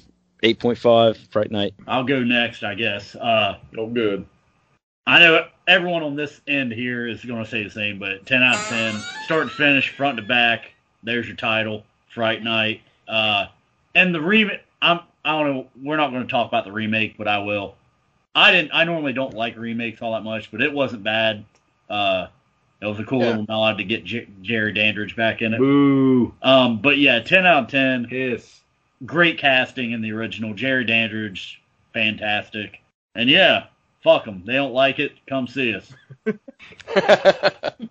8.5 0.43 1.17
Fright 1.31 1.51
Night. 1.51 1.73
I'll 1.87 2.03
go 2.03 2.23
next, 2.23 2.63
I 2.63 2.75
guess. 2.75 3.15
Uh, 3.15 3.57
Oh, 3.77 3.87
good. 3.87 4.25
I 5.07 5.19
know 5.19 5.47
everyone 5.67 6.03
on 6.03 6.15
this 6.15 6.41
end 6.47 6.71
here 6.71 7.07
is 7.07 7.23
going 7.23 7.43
to 7.43 7.49
say 7.49 7.63
the 7.63 7.69
same, 7.69 7.99
but 7.99 8.25
10 8.25 8.41
out 8.41 8.55
of 8.55 8.61
10, 8.67 8.95
start 9.25 9.49
to 9.49 9.53
finish, 9.53 9.89
front 9.95 10.17
to 10.17 10.23
back. 10.23 10.71
There's 11.03 11.27
your 11.27 11.35
title, 11.35 11.83
Fright 12.09 12.43
Night. 12.43 12.81
Uh, 13.07 13.47
and 13.93 14.13
the 14.15 14.21
remake, 14.21 14.61
I'm, 14.81 15.01
I 15.23 15.31
don't 15.43 15.53
know, 15.53 15.67
we're 15.83 15.97
not 15.97 16.09
going 16.11 16.23
to 16.23 16.29
talk 16.29 16.47
about 16.47 16.65
the 16.65 16.71
remake, 16.71 17.17
but 17.17 17.27
I 17.27 17.37
will. 17.39 17.75
I 18.33 18.51
didn't, 18.51 18.71
I 18.73 18.83
normally 18.83 19.13
don't 19.13 19.33
like 19.33 19.55
remakes 19.57 20.01
all 20.01 20.13
that 20.13 20.23
much, 20.23 20.51
but 20.51 20.61
it 20.61 20.73
wasn't 20.73 21.03
bad. 21.03 21.45
Uh, 21.89 22.27
it 22.81 22.85
was 22.87 22.99
a 22.99 23.03
cool 23.05 23.21
Yeah. 23.21 23.27
little 23.27 23.45
nod 23.47 23.77
to 23.77 23.83
get 23.83 24.03
J- 24.03 24.27
Jerry 24.41 24.73
Dandridge 24.73 25.15
back 25.15 25.41
in 25.41 25.53
it. 25.53 25.59
Boo. 25.59 26.33
Um, 26.41 26.79
but 26.81 26.97
yeah, 26.97 27.19
10 27.19 27.45
out 27.45 27.63
of 27.65 27.69
10 27.69 28.05
Hiss. 28.05 28.61
great 29.05 29.37
casting 29.37 29.91
in 29.91 30.01
the 30.01 30.11
original. 30.11 30.53
Jerry 30.55 30.83
Dandridge, 30.83 31.61
fantastic. 31.93 32.81
And 33.13 33.29
yeah, 33.29 33.67
fuck 34.05 34.23
them. 34.25 34.43
They 34.45 34.53
don't 34.53 34.71
like 34.73 34.99
it. 34.99 35.13
Come 35.27 35.47
see 35.47 35.73
us. 35.75 35.91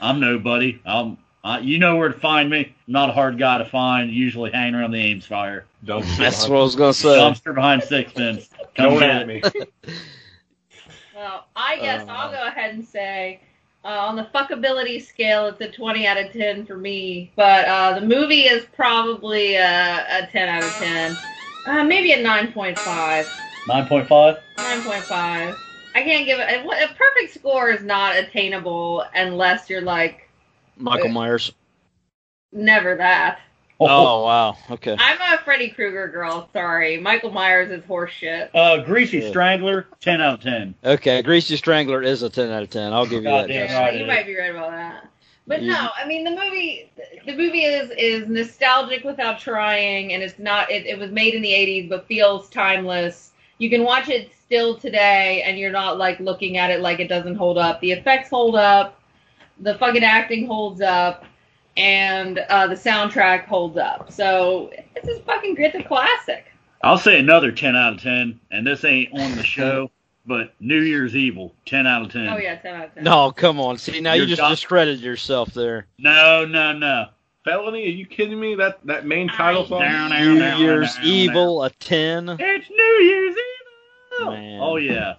I'm 0.00 0.20
nobody. 0.20 0.80
I'm. 0.86 1.18
I, 1.42 1.58
you 1.58 1.78
know 1.78 1.96
where 1.96 2.08
to 2.08 2.18
find 2.18 2.48
me. 2.48 2.74
I'm 2.86 2.92
not 2.92 3.10
a 3.10 3.12
hard 3.12 3.38
guy 3.38 3.58
to 3.58 3.66
find. 3.66 4.10
Usually 4.10 4.50
hanging 4.50 4.76
around 4.76 4.92
the 4.92 4.98
Ames 4.98 5.26
fire. 5.26 5.66
Don't 5.84 6.06
That's 6.16 6.48
what 6.48 6.58
I 6.58 6.62
was 6.62 6.74
gonna 6.76 6.94
say. 6.94 7.18
Dumpster 7.18 7.54
behind 7.54 7.82
sixpence. 7.82 8.48
Come 8.74 9.02
at 9.02 9.26
me. 9.26 9.42
Well, 11.16 11.46
I 11.56 11.76
guess 11.78 12.02
Uh, 12.08 12.12
I'll 12.12 12.30
go 12.30 12.46
ahead 12.48 12.74
and 12.74 12.84
say 12.84 13.40
Uh, 13.84 13.88
on 13.88 14.16
the 14.16 14.24
fuckability 14.34 15.00
scale, 15.02 15.46
it's 15.46 15.60
a 15.60 15.70
20 15.70 16.06
out 16.06 16.16
of 16.18 16.32
10 16.32 16.66
for 16.66 16.76
me. 16.76 17.30
But 17.36 17.66
uh, 17.66 18.00
the 18.00 18.04
movie 18.06 18.42
is 18.42 18.66
probably 18.74 19.54
a, 19.54 20.06
a 20.24 20.26
10 20.32 20.48
out 20.48 20.64
of 20.64 20.70
10. 20.72 21.16
Uh, 21.66 21.84
maybe 21.84 22.12
a 22.12 22.22
9.5. 22.22 23.26
9.5? 23.66 24.38
9.5. 24.56 25.56
I 25.96 26.02
can't 26.02 26.26
give 26.26 26.38
it. 26.38 26.48
A, 26.48 26.84
a 26.84 26.88
perfect 26.94 27.34
score 27.34 27.70
is 27.70 27.82
not 27.82 28.16
attainable 28.16 29.04
unless 29.14 29.70
you're 29.70 29.80
like, 29.80 30.28
Michael 30.76 31.08
Myers. 31.08 31.52
never 32.52 32.96
that. 32.96 33.40
Oh 33.80 34.24
wow. 34.24 34.56
Okay. 34.70 34.96
I'm 34.98 35.18
a 35.20 35.38
Freddy 35.42 35.68
Krueger 35.70 36.08
girl. 36.08 36.48
Sorry, 36.52 36.98
Michael 37.00 37.30
Myers 37.30 37.70
is 37.70 37.82
horseshit. 37.84 38.50
Uh, 38.54 38.78
Greasy 38.84 39.18
Yeah. 39.18 39.28
Strangler, 39.30 39.86
10 40.00 40.20
out 40.20 40.34
of 40.34 40.40
10. 40.42 40.74
Okay. 40.84 41.22
Greasy 41.22 41.56
Strangler 41.56 42.00
is 42.02 42.22
a 42.22 42.30
ten 42.30 42.50
out 42.50 42.62
of 42.62 42.70
ten. 42.70 42.92
I'll 42.92 43.04
give 43.04 43.24
you 43.24 43.30
that. 43.30 43.48
Goddamn 43.48 43.72
right. 43.82 43.98
you 44.00 44.06
might 44.06 44.26
be 44.26 44.36
right 44.36 44.50
about 44.50 44.70
that. 44.70 45.08
But 45.46 45.62
You- 45.62 45.70
no, 45.72 45.88
I 45.96 46.06
mean 46.06 46.24
the 46.24 46.30
movie. 46.30 46.90
The 47.26 47.36
movie 47.36 47.64
is 47.64 47.90
is 47.98 48.28
nostalgic 48.28 49.04
without 49.04 49.38
trying, 49.38 50.12
and 50.12 50.22
it's 50.22 50.38
not. 50.38 50.70
It, 50.70 50.86
it 50.86 50.98
was 50.98 51.10
made 51.10 51.34
in 51.34 51.42
the 51.42 51.52
'80s, 51.52 51.88
but 51.88 52.06
feels 52.06 52.48
timeless. 52.50 53.32
You 53.58 53.70
can 53.70 53.84
watch 53.84 54.08
it 54.08 54.32
still 54.44 54.76
today, 54.76 55.42
and 55.46 55.58
you're 55.58 55.70
not 55.72 55.96
like 55.98 56.18
looking 56.20 56.56
at 56.56 56.70
it 56.70 56.80
like 56.80 57.00
it 57.00 57.08
doesn't 57.08 57.36
hold 57.36 57.56
up. 57.58 57.80
The 57.80 57.92
effects 57.92 58.30
hold 58.30 58.56
up, 58.56 59.00
the 59.60 59.74
fucking 59.78 60.04
acting 60.04 60.46
holds 60.46 60.80
up, 60.80 61.24
and 61.76 62.38
uh, 62.38 62.66
the 62.66 62.74
soundtrack 62.74 63.44
holds 63.44 63.76
up. 63.76 64.10
So 64.12 64.70
it's 64.96 65.06
just 65.06 65.22
fucking 65.24 65.54
grit 65.54 65.72
to 65.72 65.82
classic. 65.84 66.46
I'll 66.82 66.98
say 66.98 67.18
another 67.18 67.50
10 67.50 67.76
out 67.76 67.94
of 67.94 68.02
10, 68.02 68.38
and 68.50 68.66
this 68.66 68.84
ain't 68.84 69.12
on 69.18 69.36
the 69.36 69.42
show, 69.44 69.90
but 70.26 70.54
New 70.60 70.80
Year's 70.80 71.16
Evil, 71.16 71.54
10 71.66 71.86
out 71.86 72.02
of 72.02 72.12
10. 72.12 72.28
Oh 72.28 72.36
yeah, 72.36 72.56
ten 72.56 72.74
out 72.74 72.86
of 72.86 72.94
ten. 72.94 73.04
No, 73.04 73.30
come 73.30 73.58
on. 73.60 73.78
See, 73.78 74.00
now 74.00 74.12
you 74.12 74.20
You're 74.20 74.28
just 74.28 74.40
done. 74.40 74.50
discredited 74.50 75.00
yourself 75.00 75.54
there. 75.54 75.86
No, 75.98 76.44
no, 76.44 76.72
no. 76.72 77.06
Felony? 77.44 77.84
Are 77.84 77.90
you 77.90 78.06
kidding 78.06 78.40
me? 78.40 78.54
That 78.54 78.84
that 78.86 79.06
main 79.06 79.28
title 79.28 79.66
song? 79.66 79.80
Down, 79.80 80.10
down, 80.10 80.34
New 80.34 80.38
down, 80.38 80.60
Year's 80.60 80.94
down, 80.96 81.04
Evil, 81.04 81.62
a 81.62 81.70
ten. 81.70 82.28
It's 82.28 82.70
New 82.70 82.76
Year's 82.84 83.36
Evil! 83.36 84.30
Man. 84.32 84.60
Oh, 84.62 84.76
yeah. 84.76 85.14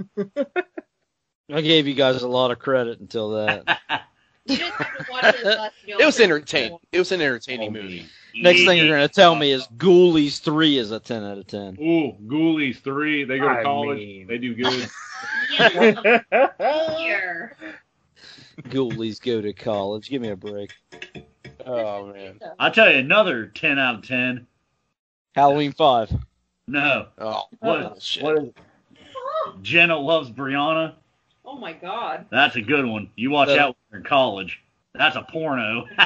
I 1.53 1.61
gave 1.61 1.85
you 1.87 1.93
guys 1.93 2.23
a 2.23 2.27
lot 2.27 2.51
of 2.51 2.59
credit 2.59 2.99
until 2.99 3.31
that. 3.31 3.79
You 4.47 4.57
just 4.57 4.73
have 4.73 5.05
to 5.07 5.11
watch 5.11 5.35
it. 5.39 5.71
It 5.99 6.05
was 6.05 6.19
entertaining. 6.19 6.77
It 6.91 6.99
was 6.99 7.11
an 7.11 7.19
entertaining 7.19 7.69
oh, 7.69 7.81
movie. 7.81 8.05
Next 8.35 8.63
thing 8.63 8.77
you're 8.77 8.89
gonna 8.95 9.07
tell 9.07 9.33
me 9.33 9.51
is 9.51 9.65
Ghoulies 9.77 10.39
three 10.39 10.77
is 10.77 10.91
a 10.91 10.99
ten 10.99 11.23
out 11.23 11.39
of 11.39 11.47
ten. 11.47 11.75
Ooh, 11.81 12.13
Ghoulies 12.27 12.77
3. 12.77 13.23
They 13.23 13.39
go 13.39 13.49
to 13.49 13.59
I 13.59 13.63
college. 13.63 13.97
mean- 13.97 14.27
They 14.27 14.37
do 14.37 14.53
good. 14.53 14.87
Yeah, 15.57 16.19
here. 16.99 17.57
Ghoulies 18.63 19.19
go 19.19 19.41
to 19.41 19.51
college. 19.53 20.09
Give 20.09 20.21
me 20.21 20.29
a 20.29 20.35
break. 20.35 20.71
Oh 21.65 22.07
man. 22.13 22.39
I'll 22.59 22.71
tell 22.71 22.91
you 22.91 22.97
another 22.99 23.47
10 23.47 23.79
out 23.79 23.95
of 23.95 24.07
10. 24.07 24.45
Halloween 25.35 25.71
five. 25.73 26.11
No. 26.67 27.07
Oh, 27.17 27.43
What, 27.59 27.81
bullshit. 27.93 28.23
what 28.23 28.37
is 28.37 28.49
Jenna 29.61 29.97
Loves 29.97 30.29
Brianna? 30.31 30.93
Oh 31.43 31.57
my 31.57 31.73
god. 31.73 32.25
That's 32.31 32.55
a 32.55 32.61
good 32.61 32.85
one. 32.85 33.09
You 33.15 33.31
watch 33.31 33.49
The- 33.49 33.55
that 33.55 33.65
when 33.67 33.75
you're 33.91 33.99
in 33.99 34.05
college. 34.05 34.61
That's 34.93 35.17
a 35.17 35.23
porno. 35.23 35.85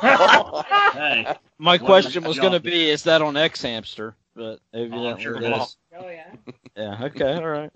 hey, 0.00 1.26
My 1.58 1.76
question 1.76 2.24
was 2.24 2.38
gonna 2.38 2.60
be, 2.60 2.88
is 2.88 3.02
that 3.02 3.20
on 3.20 3.36
X 3.36 3.60
Hamster? 3.62 4.14
But 4.34 4.60
maybe 4.72 4.92
Oh, 4.94 5.18
sure 5.18 5.36
it 5.36 5.42
is. 5.52 5.62
is. 5.62 5.76
Oh 5.98 6.08
yeah. 6.08 6.32
Yeah. 6.74 7.04
Okay. 7.04 7.34
All 7.34 7.46
right. 7.46 7.70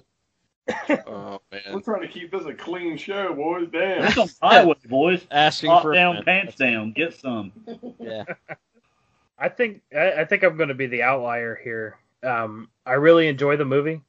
Oh 1.06 1.40
We're 1.72 1.80
trying 1.80 2.02
to 2.02 2.08
keep 2.08 2.32
this 2.32 2.44
a 2.44 2.54
clean 2.54 2.96
show, 2.96 3.32
boys. 3.34 3.68
Damn. 3.72 4.02
that's 4.02 4.18
on 4.18 4.28
highway, 4.42 4.74
boys. 4.88 5.26
Asking 5.30 5.70
Top 5.70 5.82
for 5.82 5.94
down, 5.94 6.22
friend. 6.22 6.26
pants 6.26 6.56
down. 6.56 6.92
Get 6.92 7.14
some. 7.14 7.52
Yeah. 7.98 8.24
I 9.38 9.48
think 9.48 9.82
I, 9.94 10.12
I 10.12 10.24
think 10.24 10.42
I'm 10.42 10.56
going 10.56 10.70
to 10.70 10.74
be 10.74 10.86
the 10.86 11.02
outlier 11.02 11.58
here. 11.62 11.98
Um, 12.22 12.68
I 12.84 12.94
really 12.94 13.28
enjoy 13.28 13.56
the 13.56 13.64
movie. 13.64 14.00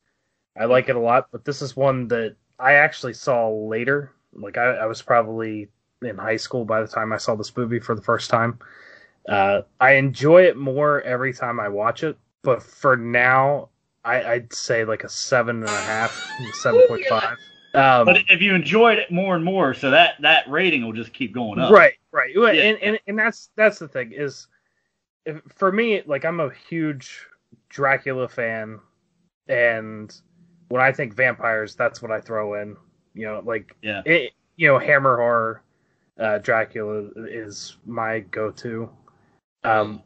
I 0.59 0.65
like 0.65 0.89
it 0.89 0.95
a 0.95 0.99
lot, 0.99 1.27
but 1.31 1.45
this 1.45 1.61
is 1.61 1.75
one 1.75 2.07
that 2.07 2.35
I 2.57 2.73
actually 2.73 3.13
saw 3.13 3.49
later. 3.49 4.11
Like 4.33 4.57
I, 4.57 4.77
I 4.77 4.85
was 4.85 5.01
probably 5.01 5.69
in 6.01 6.17
high 6.17 6.37
school 6.37 6.65
by 6.65 6.81
the 6.81 6.87
time 6.87 7.13
I 7.13 7.17
saw 7.17 7.35
this 7.35 7.55
movie 7.55 7.79
for 7.79 7.95
the 7.95 8.01
first 8.01 8.29
time. 8.29 8.59
Uh, 9.27 9.61
I 9.79 9.93
enjoy 9.93 10.43
it 10.43 10.57
more 10.57 11.01
every 11.01 11.33
time 11.33 11.59
I 11.59 11.67
watch 11.67 12.03
it, 12.03 12.17
but 12.43 12.63
for 12.63 12.95
now, 12.95 13.69
I, 14.07 14.33
I'd 14.33 14.53
say 14.53 14.85
like 14.85 15.03
a 15.03 15.09
seven 15.09 15.57
and 15.57 15.65
a 15.65 15.81
half, 15.81 16.31
seven 16.61 16.87
point 16.87 17.05
five. 17.09 17.37
Um, 17.73 18.05
But 18.05 18.19
if 18.29 18.41
you 18.41 18.55
enjoyed 18.55 18.97
it 18.97 19.11
more 19.11 19.35
and 19.35 19.43
more, 19.43 19.73
so 19.73 19.91
that 19.91 20.15
that 20.21 20.49
rating 20.49 20.85
will 20.85 20.93
just 20.93 21.13
keep 21.13 21.33
going 21.33 21.59
up. 21.59 21.71
Right, 21.71 21.95
right. 22.11 22.31
Yeah. 22.33 22.63
And, 22.63 22.77
and 22.81 22.99
and 23.07 23.19
that's 23.19 23.49
that's 23.57 23.79
the 23.79 23.87
thing 23.87 24.13
is, 24.13 24.47
if, 25.25 25.41
for 25.53 25.71
me, 25.71 26.01
like 26.05 26.23
I'm 26.23 26.39
a 26.39 26.49
huge 26.69 27.27
Dracula 27.69 28.29
fan, 28.29 28.79
and 29.49 30.15
when 30.69 30.81
I 30.81 30.91
think 30.93 31.13
vampires, 31.13 31.75
that's 31.75 32.01
what 32.01 32.09
I 32.09 32.21
throw 32.21 32.53
in. 32.61 32.77
You 33.13 33.25
know, 33.27 33.41
like 33.45 33.75
Yeah. 33.81 34.01
it, 34.05 34.31
you 34.55 34.67
know, 34.67 34.79
Hammer 34.79 35.17
horror, 35.17 35.63
uh, 36.19 36.37
Dracula 36.37 37.09
is 37.17 37.77
my 37.85 38.21
go-to. 38.21 38.89
Um, 39.63 40.01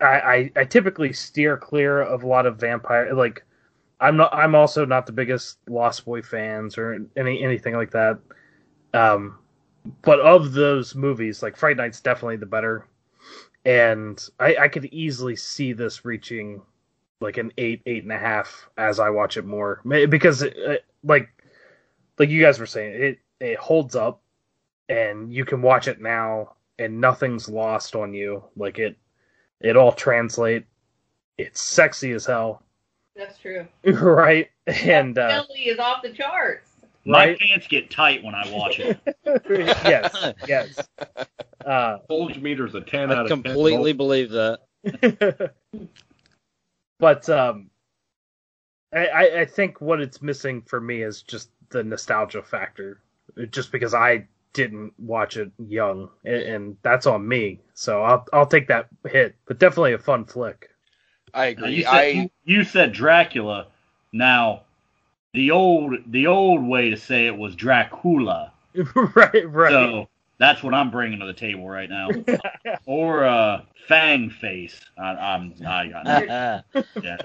I, 0.00 0.06
I 0.06 0.52
I 0.56 0.64
typically 0.64 1.12
steer 1.12 1.56
clear 1.56 2.02
of 2.02 2.22
a 2.22 2.26
lot 2.26 2.46
of 2.46 2.58
vampire 2.58 3.14
like. 3.14 3.44
I'm 4.00 4.16
not. 4.16 4.32
I'm 4.32 4.54
also 4.54 4.84
not 4.84 5.06
the 5.06 5.12
biggest 5.12 5.58
Lost 5.68 6.04
Boy 6.04 6.22
fans 6.22 6.78
or 6.78 7.04
any 7.16 7.42
anything 7.42 7.74
like 7.74 7.90
that. 7.90 8.20
Um, 8.94 9.38
but 10.02 10.20
of 10.20 10.52
those 10.52 10.94
movies, 10.94 11.42
like 11.42 11.56
Fright 11.56 11.76
Night's 11.76 12.00
definitely 12.00 12.36
the 12.36 12.46
better, 12.46 12.86
and 13.64 14.24
I, 14.38 14.56
I 14.56 14.68
could 14.68 14.84
easily 14.86 15.36
see 15.36 15.72
this 15.72 16.04
reaching 16.04 16.62
like 17.20 17.36
an 17.36 17.52
eight, 17.58 17.82
eight 17.86 18.04
and 18.04 18.12
a 18.12 18.18
half 18.18 18.68
as 18.76 19.00
I 19.00 19.10
watch 19.10 19.36
it 19.36 19.44
more 19.44 19.80
because 19.84 20.42
it, 20.42 20.56
it, 20.56 20.84
like 21.02 21.28
like 22.18 22.28
you 22.28 22.40
guys 22.40 22.58
were 22.58 22.66
saying, 22.66 23.02
it 23.02 23.18
it 23.40 23.58
holds 23.58 23.96
up, 23.96 24.22
and 24.88 25.32
you 25.32 25.44
can 25.44 25.62
watch 25.62 25.88
it 25.88 26.00
now, 26.00 26.54
and 26.78 27.00
nothing's 27.00 27.48
lost 27.48 27.94
on 27.94 28.14
you. 28.14 28.44
Like 28.56 28.78
it, 28.78 28.96
it 29.60 29.76
all 29.76 29.92
translate. 29.92 30.64
It's 31.36 31.60
sexy 31.60 32.12
as 32.12 32.26
hell, 32.26 32.62
That's 33.16 33.38
true. 33.38 33.66
right? 33.84 34.48
And 34.66 35.16
uh, 35.18 35.44
Billy 35.48 35.68
is 35.68 35.78
off 35.78 36.02
the 36.02 36.12
charts. 36.12 36.70
My 37.04 37.26
Right. 37.28 37.38
pants 37.38 37.66
get 37.68 37.90
tight 37.90 38.22
when 38.22 38.34
I 38.34 38.50
watch 38.52 38.80
it. 38.80 38.98
yes, 39.48 40.32
yes. 40.46 40.88
Uh, 41.64 41.98
Bulge 42.08 42.38
meter's 42.38 42.74
a 42.74 42.80
10 42.82 43.10
I 43.10 43.14
out 43.14 43.30
of 43.30 43.42
10. 43.42 43.42
completely 43.44 43.92
believe 43.92 44.30
that. 44.30 44.60
but 46.98 47.28
um, 47.30 47.70
I, 48.92 49.06
I 49.06 49.40
I 49.40 49.44
think 49.46 49.80
what 49.80 50.00
it's 50.00 50.20
missing 50.20 50.62
for 50.62 50.80
me 50.80 51.02
is 51.02 51.22
just 51.22 51.50
the 51.70 51.82
nostalgia 51.82 52.42
factor. 52.42 53.00
Just 53.50 53.72
because 53.72 53.94
I 53.94 54.26
didn't 54.52 54.92
watch 54.98 55.36
it 55.36 55.50
young, 55.58 56.10
and, 56.24 56.42
and 56.42 56.76
that's 56.82 57.06
on 57.06 57.26
me. 57.26 57.60
So 57.74 58.02
I'll 58.02 58.26
I'll 58.32 58.46
take 58.46 58.68
that 58.68 58.88
hit. 59.08 59.36
But 59.46 59.58
definitely 59.58 59.94
a 59.94 59.98
fun 59.98 60.24
flick. 60.24 60.70
I 61.34 61.46
Now, 61.56 61.66
you 61.66 61.82
agree. 61.82 61.84
said 61.84 62.12
I 62.14 62.30
you 62.44 62.64
said 62.64 62.92
Dracula. 62.92 63.68
Now, 64.12 64.62
the 65.34 65.50
old 65.50 65.94
the 66.06 66.26
old 66.26 66.64
way 66.66 66.90
to 66.90 66.96
say 66.96 67.26
it 67.26 67.36
was 67.36 67.54
Dracula. 67.54 68.52
right, 68.94 69.50
right. 69.50 69.72
So 69.72 70.08
that's 70.38 70.62
what 70.62 70.74
I'm 70.74 70.90
bringing 70.90 71.20
to 71.20 71.26
the 71.26 71.32
table 71.34 71.68
right 71.68 71.90
now. 71.90 72.10
or 72.86 73.24
uh, 73.24 73.62
Fang 73.88 74.30
Face. 74.30 74.80
I, 74.96 75.10
I'm 75.10 75.54
I 75.66 75.88
got 75.88 76.06
no- 76.06 76.62
yeah. 77.02 77.18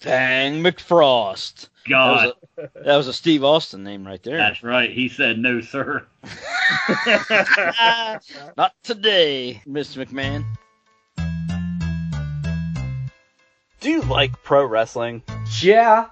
Fang 0.00 0.62
McFrost. 0.62 1.69
That 1.88 2.10
was, 2.10 2.32
God, 2.32 2.32
a, 2.58 2.70
that 2.84 2.96
was 2.96 3.08
a 3.08 3.12
Steve 3.12 3.44
Austin 3.44 3.82
name 3.82 4.06
right 4.06 4.22
there. 4.22 4.36
that's 4.36 4.62
right. 4.62 4.90
He 4.90 5.08
said 5.08 5.38
no, 5.38 5.60
sir. 5.60 6.06
Not 8.56 8.74
today, 8.82 9.62
Mr. 9.66 10.04
McMahon. 10.06 10.44
Do 13.80 13.90
you 13.90 14.02
like 14.02 14.30
pro 14.42 14.66
wrestling? 14.66 15.22
Yeah. 15.62 16.08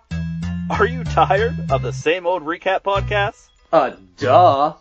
Are 0.71 0.87
you 0.87 1.05
tired 1.05 1.71
of 1.71 1.83
the 1.83 1.93
same 1.93 2.27
old 2.27 2.43
recap 2.43 2.83
podcasts? 2.83 3.49
Uh, 3.73 3.93
duh. 4.17 4.75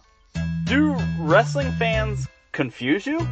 Do 0.66 0.98
wrestling 1.20 1.72
fans 1.74 2.28
confuse 2.54 3.06
you? 3.06 3.28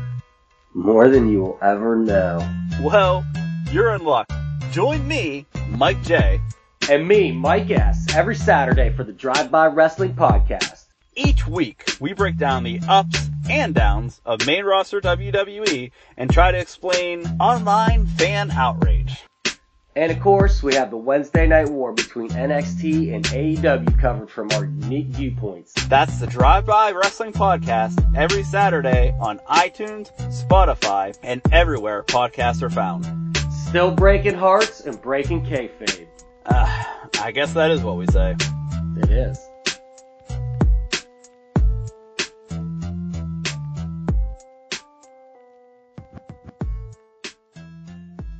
More 0.73 1.07
than 1.09 1.29
you 1.29 1.41
will 1.41 1.59
ever 1.61 1.95
know. 1.95 2.45
Well, 2.81 3.25
you're 3.71 3.95
in 3.95 4.03
luck. 4.03 4.29
Join 4.71 5.07
me, 5.07 5.45
Mike 5.69 6.01
J, 6.03 6.41
And 6.87 7.07
me, 7.07 7.31
Mike 7.31 7.71
S., 7.71 8.13
every 8.13 8.35
Saturday 8.35 8.91
for 8.91 9.03
the 9.03 9.11
Drive 9.11 9.49
By 9.49 9.65
Wrestling 9.65 10.13
Podcast. 10.13 10.85
Each 11.15 11.47
week, 11.47 11.97
we 11.99 12.13
break 12.13 12.37
down 12.37 12.61
the 12.61 12.79
ups 12.87 13.27
and 13.49 13.73
downs 13.73 14.21
of 14.23 14.45
main 14.45 14.65
roster 14.65 15.01
WWE 15.01 15.89
and 16.15 16.29
try 16.29 16.51
to 16.51 16.59
explain 16.59 17.25
online 17.39 18.05
fan 18.05 18.51
outrage. 18.51 19.23
And 19.95 20.11
of 20.11 20.19
course, 20.19 20.61
we 20.61 20.75
have 20.75 20.91
the 20.91 20.97
Wednesday 20.97 21.47
night 21.47 21.69
war 21.69 21.91
between 21.91 22.29
NXT 22.29 23.15
and 23.15 23.25
AEW 23.25 23.99
covered 23.99 24.29
from 24.29 24.51
our 24.51 24.65
unique 24.65 25.07
viewpoints. 25.07 25.73
That's 25.87 26.19
the 26.19 26.27
Drive 26.27 26.67
By 26.67 26.91
Wrestling 26.91 27.33
Podcast 27.33 28.15
every 28.15 28.43
Saturday 28.43 29.11
on 29.19 29.39
iTunes, 29.49 30.15
Spotify, 30.45 31.17
and 31.23 31.41
everywhere 31.51 32.03
podcasts 32.03 32.61
are 32.61 32.69
found. 32.69 33.07
Still 33.51 33.89
breaking 33.89 34.35
hearts 34.35 34.81
and 34.81 35.01
breaking 35.01 35.45
kayfabe. 35.47 36.05
Uh, 36.45 36.83
I 37.21 37.31
guess 37.31 37.53
that 37.53 37.71
is 37.71 37.81
what 37.81 37.97
we 37.97 38.05
say. 38.07 38.35
It 38.97 39.09
is. 39.09 39.39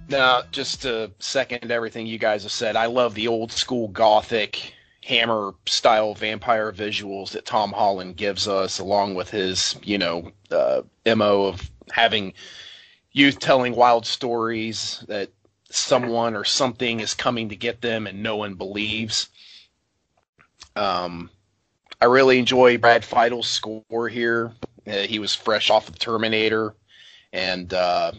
Now, 0.08 0.44
just 0.52 0.84
to 0.84 1.12
second 1.20 1.72
everything 1.72 2.06
you 2.06 2.20
guys 2.20 2.44
have 2.44 2.52
said, 2.52 2.76
I 2.76 2.86
love 2.86 3.16
the 3.16 3.28
old 3.28 3.52
school 3.52 3.88
gothic 3.88 4.74
hammer 5.04 5.54
style 5.66 6.14
vampire 6.14 6.72
visuals 6.72 7.32
that 7.32 7.46
Tom 7.46 7.72
Holland 7.72 8.16
gives 8.16 8.48
us, 8.48 8.80
along 8.80 9.16
with 9.16 9.30
his, 9.30 9.76
you 9.84 9.98
know, 9.98 10.32
uh, 10.52 10.84
mo 11.06 11.46
of 11.46 11.70
having 11.92 12.34
youth 13.12 13.40
telling 13.40 13.76
wild 13.76 14.06
stories 14.06 15.04
that 15.08 15.30
someone 15.70 16.36
or 16.36 16.44
something 16.44 17.00
is 17.00 17.14
coming 17.14 17.50
to 17.50 17.56
get 17.56 17.82
them 17.82 18.08
and 18.08 18.22
no 18.22 18.38
one 18.38 18.56
believes. 18.56 19.30
Um, 20.76 21.30
I 22.02 22.06
really 22.06 22.40
enjoy 22.40 22.78
Brad 22.78 23.04
Fiedel's 23.04 23.48
score 23.48 24.10
here. 24.10 24.52
Uh, 24.88 25.00
he 25.00 25.20
was 25.20 25.34
fresh 25.34 25.70
off 25.70 25.90
of 25.90 25.98
Terminator, 25.98 26.76
and 27.34 27.74
uh, 27.74 28.12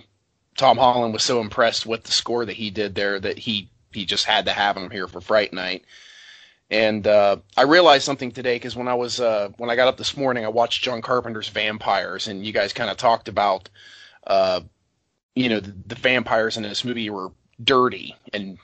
Tom 0.56 0.78
Holland 0.78 1.12
was 1.12 1.22
so 1.22 1.40
impressed 1.40 1.86
with 1.86 2.02
the 2.02 2.12
score 2.12 2.44
that 2.44 2.56
he 2.56 2.70
did 2.70 2.94
there 2.94 3.20
that 3.20 3.38
he 3.38 3.70
he 3.92 4.04
just 4.04 4.24
had 4.24 4.46
to 4.46 4.52
have 4.52 4.76
him 4.76 4.90
here 4.90 5.06
for 5.06 5.20
Fright 5.20 5.52
Night. 5.52 5.84
And 6.70 7.06
uh, 7.06 7.36
I 7.56 7.62
realized 7.62 8.04
something 8.04 8.32
today 8.32 8.56
because 8.56 8.74
when 8.74 8.88
I 8.88 8.94
was 8.94 9.20
uh, 9.20 9.50
when 9.58 9.70
I 9.70 9.76
got 9.76 9.88
up 9.88 9.96
this 9.96 10.16
morning, 10.16 10.44
I 10.44 10.48
watched 10.48 10.82
John 10.82 11.02
Carpenter's 11.02 11.48
Vampires, 11.48 12.26
and 12.26 12.44
you 12.44 12.52
guys 12.52 12.72
kind 12.72 12.90
of 12.90 12.96
talked 12.96 13.28
about, 13.28 13.68
uh, 14.26 14.62
you 15.36 15.48
know, 15.50 15.60
the, 15.60 15.74
the 15.86 15.94
vampires 15.94 16.56
in 16.56 16.64
this 16.64 16.84
movie 16.84 17.10
were 17.10 17.30
dirty 17.62 18.16
and 18.32 18.58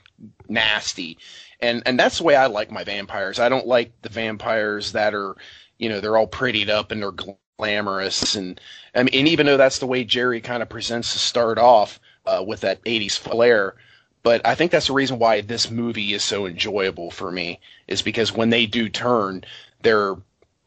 nasty, 0.49 1.17
and 1.61 1.83
and 1.85 1.99
that's 1.99 2.17
the 2.17 2.25
way 2.25 2.35
I 2.35 2.47
like 2.47 2.71
my 2.71 2.83
vampires. 2.83 3.39
I 3.39 3.49
don't 3.49 3.67
like 3.67 3.93
the 4.01 4.09
vampires 4.09 4.91
that 4.93 5.13
are, 5.13 5.37
you 5.79 5.89
know, 5.89 6.01
they're 6.01 6.17
all 6.17 6.27
prettied 6.27 6.69
up 6.69 6.91
and 6.91 7.01
they're 7.01 7.13
glamorous 7.57 8.35
and 8.35 8.59
I 8.95 9.03
mean, 9.03 9.13
and 9.13 9.27
even 9.27 9.45
though 9.45 9.57
that's 9.57 9.79
the 9.79 9.87
way 9.87 10.03
Jerry 10.03 10.41
kind 10.41 10.61
of 10.63 10.69
presents 10.69 11.13
to 11.13 11.19
start 11.19 11.57
off 11.57 11.99
uh, 12.25 12.43
with 12.45 12.61
that 12.61 12.83
80s 12.83 13.17
flair, 13.17 13.75
but 14.23 14.41
I 14.45 14.55
think 14.55 14.71
that's 14.71 14.87
the 14.87 14.93
reason 14.93 15.19
why 15.19 15.41
this 15.41 15.69
movie 15.71 16.13
is 16.13 16.23
so 16.23 16.45
enjoyable 16.45 17.11
for 17.11 17.31
me 17.31 17.59
is 17.87 18.01
because 18.01 18.33
when 18.33 18.49
they 18.49 18.65
do 18.65 18.89
turn, 18.89 19.43
they're 19.81 20.15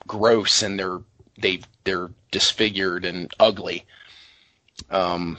gross 0.06 0.62
and 0.62 0.78
they're 0.78 1.00
they 1.38 1.60
they're 1.84 2.10
disfigured 2.30 3.04
and 3.04 3.32
ugly. 3.40 3.84
Um, 4.90 5.38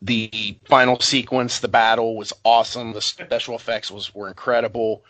the 0.00 0.58
final 0.64 1.00
sequence, 1.00 1.58
the 1.58 1.68
battle 1.68 2.16
was 2.16 2.32
awesome. 2.44 2.92
The 2.92 3.00
special 3.00 3.56
effects 3.56 3.90
was 3.90 4.14
were 4.14 4.28
incredible. 4.28 5.04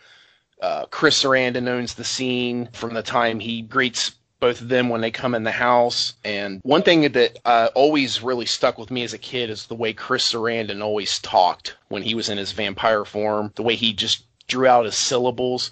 Uh, 0.60 0.86
Chris 0.86 1.23
Sarandon 1.23 1.69
owns 1.69 1.94
the 1.94 2.05
scene 2.05 2.69
from 2.73 2.94
the 2.94 3.02
time 3.02 3.39
he 3.39 3.62
greets 3.62 4.12
both 4.40 4.60
of 4.60 4.69
them 4.69 4.89
when 4.89 5.01
they 5.01 5.10
come 5.10 5.35
in 5.35 5.44
the 5.44 5.51
house. 5.51 6.15
And 6.24 6.60
one 6.62 6.82
thing 6.82 7.02
that 7.12 7.39
uh, 7.44 7.70
always 7.74 8.23
really 8.23 8.47
stuck 8.47 8.78
with 8.78 8.90
me 8.90 9.02
as 9.02 9.12
a 9.12 9.19
kid 9.19 9.51
is 9.51 9.66
the 9.66 9.74
way 9.74 9.93
Chris 9.93 10.32
Sarandon 10.32 10.82
always 10.82 11.19
talked 11.19 11.77
when 11.89 12.02
he 12.02 12.15
was 12.15 12.28
in 12.28 12.39
his 12.39 12.52
vampire 12.52 13.05
form. 13.05 13.52
The 13.56 13.62
way 13.62 13.74
he 13.74 13.93
just 13.93 14.24
drew 14.47 14.66
out 14.66 14.85
his 14.85 14.97
syllables. 14.97 15.70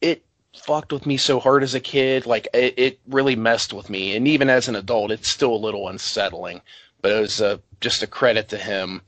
It 0.00 0.24
fucked 0.56 0.92
with 0.92 1.06
me 1.06 1.16
so 1.16 1.40
hard 1.40 1.62
as 1.62 1.74
a 1.74 1.80
kid. 1.80 2.26
Like 2.26 2.48
it, 2.52 2.74
it 2.76 3.00
really 3.08 3.36
messed 3.36 3.72
with 3.72 3.88
me. 3.88 4.16
And 4.16 4.26
even 4.28 4.50
as 4.50 4.68
an 4.68 4.76
adult, 4.76 5.10
it's 5.10 5.28
still 5.28 5.54
a 5.54 5.56
little 5.56 5.88
unsettling. 5.88 6.60
But 7.04 7.12
it 7.12 7.20
was 7.20 7.42
uh, 7.42 7.58
just 7.82 8.02
a 8.02 8.06
credit 8.06 8.48
to 8.48 8.56
him. 8.56 9.02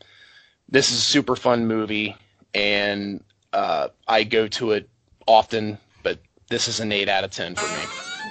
This 0.69 0.91
is 0.91 0.99
a 0.99 1.01
super 1.01 1.35
fun 1.35 1.67
movie, 1.67 2.15
and 2.53 3.25
uh, 3.55 3.89
I 4.07 4.23
go 4.23 4.49
to 4.49 4.73
it 4.73 4.91
often. 5.27 5.79
But 6.03 6.19
this 6.51 6.69
is 6.69 6.79
an 6.79 6.93
eight 6.93 7.09
out 7.09 7.25
of 7.25 7.31
ten 7.31 7.55
for 7.55 7.67
me. 7.67 7.87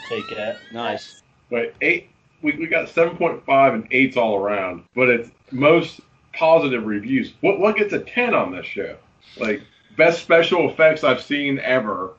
Take 0.08 0.38
that. 0.38 0.60
Nice. 0.72 1.24
But 1.50 1.74
eight, 1.82 2.12
we, 2.44 2.52
we 2.58 2.68
got 2.68 2.90
seven 2.90 3.18
point 3.18 3.44
five 3.44 3.74
and 3.74 3.88
eights 3.90 4.18
all 4.18 4.36
around. 4.36 4.84
But 4.94 5.10
it's 5.10 5.32
most 5.50 6.00
positive 6.34 6.86
reviews. 6.86 7.34
What 7.42 7.60
what 7.60 7.76
gets 7.76 7.92
a 7.92 8.02
ten 8.02 8.36
on 8.36 8.52
this 8.52 8.68
show? 8.68 8.96
Like 9.36 9.64
best 9.98 10.22
special 10.22 10.70
effects 10.70 11.04
I've 11.04 11.24
seen 11.24 11.58
ever. 11.58 12.14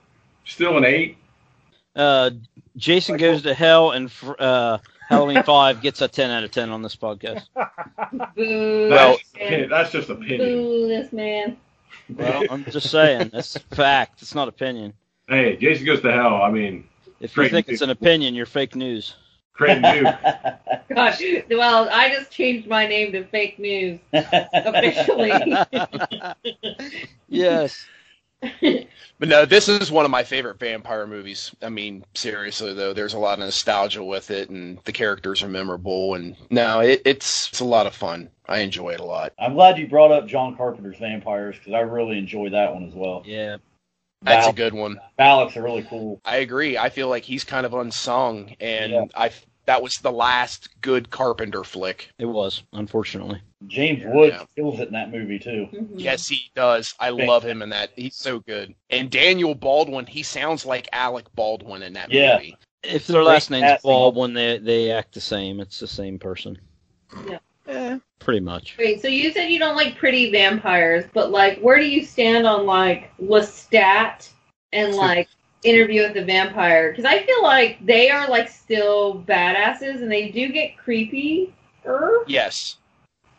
Still 0.47 0.79
an 0.79 0.85
eight. 0.85 1.17
Uh, 1.95 2.31
Jason 2.77 3.17
goes 3.17 3.43
to 3.43 3.55
hell, 3.55 3.93
and 3.93 4.11
fr- 4.11 4.35
uh, 4.37 4.79
Halloween 5.09 5.43
Five 5.43 5.81
gets 5.83 6.01
a 6.03 6.09
ten 6.09 6.31
out 6.31 6.45
of 6.45 6.51
ten 6.51 6.71
on 6.71 6.83
this 6.83 6.97
podcast. 6.97 7.45
Boo. 8.35 8.89
That's, 8.89 9.23
that's 9.71 9.91
just 9.93 10.09
opinion. 10.11 10.39
Boo 10.41 10.89
this 10.89 11.13
man. 11.13 11.57
Well, 12.09 12.45
I'm 12.51 12.65
just 12.65 12.91
saying 12.91 13.31
that's 13.33 13.57
fact. 13.73 14.23
It's 14.23 14.35
not 14.35 14.49
opinion. 14.49 14.93
Hey, 15.29 15.57
Jason 15.57 15.87
goes 15.87 16.01
to 16.03 16.13
hell. 16.13 16.43
I 16.43 16.51
mean, 16.51 16.87
If 17.21 17.37
you 17.37 17.49
think 17.49 17.67
news. 17.69 17.75
it's 17.75 17.83
an 17.83 17.91
opinion, 17.91 18.35
you're 18.35 18.47
fake 18.47 18.77
news. 18.77 19.15
Creighton 19.53 19.83
Duke. 20.05 20.15
Gosh, 20.95 21.23
well, 21.51 21.89
I 21.91 22.11
just 22.11 22.31
changed 22.31 22.69
my 22.69 22.87
name 22.87 23.13
to 23.13 23.25
fake 23.25 23.59
news 23.59 23.99
officially. 24.13 25.33
yes. 27.29 27.87
But 29.19 29.29
no, 29.29 29.47
this 29.47 29.69
is 29.69 29.91
one 29.91 30.05
of 30.05 30.11
my 30.11 30.23
favorite 30.23 30.59
vampire 30.59 31.07
movies. 31.07 31.55
I 31.63 31.71
mean, 31.71 32.05
seriously 32.15 32.75
though, 32.75 32.93
there's 32.93 33.15
a 33.15 33.19
lot 33.19 33.39
of 33.39 33.45
nostalgia 33.47 34.05
with 34.05 34.31
it, 34.31 34.51
and 34.51 34.79
the 34.85 34.93
characters 34.93 35.43
are 35.43 35.49
memorable. 35.49 36.15
And 36.15 36.37
no, 36.51 36.81
it, 36.81 37.01
it's 37.07 37.49
it's 37.49 37.61
a 37.61 37.65
lot 37.65 37.87
of 37.87 37.95
fun. 37.95 38.29
I 38.47 38.59
enjoy 38.59 38.91
it 38.91 39.01
a 39.01 39.05
lot. 39.05 39.33
I'm 39.39 39.55
glad 39.55 39.79
you 39.79 39.89
brought 39.89 40.13
up 40.13 40.27
John 40.27 40.57
Carpenter's 40.57 40.99
Vampires 40.99 41.57
because 41.57 41.73
I 41.73 41.81
really 41.81 42.19
enjoy 42.19 42.51
that 42.51 42.75
one 42.75 42.85
as 42.85 42.95
well. 42.95 43.23
Yeah. 43.25 43.57
That's 44.23 44.49
a 44.49 44.53
good 44.53 44.75
one. 44.75 44.99
Valek's 45.19 45.57
are 45.57 45.63
really 45.63 45.85
cool. 45.85 46.21
I 46.25 46.39
agree. 46.39 46.77
I 46.77 46.89
feel 46.91 47.09
like 47.09 47.23
he's 47.23 47.45
kind 47.45 47.65
of 47.65 47.75
unsung, 47.75 48.55
and 48.61 48.93
Yeah. 48.93 49.05
I 49.15 49.31
that 49.67 49.83
was 49.83 49.99
the 49.99 50.13
last 50.13 50.69
good 50.81 51.11
Carpenter 51.11 51.65
flick. 51.65 52.11
It 52.19 52.27
was, 52.27 52.63
unfortunately. 52.73 53.41
James 53.67 54.03
Woods 54.07 54.37
Yeah. 54.39 54.45
kills 54.55 54.81
it 54.81 54.89
in 54.89 54.95
that 54.95 55.11
movie 55.11 55.39
too. 55.39 55.69
Mhm. 55.73 55.89
Yes, 55.97 56.29
he 56.29 56.51
does. 56.55 56.95
I 57.01 57.09
Thank 57.11 57.29
love 57.29 57.45
him 57.45 57.63
in 57.63 57.69
that. 57.71 57.91
He's 57.97 58.15
so 58.15 58.39
good. 58.41 58.75
And 58.91 59.11
Daniel 59.11 59.55
Baldwin, 59.55 60.07
he 60.07 60.23
sounds 60.23 60.65
like 60.65 60.89
Alec 60.93 61.27
Baldwin 61.35 61.83
in 61.83 61.93
that 61.95 62.11
Yeah. 62.13 62.37
movie. 62.37 62.57
If 62.83 63.07
their 63.09 63.25
last 63.25 63.49
Great 63.49 63.61
name's 63.61 63.73
casting. 63.73 63.91
Baldwin, 63.91 64.35
they 64.35 64.59
they 64.59 64.91
act 64.93 65.15
the 65.15 65.21
same. 65.21 65.61
It's 65.61 65.81
the 65.81 65.89
same 65.89 66.19
person. 66.19 66.59
Yeah. 67.29 67.39
Eh. 67.67 67.99
Pretty 68.21 68.41
much. 68.41 68.77
Wait, 68.79 69.03
so 69.03 69.09
you 69.09 69.33
said 69.33 69.47
you 69.51 69.59
don't 69.59 69.75
like 69.77 69.97
pretty 69.97 70.31
vampires, 70.31 71.05
but 71.13 71.31
like, 71.33 71.59
where 71.61 71.79
do 71.79 71.85
you 71.89 72.05
stand 72.05 72.47
on 72.47 72.65
like 72.67 73.11
Lestat 73.19 74.29
and 74.73 74.95
like 74.95 75.29
Interview 75.67 76.03
with 76.03 76.15
the 76.15 76.25
Vampire? 76.25 76.91
Because 76.91 77.05
I 77.05 77.23
feel 77.25 77.43
like 77.43 77.85
they 77.85 78.11
are 78.11 78.29
like 78.29 78.49
still 78.49 79.23
badasses, 79.27 80.01
and 80.03 80.11
they 80.11 80.31
do 80.31 80.49
get 80.49 80.77
creepy. 80.79 81.53
Yes. 82.27 82.77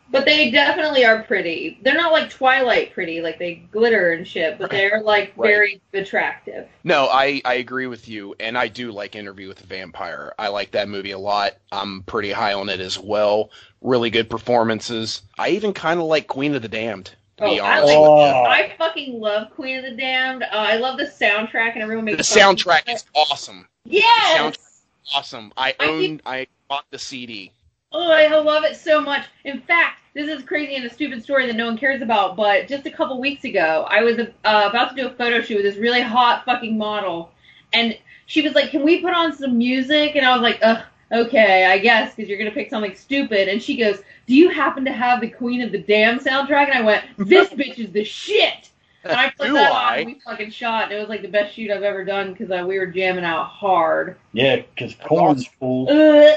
But 0.10 0.24
they 0.24 0.52
definitely 0.52 1.04
are 1.04 1.24
pretty. 1.24 1.80
They're 1.84 1.94
not 1.94 2.14
like 2.14 2.30
Twilight 2.30 2.94
pretty, 2.94 3.20
like 3.20 3.40
they 3.40 3.56
glitter 3.56 4.14
and 4.14 4.26
shit, 4.26 4.58
but 4.58 4.72
they're 4.72 5.02
like 5.02 5.34
Right. 5.36 5.50
very 5.50 5.82
attractive. 5.94 6.66
No, 6.86 7.08
I, 7.12 7.42
I 7.44 7.56
agree 7.56 7.88
with 7.88 8.08
you, 8.08 8.34
and 8.40 8.58
I 8.58 8.70
do 8.70 8.94
like 8.94 9.18
Interview 9.18 9.50
with 9.50 9.58
the 9.58 9.68
Vampire. 9.68 10.34
I 10.40 10.48
like 10.48 10.72
that 10.72 10.88
movie 10.88 11.12
a 11.12 11.20
lot. 11.20 11.58
I'm 11.74 12.04
pretty 12.04 12.32
high 12.32 12.54
on 12.54 12.70
it 12.70 12.80
as 12.80 12.98
well. 12.98 13.52
Really 13.82 14.10
good 14.10 14.30
performances. 14.30 15.24
I 15.38 15.50
even 15.50 15.74
kind 15.74 16.00
of 16.00 16.06
like 16.06 16.28
Queen 16.28 16.56
of 16.56 16.62
the 16.62 16.70
Damned. 16.70 17.12
Oh, 17.40 17.56
I 17.60 17.80
like- 17.82 17.96
Oh, 17.98 18.44
I 18.46 18.74
fucking 18.78 19.20
love 19.20 19.52
Queen 19.54 19.78
of 19.78 19.84
the 19.84 19.92
Damned. 19.92 20.44
Uh, 20.44 20.48
I 20.52 20.78
love 20.78 20.98
the 20.98 21.06
soundtrack, 21.06 21.74
and 21.74 21.84
everyone 21.84 22.06
The 22.06 22.14
makes 22.18 22.36
me. 22.36 22.42
soundtrack 22.42 22.90
is 22.92 23.06
awesome. 23.14 23.68
yes. 23.86 24.38
soundtrack- 24.38 24.52
is 24.60 24.82
Awesome. 25.16 25.54
I 25.56 25.74
I 25.80 25.86
own. 25.86 26.00
think- 26.02 26.22
I 26.26 26.48
bought 26.68 26.86
the 26.92 27.00
CD. 27.00 27.52
Oh, 27.94 28.12
I 28.12 28.28
love 28.28 28.64
it 28.66 28.76
so 28.76 29.00
much. 29.00 29.26
In 29.46 29.62
fact, 29.62 30.02
this 30.14 30.28
is 30.28 30.44
crazy 30.44 30.76
and 30.76 30.84
a 30.86 30.90
stupid 30.90 31.24
story 31.24 31.46
that 31.48 31.56
no 31.56 31.68
one 31.68 31.78
cares 31.78 32.02
about, 32.02 32.36
but 32.36 32.68
just 32.68 32.86
a 32.86 32.92
couple 32.92 33.20
weeks 33.22 33.44
ago, 33.46 33.86
I 33.90 34.02
was 34.02 34.20
uh, 34.20 34.26
about 34.44 34.90
to 34.90 34.96
do 34.96 35.08
a 35.08 35.12
photo 35.12 35.42
shoot 35.42 35.56
with 35.56 35.64
this 35.66 35.78
really 35.78 36.02
hot 36.02 36.44
fucking 36.44 36.78
model, 36.78 37.32
and 37.72 37.98
she 38.26 38.42
was 38.42 38.54
like, 38.56 38.72
"Can 38.72 38.84
we 38.84 39.00
put 39.02 39.14
on 39.14 39.32
some 39.32 39.58
music?" 39.58 40.16
And 40.18 40.26
I 40.26 40.34
was 40.34 40.42
like, 40.42 40.60
"Ugh, 40.62 40.84
okay, 41.14 41.66
I 41.68 41.78
guess, 41.78 42.14
because 42.14 42.28
you're 42.28 42.38
gonna 42.38 42.52
pick 42.52 42.70
something 42.70 42.96
stupid." 42.96 43.48
And 43.48 43.62
she 43.64 43.78
goes, 43.78 44.02
"Do 44.28 44.36
you 44.36 44.50
happen 44.50 44.86
to 44.86 44.92
have 44.92 45.22
the 45.22 45.30
Queen 45.30 45.62
of 45.62 45.72
the 45.72 45.80
Damn 45.80 46.20
soundtrack?" 46.20 46.66
And 46.70 46.74
I 46.74 46.82
went, 46.82 47.06
"This 47.18 47.50
bitch 47.54 47.80
is 47.80 47.92
the 47.92 48.04
shit." 48.04 48.70
And 49.04 49.14
I 49.14 49.30
put 49.30 49.48
Do 49.48 49.54
that 49.54 49.72
I? 49.72 49.94
on, 49.94 49.98
and 50.00 50.08
we 50.08 50.20
fucking 50.26 50.52
shot, 50.52 50.86
and 50.86 50.94
it 50.94 51.00
was 51.00 51.08
like 51.08 51.22
the 51.22 51.30
best 51.30 51.56
shoot 51.56 51.72
I've 51.72 51.84
ever 51.84 52.04
done 52.04 52.34
because 52.34 52.52
uh, 52.52 52.66
we 52.68 52.78
were 52.78 52.88
jamming 52.88 53.24
out 53.24 53.46
hard. 53.46 54.18
yeah, 54.34 54.58
because 54.58 54.96
Korn's 54.96 55.50
cool. 55.60 55.88
Uh, 55.90 56.36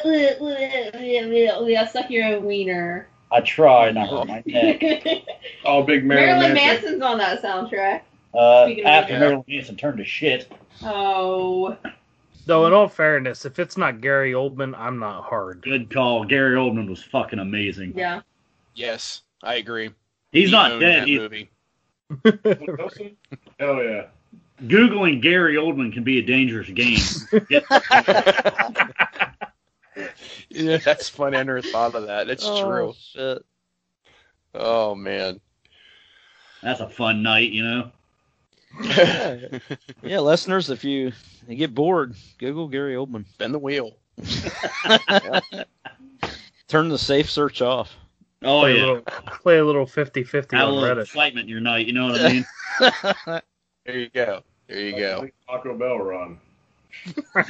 uh, 1.74 1.86
suck 1.86 2.10
your 2.10 2.24
own 2.26 2.44
wiener. 2.44 3.08
I 3.32 3.40
tried 3.40 3.90
and 3.90 3.98
I 3.98 4.06
hurt 4.06 4.26
my 4.28 4.42
neck. 4.46 4.82
Oh, 5.64 5.82
big 5.82 6.04
Marilyn, 6.04 6.38
Marilyn 6.38 6.54
Manson. 6.54 6.82
Manson's 6.82 7.02
on 7.02 7.18
that 7.18 7.42
soundtrack. 7.42 8.02
Uh, 8.34 8.68
after 8.84 9.18
Marilyn 9.18 9.44
Manson 9.48 9.76
turned 9.76 9.98
to 9.98 10.04
shit. 10.04 10.52
Oh, 10.82 11.76
Though, 12.50 12.66
in 12.66 12.72
mm. 12.72 12.76
all 12.78 12.88
fairness, 12.88 13.44
if 13.44 13.60
it's 13.60 13.76
not 13.76 14.00
Gary 14.00 14.32
Oldman, 14.32 14.74
I'm 14.76 14.98
not 14.98 15.22
hard. 15.22 15.62
Good 15.62 15.88
call. 15.88 16.24
Gary 16.24 16.56
Oldman 16.56 16.88
was 16.88 17.00
fucking 17.00 17.38
amazing. 17.38 17.92
yeah. 17.96 18.22
Yes, 18.74 19.22
I 19.40 19.54
agree. 19.54 19.90
He's 20.32 20.48
He 20.48 20.52
not 20.52 20.80
dead. 20.80 21.02
that 21.02 21.06
He's, 21.06 21.20
movie. 21.20 21.48
Wilson? 22.24 23.16
Oh, 23.60 23.76
Hell 23.76 23.84
yeah. 23.84 24.06
Googling 24.64 25.22
Gary 25.22 25.54
Oldman 25.54 25.92
can 25.92 26.02
be 26.02 26.18
a 26.18 26.22
dangerous 26.22 26.68
game. 26.70 26.98
Yeah, 30.52 30.78
that's 30.78 31.08
funny. 31.08 31.36
I 31.36 31.44
never 31.44 31.62
thought 31.62 31.94
of 31.94 32.08
that. 32.08 32.28
It's 32.28 32.44
oh, 32.44 32.64
true. 32.64 32.94
Shit. 32.98 33.44
Oh 34.54 34.96
man. 34.96 35.40
That's 36.62 36.80
a 36.80 36.88
fun 36.88 37.22
night, 37.22 37.52
you 37.52 37.62
know. 37.62 37.92
Yeah, 40.02 40.20
listeners, 40.20 40.70
if 40.70 40.84
you, 40.84 41.12
you 41.48 41.56
get 41.56 41.74
bored, 41.74 42.14
Google 42.38 42.68
Gary 42.68 42.94
Oldman. 42.94 43.24
Bend 43.38 43.52
the 43.54 43.58
wheel. 43.58 43.96
Turn 46.68 46.88
the 46.88 46.98
safe 46.98 47.28
search 47.30 47.62
off. 47.62 47.96
Oh 48.42 48.60
play, 48.60 48.76
yeah. 48.76 48.84
a 48.84 48.86
little, 48.86 49.02
play 49.42 49.58
a 49.58 49.64
little 49.64 49.84
50-50 49.86 50.32
Have 50.34 50.44
a 50.52 50.56
on 50.70 50.74
little 50.76 50.96
Reddit. 50.96 51.02
excitement 51.02 51.44
in 51.44 51.48
your 51.50 51.60
night. 51.60 51.86
You 51.86 51.92
know 51.92 52.06
what 52.06 52.20
I 52.20 52.32
mean? 52.32 52.46
There 53.86 53.98
you 53.98 54.10
go. 54.10 54.42
There 54.68 54.78
you 54.78 54.96
go. 54.96 55.28
Taco 55.48 55.76
Bell 55.76 55.98
run. 55.98 56.38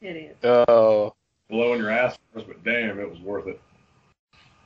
It 0.00 0.16
is. 0.16 0.36
Oh. 0.44 1.14
Blowing 1.50 1.80
your 1.80 1.90
ass, 1.90 2.16
but 2.34 2.64
damn, 2.64 2.98
it 2.98 3.10
was 3.10 3.20
worth 3.20 3.46
it. 3.48 3.60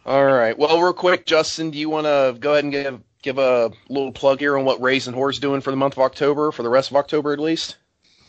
All 0.07 0.25
right. 0.25 0.59
Well, 0.59 0.81
real 0.81 0.93
quick, 0.93 1.25
Justin, 1.27 1.71
do 1.71 1.79
you 1.79 1.89
want 1.89 2.07
to 2.07 2.37
go 2.39 2.53
ahead 2.53 2.65
and 2.65 2.73
give 2.73 3.01
give 3.23 3.39
a 3.39 3.73
little 3.89 4.13
plug 4.13 4.41
here 4.41 4.59
on 4.59 4.65
what 4.67 4.81
Raised 4.83 5.09
in 5.09 5.15
Horror's 5.15 5.39
doing 5.39 5.63
for 5.63 5.71
the 5.71 5.77
month 5.77 5.95
of 5.95 6.01
October, 6.01 6.53
for 6.53 6.63
the 6.63 6.69
rest 6.69 6.91
of 6.91 6.97
October 6.97 7.33
at 7.33 7.39
least? 7.39 7.77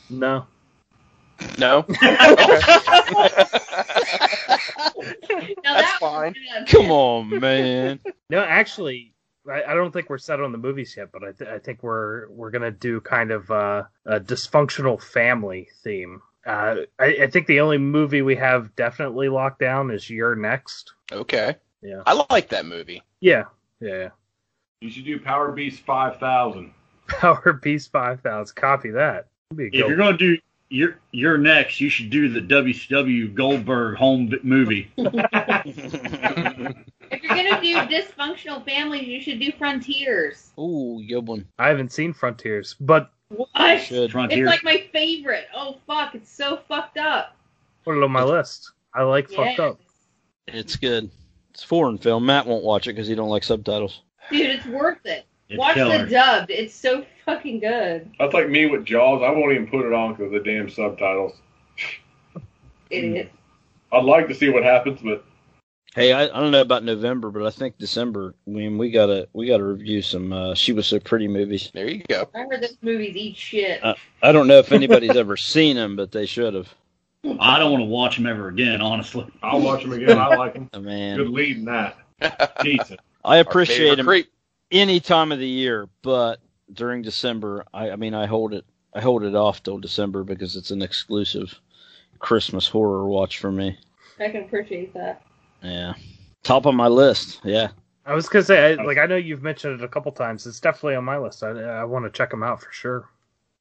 No. 0.10 0.46
No. 1.58 1.86
Now 5.64 5.74
That's 5.76 5.92
that 5.92 5.98
fine. 6.00 6.36
Come 6.68 6.92
on, 6.92 7.40
man. 7.40 8.00
No, 8.30 8.40
actually, 8.40 9.14
I, 9.50 9.64
I 9.64 9.74
don't 9.74 9.92
think 9.92 10.10
we're 10.10 10.18
set 10.18 10.40
on 10.40 10.52
the 10.52 10.58
movies 10.58 10.96
yet, 10.98 11.12
but 11.12 11.24
I, 11.24 11.32
th- 11.32 11.50
I 11.50 11.60
think 11.60 11.84
we're 11.84 12.30
we're 12.30 12.52
gonna 12.52 12.72
do 12.72 13.02
kind 13.02 13.32
of 13.32 13.50
uh, 13.52 13.84
a 14.06 14.20
dysfunctional 14.20 15.02
family 15.02 15.70
theme. 15.84 16.22
Uh, 16.46 16.78
I, 17.00 17.18
I 17.24 17.28
think 17.28 17.48
the 17.48 17.60
only 17.60 17.78
movie 17.78 18.22
we 18.22 18.36
have 18.36 18.76
definitely 18.76 19.30
locked 19.30 19.60
down 19.60 19.92
is 19.92 20.10
You're 20.10 20.36
Next. 20.36 20.94
Okay. 21.12 21.56
Yeah. 21.86 22.02
I 22.06 22.26
like 22.30 22.50
that 22.50 22.66
movie. 22.66 23.02
Yeah, 23.20 23.44
yeah. 23.80 24.10
You 24.82 24.90
should 24.90 25.06
do 25.06 25.20
Power 25.20 25.52
Beast 25.52 25.82
5000. 25.82 26.74
Power 27.08 27.54
Beast 27.54 27.92
Five 27.92 28.22
Thousand. 28.22 28.56
Copy 28.56 28.90
that. 28.92 29.28
That'd 29.52 29.72
be 29.72 29.78
a 29.80 29.82
if 29.84 29.88
you're 29.88 29.98
gonna 29.98 30.18
do 30.18 30.38
your 30.70 30.98
You're 31.12 31.38
Next, 31.38 31.80
you 31.80 31.90
should 31.90 32.10
do 32.10 32.28
the 32.30 32.42
WCW 32.42 33.34
Goldberg 33.34 33.98
home 33.98 34.34
movie. 34.44 34.92
If 37.12 37.22
you're 37.22 37.36
gonna 37.36 37.62
do 37.62 37.76
dysfunctional 37.96 38.66
families, 38.66 39.08
you 39.08 39.22
should 39.22 39.40
do 39.40 39.52
Frontiers. 39.52 40.52
Ooh, 40.60 41.04
good 41.08 41.28
one. 41.28 41.48
I 41.60 41.68
haven't 41.68 41.92
seen 41.94 42.14
Frontiers, 42.14 42.76
but 42.80 43.12
What? 43.30 43.78
Should. 43.82 44.12
Frontier. 44.12 44.46
It's 44.46 44.50
like 44.50 44.64
my 44.64 44.88
favorite. 44.92 45.46
Oh 45.54 45.78
fuck! 45.86 46.16
It's 46.16 46.32
so 46.32 46.58
fucked 46.68 46.98
up. 46.98 47.36
put 47.84 47.96
it 47.96 48.04
on 48.04 48.12
my 48.12 48.24
list. 48.24 48.72
I 48.94 49.04
like 49.04 49.30
fucked 49.30 49.60
up. 49.60 49.80
It's 50.48 50.76
good. 50.76 51.12
It's 51.56 51.64
foreign 51.64 51.98
film. 51.98 52.26
Matt 52.26 52.48
won't 52.48 52.66
watch 52.66 52.86
it 52.86 52.94
because 52.94 53.08
he 53.08 53.16
don't 53.16 53.30
like 53.30 53.46
subtitles. 53.46 54.02
Dude, 54.30 54.50
it's 54.50 54.66
worth 54.66 55.06
it. 55.06 55.26
It's 55.48 55.58
Watch 55.58 55.76
killer. 55.76 56.04
the 56.04 56.12
dubbed. 56.12 56.52
It's 56.52 56.76
so 56.76 57.06
fucking 57.26 57.62
good. 57.62 58.12
That's 58.20 58.34
like 58.34 58.50
me 58.50 58.66
with 58.66 58.84
Jaws. 58.84 59.22
I 59.24 59.30
won't 59.30 59.54
even 59.54 59.68
put 59.68 59.86
it 59.86 59.94
on 59.94 60.12
because 60.12 60.26
of 60.26 60.32
the 60.34 60.40
damn 60.42 60.70
subtitles. 60.70 61.32
Idiot. 62.90 63.32
I'd 63.94 64.04
like 64.04 64.28
to 64.28 64.36
see 64.36 64.50
what 64.50 64.64
happens, 64.64 65.00
but 65.02 65.24
Hey, 65.96 66.12
I, 66.12 66.24
I 66.24 66.28
don't 66.42 66.52
know 66.52 66.60
about 66.60 66.84
November, 66.84 67.32
but 67.32 67.46
I 67.46 67.52
think 67.52 67.78
December. 67.78 68.36
I 68.46 68.50
mean, 68.50 68.78
we 68.78 68.92
gotta 68.92 69.30
we 69.32 69.48
gotta 69.48 69.64
review 69.64 70.02
some. 70.02 70.34
Uh, 70.34 70.56
she 70.56 70.74
was 70.74 70.88
so 70.88 71.00
pretty 71.00 71.30
movies. 71.30 71.72
There 71.74 71.90
you 71.90 72.04
go. 72.10 72.28
I 72.36 72.40
heard 72.40 72.62
those 72.62 72.78
movies 72.82 73.16
eat 73.16 73.38
shit. 73.38 73.82
Uh, 73.82 73.96
I 74.22 74.34
don't 74.34 74.48
know 74.48 74.58
if 74.58 74.74
anybody's 74.74 75.16
ever 75.16 75.38
seen 75.38 75.78
them, 75.78 75.96
but 75.96 76.12
they 76.12 76.26
should 76.26 76.54
have. 76.54 76.76
I 77.40 77.60
don't 77.60 77.72
want 77.72 77.82
to 77.82 77.90
watch 77.90 78.18
him 78.18 78.26
ever 78.28 78.48
again, 78.50 78.82
honestly. 78.82 79.26
I'll 79.42 79.62
watch 79.62 79.84
them 79.84 79.94
again. 79.94 80.18
I 80.18 80.36
like 80.36 80.54
them. 80.54 80.70
Oh, 80.74 80.80
man, 80.80 81.18
Good 81.18 81.30
lead 81.30 81.58
in 81.58 81.66
that. 81.66 81.98
Decent. 82.62 83.00
I 83.24 83.38
appreciate 83.38 83.78
favorite 83.78 83.96
them 83.98 84.06
creep. 84.06 84.32
any 84.72 85.00
time 85.00 85.32
of 85.32 85.40
the 85.40 85.48
year, 85.48 85.90
but 86.02 86.40
during 86.74 87.02
December, 87.02 87.66
I, 87.74 87.92
I 87.92 87.96
mean, 87.96 88.14
I 88.14 88.26
hold 88.26 88.54
it 88.54 88.66
I 88.94 89.02
hold 89.02 89.24
it 89.24 89.36
off 89.36 89.62
till 89.62 89.78
December 89.78 90.24
because 90.24 90.56
it's 90.56 90.72
an 90.72 90.82
exclusive 90.82 91.60
Christmas 92.20 92.68
horror 92.68 93.06
watch 93.08 93.40
for 93.40 93.52
me. 93.52 93.78
I 94.20 94.30
can 94.30 94.44
appreciate 94.44 94.94
that. 94.94 95.22
Yeah, 95.62 95.94
top 96.44 96.66
of 96.66 96.76
my 96.76 96.88
list. 96.88 97.42
Yeah, 97.44 97.70
I 98.06 98.14
was 98.14 98.30
gonna 98.30 98.46
say, 98.46 98.74
I, 98.74 98.84
like, 98.84 98.98
I 98.98 99.06
know 99.06 99.16
you've 99.18 99.44
mentioned 99.44 99.82
it 99.82 99.84
a 99.84 99.88
couple 99.88 100.12
times. 100.12 100.46
It's 100.46 100.60
definitely 100.60 100.96
on 100.96 101.04
my 101.04 101.18
list. 101.18 101.44
I, 101.44 101.50
I 101.50 101.84
want 101.84 102.06
to 102.06 102.12
check 102.12 102.30
them 102.30 102.44
out 102.44 102.62
for 102.62 102.72
sure. 102.72 103.10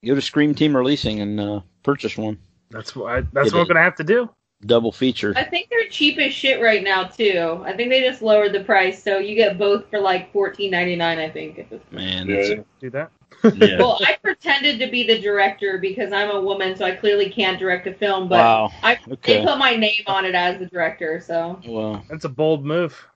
go 0.05 0.15
to 0.15 0.21
Scream 0.23 0.55
Team 0.55 0.77
Releasing 0.77 1.21
and 1.21 1.41
uh, 1.41 1.61
purchase 1.83 2.17
one. 2.17 2.39
That's 2.71 2.97
what 2.97 3.13
I, 3.13 3.21
that's 3.33 3.49
It 3.49 3.55
what 3.55 3.61
I'm 3.61 3.63
is. 3.63 3.69
gonna 3.69 3.83
have 3.83 3.97
to 3.97 4.05
do. 4.05 4.31
Double 4.67 4.93
feature. 4.93 5.35
I 5.37 5.45
think 5.45 5.69
they're 5.69 5.89
cheap 5.89 6.19
as 6.19 6.33
shit 6.33 6.63
right 6.63 6.83
now 6.83 7.05
too. 7.05 7.63
I 7.65 7.77
think 7.77 7.91
they 7.91 8.01
just 8.01 8.23
lowered 8.23 8.53
the 8.53 8.65
price, 8.65 9.03
so 9.03 9.19
you 9.19 9.35
get 9.35 9.59
both 9.59 9.91
for 9.91 10.01
like 10.01 10.33
fourteen 10.33 10.71
ninety 10.71 10.97
nine. 10.97 11.19
I 11.19 11.29
think. 11.29 11.59
At 11.59 11.71
this. 11.71 11.83
Man, 11.91 12.29
Yeah. 12.29 12.63
Do 12.81 12.91
that. 12.91 13.11
Yeah. 13.55 13.79
Well, 13.79 13.99
I 14.01 14.17
pretended 14.23 14.79
to 14.79 14.91
be 14.91 15.07
the 15.07 15.21
director 15.21 15.79
because 15.79 16.13
I'm 16.13 16.31
a 16.31 16.41
woman, 16.41 16.77
so 16.77 16.87
I 16.87 16.93
clearly 16.93 17.29
can't 17.29 17.59
direct 17.59 17.87
a 17.87 17.93
film. 17.93 18.29
But 18.29 18.39
wow. 18.39 18.73
I 18.83 18.99
Okay. 19.11 19.41
they 19.41 19.45
put 19.45 19.59
my 19.59 19.77
name 19.77 20.03
on 20.07 20.25
it 20.25 20.35
as 20.35 20.59
the 20.59 20.67
director, 20.67 21.21
so. 21.21 21.61
Well, 21.67 22.03
That's 22.09 22.25
a 22.25 22.29
bold 22.31 22.65
move. 22.65 23.07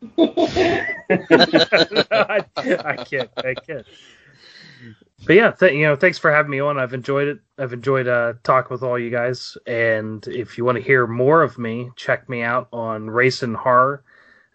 I, 0.18 0.86
I 2.56 3.04
kid. 3.04 3.28
I 3.36 3.54
kid. 3.54 3.84
But 5.26 5.36
yeah, 5.36 5.50
th- 5.52 5.72
you 5.74 5.82
know, 5.82 5.96
thanks 5.96 6.18
for 6.18 6.30
having 6.32 6.50
me 6.50 6.60
on. 6.60 6.78
I've 6.78 6.94
enjoyed 6.94 7.28
it. 7.28 7.40
I've 7.58 7.72
enjoyed 7.72 8.08
uh, 8.08 8.34
talking 8.42 8.72
with 8.72 8.82
all 8.82 8.98
you 8.98 9.10
guys. 9.10 9.56
And 9.66 10.26
if 10.26 10.56
you 10.58 10.64
want 10.64 10.76
to 10.76 10.82
hear 10.84 11.06
more 11.06 11.42
of 11.42 11.58
me, 11.58 11.90
check 11.96 12.28
me 12.28 12.42
out 12.42 12.68
on 12.72 13.10
Raised 13.10 13.42
in 13.42 13.54
Horror. 13.54 14.02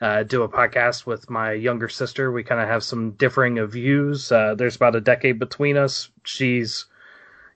Uh, 0.01 0.23
do 0.23 0.43
a 0.43 0.49
podcast 0.49 1.05
with 1.05 1.29
my 1.29 1.53
younger 1.53 1.87
sister. 1.87 2.31
We 2.31 2.43
kind 2.43 2.59
of 2.61 2.67
have 2.67 2.83
some 2.83 3.11
differing 3.11 3.59
of 3.59 3.71
views. 3.71 4.31
Uh, 4.31 4.55
there's 4.55 4.75
about 4.75 4.95
a 4.95 5.01
decade 5.01 5.39
between 5.39 5.77
us. 5.77 6.09
She's, 6.25 6.85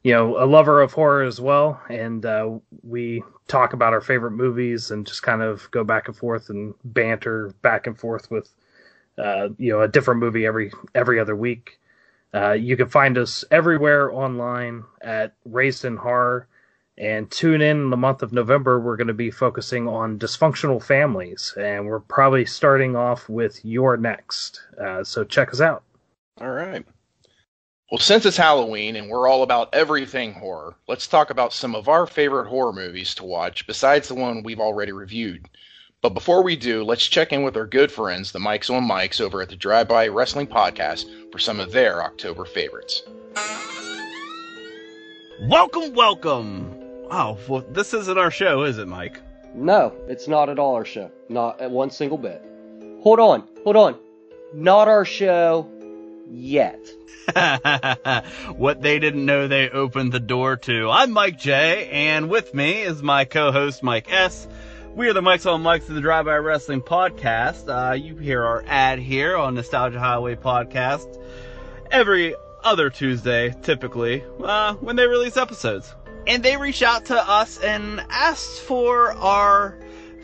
you 0.03 0.13
know, 0.13 0.41
a 0.41 0.45
lover 0.45 0.81
of 0.81 0.93
horror 0.93 1.23
as 1.23 1.41
well, 1.41 1.81
and 1.89 2.25
uh, 2.25 2.51
we 2.83 3.23
talk 3.47 3.73
about 3.73 3.91
our 3.91 4.01
favorite 4.01 4.31
movies 4.31 4.89
and 4.91 5.05
just 5.05 5.21
kind 5.21 5.41
of 5.41 5.69
go 5.71 5.83
back 5.83 6.07
and 6.07 6.15
forth 6.15 6.49
and 6.49 6.73
banter 6.85 7.53
back 7.61 7.87
and 7.87 7.99
forth 7.99 8.31
with, 8.31 8.53
uh, 9.17 9.49
you 9.57 9.71
know, 9.73 9.81
a 9.81 9.87
different 9.87 10.21
movie 10.21 10.45
every 10.45 10.71
every 10.95 11.19
other 11.19 11.35
week. 11.35 11.78
Uh, 12.33 12.51
you 12.51 12.77
can 12.77 12.89
find 12.89 13.17
us 13.17 13.43
everywhere 13.51 14.11
online 14.11 14.83
at 15.01 15.33
Raised 15.45 15.85
in 15.85 15.97
Horror. 15.97 16.47
And 16.97 17.31
tune 17.31 17.61
in 17.61 17.79
in 17.79 17.89
the 17.91 17.97
month 17.97 18.23
of 18.23 18.33
November. 18.33 18.77
We're 18.77 18.97
going 18.97 19.07
to 19.07 19.13
be 19.13 19.31
focusing 19.31 19.87
on 19.87 20.19
dysfunctional 20.19 20.83
families, 20.83 21.53
and 21.57 21.87
we're 21.87 22.01
probably 22.01 22.45
starting 22.45 22.97
off 22.97 23.29
with 23.29 23.63
You're 23.63 23.95
Next. 23.95 24.61
Uh, 24.77 25.05
so 25.05 25.23
check 25.23 25.53
us 25.53 25.61
out. 25.61 25.83
All 26.41 26.51
right. 26.51 26.85
Well, 27.89 27.99
since 27.99 28.25
it's 28.25 28.37
Halloween 28.37 28.97
and 28.97 29.09
we're 29.09 29.27
all 29.27 29.43
about 29.43 29.73
everything 29.73 30.33
horror, 30.33 30.75
let's 30.89 31.07
talk 31.07 31.29
about 31.29 31.53
some 31.53 31.73
of 31.73 31.87
our 31.87 32.05
favorite 32.05 32.47
horror 32.47 32.73
movies 32.73 33.15
to 33.15 33.23
watch 33.23 33.65
besides 33.65 34.09
the 34.09 34.15
one 34.15 34.43
we've 34.43 34.59
already 34.59 34.91
reviewed. 34.91 35.49
But 36.01 36.13
before 36.13 36.43
we 36.43 36.55
do, 36.55 36.85
let's 36.85 37.05
check 37.05 37.33
in 37.33 37.43
with 37.43 37.57
our 37.57 37.65
good 37.65 37.91
friends, 37.91 38.31
the 38.31 38.39
Mikes 38.39 38.69
on 38.69 38.85
Mikes, 38.85 39.19
over 39.19 39.41
at 39.41 39.49
the 39.49 39.57
Drive 39.57 39.89
By 39.89 40.07
Wrestling 40.07 40.47
Podcast 40.47 41.05
for 41.29 41.39
some 41.39 41.59
of 41.59 41.73
their 41.73 42.01
October 42.01 42.45
favorites. 42.45 43.03
Welcome, 45.41 45.93
welcome. 45.93 46.73
Oh, 47.11 47.37
well, 47.49 47.65
this 47.71 47.93
isn't 47.93 48.17
our 48.17 48.31
show, 48.31 48.63
is 48.63 48.77
it, 48.77 48.87
Mike? 48.87 49.19
No, 49.53 49.93
it's 50.07 50.29
not 50.29 50.47
at 50.47 50.57
all 50.57 50.75
our 50.75 50.85
show. 50.85 51.11
Not 51.27 51.59
at 51.59 51.69
one 51.69 51.91
single 51.91 52.17
bit. 52.17 52.41
Hold 53.03 53.19
on, 53.19 53.45
hold 53.65 53.75
on. 53.75 53.97
Not 54.53 54.87
our 54.87 55.03
show 55.03 55.69
yet. 56.29 56.79
what 58.55 58.81
they 58.81 58.99
didn't 58.99 59.25
know 59.25 59.49
they 59.49 59.69
opened 59.69 60.13
the 60.13 60.21
door 60.21 60.55
to. 60.55 60.89
I'm 60.89 61.11
Mike 61.11 61.37
J, 61.37 61.89
and 61.89 62.29
with 62.29 62.53
me 62.53 62.83
is 62.83 63.03
my 63.03 63.25
co-host 63.25 63.83
Mike 63.83 64.09
S. 64.09 64.47
We 64.95 65.07
are 65.07 65.13
the 65.13 65.21
Mike's 65.21 65.45
on 65.45 65.61
Mike's 65.61 65.87
of 65.87 65.95
the 65.95 66.01
Drive 66.01 66.25
By 66.25 66.35
Wrestling 66.37 66.81
Podcast. 66.81 67.69
Uh, 67.69 67.93
you 67.93 68.17
hear 68.17 68.43
our 68.43 68.63
ad 68.67 68.99
here 68.99 69.35
on 69.37 69.55
Nostalgia 69.55 69.99
Highway 69.99 70.35
Podcast 70.35 71.17
every 71.89 72.35
other 72.63 72.89
Tuesday, 72.89 73.55
typically, 73.61 74.23
uh, 74.43 74.73
when 74.75 74.95
they 74.97 75.07
release 75.07 75.37
episodes. 75.37 75.93
and 76.27 76.43
they 76.43 76.57
reached 76.57 76.83
out 76.83 77.05
to 77.05 77.15
us 77.17 77.57
and 77.59 78.03
asked 78.09 78.59
for 78.61 79.13
our 79.13 79.77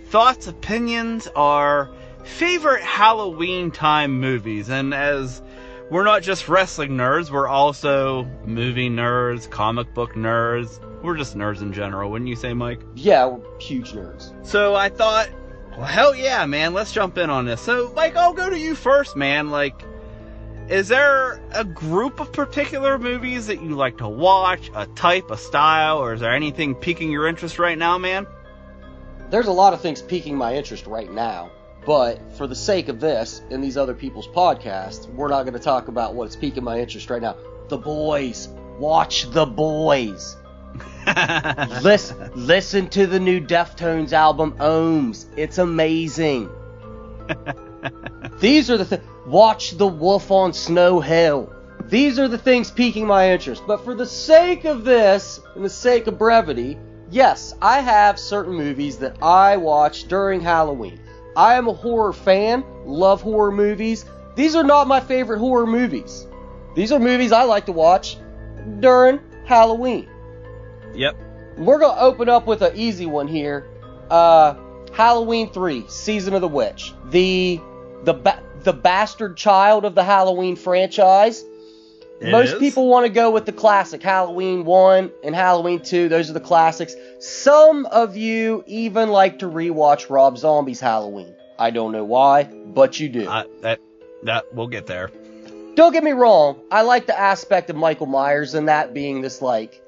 thoughts, 0.07 0.47
opinions, 0.47 1.27
our 1.35 1.89
favorite 2.23 2.83
Halloween 2.83 3.71
time 3.71 4.19
movies. 4.19 4.69
And 4.69 4.93
as 4.93 5.41
we're 5.89 6.03
not 6.03 6.23
just 6.23 6.47
wrestling 6.47 6.91
nerds, 6.91 7.29
we're 7.29 7.47
also 7.47 8.23
movie 8.45 8.89
nerds, 8.89 9.49
comic 9.49 9.93
book 9.93 10.13
nerds. 10.13 10.79
We're 11.03 11.17
just 11.17 11.37
nerds 11.37 11.61
in 11.61 11.71
general, 11.71 12.09
wouldn't 12.09 12.29
you 12.29 12.35
say, 12.35 12.53
Mike? 12.53 12.81
Yeah, 12.95 13.27
we're 13.27 13.59
huge 13.59 13.93
nerds. 13.93 14.33
So 14.45 14.73
I 14.73 14.89
thought, 14.89 15.29
well, 15.77 15.85
hell 15.85 16.15
yeah, 16.15 16.45
man, 16.45 16.73
let's 16.73 16.91
jump 16.91 17.17
in 17.17 17.29
on 17.29 17.45
this. 17.45 17.61
So, 17.61 17.93
Mike, 17.95 18.15
I'll 18.15 18.33
go 18.33 18.49
to 18.49 18.57
you 18.57 18.73
first, 18.73 19.15
man. 19.15 19.51
Like, 19.51 19.83
is 20.67 20.87
there 20.87 21.39
a 21.51 21.63
group 21.63 22.19
of 22.19 22.33
particular 22.33 22.97
movies 22.97 23.45
that 23.47 23.61
you 23.61 23.75
like 23.75 23.97
to 23.99 24.07
watch, 24.07 24.71
a 24.73 24.87
type, 24.87 25.29
a 25.29 25.37
style, 25.37 25.99
or 25.99 26.13
is 26.13 26.21
there 26.21 26.33
anything 26.33 26.73
piquing 26.73 27.11
your 27.11 27.27
interest 27.27 27.59
right 27.59 27.77
now, 27.77 27.99
man? 27.99 28.25
There's 29.29 29.47
a 29.47 29.51
lot 29.51 29.73
of 29.73 29.81
things 29.81 30.01
piquing 30.01 30.35
my 30.35 30.55
interest 30.55 30.87
right 30.87 31.11
now, 31.11 31.51
but 31.85 32.19
for 32.33 32.47
the 32.47 32.55
sake 32.55 32.87
of 32.87 32.99
this 32.99 33.41
and 33.51 33.63
these 33.63 33.77
other 33.77 33.93
people's 33.93 34.27
podcasts, 34.27 35.07
we're 35.13 35.29
not 35.29 35.43
going 35.43 35.53
to 35.53 35.59
talk 35.59 35.87
about 35.87 36.15
what's 36.15 36.35
piquing 36.35 36.63
my 36.63 36.79
interest 36.79 37.09
right 37.09 37.21
now. 37.21 37.37
The 37.67 37.77
boys. 37.77 38.49
Watch 38.79 39.29
the 39.31 39.45
boys. 39.45 40.35
listen, 41.81 42.31
listen 42.35 42.89
to 42.89 43.07
the 43.07 43.19
new 43.19 43.39
Deftones 43.39 44.11
album, 44.13 44.53
Ohms. 44.53 45.27
It's 45.37 45.59
amazing. 45.59 46.49
These 48.39 48.69
are 48.71 48.77
the 48.77 48.85
things. 48.85 49.03
Watch 49.25 49.77
The 49.77 49.87
Wolf 49.87 50.31
on 50.31 50.53
Snow 50.53 50.99
Hollow. 50.99 51.53
These 51.85 52.19
are 52.19 52.27
the 52.27 52.37
things 52.37 52.71
piquing 52.71 53.05
my 53.05 53.31
interest. 53.31 53.63
But 53.67 53.83
for 53.83 53.93
the 53.93 54.05
sake 54.05 54.65
of 54.65 54.83
this, 54.83 55.39
and 55.55 55.63
the 55.63 55.69
sake 55.69 56.07
of 56.07 56.17
brevity, 56.17 56.77
yes, 57.09 57.53
I 57.61 57.81
have 57.81 58.19
certain 58.19 58.55
movies 58.55 58.97
that 58.97 59.21
I 59.21 59.57
watch 59.57 60.07
during 60.07 60.41
Halloween. 60.41 60.99
I 61.35 61.55
am 61.55 61.67
a 61.67 61.73
horror 61.73 62.13
fan, 62.13 62.63
love 62.85 63.21
horror 63.21 63.51
movies. 63.51 64.05
These 64.35 64.55
are 64.55 64.63
not 64.63 64.87
my 64.87 64.99
favorite 64.99 65.39
horror 65.39 65.67
movies. 65.67 66.27
These 66.75 66.91
are 66.91 66.99
movies 66.99 67.31
I 67.31 67.43
like 67.43 67.65
to 67.67 67.71
watch 67.71 68.17
during 68.79 69.19
Halloween. 69.45 70.09
Yep. 70.93 71.15
We're 71.57 71.79
gonna 71.79 71.99
open 71.99 72.29
up 72.29 72.47
with 72.47 72.61
an 72.61 72.73
easy 72.75 73.05
one 73.05 73.27
here. 73.27 73.67
Uh, 74.09 74.55
Halloween 74.93 75.51
three, 75.51 75.85
Season 75.87 76.33
of 76.33 76.41
the 76.41 76.47
Witch. 76.47 76.93
The 77.05 77.59
the 78.03 78.13
ba- 78.13 78.43
the 78.63 78.73
bastard 78.73 79.37
child 79.37 79.85
of 79.85 79.95
the 79.95 80.03
Halloween 80.03 80.55
franchise. 80.55 81.43
It 82.21 82.31
Most 82.31 82.53
is? 82.53 82.59
people 82.59 82.87
want 82.87 83.05
to 83.05 83.11
go 83.11 83.29
with 83.29 83.45
the 83.45 83.51
classic 83.51 84.01
Halloween 84.01 84.63
1 84.63 85.11
and 85.23 85.35
Halloween 85.35 85.81
2. 85.81 86.07
Those 86.07 86.29
are 86.29 86.33
the 86.33 86.39
classics. 86.39 86.95
Some 87.19 87.85
of 87.87 88.15
you 88.15 88.63
even 88.67 89.09
like 89.09 89.39
to 89.39 89.47
rewatch 89.47 90.09
Rob 90.09 90.37
Zombie's 90.37 90.79
Halloween. 90.79 91.35
I 91.59 91.71
don't 91.71 91.91
know 91.91 92.05
why, 92.05 92.43
but 92.43 92.99
you 92.99 93.09
do. 93.09 93.27
Uh, 93.27 93.43
that 93.61 93.79
that 94.23 94.45
we'll 94.53 94.67
get 94.67 94.87
there. 94.87 95.11
Don't 95.75 95.91
get 95.91 96.03
me 96.03 96.13
wrong, 96.13 96.61
I 96.71 96.83
like 96.83 97.05
the 97.05 97.19
aspect 97.19 97.69
of 97.69 97.75
Michael 97.75 98.05
Myers 98.05 98.53
and 98.53 98.69
that 98.69 98.93
being 98.93 99.21
this 99.21 99.41
like 99.41 99.81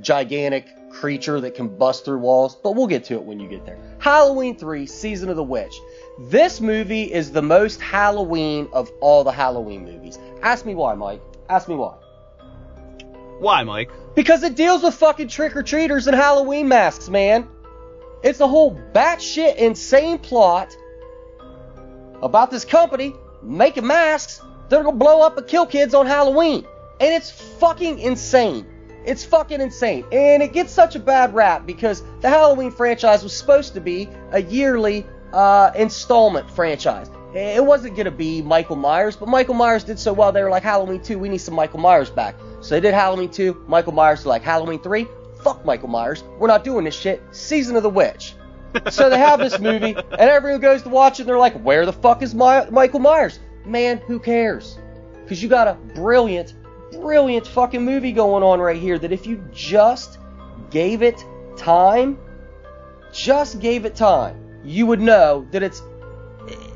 gigantic 0.00 0.66
creature 0.90 1.40
that 1.40 1.54
can 1.54 1.68
bust 1.68 2.04
through 2.04 2.18
walls, 2.18 2.56
but 2.56 2.72
we'll 2.72 2.86
get 2.88 3.04
to 3.04 3.14
it 3.14 3.22
when 3.22 3.38
you 3.38 3.48
get 3.48 3.64
there. 3.64 3.78
Halloween 3.98 4.56
3, 4.56 4.86
Season 4.86 5.28
of 5.28 5.36
the 5.36 5.44
Witch. 5.44 5.80
This 6.18 6.60
movie 6.60 7.12
is 7.12 7.30
the 7.30 7.42
most 7.42 7.80
Halloween 7.80 8.68
of 8.72 8.90
all 9.00 9.22
the 9.22 9.32
Halloween 9.32 9.84
movies. 9.84 10.18
Ask 10.42 10.66
me 10.66 10.74
why, 10.74 10.94
Mike. 10.94 11.22
Ask 11.48 11.68
me 11.68 11.74
why. 11.74 11.94
Why, 13.38 13.62
Mike? 13.62 13.90
Because 14.14 14.42
it 14.42 14.56
deals 14.56 14.82
with 14.82 14.94
fucking 14.94 15.28
trick 15.28 15.56
or 15.56 15.62
treaters 15.62 16.06
and 16.06 16.16
Halloween 16.16 16.68
masks, 16.68 17.08
man. 17.08 17.48
It's 18.22 18.40
a 18.40 18.48
whole 18.48 18.74
batshit 18.92 19.56
insane 19.56 20.18
plot 20.18 20.76
about 22.20 22.50
this 22.50 22.64
company 22.64 23.14
making 23.42 23.86
masks 23.86 24.42
that 24.68 24.80
are 24.80 24.82
gonna 24.82 24.96
blow 24.96 25.22
up 25.22 25.38
and 25.38 25.46
kill 25.46 25.66
kids 25.66 25.94
on 25.94 26.06
Halloween. 26.06 26.66
And 27.00 27.14
it's 27.14 27.30
fucking 27.30 28.00
insane. 28.00 28.66
It's 29.04 29.24
fucking 29.24 29.60
insane. 29.60 30.04
And 30.10 30.42
it 30.42 30.52
gets 30.52 30.72
such 30.72 30.96
a 30.96 30.98
bad 30.98 31.32
rap 31.32 31.64
because 31.64 32.02
the 32.20 32.28
Halloween 32.28 32.72
franchise 32.72 33.22
was 33.22 33.34
supposed 33.34 33.74
to 33.74 33.80
be 33.80 34.08
a 34.32 34.42
yearly 34.42 35.06
uh, 35.32 35.70
installment 35.76 36.50
franchise. 36.50 37.08
It 37.38 37.64
wasn't 37.64 37.96
gonna 37.96 38.10
be 38.10 38.42
Michael 38.42 38.76
Myers, 38.76 39.14
but 39.14 39.28
Michael 39.28 39.54
Myers 39.54 39.84
did 39.84 39.98
so 39.98 40.12
well. 40.12 40.32
They 40.32 40.42
were 40.42 40.50
like, 40.50 40.62
Halloween 40.62 41.00
2, 41.00 41.18
we 41.18 41.28
need 41.28 41.38
some 41.38 41.54
Michael 41.54 41.78
Myers 41.78 42.10
back. 42.10 42.34
So 42.60 42.74
they 42.74 42.80
did 42.80 42.94
Halloween 42.94 43.30
2. 43.30 43.64
Michael 43.68 43.92
Myers 43.92 44.26
like, 44.26 44.42
Halloween 44.42 44.80
3, 44.80 45.06
fuck 45.42 45.64
Michael 45.64 45.88
Myers. 45.88 46.24
We're 46.38 46.48
not 46.48 46.64
doing 46.64 46.84
this 46.84 46.98
shit. 46.98 47.22
Season 47.30 47.76
of 47.76 47.82
the 47.84 47.90
Witch. 47.90 48.34
so 48.90 49.08
they 49.08 49.18
have 49.18 49.38
this 49.38 49.58
movie, 49.60 49.94
and 50.10 50.20
everyone 50.20 50.60
goes 50.60 50.82
to 50.82 50.88
watch 50.88 51.20
it, 51.20 51.22
and 51.22 51.28
they're 51.28 51.38
like, 51.38 51.58
where 51.60 51.86
the 51.86 51.92
fuck 51.92 52.22
is 52.22 52.34
My- 52.34 52.68
Michael 52.70 53.00
Myers? 53.00 53.38
Man, 53.64 53.98
who 53.98 54.18
cares? 54.18 54.78
Because 55.22 55.42
you 55.42 55.48
got 55.48 55.68
a 55.68 55.74
brilliant, 55.94 56.54
brilliant 56.92 57.46
fucking 57.46 57.84
movie 57.84 58.12
going 58.12 58.42
on 58.42 58.60
right 58.60 58.80
here 58.80 58.98
that 58.98 59.12
if 59.12 59.26
you 59.26 59.44
just 59.52 60.18
gave 60.70 61.02
it 61.02 61.24
time, 61.56 62.18
just 63.12 63.60
gave 63.60 63.84
it 63.84 63.94
time, 63.94 64.60
you 64.64 64.86
would 64.86 65.00
know 65.00 65.46
that 65.50 65.62
it's 65.62 65.82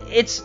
it's 0.09 0.43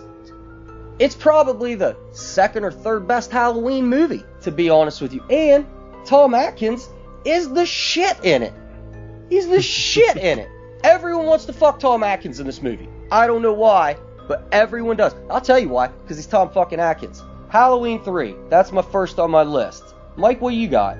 it's 0.99 1.15
probably 1.15 1.75
the 1.75 1.95
second 2.11 2.63
or 2.63 2.71
third 2.71 3.07
best 3.07 3.31
Halloween 3.31 3.85
movie, 3.85 4.23
to 4.41 4.51
be 4.51 4.69
honest 4.69 5.01
with 5.01 5.13
you. 5.13 5.23
And 5.29 5.65
Tom 6.05 6.33
Atkins 6.33 6.89
is 7.25 7.49
the 7.49 7.65
shit 7.65 8.17
in 8.23 8.43
it. 8.43 8.53
He's 9.29 9.47
the 9.47 9.61
shit 9.61 10.17
in 10.17 10.39
it. 10.39 10.49
Everyone 10.83 11.25
wants 11.25 11.45
to 11.45 11.53
fuck 11.53 11.79
Tom 11.79 12.03
Atkins 12.03 12.39
in 12.39 12.45
this 12.45 12.61
movie. 12.61 12.89
I 13.11 13.27
don't 13.27 13.41
know 13.41 13.53
why, 13.53 13.97
but 14.27 14.47
everyone 14.51 14.97
does. 14.97 15.15
I'll 15.29 15.41
tell 15.41 15.59
you 15.59 15.69
why, 15.69 15.87
because 15.87 16.17
he's 16.17 16.27
Tom 16.27 16.49
fucking 16.49 16.79
Atkins. 16.79 17.23
Halloween 17.49 18.03
3, 18.03 18.35
that's 18.49 18.71
my 18.71 18.81
first 18.81 19.19
on 19.19 19.31
my 19.31 19.43
list. 19.43 19.95
Mike, 20.15 20.41
what 20.41 20.53
you 20.53 20.67
got? 20.67 20.97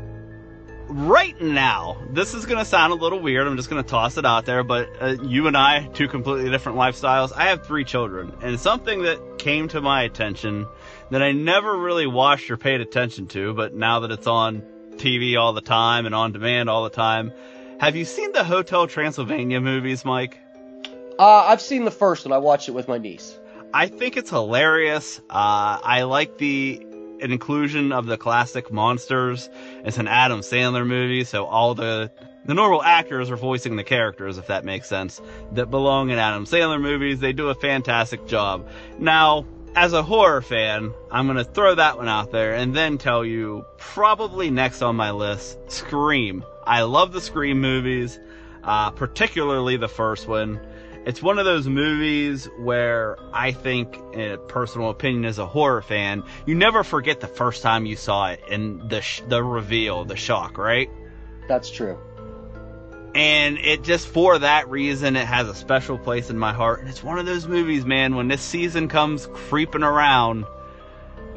Right 0.89 1.39
now, 1.41 1.97
this 2.11 2.34
is 2.34 2.45
going 2.45 2.59
to 2.59 2.65
sound 2.65 2.93
a 2.93 2.95
little 2.95 3.19
weird. 3.19 3.45
I'm 3.45 3.57
just 3.57 3.69
going 3.69 3.84
to 3.84 3.89
toss 3.89 4.18
it 4.18 4.26
out 4.26 4.45
there, 4.45 4.64
but 4.64 4.89
uh, 5.01 5.18
you 5.22 5.47
and 5.47 5.57
I, 5.57 5.88
two 5.88 6.07
completely 6.07 6.49
different 6.49 6.77
lifestyles. 6.77 7.34
I 7.35 7.47
have 7.47 7.65
three 7.65 7.84
children, 7.84 8.34
and 8.41 8.57
something 8.57 9.01
that 9.01 9.38
came 9.38 9.68
to 9.69 9.81
my 9.81 10.03
attention 10.03 10.65
that 11.11 11.22
I 11.22 11.34
never 11.34 11.76
really 11.76 12.07
watched 12.07 12.49
or 12.49 12.55
paid 12.55 12.80
attention 12.80 13.27
to, 13.27 13.53
but 13.53 13.73
now 13.73 13.99
that 13.99 14.11
it's 14.11 14.27
on 14.27 14.64
TV 14.95 15.38
all 15.38 15.51
the 15.51 15.61
time 15.61 16.05
and 16.05 16.15
on 16.15 16.31
demand 16.31 16.69
all 16.69 16.85
the 16.85 16.89
time, 16.89 17.34
have 17.81 17.97
you 17.97 18.05
seen 18.05 18.31
the 18.31 18.45
Hotel 18.45 18.88
Transylvania 18.88 19.59
movies, 19.59 20.05
Mike? 20.05 20.39
Uh, 21.19 21.47
I've 21.47 21.61
seen 21.61 21.84
the 21.84 21.91
first 21.91 22.26
one. 22.26 22.31
I 22.31 22.38
watched 22.38 22.69
it 22.69 22.72
with 22.72 22.88
my 22.88 22.97
niece. 22.97 23.38
I 23.73 23.88
think 23.88 24.15
it's 24.15 24.30
hilarious. 24.30 25.19
Uh, 25.30 25.80
I 25.84 26.03
like 26.03 26.38
the 26.38 26.86
inclusion 27.19 27.91
of 27.91 28.06
the 28.06 28.18
classic 28.18 28.72
monsters. 28.72 29.49
It's 29.84 29.98
an 29.98 30.07
Adam 30.07 30.41
Sandler 30.41 30.85
movie, 30.85 31.23
so 31.23 31.45
all 31.45 31.76
the 31.76 32.11
the 32.45 32.53
normal 32.53 32.81
actors 32.81 33.30
are 33.30 33.35
voicing 33.35 33.76
the 33.76 33.84
characters, 33.84 34.38
if 34.38 34.48
that 34.48 34.64
makes 34.64 34.88
sense, 34.88 35.22
that 35.52 35.69
belong 35.69 36.11
in 36.11 36.18
Adam 36.18 36.45
Sandler 36.45 36.81
movies. 36.81 37.19
They 37.19 37.34
do 37.34 37.49
a 37.49 37.56
fantastic 37.56 38.26
job. 38.26 38.69
Now, 38.99 39.45
as 39.76 39.91
a 39.94 40.02
horror 40.02 40.41
fan, 40.41 40.94
I'm 41.11 41.27
gonna 41.27 41.44
throw 41.44 41.76
that 41.76 41.98
one 41.98 42.07
out 42.07 42.31
there 42.31 42.56
and 42.56 42.73
then 42.73 42.98
tell 42.98 43.26
you 43.26 43.65
probably 43.77 44.49
next 44.49 44.81
on 44.81 44.95
my 44.95 45.11
list, 45.11 45.60
Scream. 45.69 46.44
I 46.64 46.84
love 46.84 47.11
the 47.11 47.22
Scream 47.22 47.60
movies, 47.60 48.19
uh, 48.64 48.91
particularly 48.91 49.77
the 49.77 49.88
first 49.89 50.27
one. 50.27 50.60
It's 51.07 51.21
one 51.21 51.39
of 51.39 51.45
those 51.45 51.69
movies 51.69 52.49
where 52.57 53.17
I 53.31 53.53
think, 53.53 53.97
in 54.11 54.19
a 54.34 54.38
personal 54.38 54.89
opinion 54.89 55.23
as 55.23 55.39
a 55.39 55.45
horror 55.45 55.81
fan, 55.81 56.21
you 56.45 56.53
never 56.53 56.84
forget 56.84 57.21
the 57.21 57.29
first 57.29 57.63
time 57.63 57.85
you 57.85 57.95
saw 57.95 58.31
it 58.31 58.43
and 58.51 58.89
the 58.89 59.01
sh- 59.01 59.21
the 59.29 59.41
reveal, 59.41 60.03
the 60.03 60.17
shock, 60.17 60.57
right? 60.57 60.89
That's 61.47 61.71
true. 61.71 61.97
And 63.15 63.57
it 63.57 63.84
just 63.84 64.09
for 64.09 64.38
that 64.38 64.67
reason, 64.67 65.15
it 65.15 65.25
has 65.25 65.47
a 65.47 65.55
special 65.55 65.97
place 65.97 66.29
in 66.29 66.38
my 66.38 66.51
heart. 66.51 66.81
And 66.81 66.89
it's 66.89 67.01
one 67.01 67.19
of 67.19 67.25
those 67.25 67.47
movies, 67.47 67.85
man, 67.85 68.15
when 68.15 68.27
this 68.27 68.41
season 68.41 68.89
comes 68.89 69.27
creeping 69.27 69.84
around, 69.84 70.43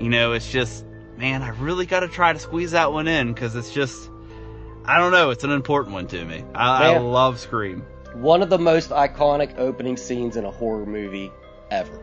you 0.00 0.08
know, 0.08 0.32
it's 0.32 0.50
just, 0.50 0.84
man, 1.16 1.42
I 1.42 1.50
really 1.50 1.86
got 1.86 2.00
to 2.00 2.08
try 2.08 2.32
to 2.32 2.40
squeeze 2.40 2.72
that 2.72 2.92
one 2.92 3.06
in 3.06 3.32
because 3.32 3.54
it's 3.54 3.72
just, 3.72 4.10
I 4.84 4.98
don't 4.98 5.12
know, 5.12 5.30
it's 5.30 5.44
an 5.44 5.52
important 5.52 5.94
one 5.94 6.08
to 6.08 6.24
me. 6.24 6.44
I, 6.56 6.94
I 6.94 6.98
love 6.98 7.38
Scream. 7.38 7.84
One 8.14 8.42
of 8.42 8.50
the 8.50 8.58
most 8.58 8.90
iconic 8.90 9.58
opening 9.58 9.96
scenes 9.96 10.36
in 10.36 10.44
a 10.44 10.50
horror 10.50 10.86
movie 10.86 11.30
ever. 11.70 12.00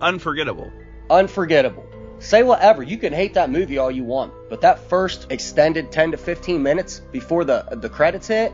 Unforgettable. 0.00 0.70
Unforgettable. 1.10 1.86
Say 2.18 2.42
whatever, 2.44 2.82
you 2.82 2.98
can 2.98 3.12
hate 3.12 3.34
that 3.34 3.50
movie 3.50 3.78
all 3.78 3.90
you 3.90 4.04
want, 4.04 4.32
but 4.48 4.60
that 4.60 4.88
first 4.88 5.26
extended 5.30 5.90
10 5.90 6.12
to 6.12 6.16
15 6.16 6.62
minutes 6.62 7.00
before 7.10 7.44
the 7.44 7.64
the 7.72 7.88
credits 7.88 8.28
hit 8.28 8.52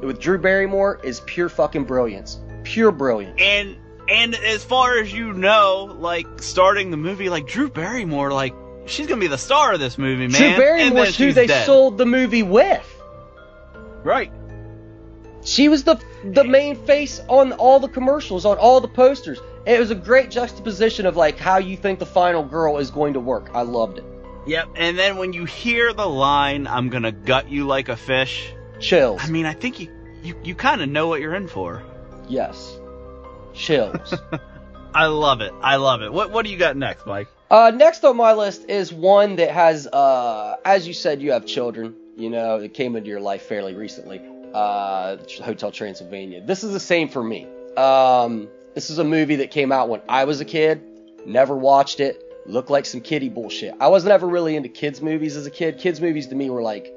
with 0.00 0.20
Drew 0.20 0.38
Barrymore 0.38 1.00
is 1.02 1.20
pure 1.20 1.48
fucking 1.48 1.84
brilliance. 1.84 2.40
Pure 2.62 2.92
brilliance. 2.92 3.40
And 3.40 3.76
and 4.08 4.34
as 4.34 4.64
far 4.64 4.98
as 4.98 5.12
you 5.12 5.32
know, 5.32 5.94
like 5.98 6.26
starting 6.42 6.90
the 6.90 6.96
movie, 6.96 7.28
like 7.28 7.46
Drew 7.46 7.68
Barrymore, 7.68 8.32
like 8.32 8.54
she's 8.86 9.06
gonna 9.06 9.20
be 9.20 9.26
the 9.26 9.38
star 9.38 9.72
of 9.72 9.80
this 9.80 9.98
movie, 9.98 10.28
man. 10.28 10.40
Drew 10.40 10.56
Barrymore's 10.56 11.16
who 11.16 11.32
they 11.32 11.46
dead. 11.46 11.66
sold 11.66 11.98
the 11.98 12.06
movie 12.06 12.42
with. 12.42 12.90
Right. 14.02 14.32
She 15.44 15.68
was 15.68 15.84
the 15.84 16.00
the 16.24 16.44
main 16.44 16.74
face 16.74 17.20
on 17.28 17.52
all 17.52 17.78
the 17.80 17.88
commercials, 17.88 18.44
on 18.44 18.56
all 18.58 18.80
the 18.80 18.88
posters. 18.88 19.38
It 19.66 19.78
was 19.78 19.90
a 19.90 19.94
great 19.94 20.30
juxtaposition 20.30 21.06
of 21.06 21.16
like 21.16 21.38
how 21.38 21.58
you 21.58 21.76
think 21.76 21.98
the 21.98 22.06
final 22.06 22.42
girl 22.42 22.78
is 22.78 22.90
going 22.90 23.14
to 23.14 23.20
work. 23.20 23.50
I 23.54 23.62
loved 23.62 23.98
it. 23.98 24.04
Yep. 24.46 24.68
And 24.76 24.98
then 24.98 25.16
when 25.16 25.32
you 25.32 25.44
hear 25.44 25.92
the 25.92 26.06
line, 26.08 26.66
"I'm 26.66 26.88
gonna 26.88 27.12
gut 27.12 27.48
you 27.50 27.66
like 27.66 27.88
a 27.88 27.96
fish," 27.96 28.52
Chills. 28.80 29.20
I 29.22 29.28
mean, 29.30 29.46
I 29.46 29.52
think 29.54 29.80
you 29.80 29.88
you, 30.22 30.34
you 30.42 30.54
kind 30.54 30.80
of 30.82 30.88
know 30.88 31.08
what 31.08 31.20
you're 31.20 31.34
in 31.34 31.48
for. 31.48 31.82
yes. 32.28 32.78
Chills. 33.54 34.14
I 34.94 35.06
love 35.06 35.40
it. 35.40 35.52
I 35.60 35.76
love 35.76 36.02
it. 36.02 36.12
What 36.12 36.30
what 36.30 36.44
do 36.44 36.50
you 36.50 36.58
got 36.58 36.76
next, 36.76 37.06
Mike? 37.06 37.28
Uh, 37.50 37.70
next 37.74 38.04
on 38.04 38.16
my 38.16 38.32
list 38.32 38.68
is 38.68 38.92
one 38.92 39.36
that 39.36 39.50
has, 39.50 39.86
uh, 39.86 40.56
as 40.64 40.88
you 40.88 40.94
said, 40.94 41.22
you 41.22 41.32
have 41.32 41.46
children. 41.46 41.94
You 42.16 42.30
know, 42.30 42.60
that 42.60 42.74
came 42.74 42.96
into 42.96 43.08
your 43.08 43.20
life 43.20 43.42
fairly 43.42 43.74
recently. 43.74 44.20
Uh, 44.54 45.16
Hotel 45.42 45.70
Transylvania. 45.72 46.40
This 46.40 46.62
is 46.62 46.72
the 46.72 46.80
same 46.80 47.08
for 47.08 47.22
me. 47.22 47.46
Um, 47.76 48.48
this 48.74 48.88
is 48.88 48.98
a 48.98 49.04
movie 49.04 49.36
that 49.36 49.50
came 49.50 49.72
out 49.72 49.88
when 49.88 50.00
I 50.08 50.24
was 50.24 50.40
a 50.40 50.44
kid. 50.44 50.80
Never 51.26 51.56
watched 51.56 51.98
it. 52.00 52.20
Looked 52.46 52.70
like 52.70 52.86
some 52.86 53.00
kiddie 53.00 53.30
bullshit. 53.30 53.74
I 53.80 53.88
wasn't 53.88 54.12
ever 54.12 54.28
really 54.28 54.54
into 54.54 54.68
kids 54.68 55.00
movies 55.00 55.34
as 55.36 55.46
a 55.46 55.50
kid. 55.50 55.78
Kids 55.78 56.00
movies 56.00 56.28
to 56.28 56.34
me 56.34 56.50
were 56.50 56.62
like 56.62 56.94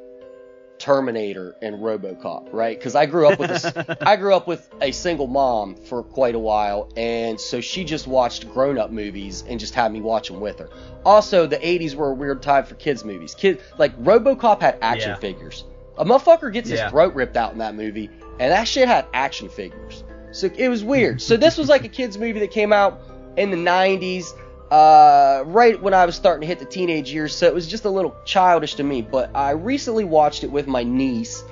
Terminator 0.77 1.55
and 1.61 1.77
RoboCop, 1.77 2.53
right? 2.53 2.77
Because 2.77 2.93
I 2.95 3.05
grew 3.07 3.27
up 3.27 3.39
with 3.39 3.49
a, 3.49 3.97
I 4.07 4.15
grew 4.17 4.35
up 4.35 4.45
with 4.45 4.69
a 4.81 4.91
single 4.91 5.25
mom 5.27 5.75
for 5.75 6.03
quite 6.03 6.35
a 6.35 6.39
while, 6.39 6.91
and 6.95 7.39
so 7.41 7.61
she 7.61 7.83
just 7.83 8.05
watched 8.07 8.47
grown-up 8.53 8.91
movies 8.91 9.43
and 9.47 9.59
just 9.59 9.73
had 9.73 9.91
me 9.91 10.01
watch 10.01 10.27
them 10.27 10.39
with 10.39 10.59
her. 10.59 10.69
Also, 11.05 11.47
the 11.47 11.57
'80s 11.57 11.95
were 11.95 12.09
a 12.11 12.13
weird 12.13 12.43
time 12.43 12.65
for 12.65 12.75
kids 12.75 13.03
movies. 13.03 13.33
Kid 13.33 13.61
like 13.79 13.97
RoboCop 13.97 14.61
had 14.61 14.77
action 14.81 15.11
Yeah. 15.11 15.15
figures. 15.15 15.63
A 15.97 16.05
motherfucker 16.05 16.51
gets 16.51 16.69
Yeah. 16.69 16.83
his 16.83 16.91
throat 16.91 17.13
ripped 17.15 17.37
out 17.37 17.53
in 17.53 17.59
that 17.59 17.75
movie, 17.75 18.09
and 18.39 18.51
that 18.51 18.67
shit 18.67 18.87
had 18.87 19.05
action 19.13 19.49
figures. 19.49 20.03
So 20.31 20.49
it 20.55 20.69
was 20.69 20.83
weird. 20.83 21.21
so 21.21 21.37
this 21.37 21.57
was 21.57 21.69
like 21.69 21.83
a 21.85 21.89
kids 21.89 22.17
movie 22.17 22.39
that 22.39 22.51
came 22.51 22.71
out 22.73 22.99
in 23.37 23.49
the 23.51 23.57
'90s 23.57 24.33
uh, 24.69 25.43
right 25.45 25.81
when 25.81 25.93
I 25.93 26.05
was 26.05 26.15
starting 26.15 26.41
to 26.41 26.47
hit 26.47 26.59
the 26.59 26.65
teenage 26.65 27.11
years, 27.11 27.33
so 27.35 27.47
it 27.47 27.53
was 27.53 27.67
just 27.67 27.85
a 27.85 27.89
little 27.89 28.13
childish 28.25 28.75
to 28.75 28.83
me. 28.83 29.01
But 29.01 29.31
I 29.35 29.51
recently 29.51 30.03
watched 30.03 30.43
it 30.43 30.51
with 30.51 30.67
my 30.67 30.83
niece 30.83 31.43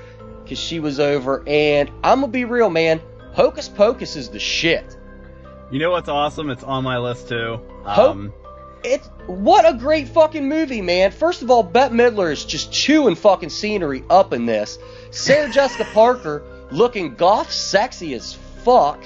because 0.43 0.59
she 0.59 0.80
was 0.80 0.99
over, 0.99 1.43
and 1.47 1.89
I'm 2.03 2.19
gonna 2.22 2.31
be 2.31 2.45
real, 2.45 2.69
man. 2.69 2.99
Hocus 3.34 3.67
Pocus 3.69 4.15
is 4.15 4.30
the 4.30 4.39
shit. 4.39 4.97
You 5.72 5.80
know 5.80 5.91
what's 5.91 6.09
awesome? 6.09 6.49
It's 6.49 6.63
on 6.63 6.84
my 6.84 6.97
list 6.97 7.30
too. 7.30 7.59
Um, 7.85 8.34
It's 8.85 9.09
what 9.27 9.67
a 9.67 9.73
great 9.77 10.07
fucking 10.09 10.47
movie, 10.47 10.81
man. 10.81 11.11
First 11.11 11.41
of 11.41 11.49
all, 11.49 11.63
Bette 11.63 11.93
Midler 11.93 12.31
is 12.31 12.45
just 12.45 12.71
chewing 12.71 13.15
fucking 13.15 13.49
scenery 13.49 14.03
up 14.09 14.31
in 14.33 14.45
this. 14.45 14.77
Sarah 15.11 15.51
Jessica 15.51 15.85
Parker 15.93 16.43
looking 16.71 17.15
goth 17.15 17.51
sexy 17.51 18.13
as 18.13 18.33
fuck. 18.63 19.03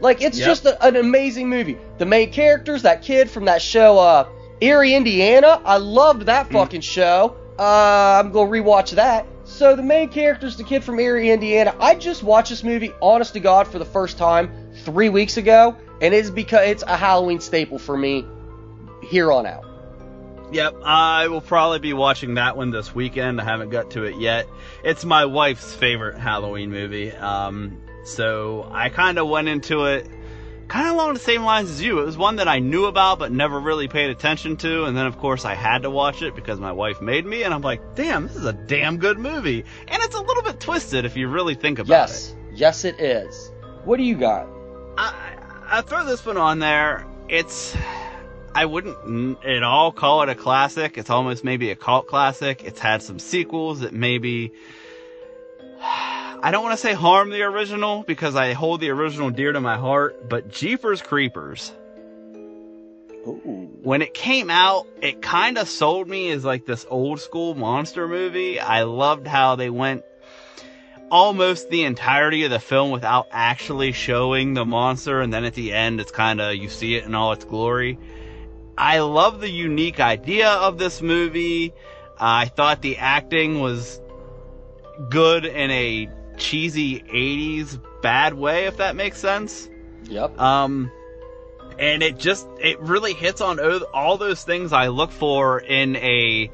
Like 0.00 0.22
it's 0.22 0.38
Yep. 0.38 0.46
just 0.46 0.64
a, 0.64 0.82
an 0.86 0.96
amazing 0.96 1.48
movie. 1.48 1.76
The 1.98 2.06
main 2.06 2.30
characters, 2.32 2.82
that 2.82 3.02
kid 3.02 3.28
from 3.28 3.44
that 3.46 3.60
show, 3.60 3.98
uh, 3.98 4.28
Erie, 4.60 4.94
Indiana. 4.94 5.60
I 5.64 5.76
loved 5.76 6.22
that 6.26 6.50
fucking 6.50 6.80
show. 6.80 7.36
Uh, 7.58 8.20
I'm 8.22 8.30
gonna 8.32 8.50
rewatch 8.50 8.92
that. 8.92 9.26
So 9.44 9.74
the 9.74 9.82
main 9.82 10.08
character's 10.08 10.56
the 10.56 10.64
kid 10.64 10.84
from 10.84 11.00
Erie, 11.00 11.30
Indiana. 11.30 11.74
I 11.80 11.94
just 11.96 12.22
watched 12.22 12.50
this 12.50 12.62
movie, 12.62 12.92
honest 13.02 13.32
to 13.34 13.40
God, 13.40 13.66
for 13.66 13.78
the 13.78 13.84
first 13.84 14.16
time 14.16 14.72
three 14.84 15.08
weeks 15.08 15.36
ago, 15.36 15.74
and 16.00 16.14
it's 16.14 16.30
because 16.30 16.68
it's 16.68 16.84
a 16.86 16.96
Halloween 16.96 17.40
staple 17.40 17.78
for 17.78 17.96
me 17.96 18.24
here 19.08 19.32
on 19.32 19.46
out. 19.46 19.64
Yep, 20.50 20.76
I 20.82 21.28
will 21.28 21.42
probably 21.42 21.78
be 21.78 21.92
watching 21.92 22.34
that 22.34 22.56
one 22.56 22.70
this 22.70 22.94
weekend. 22.94 23.40
I 23.40 23.44
haven't 23.44 23.68
got 23.68 23.90
to 23.92 24.04
it 24.04 24.16
yet. 24.16 24.48
It's 24.82 25.04
my 25.04 25.26
wife's 25.26 25.74
favorite 25.74 26.18
Halloween 26.18 26.70
movie. 26.70 27.12
Um, 27.12 27.82
so 28.04 28.66
I 28.72 28.88
kind 28.88 29.18
of 29.18 29.28
went 29.28 29.48
into 29.48 29.84
it 29.84 30.08
kind 30.68 30.86
of 30.86 30.94
along 30.94 31.14
the 31.14 31.20
same 31.20 31.42
lines 31.42 31.70
as 31.70 31.82
you. 31.82 31.98
It 32.00 32.04
was 32.04 32.16
one 32.16 32.36
that 32.36 32.48
I 32.48 32.58
knew 32.60 32.84
about 32.84 33.18
but 33.18 33.32
never 33.32 33.58
really 33.58 33.88
paid 33.88 34.10
attention 34.10 34.56
to. 34.58 34.84
And 34.84 34.96
then, 34.96 35.06
of 35.06 35.18
course, 35.18 35.44
I 35.44 35.54
had 35.54 35.82
to 35.82 35.90
watch 35.90 36.22
it 36.22 36.34
because 36.34 36.60
my 36.60 36.72
wife 36.72 37.00
made 37.00 37.26
me. 37.26 37.42
And 37.42 37.52
I'm 37.52 37.62
like, 37.62 37.94
damn, 37.94 38.28
this 38.28 38.36
is 38.36 38.44
a 38.44 38.52
damn 38.52 38.98
good 38.98 39.18
movie. 39.18 39.64
And 39.88 40.02
it's 40.02 40.14
a 40.14 40.20
little 40.20 40.42
bit 40.42 40.60
twisted 40.60 41.04
if 41.04 41.16
you 41.16 41.28
really 41.28 41.54
think 41.54 41.78
about 41.78 42.10
it. 42.10 42.12
Yes, 42.12 42.34
yes, 42.54 42.84
it 42.84 43.00
is. 43.00 43.50
What 43.84 43.96
do 43.96 44.02
you 44.02 44.14
got? 44.14 44.46
I, 44.96 45.36
I 45.66 45.80
throw 45.80 46.04
this 46.04 46.24
one 46.24 46.36
on 46.36 46.58
there. 46.58 47.06
It's 47.28 47.76
I 48.54 48.66
wouldn't 48.66 49.44
at 49.44 49.62
all 49.62 49.92
call 49.92 50.22
it 50.22 50.28
a 50.28 50.34
classic. 50.34 50.98
It's 50.98 51.10
almost 51.10 51.44
maybe 51.44 51.70
a 51.70 51.76
cult 51.76 52.06
classic. 52.06 52.64
It's 52.64 52.80
had 52.80 53.02
some 53.02 53.18
sequels 53.18 53.80
that 53.80 53.92
maybe 53.92 54.52
I 55.80 56.50
don't 56.50 56.62
want 56.62 56.78
to 56.78 56.80
say 56.80 56.94
harm 56.94 57.30
the 57.30 57.42
original 57.42 58.04
because 58.04 58.36
I 58.36 58.52
hold 58.52 58.80
the 58.80 58.90
original 58.90 59.30
dear 59.30 59.52
to 59.52 59.60
my 59.60 59.76
heart, 59.76 60.28
but 60.28 60.48
Jeepers 60.50 61.02
Creepers. 61.02 61.72
Ooh. 63.26 63.70
When 63.82 64.02
it 64.02 64.14
came 64.14 64.48
out, 64.48 64.86
it 65.02 65.20
kind 65.20 65.58
of 65.58 65.68
sold 65.68 66.08
me 66.08 66.30
as 66.30 66.44
like 66.44 66.64
this 66.64 66.86
old 66.88 67.20
school 67.20 67.54
monster 67.54 68.08
movie. 68.08 68.60
I 68.60 68.82
loved 68.84 69.26
how 69.26 69.56
they 69.56 69.70
went 69.70 70.04
almost 71.10 71.70
the 71.70 71.84
entirety 71.84 72.44
of 72.44 72.50
the 72.50 72.60
film 72.60 72.90
without 72.90 73.26
actually 73.30 73.92
showing 73.92 74.54
the 74.54 74.64
monster, 74.64 75.20
and 75.20 75.32
then 75.32 75.44
at 75.44 75.54
the 75.54 75.72
end, 75.72 76.00
it's 76.00 76.10
kind 76.10 76.40
of 76.40 76.54
you 76.54 76.68
see 76.68 76.94
it 76.94 77.04
in 77.04 77.14
all 77.14 77.32
its 77.32 77.44
glory. 77.44 77.98
I 78.78 79.00
love 79.00 79.40
the 79.40 79.50
unique 79.50 79.98
idea 79.98 80.48
of 80.48 80.78
this 80.78 81.02
movie. 81.02 81.74
I 82.16 82.46
thought 82.46 82.80
the 82.80 82.98
acting 82.98 83.58
was 83.58 84.00
good 85.10 85.44
in 85.44 85.70
a 85.72 86.08
cheesy 86.36 87.00
80s 87.00 87.82
bad 88.02 88.34
way, 88.34 88.66
if 88.66 88.76
that 88.76 88.94
makes 88.94 89.18
sense. 89.18 89.68
Yep. 90.04 90.38
Um, 90.38 90.92
and 91.76 92.04
it 92.04 92.18
just 92.18 92.46
it 92.60 92.78
really 92.78 93.14
hits 93.14 93.40
on 93.40 93.58
all 93.92 94.16
those 94.16 94.44
things 94.44 94.72
I 94.72 94.88
look 94.88 95.10
for 95.10 95.58
in 95.58 95.96
a 95.96 96.48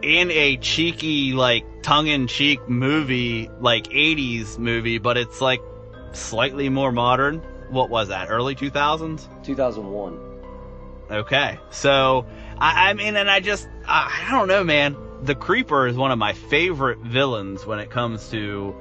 in 0.00 0.30
a 0.30 0.56
cheeky 0.56 1.34
like 1.34 1.64
tongue-in-cheek 1.82 2.68
movie 2.68 3.48
like 3.60 3.84
80s 3.84 4.58
movie 4.58 4.98
but 4.98 5.16
it's 5.16 5.40
like 5.40 5.60
slightly 6.12 6.68
more 6.68 6.90
modern 6.90 7.38
what 7.70 7.88
was 7.88 8.08
that 8.08 8.28
early 8.28 8.56
2000s 8.56 9.28
2001. 9.44 10.31
Okay 11.12 11.58
so 11.70 12.26
i, 12.58 12.90
I 12.90 12.94
mean 12.94 13.16
and 13.16 13.30
i 13.30 13.40
just 13.40 13.68
I, 13.86 14.26
I 14.28 14.30
don't 14.32 14.48
know 14.48 14.64
man 14.64 14.96
the 15.22 15.34
creeper 15.34 15.86
is 15.86 15.96
one 15.96 16.10
of 16.10 16.18
my 16.18 16.32
favorite 16.32 16.98
villains 16.98 17.64
when 17.66 17.78
it 17.78 17.90
comes 17.90 18.30
to 18.30 18.74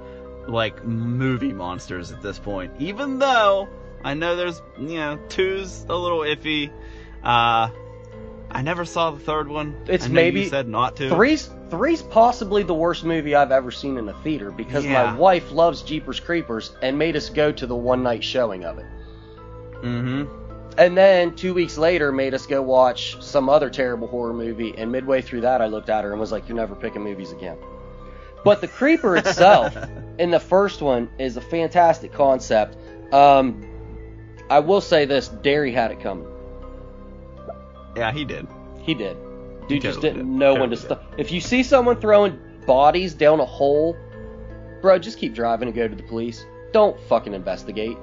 like 0.47 0.83
movie 0.83 1.53
monsters 1.53 2.11
at 2.11 2.21
this 2.21 2.39
point 2.39 2.73
even 2.79 3.19
though 3.19 3.69
i 4.03 4.13
know 4.13 4.35
there's 4.35 4.61
you 4.79 4.95
know 4.95 5.19
two's 5.29 5.85
a 5.89 5.95
little 5.95 6.19
iffy 6.19 6.71
uh 7.23 7.69
I 8.53 8.61
never 8.63 8.83
saw 8.83 9.11
the 9.11 9.19
third 9.19 9.47
one. 9.47 9.75
It's 9.87 10.09
maybe 10.09 10.49
said 10.49 10.67
not 10.67 10.97
to. 10.97 11.09
Three's 11.09 11.49
three's 11.69 12.01
possibly 12.01 12.63
the 12.63 12.73
worst 12.73 13.05
movie 13.05 13.33
I've 13.33 13.51
ever 13.51 13.71
seen 13.71 13.97
in 13.97 14.09
a 14.09 14.13
theater 14.23 14.51
because 14.51 14.83
Yeah. 14.83 14.91
my 14.91 15.17
wife 15.17 15.51
loves 15.51 15.81
Jeepers 15.83 16.19
Creepers 16.19 16.73
and 16.81 16.97
made 16.97 17.15
us 17.15 17.29
go 17.29 17.51
to 17.53 17.65
the 17.65 17.75
one 17.75 18.03
night 18.03 18.23
showing 18.23 18.65
of 18.65 18.77
it. 18.77 18.85
Mm-hmm. 19.81 20.40
And 20.81 20.97
then 20.97 21.35
two 21.35 21.53
weeks 21.53 21.77
later 21.77 22.11
made 22.11 22.33
us 22.33 22.47
go 22.47 22.59
watch 22.59 23.21
some 23.21 23.49
other 23.49 23.69
terrible 23.69 24.07
horror 24.07 24.33
movie 24.33 24.73
and 24.75 24.91
midway 24.91 25.21
through 25.21 25.41
that 25.41 25.61
I 25.61 25.67
looked 25.67 25.89
at 25.89 26.03
her 26.03 26.09
and 26.09 26.19
was 26.19 26.31
like, 26.31 26.49
You're 26.49 26.57
never 26.57 26.73
picking 26.73 27.03
movies 27.03 27.31
again. 27.31 27.59
But 28.43 28.61
the 28.61 28.67
creeper 28.67 29.15
itself 29.15 29.77
in 30.17 30.31
the 30.31 30.39
first 30.39 30.81
one 30.81 31.11
is 31.19 31.37
a 31.37 31.41
fantastic 31.41 32.11
concept. 32.11 32.75
Um 33.13 33.63
I 34.49 34.57
will 34.57 34.81
say 34.81 35.05
this, 35.05 35.27
Derry 35.27 35.71
had 35.71 35.91
it 35.91 35.99
coming. 35.99 36.25
Yeah, 37.95 38.11
he 38.11 38.25
did. 38.25 38.47
He 38.81 38.95
did. 38.95 39.17
Dude 39.67 39.83
just 39.83 39.97
totally 39.97 40.13
didn't 40.13 40.31
did. 40.31 40.39
know 40.39 40.55
when 40.55 40.71
to 40.71 40.77
stop. 40.77 41.13
If 41.15 41.31
you 41.31 41.41
see 41.41 41.61
someone 41.61 42.01
throwing 42.01 42.39
bodies 42.65 43.13
down 43.13 43.39
a 43.39 43.45
hole, 43.45 43.95
bro, 44.81 44.97
just 44.97 45.19
keep 45.19 45.35
driving 45.35 45.67
and 45.67 45.75
go 45.75 45.87
to 45.87 45.95
the 45.95 46.01
police. 46.01 46.43
Don't 46.73 46.99
fucking 47.01 47.35
investigate. 47.35 47.97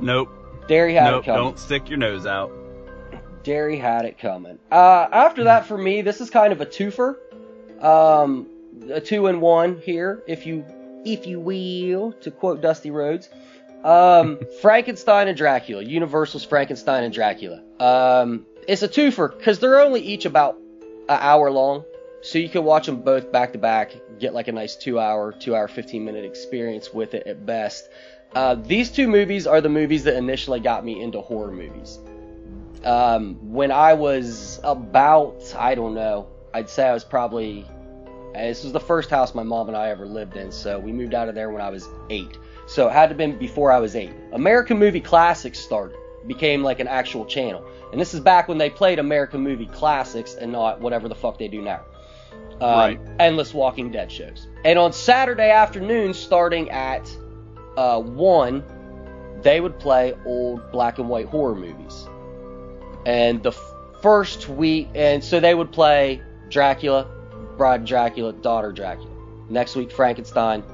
Nope. 0.00 0.28
Derry 0.68 0.94
had 0.94 1.10
nope. 1.10 1.22
it 1.22 1.26
coming. 1.26 1.42
Don't 1.42 1.58
stick 1.58 1.88
your 1.88 1.98
nose 1.98 2.26
out. 2.26 2.50
Derry 3.42 3.78
had 3.78 4.04
it 4.04 4.18
coming. 4.18 4.58
Uh, 4.72 5.06
after 5.12 5.44
that, 5.44 5.66
for 5.66 5.78
me, 5.78 6.02
this 6.02 6.20
is 6.20 6.30
kind 6.30 6.52
of 6.52 6.60
a 6.60 6.66
twofer, 6.66 7.14
um, 7.80 8.48
a 8.90 9.00
two 9.00 9.28
and 9.28 9.40
one 9.40 9.80
here, 9.80 10.22
if 10.26 10.46
you 10.46 10.64
if 11.04 11.26
you 11.26 11.38
will, 11.38 12.12
to 12.12 12.30
quote 12.32 12.60
Dusty 12.60 12.90
Rhodes. 12.90 13.28
Um, 13.84 14.40
Frankenstein 14.60 15.28
and 15.28 15.36
Dracula, 15.36 15.84
Universal's 15.84 16.44
Frankenstein 16.44 17.04
and 17.04 17.14
Dracula. 17.14 17.62
Um, 17.78 18.46
it's 18.66 18.82
a 18.82 18.88
twofer 18.88 19.36
because 19.36 19.60
they're 19.60 19.80
only 19.80 20.00
each 20.00 20.24
about 20.24 20.58
an 21.08 21.18
hour 21.20 21.48
long, 21.52 21.84
so 22.22 22.38
you 22.38 22.48
can 22.48 22.64
watch 22.64 22.86
them 22.86 23.02
both 23.02 23.30
back 23.30 23.52
to 23.52 23.58
back, 23.58 23.92
get 24.18 24.34
like 24.34 24.48
a 24.48 24.52
nice 24.52 24.74
two 24.74 24.98
hour, 24.98 25.30
two 25.30 25.54
hour, 25.54 25.68
fifteen 25.68 26.04
minute 26.04 26.24
experience 26.24 26.92
with 26.92 27.14
it 27.14 27.28
at 27.28 27.46
best. 27.46 27.88
Uh, 28.34 28.54
these 28.54 28.90
two 28.90 29.08
movies 29.08 29.46
are 29.46 29.60
the 29.60 29.68
movies 29.68 30.04
that 30.04 30.16
initially 30.16 30.60
got 30.60 30.84
me 30.84 31.00
into 31.00 31.20
horror 31.20 31.52
movies 31.52 31.98
um, 32.86 33.34
when 33.52 33.72
I 33.72 33.94
was 33.94 34.60
about, 34.62 35.54
I 35.58 35.74
don't 35.74 35.94
know, 35.94 36.28
I'd 36.54 36.70
say 36.70 36.88
I 36.88 36.94
was 36.94 37.04
probably 37.04 37.66
this 38.32 38.64
was 38.64 38.72
the 38.72 38.80
first 38.80 39.08
house 39.08 39.34
my 39.34 39.42
mom 39.42 39.68
and 39.68 39.76
I 39.76 39.88
ever 39.88 40.04
lived 40.06 40.36
in, 40.36 40.52
so 40.52 40.78
we 40.78 40.92
moved 40.92 41.14
out 41.14 41.28
of 41.30 41.34
there 41.34 41.48
when 41.50 41.62
I 41.62 41.70
was 41.70 41.88
eight. 42.10 42.36
So 42.66 42.86
it 42.86 42.92
had 42.92 43.06
to 43.06 43.08
have 43.08 43.16
been 43.16 43.38
before 43.38 43.72
I 43.72 43.78
was 43.78 43.96
eight. 43.96 44.12
American 44.32 44.78
Movie 44.78 45.00
Classics 45.00 45.58
started, 45.58 45.96
became 46.26 46.62
like 46.62 46.78
an 46.78 46.86
actual 46.86 47.24
channel. 47.24 47.66
And 47.92 48.00
this 48.00 48.12
is 48.12 48.20
back 48.20 48.46
when 48.46 48.58
they 48.58 48.68
played 48.68 48.98
American 48.98 49.40
Movie 49.40 49.66
Classics 49.66 50.34
and 50.34 50.52
not 50.52 50.80
whatever 50.80 51.08
the 51.08 51.14
fuck 51.14 51.38
they 51.38 51.48
do 51.48 51.62
now. 51.62 51.80
Um, 52.60 52.78
Right. 52.78 53.00
Endless 53.18 53.54
Walking 53.54 53.90
Dead 53.90 54.12
shows. 54.12 54.46
And 54.64 54.78
on 54.78 54.92
Saturday 54.92 55.50
afternoons, 55.50 56.18
starting 56.18 56.70
at 56.70 57.08
uh, 57.76 58.00
1, 58.00 58.64
they 59.42 59.60
would 59.60 59.78
play 59.78 60.14
old 60.24 60.70
black 60.72 60.98
and 60.98 61.08
white 61.08 61.26
horror 61.26 61.54
movies. 61.54 62.06
And 63.04 63.42
the 63.42 63.52
first 64.02 64.48
week, 64.48 64.88
and 64.94 65.22
so 65.22 65.40
they 65.40 65.54
would 65.54 65.72
play 65.72 66.22
Dracula, 66.48 67.08
Bride 67.56 67.80
of 67.82 67.86
Dracula, 67.86 68.32
Daughter 68.32 68.68
of 68.68 68.74
Dracula. 68.74 69.10
Next 69.48 69.76
week, 69.76 69.92
Frankenstein, 69.92 70.64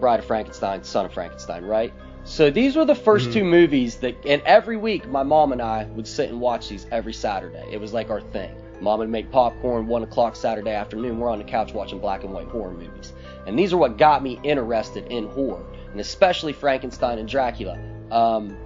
Bride 0.00 0.20
of 0.20 0.26
Frankenstein, 0.26 0.84
Son 0.84 1.04
of 1.04 1.12
Frankenstein, 1.12 1.64
right? 1.64 1.92
So 2.24 2.50
these 2.50 2.74
were 2.74 2.86
the 2.86 2.94
1st 2.94 3.32
two 3.34 3.44
movies 3.44 3.96
that, 3.96 4.16
and 4.24 4.40
every 4.42 4.78
week, 4.78 5.06
my 5.08 5.22
mom 5.22 5.52
and 5.52 5.60
I 5.60 5.84
would 5.84 6.06
sit 6.06 6.30
and 6.30 6.40
watch 6.40 6.68
these 6.68 6.86
every 6.90 7.12
Saturday. 7.12 7.64
It 7.70 7.80
was 7.80 7.92
like 7.92 8.08
our 8.08 8.20
thing. 8.20 8.54
Mom 8.80 8.98
would 9.00 9.10
make 9.10 9.30
popcorn, 9.30 9.86
1 9.86 10.02
o'clock 10.02 10.34
Saturday 10.34 10.70
afternoon. 10.70 11.18
We're 11.18 11.28
on 11.28 11.38
the 11.38 11.44
couch 11.44 11.74
watching 11.74 11.98
black 11.98 12.24
and 12.24 12.32
white 12.32 12.48
horror 12.48 12.72
movies. 12.72 13.12
And 13.46 13.58
these 13.58 13.72
are 13.72 13.76
what 13.76 13.98
got 13.98 14.22
me 14.22 14.40
interested 14.42 15.06
in 15.12 15.28
horror, 15.28 15.64
and 15.94 16.00
especially 16.00 16.52
Frankenstein 16.52 17.20
and 17.20 17.28
Dracula. 17.28 17.78
Um, 18.10 18.56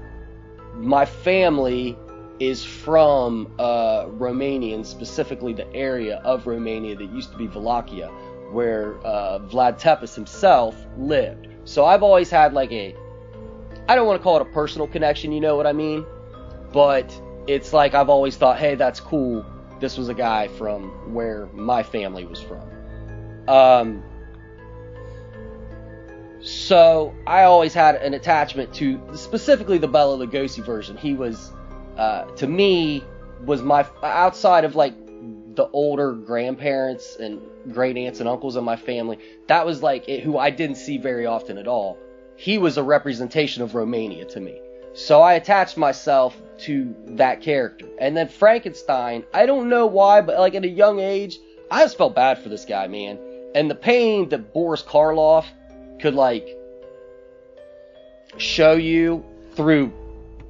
my 0.72 1.04
family 1.04 1.94
is 2.40 2.64
from 2.64 3.52
uh, 3.58 4.06
Romania, 4.08 4.74
and 4.74 4.86
specifically 4.86 5.52
the 5.52 5.70
area 5.74 6.22
of 6.24 6.46
Romania 6.46 6.96
that 6.96 7.12
used 7.12 7.30
to 7.32 7.36
be 7.36 7.46
Wallachia, 7.46 8.08
where 8.50 8.96
uh, 9.04 9.40
Vlad 9.40 9.78
Tepes 9.78 10.14
himself 10.14 10.74
lived. 10.96 11.48
So 11.64 11.84
I've 11.84 12.02
always 12.02 12.30
had 12.30 12.54
like 12.54 12.72
a, 12.72 12.96
I 13.90 13.94
don't 13.94 14.06
want 14.06 14.18
to 14.18 14.22
call 14.22 14.36
it 14.36 14.42
a 14.42 14.50
personal 14.52 14.88
connection, 14.88 15.30
you 15.30 15.40
know 15.40 15.54
what 15.54 15.66
I 15.66 15.74
mean? 15.74 16.06
But 16.72 17.12
it's 17.46 17.74
like 17.74 17.92
I've 17.92 18.08
always 18.08 18.38
thought, 18.38 18.58
hey, 18.58 18.74
that's 18.74 19.00
cool. 19.00 19.44
This 19.80 19.98
was 19.98 20.08
a 20.08 20.14
guy 20.14 20.48
from 20.48 21.12
where 21.12 21.44
my 21.52 21.82
family 21.82 22.24
was 22.24 22.40
from. 22.40 22.62
Um, 23.48 24.02
so 26.40 27.14
I 27.26 27.42
always 27.44 27.74
had 27.74 27.96
an 27.96 28.14
attachment 28.14 28.72
to 28.74 29.00
specifically 29.14 29.78
the 29.78 29.88
Bela 29.88 30.24
Lugosi 30.24 30.64
version. 30.64 30.96
He 30.96 31.14
was, 31.14 31.52
uh, 31.96 32.24
to 32.24 32.46
me, 32.46 33.04
was 33.44 33.62
my 33.62 33.86
outside 34.02 34.64
of 34.64 34.74
like 34.74 34.94
the 35.54 35.68
older 35.72 36.12
grandparents 36.12 37.16
and 37.16 37.40
great 37.72 37.96
aunts 37.96 38.20
and 38.20 38.28
uncles 38.28 38.56
in 38.56 38.64
my 38.64 38.76
family. 38.76 39.18
That 39.48 39.66
was 39.66 39.82
like 39.82 40.08
it, 40.08 40.22
who 40.22 40.38
I 40.38 40.50
didn't 40.50 40.76
see 40.76 40.98
very 40.98 41.26
often 41.26 41.58
at 41.58 41.66
all. 41.66 41.98
He 42.36 42.58
was 42.58 42.76
a 42.76 42.82
representation 42.82 43.62
of 43.62 43.74
Romania 43.74 44.24
to 44.26 44.40
me. 44.40 44.60
So 44.94 45.20
I 45.20 45.34
attached 45.34 45.76
myself 45.76 46.40
to 46.60 46.94
that 47.08 47.40
character. 47.40 47.86
And 48.00 48.16
then 48.16 48.28
Frankenstein, 48.28 49.24
I 49.34 49.46
don't 49.46 49.68
know 49.68 49.86
why, 49.86 50.20
but 50.20 50.38
like 50.38 50.54
at 50.54 50.64
a 50.64 50.68
young 50.68 51.00
age, 51.00 51.38
I 51.70 51.82
just 51.82 51.98
felt 51.98 52.14
bad 52.14 52.38
for 52.38 52.48
this 52.48 52.64
guy, 52.64 52.86
man. 52.86 53.18
And 53.54 53.70
the 53.70 53.74
pain 53.74 54.28
that 54.28 54.52
Boris 54.52 54.82
Karloff 54.82 55.46
could 56.00 56.14
like 56.14 56.56
show 58.36 58.72
you 58.72 59.24
through 59.54 59.92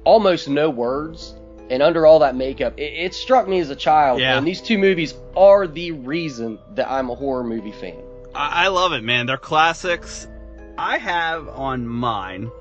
almost 0.03 0.47
no 0.47 0.69
words 0.69 1.35
and 1.69 1.83
under 1.83 2.05
all 2.05 2.19
that 2.19 2.35
makeup, 2.35 2.73
it, 2.77 2.93
it 2.93 3.13
struck 3.13 3.47
me 3.47 3.59
as 3.59 3.69
a 3.69 3.75
child. 3.75 4.19
Yeah. 4.19 4.37
And 4.37 4.47
these 4.47 4.61
two 4.61 4.77
movies 4.77 5.13
are 5.35 5.67
the 5.67 5.91
reason 5.91 6.59
that 6.75 6.89
I'm 6.89 7.09
a 7.09 7.15
horror 7.15 7.43
movie 7.43 7.71
fan. 7.71 8.01
I, 8.33 8.65
I 8.65 8.67
love 8.69 8.93
it, 8.93 9.03
man. 9.03 9.27
They're 9.27 9.37
classics. 9.37 10.27
I 10.77 10.97
have 10.97 11.47
on 11.47 11.87
mine. 11.87 12.51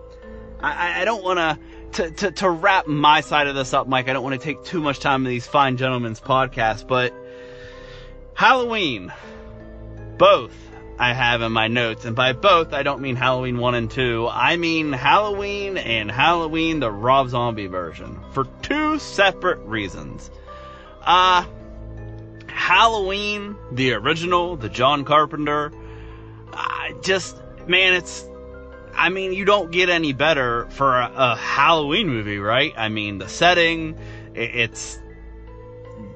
I, 0.60 1.02
I- 1.02 1.04
don't 1.04 1.22
want 1.22 1.38
to. 1.38 1.58
To, 1.92 2.10
to, 2.10 2.30
to 2.30 2.50
wrap 2.50 2.86
my 2.86 3.22
side 3.22 3.46
of 3.46 3.54
this 3.54 3.72
up, 3.72 3.88
Mike, 3.88 4.10
I 4.10 4.12
don't 4.12 4.22
want 4.22 4.38
to 4.38 4.44
take 4.44 4.62
too 4.62 4.82
much 4.82 5.00
time 5.00 5.24
in 5.24 5.30
these 5.30 5.46
fine 5.46 5.78
gentlemen's 5.78 6.20
podcasts, 6.20 6.86
but 6.86 7.14
Halloween, 8.34 9.10
both 10.18 10.52
I 10.98 11.12
have 11.12 11.42
in 11.42 11.52
my 11.52 11.68
notes, 11.68 12.04
and 12.04 12.16
by 12.16 12.32
both 12.32 12.72
I 12.72 12.82
don't 12.82 13.00
mean 13.00 13.14
Halloween 13.14 13.58
1 13.58 13.74
and 13.74 13.90
2, 13.90 14.28
I 14.30 14.56
mean 14.56 14.92
Halloween 14.92 15.76
and 15.76 16.10
Halloween 16.10 16.80
the 16.80 16.90
Rob 16.90 17.28
Zombie 17.28 17.68
version, 17.68 18.18
for 18.32 18.46
two 18.62 18.98
separate 18.98 19.60
reasons. 19.60 20.30
Uh, 21.02 21.44
Halloween, 22.48 23.56
the 23.70 23.92
original, 23.92 24.56
the 24.56 24.68
John 24.68 25.04
Carpenter, 25.04 25.72
I 26.52 26.94
just, 27.02 27.40
man, 27.68 27.94
it's, 27.94 28.28
I 28.92 29.10
mean, 29.10 29.32
you 29.32 29.44
don't 29.44 29.70
get 29.70 29.88
any 29.88 30.12
better 30.12 30.66
for 30.70 30.98
a, 30.98 31.12
a 31.14 31.36
Halloween 31.36 32.08
movie, 32.08 32.38
right? 32.38 32.74
I 32.76 32.88
mean, 32.88 33.18
the 33.18 33.28
setting, 33.28 33.96
it, 34.34 34.50
it's, 34.54 34.98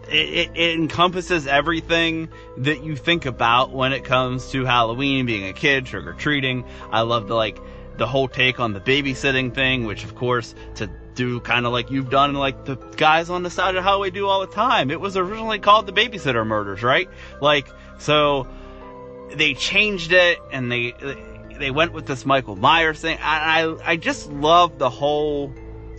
it, 0.09 0.51
it, 0.55 0.75
encompasses 0.79 1.47
everything 1.47 2.29
that 2.59 2.83
you 2.83 2.97
think 2.97 3.27
about 3.27 3.71
when 3.71 3.93
it 3.93 4.05
comes 4.05 4.51
to 4.51 4.65
Halloween, 4.65 5.27
being 5.27 5.47
a 5.47 5.53
kid, 5.53 5.87
trick 5.87 6.07
or 6.07 6.13
treating. 6.13 6.65
I 6.91 7.03
love 7.03 7.29
the 7.29 7.35
like 7.35 7.59
the 7.97 8.07
whole 8.07 8.29
take 8.29 8.61
on 8.61 8.73
the 8.73 8.81
babysitting 8.81 9.55
thing, 9.55 9.85
which 9.85 10.05
of 10.05 10.15
course 10.15 10.55
to 10.77 10.91
do 11.15 11.41
kind 11.41 11.67
of 11.67 11.73
like 11.73 11.91
you've 11.91 12.11
done 12.11 12.35
like 12.35 12.65
the 12.65 12.77
guys 12.97 13.29
on 13.29 13.43
the 13.43 13.51
side 13.51 13.77
of 13.77 13.85
highway 13.85 14.11
do 14.11 14.27
all 14.27 14.41
the 14.41 14.47
time. 14.47 14.91
It 14.91 15.01
was 15.01 15.17
originally 15.17 15.59
called 15.59 15.87
the 15.87 15.93
babysitter 15.93 16.47
murders, 16.47 16.83
right? 16.83 17.09
Like 17.41 17.69
so 17.99 18.49
they 19.31 19.55
changed 19.55 20.13
it 20.13 20.39
and 20.51 20.71
they 20.71 20.95
they 21.59 21.71
went 21.71 21.93
with 21.93 22.07
this 22.07 22.27
Michael 22.27 22.57
Myers 22.57 23.01
thing. 23.01 23.19
I 23.21 23.63
I, 23.63 23.93
I 23.93 23.97
just 23.97 24.31
love 24.31 24.79
the 24.79 24.91
whole 24.91 25.53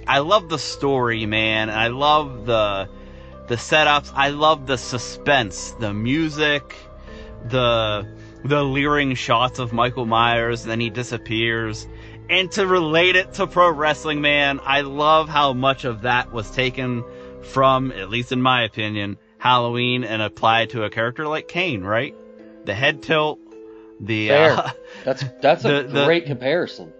I 0.05 0.19
love 0.19 0.49
the 0.49 0.59
story, 0.59 1.25
man. 1.25 1.69
and 1.69 1.79
I 1.79 1.87
love 1.87 2.45
the 2.45 2.89
the 3.47 3.55
setups. 3.55 4.11
I 4.15 4.29
love 4.29 4.67
the 4.67 4.77
suspense, 4.77 5.71
the 5.79 5.93
music, 5.93 6.75
the 7.49 8.07
the 8.45 8.63
leering 8.63 9.15
shots 9.15 9.57
of 9.59 9.71
Michael 9.71 10.05
Myers, 10.05 10.63
then 10.65 10.79
he 10.81 10.89
disappears. 10.89 11.87
And 12.29 12.51
to 12.53 12.65
relate 12.67 13.15
it 13.15 13.33
to 13.35 13.47
pro 13.47 13.69
wrestling, 13.71 14.19
man, 14.21 14.59
I 14.63 14.81
love 14.81 15.29
how 15.29 15.53
much 15.53 15.85
of 15.85 16.01
that 16.01 16.31
was 16.33 16.49
taken 16.51 17.03
from, 17.41 17.91
at 17.93 18.09
least 18.09 18.31
in 18.33 18.41
my 18.41 18.63
opinion, 18.63 19.17
Halloween 19.37 20.03
and 20.03 20.21
applied 20.21 20.71
to 20.71 20.83
a 20.83 20.89
character 20.89 21.27
like 21.27 21.47
Kane, 21.47 21.83
right? 21.83 22.15
The 22.65 22.73
head 22.73 23.01
tilt, 23.01 23.39
the 23.99 24.29
Fair. 24.29 24.51
uh, 24.53 24.71
That's 25.05 25.23
that's 25.41 25.65
a 25.65 25.67
The- 25.67 25.83
the- 25.89 26.05
great 26.05 26.25
comparison. 26.25 26.91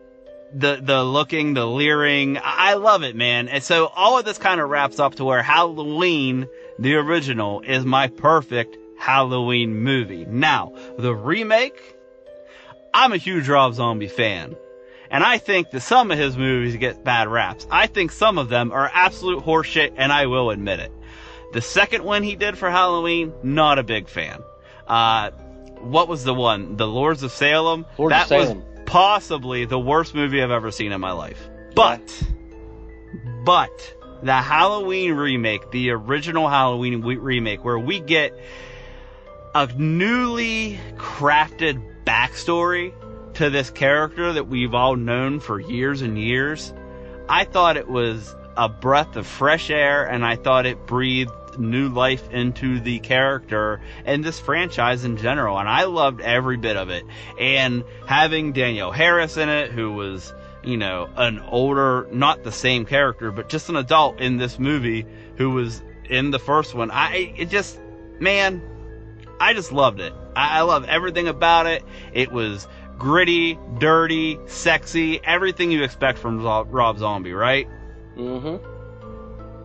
The 0.53 0.79
the 0.81 1.03
looking, 1.03 1.53
the 1.53 1.65
leering. 1.65 2.39
I 2.41 2.75
love 2.75 3.03
it, 3.03 3.15
man. 3.15 3.47
And 3.47 3.63
so 3.63 3.87
all 3.87 4.17
of 4.17 4.25
this 4.25 4.37
kind 4.37 4.61
of 4.61 4.69
wraps 4.69 4.99
up 4.99 5.15
to 5.15 5.25
where 5.25 5.41
Halloween, 5.41 6.47
the 6.79 6.95
original, 6.95 7.61
is 7.61 7.85
my 7.85 8.07
perfect 8.07 8.77
Halloween 8.99 9.79
movie. 9.79 10.25
Now, 10.25 10.73
the 10.97 11.13
remake, 11.13 11.95
I'm 12.93 13.11
a 13.13 13.17
huge 13.17 13.49
Rob 13.49 13.73
Zombie 13.73 14.07
fan. 14.07 14.55
And 15.09 15.23
I 15.23 15.37
think 15.37 15.69
that 15.71 15.81
some 15.81 16.09
of 16.09 16.17
his 16.17 16.35
movies 16.37 16.75
get 16.77 17.03
bad 17.03 17.27
raps. 17.27 17.67
I 17.69 17.85
think 17.85 18.11
some 18.11 18.39
of 18.39 18.49
them 18.49 18.71
are 18.71 18.89
absolute 18.91 19.43
horseshit, 19.43 19.93
and 19.95 20.11
I 20.11 20.25
will 20.25 20.49
admit 20.49 20.79
it. 20.79 20.91
The 21.53 21.61
second 21.61 22.03
one 22.03 22.23
he 22.23 22.35
did 22.35 22.57
for 22.57 22.71
Halloween, 22.71 23.31
not 23.43 23.77
a 23.77 23.83
big 23.83 24.07
fan. 24.09 24.41
Uh, 24.87 25.29
what 25.81 26.07
was 26.07 26.23
the 26.23 26.33
one? 26.33 26.77
The 26.77 26.87
Lords 26.87 27.21
of 27.21 27.31
Salem? 27.31 27.85
Lords 27.99 28.13
of 28.13 28.19
that 28.19 28.27
Salem. 28.27 28.63
was 28.63 28.72
possibly 28.85 29.65
the 29.65 29.79
worst 29.79 30.15
movie 30.15 30.41
I've 30.41 30.51
ever 30.51 30.71
seen 30.71 30.91
in 30.91 31.01
my 31.01 31.11
life. 31.11 31.49
But, 31.75 32.23
but, 33.43 33.95
the 34.21 34.35
Halloween 34.35 35.13
remake, 35.13 35.71
the 35.71 35.91
original 35.91 36.47
Halloween 36.47 37.01
remake, 37.01 37.63
where 37.63 37.79
we 37.79 37.99
get 37.99 38.33
a 39.55 39.67
newly 39.75 40.79
crafted 40.95 41.83
backstory 42.05 42.93
to 43.35 43.49
this 43.49 43.69
character 43.69 44.33
that 44.33 44.47
we've 44.47 44.73
all 44.73 44.95
known 44.95 45.39
for 45.39 45.59
years 45.59 46.01
and 46.01 46.17
years, 46.17 46.73
I 47.27 47.45
thought 47.45 47.77
it 47.77 47.89
was 47.89 48.35
a 48.55 48.69
breath 48.69 49.15
of 49.15 49.25
fresh 49.25 49.69
air 49.69 50.05
and 50.05 50.23
I 50.23 50.35
thought 50.35 50.65
it 50.65 50.85
breathed 50.85 51.31
new 51.57 51.89
life 51.89 52.29
into 52.31 52.79
the 52.79 52.99
character 52.99 53.81
and 54.05 54.23
this 54.23 54.39
franchise 54.39 55.03
in 55.03 55.17
general. 55.17 55.57
And 55.57 55.69
I 55.69 55.83
loved 55.85 56.21
every 56.21 56.57
bit 56.57 56.77
of 56.77 56.89
it. 56.89 57.03
And 57.39 57.83
having 58.05 58.53
Danielle 58.53 58.91
Harris 58.91 59.37
in 59.37 59.49
it, 59.49 59.71
who 59.71 59.93
was, 59.93 60.33
you 60.63 60.77
know, 60.77 61.09
an 61.15 61.39
older, 61.39 62.07
not 62.11 62.43
the 62.43 62.51
same 62.51 62.85
character, 62.85 63.31
but 63.31 63.49
just 63.49 63.69
an 63.69 63.75
adult 63.75 64.19
in 64.19 64.37
this 64.37 64.59
movie 64.59 65.05
who 65.37 65.51
was 65.51 65.81
in 66.09 66.31
the 66.31 66.39
first 66.39 66.73
one, 66.73 66.91
I, 66.91 67.33
it 67.37 67.49
just, 67.49 67.79
man, 68.19 68.61
I 69.39 69.53
just 69.53 69.71
loved 69.71 69.99
it. 69.99 70.13
I, 70.35 70.59
I 70.59 70.61
love 70.61 70.85
everything 70.85 71.27
about 71.27 71.65
it. 71.65 71.83
It 72.13 72.31
was 72.31 72.67
gritty, 72.97 73.57
dirty, 73.79 74.39
sexy, 74.45 75.19
everything 75.23 75.71
you 75.71 75.83
expect 75.83 76.19
from 76.19 76.41
Rob 76.41 76.97
Zombie, 76.97 77.33
right? 77.33 77.67
hmm 78.15 78.57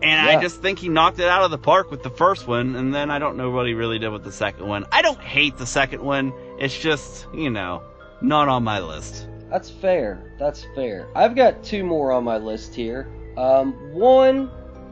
And 0.01 0.27
Yeah. 0.27 0.37
I 0.37 0.41
just 0.41 0.61
think 0.61 0.79
he 0.79 0.87
knocked 0.89 1.19
it 1.19 1.27
out 1.27 1.43
of 1.43 1.51
the 1.51 1.57
park 1.57 1.91
with 1.91 2.03
the 2.03 2.09
first 2.09 2.47
one, 2.47 2.75
and 2.75 2.93
then 2.93 3.11
I 3.11 3.19
don't 3.19 3.35
know 3.37 3.49
what 3.49 3.67
he 3.67 3.73
really 3.73 3.99
did 3.99 4.09
with 4.09 4.23
the 4.23 4.31
second 4.31 4.67
one. 4.67 4.85
I 4.91 5.01
don't 5.01 5.19
hate 5.19 5.57
the 5.57 5.65
second 5.65 6.01
one. 6.01 6.33
It's 6.57 6.77
just, 6.77 7.27
you 7.33 7.49
know, 7.49 7.83
not 8.21 8.47
on 8.47 8.63
my 8.63 8.79
list. 8.79 9.27
That's 9.49 9.69
fair. 9.69 10.33
That's 10.39 10.65
fair. 10.75 11.07
I've 11.15 11.35
got 11.35 11.63
two 11.63 11.83
more 11.83 12.11
on 12.11 12.23
my 12.23 12.37
list 12.37 12.75
here. 12.75 13.07
Um, 13.37 13.73
one 13.93 14.49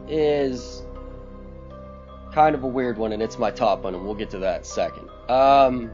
is 0.10 0.84
kind 2.34 2.56
of 2.56 2.64
a 2.64 2.68
weird 2.68 2.98
one, 2.98 3.12
and 3.14 3.22
it's 3.22 3.38
my 3.38 3.52
top 3.52 3.84
one, 3.84 3.96
and 3.96 4.04
we'll 4.04 4.16
get 4.16 4.30
to 4.32 4.40
that 4.40 4.66
second. 4.66 5.10
Um, 5.30 5.90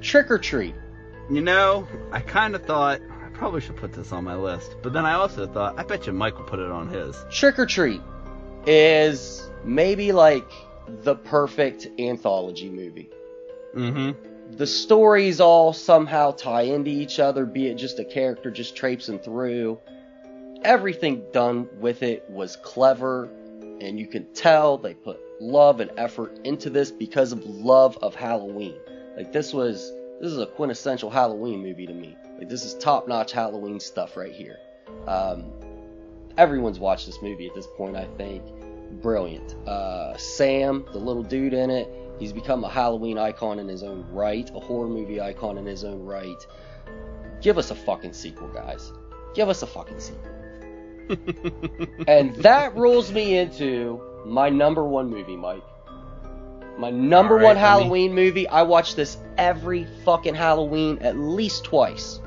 Trick 0.00 0.30
or 0.30 0.38
Treat. 0.38 0.74
You 1.30 1.40
know, 1.40 1.86
I 2.10 2.20
kind 2.20 2.54
of 2.54 2.64
thought 2.64 3.00
I 3.00 3.28
probably 3.30 3.60
should 3.60 3.76
put 3.76 3.92
this 3.92 4.12
on 4.12 4.24
my 4.24 4.34
list, 4.34 4.76
but 4.82 4.92
then 4.92 5.06
I 5.06 5.14
also 5.14 5.46
thought 5.46 5.78
I 5.78 5.84
bet 5.84 6.06
you 6.06 6.12
Mike 6.12 6.38
will 6.38 6.46
put 6.46 6.58
it 6.58 6.70
on 6.70 6.88
his. 6.88 7.16
Trick 7.30 7.58
or 7.58 7.66
Treat 7.66 8.00
is 8.66 9.50
maybe 9.64 10.12
like 10.12 10.50
the 11.02 11.14
perfect 11.14 11.88
anthology 11.98 12.70
movie. 12.70 13.10
Mm-hmm. 13.74 14.56
The 14.56 14.66
stories 14.66 15.40
all 15.40 15.72
somehow 15.72 16.32
tie 16.32 16.62
into 16.62 16.90
each 16.90 17.20
other, 17.20 17.46
be 17.46 17.68
it 17.68 17.76
just 17.76 17.98
a 17.98 18.04
character 18.04 18.50
just 18.50 18.76
traipsing 18.76 19.20
through. 19.20 19.78
Everything 20.62 21.24
done 21.32 21.68
with 21.78 22.02
it 22.02 22.28
was 22.28 22.56
clever, 22.56 23.30
and 23.80 23.98
you 23.98 24.06
can 24.06 24.32
tell 24.34 24.76
they 24.76 24.94
put 24.94 25.20
love 25.40 25.80
and 25.80 25.90
effort 25.96 26.38
into 26.44 26.68
this 26.68 26.90
because 26.90 27.32
of 27.32 27.44
love 27.44 27.96
of 28.02 28.14
Halloween. 28.14 28.74
Like 29.16 29.32
this 29.32 29.54
was 29.54 29.92
this 30.20 30.32
is 30.32 30.38
a 30.38 30.46
quintessential 30.46 31.10
Halloween 31.10 31.62
movie 31.62 31.86
to 31.86 31.94
me. 31.94 32.16
Like 32.38 32.48
this 32.48 32.64
is 32.64 32.74
top-notch 32.74 33.32
Halloween 33.32 33.80
stuff 33.80 34.16
right 34.16 34.32
here. 34.32 34.58
Um, 35.06 35.52
everyone's 36.40 36.78
watched 36.78 37.04
this 37.04 37.20
movie 37.20 37.46
at 37.46 37.54
this 37.54 37.66
point, 37.66 37.94
I 37.94 38.06
think. 38.16 38.42
Brilliant. 39.02 39.54
Uh, 39.68 40.16
Sam, 40.16 40.86
the 40.90 40.98
little 40.98 41.22
dude 41.22 41.52
in 41.52 41.68
it, 41.68 41.86
he's 42.18 42.32
become 42.32 42.64
a 42.64 42.68
Halloween 42.68 43.18
icon 43.18 43.58
in 43.58 43.68
his 43.68 43.82
own 43.82 44.06
right, 44.10 44.50
a 44.54 44.58
horror 44.58 44.88
movie 44.88 45.20
icon 45.20 45.58
in 45.58 45.66
his 45.66 45.84
own 45.84 46.02
right. 46.02 46.46
Give 47.42 47.58
us 47.58 47.70
a 47.70 47.74
fucking 47.74 48.14
sequel, 48.14 48.48
guys. 48.48 48.90
Give 49.34 49.50
us 49.50 49.62
a 49.62 49.66
fucking 49.66 50.00
sequel. 50.00 50.30
and 52.08 52.34
that 52.36 52.74
rolls 52.74 53.12
me 53.12 53.36
into 53.36 54.00
my 54.24 54.48
number 54.48 54.84
one 54.84 55.10
movie, 55.10 55.36
Mike. 55.36 55.62
My 56.78 56.90
number 56.90 57.34
right, 57.34 57.44
one 57.44 57.56
let 57.56 57.62
me- 57.62 57.68
Halloween 57.68 58.14
movie. 58.14 58.48
I 58.48 58.62
watch 58.62 58.94
this 58.94 59.18
every 59.36 59.86
fucking 60.06 60.34
Halloween 60.34 60.98
at 61.02 61.18
least 61.18 61.64
twice. 61.64 62.18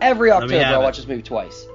Every 0.00 0.30
October, 0.30 0.54
I 0.54 0.62
have 0.62 0.80
it. 0.80 0.84
watch 0.84 0.96
this 0.96 1.06
movie 1.06 1.22
twice. 1.22 1.66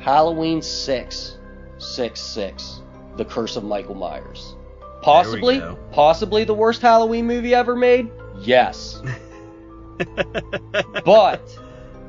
Halloween 0.00 0.62
6, 0.62 1.38
6, 1.78 2.20
6. 2.20 2.80
The 3.16 3.24
Curse 3.24 3.56
of 3.56 3.64
Michael 3.64 3.94
Myers. 3.94 4.54
Possibly, 5.02 5.62
possibly 5.92 6.44
the 6.44 6.54
worst 6.54 6.82
Halloween 6.82 7.26
movie 7.26 7.54
ever 7.54 7.76
made? 7.76 8.10
Yes. 8.38 9.02
but 11.04 11.58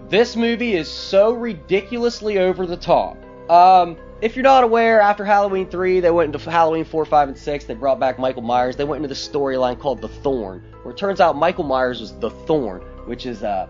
this 0.09 0.35
movie 0.35 0.75
is 0.75 0.89
so 0.89 1.31
ridiculously 1.31 2.37
over 2.37 2.65
the 2.65 2.77
top. 2.77 3.17
Um, 3.49 3.97
if 4.21 4.35
you're 4.35 4.43
not 4.43 4.63
aware, 4.63 5.01
after 5.01 5.25
Halloween 5.25 5.67
3, 5.67 5.99
they 5.99 6.11
went 6.11 6.33
into 6.33 6.49
Halloween 6.49 6.85
4, 6.85 7.05
5, 7.05 7.29
and 7.29 7.37
6. 7.37 7.65
They 7.65 7.73
brought 7.73 7.99
back 7.99 8.19
Michael 8.19 8.43
Myers. 8.43 8.75
They 8.75 8.83
went 8.83 9.03
into 9.03 9.13
the 9.13 9.19
storyline 9.19 9.79
called 9.79 10.01
The 10.01 10.07
Thorn, 10.07 10.63
where 10.83 10.93
it 10.93 10.97
turns 10.97 11.19
out 11.19 11.35
Michael 11.35 11.63
Myers 11.63 11.99
was 11.99 12.17
the 12.19 12.29
Thorn, 12.29 12.81
which 13.05 13.25
is 13.25 13.41
a, 13.41 13.69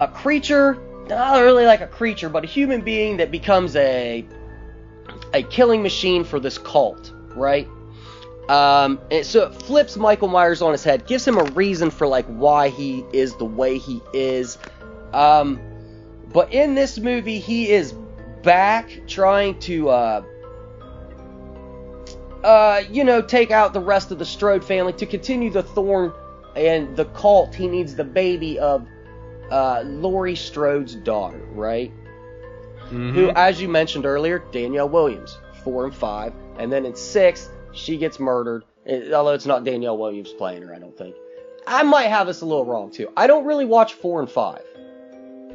a 0.00 0.08
creature, 0.08 0.74
not 1.08 1.42
really 1.42 1.66
like 1.66 1.80
a 1.80 1.86
creature, 1.86 2.28
but 2.28 2.44
a 2.44 2.46
human 2.46 2.80
being 2.80 3.18
that 3.18 3.30
becomes 3.30 3.76
a, 3.76 4.26
a 5.32 5.42
killing 5.44 5.82
machine 5.82 6.24
for 6.24 6.40
this 6.40 6.58
cult, 6.58 7.12
right? 7.34 7.68
Um, 8.48 9.00
and 9.10 9.24
so 9.24 9.46
it 9.46 9.54
flips 9.54 9.96
Michael 9.96 10.28
Myers 10.28 10.60
on 10.60 10.72
his 10.72 10.84
head, 10.84 11.06
gives 11.06 11.26
him 11.26 11.38
a 11.38 11.44
reason 11.44 11.90
for 11.90 12.06
like 12.06 12.26
why 12.26 12.68
he 12.68 13.04
is 13.12 13.34
the 13.36 13.44
way 13.44 13.78
he 13.78 14.02
is. 14.12 14.58
Um, 15.12 15.60
but 16.32 16.52
in 16.52 16.74
this 16.74 16.98
movie, 16.98 17.38
he 17.38 17.70
is 17.70 17.94
back 18.42 18.90
trying 19.06 19.58
to, 19.60 19.88
uh, 19.88 20.22
uh, 22.42 22.82
you 22.90 23.04
know, 23.04 23.22
take 23.22 23.50
out 23.50 23.72
the 23.72 23.80
rest 23.80 24.10
of 24.10 24.18
the 24.18 24.26
Strode 24.26 24.64
family 24.64 24.92
to 24.94 25.06
continue 25.06 25.50
the 25.50 25.62
Thorn 25.62 26.12
and 26.54 26.94
the 26.96 27.06
cult. 27.06 27.54
He 27.54 27.66
needs 27.66 27.94
the 27.94 28.04
baby 28.04 28.58
of 28.58 28.86
uh, 29.50 29.82
Laurie 29.84 30.34
Strode's 30.34 30.94
daughter, 30.94 31.40
right? 31.52 31.92
who, 32.88 33.30
as 33.30 33.60
you 33.60 33.68
mentioned 33.68 34.06
earlier, 34.06 34.40
Danielle 34.52 34.88
Williams, 34.88 35.38
four 35.62 35.84
and 35.84 35.94
five, 35.94 36.32
and 36.58 36.72
then 36.72 36.84
in 36.86 36.94
six, 36.94 37.48
she 37.72 37.96
gets 37.96 38.20
murdered. 38.20 38.64
Although 38.86 39.32
it's 39.32 39.46
not 39.46 39.64
Danielle 39.64 39.96
Williams 39.96 40.32
playing 40.32 40.62
her, 40.62 40.74
I 40.74 40.78
don't 40.78 40.96
think. 40.96 41.16
I 41.66 41.82
might 41.82 42.08
have 42.08 42.26
this 42.26 42.42
a 42.42 42.46
little 42.46 42.64
wrong 42.66 42.90
too. 42.90 43.10
I 43.16 43.26
don't 43.26 43.46
really 43.46 43.64
watch 43.64 43.94
four 43.94 44.20
and 44.20 44.30
five. 44.30 44.62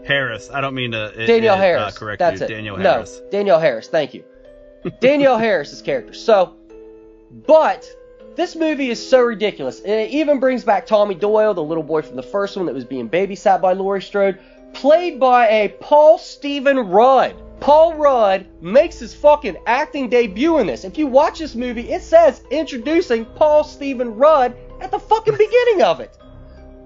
Harris. 0.06 0.50
I 0.50 0.62
don't 0.62 0.74
mean 0.74 0.92
to 0.92 1.08
it, 1.08 1.28
Danielle 1.28 1.56
it, 1.56 1.60
Harris. 1.60 1.96
Uh, 1.96 2.00
correct 2.00 2.20
That's 2.20 2.40
you. 2.40 2.46
it. 2.46 2.50
Danielle 2.50 2.78
no, 2.78 2.94
Harris. 2.94 3.22
Danielle 3.32 3.60
Harris. 3.60 3.88
Thank 3.88 4.14
you. 4.14 4.24
Danielle 5.00 5.38
Harris's 5.38 5.82
character. 5.82 6.14
So, 6.14 6.56
but 7.46 7.88
this 8.36 8.56
movie 8.56 8.90
is 8.90 9.10
so 9.10 9.22
ridiculous. 9.22 9.82
And 9.82 9.94
it 9.94 10.12
even 10.12 10.40
brings 10.40 10.64
back 10.64 10.86
Tommy 10.86 11.16
Doyle, 11.16 11.54
the 11.54 11.64
little 11.64 11.84
boy 11.84 12.02
from 12.02 12.16
the 12.16 12.24
first 12.24 12.56
one 12.56 12.66
that 12.66 12.76
was 12.76 12.86
being 12.86 13.10
babysat 13.10 13.62
by 13.62 13.74
Laurie 13.74 14.02
Strode, 14.02 14.40
played 14.74 15.20
by 15.20 15.48
a 15.48 15.70
Paul 15.80 16.18
Stephen 16.18 16.78
Rudd. 16.78 17.36
Paul 17.60 17.96
Rudd 17.96 18.46
makes 18.62 19.00
his 19.00 19.14
fucking 19.14 19.58
acting 19.66 20.10
debut 20.10 20.60
in 20.60 20.68
this. 20.68 20.86
If 20.86 20.98
you 20.98 21.08
watch 21.08 21.40
this 21.40 21.56
movie, 21.56 21.92
it 21.92 22.02
says 22.02 22.42
introducing 22.52 23.26
Paul 23.26 23.64
Stephen 23.64 24.16
Rudd 24.16 24.56
at 24.80 24.92
the 24.92 25.00
fucking 25.00 25.36
beginning 25.38 25.82
of 25.82 26.00
it. 26.00 26.18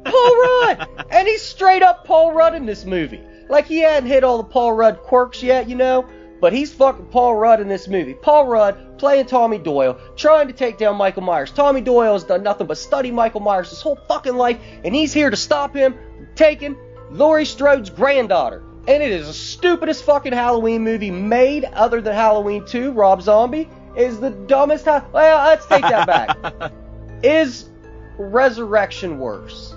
Paul 0.03 0.41
Rudd! 0.41 0.88
And 1.11 1.28
he's 1.28 1.41
straight 1.41 1.84
up 1.84 2.06
Paul 2.06 2.32
Rudd 2.34 2.56
in 2.56 2.65
this 2.65 2.86
movie. 2.86 3.22
Like 3.49 3.68
he 3.68 3.80
hadn't 3.80 4.10
hit 4.10 4.24
all 4.24 4.38
the 4.38 4.44
Paul 4.44 4.74
Rudd 4.74 4.98
quirks 5.03 5.44
yet, 5.44 5.70
you 5.70 5.76
know? 5.76 6.06
But 6.41 6.53
he's 6.53 6.74
fucking 6.74 7.06
Paul 7.06 7.36
Rudd 7.36 7.61
in 7.61 7.68
this 7.68 7.88
movie. 7.88 8.15
Paul 8.15 8.48
Rudd 8.48 8.93
playing 9.03 9.25
Tommy 9.25 9.57
Doyle, 9.57 9.99
trying 10.15 10.47
to 10.47 10.53
take 10.53 10.77
down 10.77 10.95
Michael 10.95 11.23
Myers. 11.23 11.51
Tommy 11.51 11.81
Doyle 11.81 12.13
has 12.13 12.23
done 12.23 12.41
nothing 12.41 12.67
but 12.67 12.77
study 12.77 13.11
Michael 13.11 13.41
Myers 13.41 13.69
his 13.69 13.81
whole 13.81 13.97
fucking 14.07 14.38
life, 14.38 14.57
and 14.85 14.95
he's 14.95 15.11
here 15.11 15.30
to 15.30 15.35
stop 15.35 15.75
him 15.75 15.91
from 15.91 16.27
taking 16.35 16.77
Laurie 17.11 17.43
Strode's 17.43 17.89
granddaughter. 17.89 18.63
And 18.88 19.03
it 19.03 19.11
is 19.11 19.27
the 19.27 19.34
stupidest 19.34 20.05
fucking 20.05 20.31
Halloween 20.31 20.85
movie 20.85 21.11
made 21.11 21.65
other 21.65 21.99
than 21.99 22.13
Halloween 22.13 22.65
2. 22.65 22.93
Rob 22.93 23.21
Zombie 23.21 23.69
is 23.97 24.21
the 24.21 24.30
dumbest. 24.30 24.85
Ha- 24.85 25.05
well, 25.11 25.49
let's 25.49 25.65
take 25.65 25.81
that 25.81 26.07
back. 26.07 26.71
is 27.23 27.69
Resurrection 28.17 29.19
worse? 29.19 29.75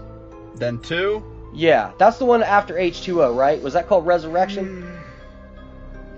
Then 0.54 0.78
two. 0.78 1.20
Yeah, 1.52 1.90
that's 1.98 2.18
the 2.18 2.26
one 2.26 2.44
after 2.44 2.74
H2O, 2.74 3.36
right? 3.36 3.60
Was 3.60 3.72
that 3.72 3.88
called 3.88 4.06
Resurrection? 4.06 4.84
Mm, 4.84 4.95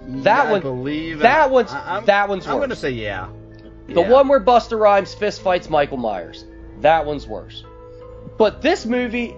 That 0.09 0.47
I 0.47 0.53
one- 0.53 0.61
believe 0.63 1.19
that 1.21 1.51
one's- 1.51 1.73
I, 1.73 1.95
I'm- 1.95 2.05
that 2.07 2.29
one's 2.29 2.47
I'm 2.47 2.59
gonna 2.59 2.75
say 2.77 2.91
yeah. 2.91 3.29
The 3.89 4.01
Yeah. 4.03 4.11
one 4.11 4.29
where 4.29 4.41
Busta 4.41 4.79
Rhymes 4.79 5.15
fist 5.15 5.41
fights 5.43 5.69
Michael 5.71 5.97
Myers. 5.99 6.45
That 6.81 7.05
one's 7.07 7.27
worse. 7.27 7.65
But 8.37 8.63
this 8.63 8.87
movie 8.87 9.37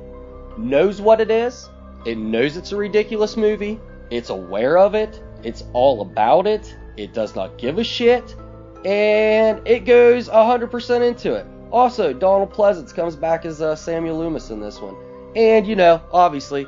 knows 0.59 1.01
what 1.01 1.21
it 1.21 1.31
is. 1.31 1.69
It 2.05 2.19
knows 2.19 2.57
it's 2.57 2.73
a 2.73 2.77
ridiculous 2.77 3.37
movie. 3.37 3.81
It's 4.11 4.31
aware 4.31 4.77
of 4.79 4.95
it. 4.95 5.23
It's 5.43 5.65
all 5.73 6.01
about 6.03 6.47
it. 6.47 6.77
It 6.97 7.13
does 7.15 7.35
not 7.35 7.59
give 7.59 7.79
a 7.79 7.85
shit. 7.85 8.35
And 8.85 9.61
it 9.67 9.85
goes 9.85 10.29
100% 10.29 11.03
into 11.03 11.35
it. 11.35 11.47
Also, 11.71 12.13
Donald 12.13 12.53
Pleasence 12.53 12.95
comes 12.95 13.15
back 13.17 13.45
as 13.45 13.61
uh, 13.63 13.77
Samuel 13.77 14.19
Loomis 14.19 14.51
in 14.51 14.61
this 14.61 14.81
one. 14.81 14.97
And, 15.37 15.67
you 15.67 15.77
know, 15.77 16.01
obviously, 16.13 16.67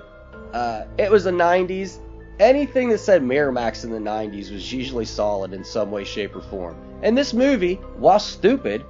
uh, 0.53 0.83
it 0.99 1.11
was 1.11 1.25
the 1.25 1.33
90s. 1.33 1.99
Anything 2.43 2.89
that 2.89 2.99
said 2.99 3.23
Miramax 3.23 3.85
in 3.85 3.93
the 3.93 4.01
90s 4.01 4.51
was 4.51 4.73
usually 4.73 5.05
solid 5.05 5.53
in 5.53 5.63
some 5.63 5.93
way, 5.93 6.03
shape, 6.03 6.35
or 6.35 6.41
form. 6.41 6.77
And 7.01 7.17
this 7.17 7.33
movie, 7.33 7.77
while 7.99 8.19
stupid, 8.19 8.85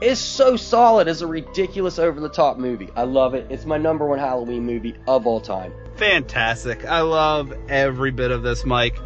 is 0.00 0.18
so 0.18 0.56
solid 0.56 1.06
as 1.06 1.22
a 1.22 1.26
ridiculous 1.28 2.00
over 2.00 2.18
the 2.18 2.28
top 2.28 2.58
movie. 2.58 2.88
I 2.96 3.04
love 3.04 3.34
it. 3.34 3.46
It's 3.48 3.64
my 3.64 3.78
number 3.78 4.04
one 4.08 4.18
Halloween 4.18 4.66
movie 4.66 4.96
of 5.06 5.24
all 5.24 5.40
time. 5.40 5.72
Fantastic. 5.94 6.84
I 6.84 7.02
love 7.02 7.54
every 7.68 8.10
bit 8.10 8.32
of 8.32 8.42
this, 8.42 8.64
Mike. 8.64 8.98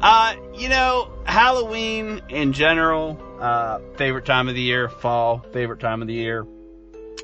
Uh, 0.00 0.34
you 0.54 0.68
know, 0.68 1.16
Halloween 1.22 2.22
in 2.30 2.54
general, 2.54 3.22
uh, 3.38 3.78
favorite 3.96 4.24
time 4.24 4.48
of 4.48 4.56
the 4.56 4.62
year, 4.62 4.88
fall, 4.88 5.46
favorite 5.52 5.78
time 5.78 6.02
of 6.02 6.08
the 6.08 6.14
year. 6.14 6.44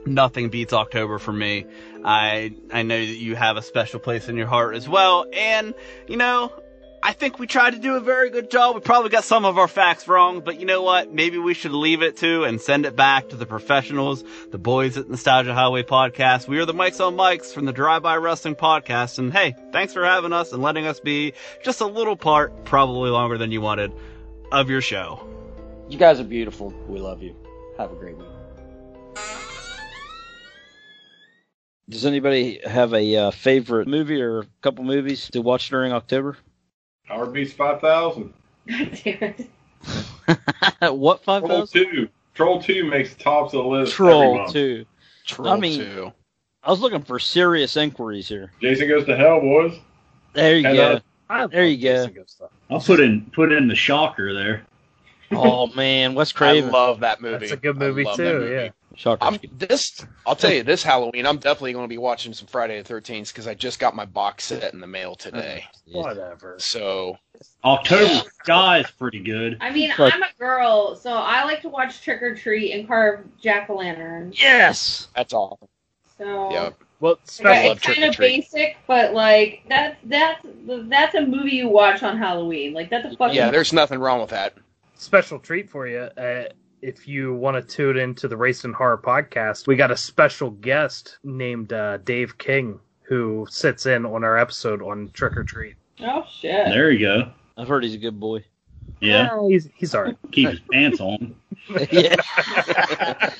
Nothing 0.06 0.48
beats 0.48 0.72
October 0.72 1.18
for 1.18 1.32
me. 1.32 1.66
I 2.04 2.54
I 2.72 2.82
know 2.82 2.98
that 2.98 3.06
you 3.06 3.36
have 3.36 3.56
a 3.56 3.62
special 3.62 4.00
place 4.00 4.28
in 4.28 4.36
your 4.36 4.46
heart 4.46 4.74
as 4.74 4.88
well, 4.88 5.26
and 5.32 5.74
you 6.08 6.16
know, 6.16 6.52
I 7.02 7.12
think 7.12 7.38
we 7.38 7.46
tried 7.46 7.70
to 7.70 7.78
do 7.78 7.96
a 7.96 8.00
very 8.00 8.28
good 8.28 8.50
job. 8.50 8.74
We 8.74 8.82
probably 8.82 9.10
got 9.10 9.24
some 9.24 9.44
of 9.44 9.56
our 9.56 9.68
facts 9.68 10.06
wrong, 10.06 10.40
but 10.40 10.60
you 10.60 10.66
know 10.66 10.82
what? 10.82 11.12
Maybe 11.12 11.38
we 11.38 11.54
should 11.54 11.72
leave 11.72 12.02
it 12.02 12.18
to 12.18 12.44
and 12.44 12.60
send 12.60 12.84
it 12.84 12.94
back 12.94 13.30
to 13.30 13.36
the 13.36 13.46
professionals, 13.46 14.22
the 14.50 14.58
boys 14.58 14.98
at 14.98 15.08
Nostalgia 15.08 15.54
Highway 15.54 15.82
Podcast. 15.82 16.46
We 16.46 16.58
are 16.58 16.66
the 16.66 16.74
Mics 16.74 17.04
on 17.04 17.16
Mics 17.16 17.54
from 17.54 17.64
the 17.64 17.72
Drive 17.72 18.02
By 18.02 18.16
Wrestling 18.16 18.54
Podcast, 18.54 19.18
and 19.18 19.32
hey, 19.32 19.54
thanks 19.72 19.94
for 19.94 20.04
having 20.04 20.32
us 20.32 20.52
and 20.52 20.62
letting 20.62 20.86
us 20.86 21.00
be 21.00 21.32
just 21.62 21.80
a 21.80 21.86
little 21.86 22.16
part, 22.16 22.64
probably 22.64 23.10
longer 23.10 23.38
than 23.38 23.50
you 23.50 23.60
wanted, 23.60 23.92
of 24.52 24.68
your 24.68 24.82
show. 24.82 25.26
You 25.88 25.98
guys 25.98 26.20
are 26.20 26.24
beautiful. 26.24 26.74
We 26.86 27.00
love 27.00 27.22
you. 27.22 27.34
Have 27.78 27.92
a 27.92 27.96
great 27.96 28.16
week. 28.18 28.26
Does 31.90 32.06
anybody 32.06 32.60
have 32.64 32.94
a 32.94 33.16
uh, 33.16 33.30
favorite 33.32 33.88
movie 33.88 34.22
or 34.22 34.40
a 34.40 34.46
couple 34.62 34.84
movies 34.84 35.28
to 35.32 35.42
watch 35.42 35.68
during 35.68 35.92
October? 35.92 36.36
Howard 37.04 37.32
Beast 37.32 37.56
5000. 37.56 38.32
God 38.68 39.00
damn 39.04 39.34
it. 40.82 40.94
what 40.94 41.24
five 41.24 41.44
Troll 41.44 41.66
2. 41.66 42.08
Troll 42.34 42.62
2 42.62 42.84
makes 42.88 43.14
tops 43.16 43.52
of 43.54 43.64
the 43.64 43.68
list. 43.68 43.92
every 43.92 43.96
Troll 44.10 44.36
month. 44.38 44.52
two. 44.52 44.86
Troll 45.26 45.48
I 45.52 45.58
mean- 45.58 45.80
2. 45.80 46.12
I 46.62 46.70
was 46.70 46.80
looking 46.80 47.02
for 47.02 47.18
serious 47.18 47.76
inquiries 47.78 48.28
here. 48.28 48.52
Jason 48.60 48.86
Goes 48.86 49.06
to 49.06 49.16
Hell, 49.16 49.40
boys. 49.40 49.78
There 50.34 50.58
you 50.58 50.66
And, 50.68 50.76
go. 50.76 51.00
uh, 51.30 51.46
There 51.46 51.64
you 51.64 51.90
love 51.98 52.14
go. 52.14 52.20
Goes 52.20 52.42
I'll 52.68 52.80
put 52.80 53.00
in 53.00 53.30
put 53.34 53.50
in 53.50 53.66
the 53.66 53.74
shocker 53.74 54.34
there. 54.34 54.66
oh 55.32 55.68
man, 55.68 56.14
Wes 56.14 56.34
I 56.38 56.60
love 56.60 57.00
that 57.00 57.20
movie. 57.22 57.38
That's 57.38 57.52
a 57.52 57.56
good 57.56 57.76
I 57.76 57.78
movie 57.78 58.04
love 58.04 58.16
that 58.18 58.30
too. 58.32 58.38
movie. 58.40 58.52
Yeah. 58.52 58.68
Shocker. 58.96 59.24
I'm 59.24 59.38
this. 59.56 60.04
I'll 60.26 60.36
tell 60.36 60.52
you 60.52 60.62
this 60.62 60.82
Halloween. 60.82 61.26
I'm 61.26 61.38
definitely 61.38 61.72
going 61.72 61.84
to 61.84 61.88
be 61.88 61.98
watching 61.98 62.32
some 62.34 62.46
Friday 62.46 62.82
the 62.82 62.92
13th 62.94 63.28
because 63.32 63.46
I 63.46 63.54
just 63.54 63.78
got 63.78 63.94
my 63.96 64.04
box 64.04 64.44
set 64.44 64.72
in 64.74 64.80
the 64.80 64.86
mail 64.86 65.14
today. 65.14 65.64
Whatever. 65.92 66.56
So 66.58 67.16
October 67.64 68.28
Sky 68.42 68.80
is 68.80 68.90
pretty 68.90 69.20
good. 69.20 69.58
I 69.60 69.70
mean, 69.70 69.92
Like- 69.98 70.14
I'm 70.14 70.22
a 70.22 70.28
girl, 70.38 70.96
so 70.96 71.12
I 71.12 71.44
like 71.44 71.62
to 71.62 71.68
watch 71.68 72.02
Trick 72.02 72.22
or 72.22 72.34
Treat 72.34 72.72
and 72.72 72.86
carve 72.86 73.20
jack 73.40 73.70
o' 73.70 73.76
lanterns. 73.76 74.40
Yes. 74.40 75.08
that's 75.14 75.32
awesome. 75.32 75.68
So 76.18 76.50
Yeah. 76.52 76.70
Well, 77.00 77.16
Yeah, 77.18 77.24
special. 77.24 77.72
it's 77.72 77.82
kind 77.82 78.04
of 78.04 78.16
basic, 78.18 78.76
but 78.86 79.14
like 79.14 79.62
that's 79.70 79.96
that's 80.04 80.44
that's 80.44 81.14
a 81.14 81.22
movie 81.22 81.52
you 81.56 81.68
watch 81.70 82.02
on 82.02 82.18
Halloween. 82.18 82.74
Like 82.74 82.90
that's 82.90 83.06
a 83.06 83.16
fucking 83.16 83.34
Yeah, 83.34 83.50
there's 83.50 83.72
nothing 83.72 84.00
wrong 84.00 84.20
with 84.20 84.28
that. 84.30 84.52
special 84.96 85.38
treat 85.38 85.70
for 85.70 85.88
you. 85.88 86.00
Uh, 86.00 86.44
if 86.82 87.06
you 87.06 87.34
want 87.34 87.56
to 87.56 87.62
tune 87.62 87.96
into 87.96 88.28
the 88.28 88.36
Raised 88.36 88.64
in 88.64 88.72
Horror 88.72 88.98
podcast, 88.98 89.66
we 89.66 89.76
got 89.76 89.90
a 89.90 89.96
special 89.96 90.50
guest 90.50 91.18
named 91.22 91.72
uh, 91.72 91.98
Dave 91.98 92.38
King 92.38 92.80
who 93.02 93.46
sits 93.50 93.86
in 93.86 94.06
on 94.06 94.24
our 94.24 94.38
episode 94.38 94.82
on 94.82 95.10
Trick 95.12 95.36
or 95.36 95.44
Treat. 95.44 95.74
oh 96.00 96.24
shit. 96.30 96.66
There 96.66 96.90
you 96.90 97.00
go. 97.00 97.30
I've 97.56 97.68
heard 97.68 97.84
he's 97.84 97.94
a 97.94 97.98
good 97.98 98.18
boy. 98.20 98.44
Yeah, 99.00 99.34
Well, 99.34 99.48
he's 99.48 99.68
he's 99.74 99.94
alright. 99.94 100.16
keep 100.32 100.48
his 100.50 100.60
pants 100.72 101.00
on. 101.00 101.34
yeah. 101.90 102.16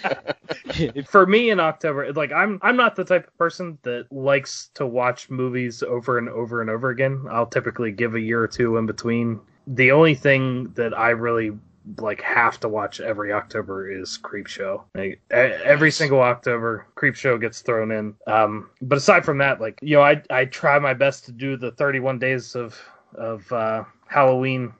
for 1.06 1.26
me 1.26 1.50
in 1.50 1.60
October, 1.60 2.12
like 2.12 2.32
I'm 2.32 2.58
I'm 2.62 2.76
not 2.76 2.96
the 2.96 3.04
type 3.04 3.26
of 3.26 3.38
person 3.38 3.78
that 3.82 4.06
likes 4.10 4.70
to 4.74 4.86
watch 4.86 5.30
movies 5.30 5.82
over 5.82 6.18
and 6.18 6.28
over 6.28 6.60
and 6.60 6.70
over 6.70 6.90
again. 6.90 7.24
I'll 7.30 7.46
typically 7.46 7.92
give 7.92 8.14
a 8.14 8.20
year 8.20 8.42
or 8.42 8.48
two 8.48 8.76
in 8.76 8.86
between. 8.86 9.40
The 9.66 9.92
only 9.92 10.14
thing 10.14 10.72
that 10.74 10.96
I 10.98 11.10
really 11.10 11.52
like 11.98 12.20
have 12.20 12.60
to 12.60 12.68
watch 12.68 13.00
every 13.00 13.32
October 13.32 13.90
is 13.90 14.16
Creep 14.16 14.46
Show. 14.46 14.84
Like, 14.94 15.20
every 15.30 15.90
single 15.90 16.20
October, 16.20 16.86
Creep 16.94 17.16
Show 17.16 17.38
gets 17.38 17.60
thrown 17.60 17.90
in. 17.90 18.14
Um, 18.26 18.70
but 18.82 18.98
aside 18.98 19.24
from 19.24 19.38
that, 19.38 19.60
like 19.60 19.78
you 19.82 19.96
know, 19.96 20.02
I 20.02 20.22
I 20.30 20.44
try 20.44 20.78
my 20.78 20.94
best 20.94 21.24
to 21.26 21.32
do 21.32 21.56
the 21.56 21.72
31 21.72 22.18
days 22.18 22.54
of 22.54 22.78
of 23.14 23.50
uh, 23.52 23.84
Halloween 24.06 24.72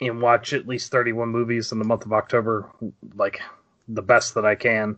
and 0.00 0.22
watch 0.22 0.52
at 0.52 0.66
least 0.66 0.90
31 0.90 1.28
movies 1.28 1.72
in 1.72 1.78
the 1.78 1.84
month 1.84 2.06
of 2.06 2.12
October, 2.12 2.70
like 3.14 3.40
the 3.88 4.02
best 4.02 4.34
that 4.34 4.46
I 4.46 4.54
can. 4.54 4.96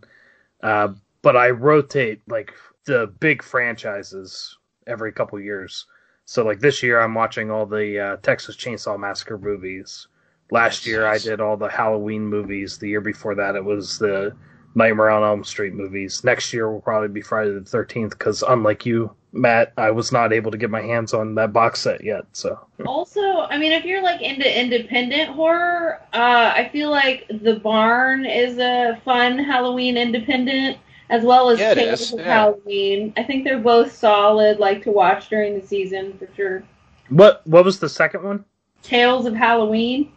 Uh, 0.62 0.88
but 1.22 1.36
I 1.36 1.50
rotate 1.50 2.20
like 2.28 2.52
the 2.84 3.12
big 3.20 3.42
franchises 3.42 4.56
every 4.86 5.12
couple 5.12 5.40
years. 5.40 5.86
So 6.24 6.44
like 6.44 6.60
this 6.60 6.82
year, 6.82 7.00
I'm 7.00 7.14
watching 7.14 7.50
all 7.50 7.66
the 7.66 7.98
uh, 7.98 8.16
Texas 8.18 8.56
Chainsaw 8.56 8.98
Massacre 8.98 9.38
movies. 9.38 10.06
Last 10.52 10.86
year, 10.86 11.06
I 11.06 11.16
did 11.16 11.40
all 11.40 11.56
the 11.56 11.70
Halloween 11.70 12.26
movies. 12.26 12.76
The 12.76 12.86
year 12.86 13.00
before 13.00 13.34
that, 13.36 13.56
it 13.56 13.64
was 13.64 13.98
the 13.98 14.36
Nightmare 14.74 15.08
on 15.08 15.22
Elm 15.22 15.44
Street 15.44 15.72
movies. 15.72 16.22
Next 16.24 16.52
year 16.52 16.70
will 16.70 16.82
probably 16.82 17.08
be 17.08 17.22
Friday 17.22 17.52
the 17.52 17.60
13th 17.60 18.10
because, 18.10 18.42
unlike 18.42 18.84
you, 18.84 19.10
Matt, 19.32 19.72
I 19.78 19.90
was 19.92 20.12
not 20.12 20.30
able 20.30 20.50
to 20.50 20.58
get 20.58 20.68
my 20.68 20.82
hands 20.82 21.14
on 21.14 21.34
that 21.36 21.54
box 21.54 21.80
set 21.80 22.04
yet. 22.04 22.24
So 22.32 22.60
Also, 22.84 23.22
I 23.22 23.56
mean, 23.56 23.72
if 23.72 23.86
you're 23.86 24.02
like 24.02 24.20
into 24.20 24.60
independent 24.60 25.30
horror, 25.30 26.02
uh, 26.12 26.52
I 26.54 26.68
feel 26.70 26.90
like 26.90 27.26
The 27.30 27.58
Barn 27.60 28.26
is 28.26 28.58
a 28.58 29.00
fun 29.06 29.38
Halloween 29.38 29.96
independent, 29.96 30.76
as 31.08 31.24
well 31.24 31.48
as 31.48 31.60
Yeah, 31.60 31.72
it 31.72 31.76
Tales 31.76 32.12
of 32.12 32.18
yeah. 32.18 32.26
Halloween. 32.26 33.14
I 33.16 33.22
think 33.22 33.44
they're 33.44 33.58
both 33.58 33.90
solid, 33.96 34.58
like 34.58 34.82
to 34.82 34.90
watch 34.90 35.30
during 35.30 35.58
the 35.58 35.66
season 35.66 36.12
for 36.18 36.28
sure. 36.36 36.62
what 37.08 37.40
what 37.46 37.64
was 37.64 37.78
the 37.78 37.88
second 37.88 38.22
one? 38.22 38.44
Tales 38.82 39.24
of 39.24 39.34
Halloween. 39.34 40.12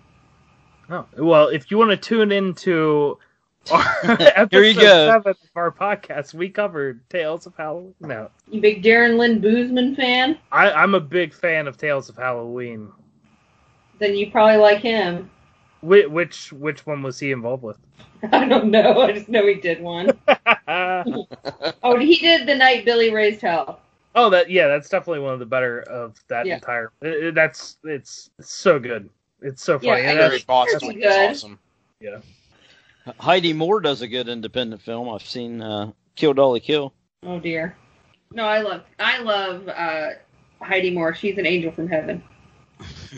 Oh, 0.89 1.05
well, 1.17 1.47
if 1.47 1.71
you 1.71 1.77
want 1.77 1.91
to 1.91 1.97
tune 1.97 2.31
into 2.31 3.17
our 3.71 3.83
episode 4.09 4.49
Here 4.51 4.63
you 4.63 4.75
go. 4.75 5.09
seven 5.11 5.31
of 5.31 5.49
our 5.55 5.71
podcast, 5.71 6.33
we 6.33 6.49
covered 6.49 7.07
Tales 7.09 7.47
of 7.47 7.55
Halloween. 7.55 7.95
No, 7.99 8.29
You 8.49 8.61
big 8.61 8.83
Darren 8.83 9.17
Lynn 9.17 9.41
Bousman 9.41 9.95
fan? 9.95 10.37
I, 10.51 10.71
I'm 10.71 10.93
a 10.93 10.99
big 10.99 11.33
fan 11.33 11.67
of 11.67 11.75
Tales 11.77 12.07
of 12.09 12.15
Halloween. 12.17 12.91
Then 13.99 14.15
you 14.15 14.29
probably 14.29 14.57
like 14.57 14.79
him. 14.79 15.29
Which 15.81 16.07
which, 16.07 16.51
which 16.53 16.85
one 16.85 17.01
was 17.03 17.19
he 17.19 17.31
involved 17.31 17.63
with? 17.63 17.77
I 18.31 18.47
don't 18.47 18.69
know. 18.71 19.01
I 19.01 19.11
just 19.13 19.29
know 19.29 19.45
he 19.47 19.55
did 19.55 19.81
one. 19.81 20.11
oh, 20.67 21.97
he 21.99 22.17
did 22.17 22.47
the 22.47 22.55
night 22.55 22.85
Billy 22.85 23.11
raised 23.13 23.41
hell. 23.41 23.81
oh, 24.15 24.29
that 24.29 24.49
yeah, 24.49 24.67
that's 24.67 24.89
definitely 24.89 25.19
one 25.21 25.33
of 25.33 25.39
the 25.39 25.45
better 25.45 25.81
of 25.81 26.15
that 26.27 26.45
Yeah. 26.45 26.55
entire. 26.55 26.91
it- 27.01 27.23
it- 27.23 27.35
that's 27.35 27.77
it's, 27.83 28.29
it's 28.39 28.51
so 28.53 28.79
good. 28.79 29.09
It's 29.45 29.63
so 29.63 29.77
funny. 29.79 29.91
I 29.91 29.97
And 29.99 30.07
agree. 30.09 30.15
that's- 30.17 30.29
Great 30.31 30.47
Boston 30.47 30.79
pretty 30.79 31.01
is 31.03 31.15
good. 31.15 31.29
awesome. 31.31 31.59
Heidi 33.19 33.53
Moore 33.53 33.79
does 33.81 34.01
a 34.01 34.07
good 34.07 34.27
independent 34.27 34.81
film. 34.81 35.09
I've 35.09 35.21
seen 35.25 35.61
uh, 35.61 35.91
Kill 36.15 36.33
Dolly 36.33 36.59
Kill. 36.59 36.93
Oh 37.23 37.39
dear. 37.39 37.75
No, 38.31 38.45
I 38.45 38.61
love 38.61 38.81
I 38.99 39.19
love 39.21 39.67
uh, 39.67 40.09
Heidi 40.61 40.91
Moore. 40.91 41.13
She's 41.13 41.37
an 41.37 41.45
angel 41.45 41.71
from 41.71 41.87
heaven. 41.87 42.23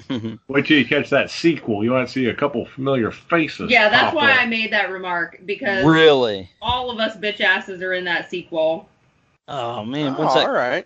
Wait 0.47 0.65
till 0.65 0.77
you 0.77 0.85
catch 0.85 1.09
that 1.09 1.31
sequel. 1.31 1.83
You 1.83 1.91
might 1.91 2.09
see 2.09 2.27
a 2.27 2.33
couple 2.33 2.65
familiar 2.65 3.11
faces. 3.11 3.71
Yeah, 3.71 3.89
that's 3.89 4.13
why 4.13 4.31
up. 4.33 4.41
I 4.41 4.45
made 4.45 4.71
that 4.73 4.91
remark 4.91 5.39
because 5.45 5.85
really? 5.85 6.49
all 6.61 6.91
of 6.91 6.99
us 6.99 7.15
bitch 7.17 7.39
asses 7.41 7.81
are 7.81 7.93
in 7.93 8.03
that 8.05 8.29
sequel. 8.29 8.87
Oh 9.47 9.83
man, 9.85 10.15
Oh, 10.17 10.21
what's 10.21 10.35
all 10.35 10.41
that? 10.45 10.51
right. 10.51 10.85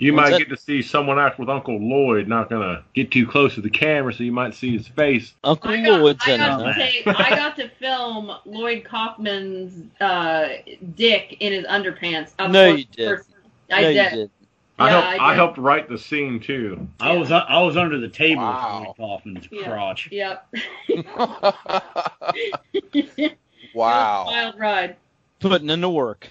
You 0.00 0.14
What's 0.14 0.30
might 0.30 0.38
that? 0.38 0.40
get 0.48 0.48
to 0.48 0.56
see 0.56 0.80
someone 0.80 1.18
act 1.18 1.38
with 1.38 1.50
Uncle 1.50 1.78
Lloyd. 1.78 2.26
Not 2.26 2.48
gonna 2.48 2.82
get 2.94 3.10
too 3.10 3.26
close 3.26 3.54
to 3.56 3.60
the 3.60 3.68
camera, 3.68 4.14
so 4.14 4.22
you 4.24 4.32
might 4.32 4.54
see 4.54 4.74
his 4.74 4.88
face. 4.88 5.34
Uncle 5.44 5.70
I 5.70 5.84
got, 5.84 6.00
Lloyd's 6.00 6.24
I 6.26 6.32
in 6.32 6.40
it. 6.40 6.44
got 6.46 6.62
huh? 6.62 6.72
to 6.72 7.26
I 7.26 7.30
got 7.36 7.56
to 7.56 7.68
film 7.78 8.32
Lloyd 8.46 8.82
Kaufman's 8.84 9.84
uh, 10.00 10.48
dick 10.94 11.36
in 11.40 11.52
his 11.52 11.66
underpants. 11.66 12.30
up 12.38 12.50
No, 12.50 12.72
you 12.72 12.84
did. 12.96 13.18
I 13.70 13.82
no, 13.82 13.92
did. 13.92 14.12
you 14.12 14.18
did. 14.20 14.30
I 14.78 14.86
Yeah, 14.86 14.90
helped. 15.02 15.20
I 15.20 15.32
I, 15.32 15.34
helped 15.34 15.58
write 15.58 15.88
the 15.90 15.98
scene 15.98 16.40
too. 16.40 16.88
I 16.98 17.14
was 17.14 17.30
I 17.30 17.60
was 17.60 17.76
under 17.76 17.98
the 17.98 18.08
table 18.08 18.40
Wow. 18.40 18.86
with 18.88 18.96
Kaufman's 18.96 19.48
Yeah. 19.52 19.64
crotch. 19.64 20.08
Yep. 20.10 20.46
It 20.88 21.06
was 22.94 23.04
a 23.18 23.36
wow. 23.74 24.24
wild 24.26 24.58
ride. 24.58 24.96
Putting 25.40 25.68
in 25.68 25.82
the 25.82 25.90
work. 25.90 26.30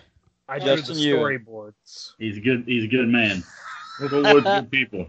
I 0.49 0.57
Just 0.57 0.65
drew 0.65 0.75
Justin, 0.77 0.95
the 0.95 1.01
you. 1.01 1.15
storyboards. 1.17 2.11
He's 2.17 2.37
a 2.37 2.41
good 2.41 2.63
he's 2.65 2.83
a 2.85 2.87
good 2.87 3.07
man. 3.07 3.43
Uncle 4.01 4.21
Lloyd's 4.21 4.43
good 4.45 4.71
people. 4.71 5.07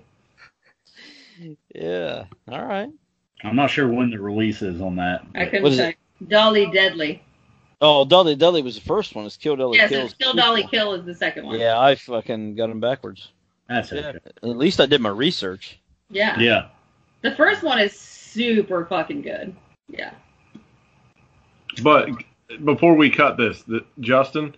Yeah. 1.74 2.24
All 2.50 2.64
right. 2.64 2.90
I'm 3.42 3.56
not 3.56 3.70
sure 3.70 3.88
when 3.88 4.10
the 4.10 4.18
release 4.20 4.60
is 4.60 4.80
on 4.82 4.96
that. 4.96 5.24
I 5.34 5.46
couldn't 5.46 5.62
What 5.62 5.72
is 5.72 5.78
say. 5.78 5.96
Dolly 6.28 6.70
Deadly. 6.70 7.22
Oh, 7.80 8.04
Dolly 8.04 8.36
Deadly 8.36 8.60
was 8.60 8.74
the 8.74 8.82
first 8.82 9.14
one. 9.14 9.24
It's 9.24 9.38
Kill 9.38 9.56
Dolly 9.56 9.78
Yes, 9.78 9.88
Kill. 9.88 10.04
it's 10.04 10.14
Kill 10.14 10.34
Dolly 10.34 10.64
Kill 10.70 10.92
is 10.92 11.06
the 11.06 11.14
second 11.14 11.46
one. 11.46 11.58
Yeah, 11.58 11.80
I 11.80 11.94
fucking 11.94 12.56
got 12.56 12.66
them 12.68 12.80
backwards. 12.80 13.30
That's 13.68 13.90
Yeah. 13.90 14.10
it. 14.10 14.22
At 14.42 14.44
least 14.44 14.80
I 14.80 14.86
did 14.86 15.00
my 15.00 15.08
research. 15.08 15.78
Yeah. 16.10 16.38
Yeah. 16.38 16.66
The 17.22 17.34
first 17.36 17.62
one 17.62 17.78
is 17.78 17.98
super 17.98 18.84
fucking 18.84 19.22
good. 19.22 19.56
Yeah. 19.88 20.12
But 21.82 22.10
before 22.64 22.94
we 22.94 23.08
cut 23.08 23.38
this, 23.38 23.62
the, 23.62 23.84
Justin, 24.00 24.54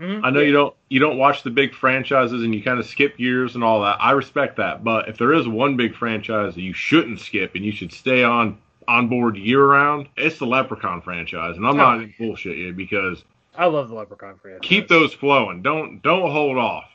Mhm. 0.00 0.22
I 0.24 0.30
know 0.30 0.40
you 0.40 0.52
don't 0.52 0.74
you 0.88 0.98
don't 0.98 1.18
watch 1.18 1.42
the 1.42 1.50
big 1.50 1.72
franchises 1.72 2.42
and 2.42 2.54
you 2.54 2.62
kind 2.62 2.80
of 2.80 2.86
skip 2.86 3.18
years 3.18 3.54
and 3.54 3.62
all 3.62 3.82
that. 3.82 3.96
I 4.00 4.10
respect 4.10 4.56
that, 4.56 4.82
but 4.82 5.08
if 5.08 5.18
there 5.18 5.32
is 5.32 5.46
one 5.46 5.76
big 5.76 5.94
franchise 5.94 6.54
that 6.54 6.62
you 6.62 6.72
shouldn't 6.72 7.20
skip 7.20 7.54
and 7.54 7.64
you 7.64 7.70
should 7.72 7.92
stay 7.92 8.24
on 8.24 8.58
on 8.88 9.08
board 9.08 9.36
year 9.36 9.64
round, 9.64 10.08
it's 10.16 10.38
the 10.38 10.46
Leprechaun 10.46 11.00
franchise. 11.00 11.56
And 11.56 11.66
I'm 11.66 11.76
not 11.76 12.00
in 12.00 12.14
bullshit 12.18 12.58
you 12.58 12.72
because 12.72 13.24
I 13.56 13.66
love 13.66 13.88
the 13.88 13.94
Leprechaun 13.94 14.36
franchise. 14.42 14.68
keep 14.68 14.88
those 14.88 15.14
flowing. 15.14 15.62
Don't 15.62 16.02
don't 16.02 16.30
hold 16.30 16.58
off. 16.58 16.90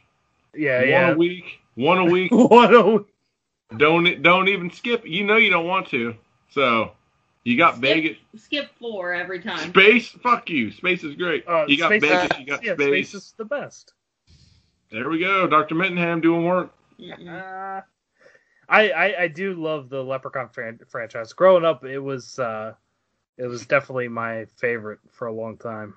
Yeah, 0.53 0.79
one 0.79 0.89
yeah. 0.89 1.05
One 1.05 1.13
a 1.13 1.17
week, 1.17 1.59
one 1.75 1.97
a 1.99 2.05
week. 2.05 2.31
one 2.33 2.73
a 2.73 2.85
week. 2.85 3.07
don't 3.77 4.21
don't 4.21 4.49
even 4.49 4.71
skip. 4.71 5.05
You 5.05 5.23
know 5.23 5.37
you 5.37 5.49
don't 5.49 5.67
want 5.67 5.87
to. 5.87 6.15
So 6.49 6.91
you 7.43 7.57
got 7.57 7.75
Skip, 7.75 7.81
Vegas. 7.81 8.17
skip 8.35 8.69
four 8.79 9.13
every 9.13 9.39
time. 9.41 9.69
Space, 9.69 10.09
fuck 10.09 10.49
you. 10.49 10.71
Space 10.71 11.03
is 11.03 11.15
great. 11.15 11.47
Uh, 11.47 11.65
you 11.67 11.77
got 11.77 11.89
Space- 11.89 12.01
Vegas, 12.01 12.39
you 12.39 12.45
got 12.45 12.63
yeah, 12.63 12.73
space. 12.73 12.87
Space 13.09 13.13
is 13.13 13.33
the 13.37 13.45
best. 13.45 13.93
There 14.91 15.09
we 15.09 15.19
go. 15.19 15.47
Dr. 15.47 15.75
Mittenham 15.75 16.21
doing 16.21 16.45
work. 16.45 16.73
Uh, 17.01 17.81
I, 18.67 18.89
I 18.91 19.21
I 19.23 19.27
do 19.27 19.53
love 19.53 19.89
the 19.89 20.03
Leprechaun 20.03 20.49
fran- 20.49 20.79
franchise. 20.89 21.31
Growing 21.33 21.63
up, 21.65 21.83
it 21.85 21.99
was 21.99 22.37
uh, 22.39 22.73
It 23.37 23.45
was 23.47 23.65
definitely 23.65 24.07
my 24.09 24.45
favorite 24.57 24.99
for 25.11 25.27
a 25.27 25.33
long 25.33 25.57
time. 25.57 25.93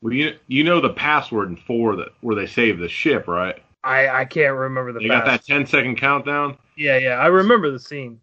Well, 0.00 0.12
you 0.14 0.36
you 0.48 0.64
know 0.64 0.80
the 0.80 0.90
password 0.94 1.48
in 1.50 1.56
four 1.56 1.96
that 1.96 2.08
where 2.22 2.34
they 2.34 2.46
save 2.46 2.78
the 2.78 2.88
ship, 2.88 3.28
right? 3.28 3.62
I 3.84 4.08
I 4.08 4.24
can't 4.24 4.56
remember 4.56 4.92
the. 4.92 5.00
They 5.00 5.08
got 5.08 5.24
that 5.26 5.40
past. 5.40 5.46
10 5.46 5.66
second 5.66 5.96
countdown. 5.96 6.56
Yeah, 6.76 6.96
yeah, 6.98 7.10
I 7.16 7.26
remember 7.26 7.70
the 7.70 7.78
scene. 7.78 8.20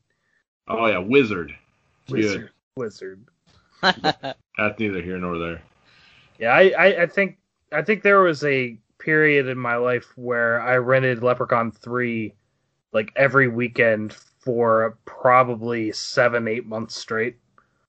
Oh 0.68 0.88
yeah, 0.88 0.98
wizard. 0.98 1.56
It's 2.04 2.14
Wizard. 2.14 2.50
Wizard. 2.76 3.26
That's 3.82 4.80
neither 4.80 5.02
here 5.02 5.18
nor 5.18 5.38
there. 5.38 5.62
Yeah, 6.40 6.54
I, 6.54 6.74
I, 6.78 7.02
I 7.04 7.08
think 7.08 7.38
I 7.72 7.82
think 7.82 8.04
there 8.04 8.22
was 8.22 8.44
a 8.44 8.78
period 9.00 9.48
in 9.48 9.58
my 9.58 9.76
life 9.76 10.12
where 10.16 10.62
I 10.62 10.78
rented 10.78 11.24
Leprechaun 11.24 11.72
three 11.72 12.34
like 12.94 13.12
every 13.16 13.48
weekend 13.48 14.14
for 14.14 14.98
probably 15.06 15.92
seven, 15.92 16.48
eight 16.48 16.66
months 16.66 16.96
straight. 16.96 17.38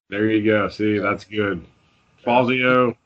There 0.08 0.26
you 0.26 0.44
go. 0.44 0.68
See, 0.68 0.98
that's 0.98 1.24
good. 1.24 1.64
Fazio. 2.24 2.96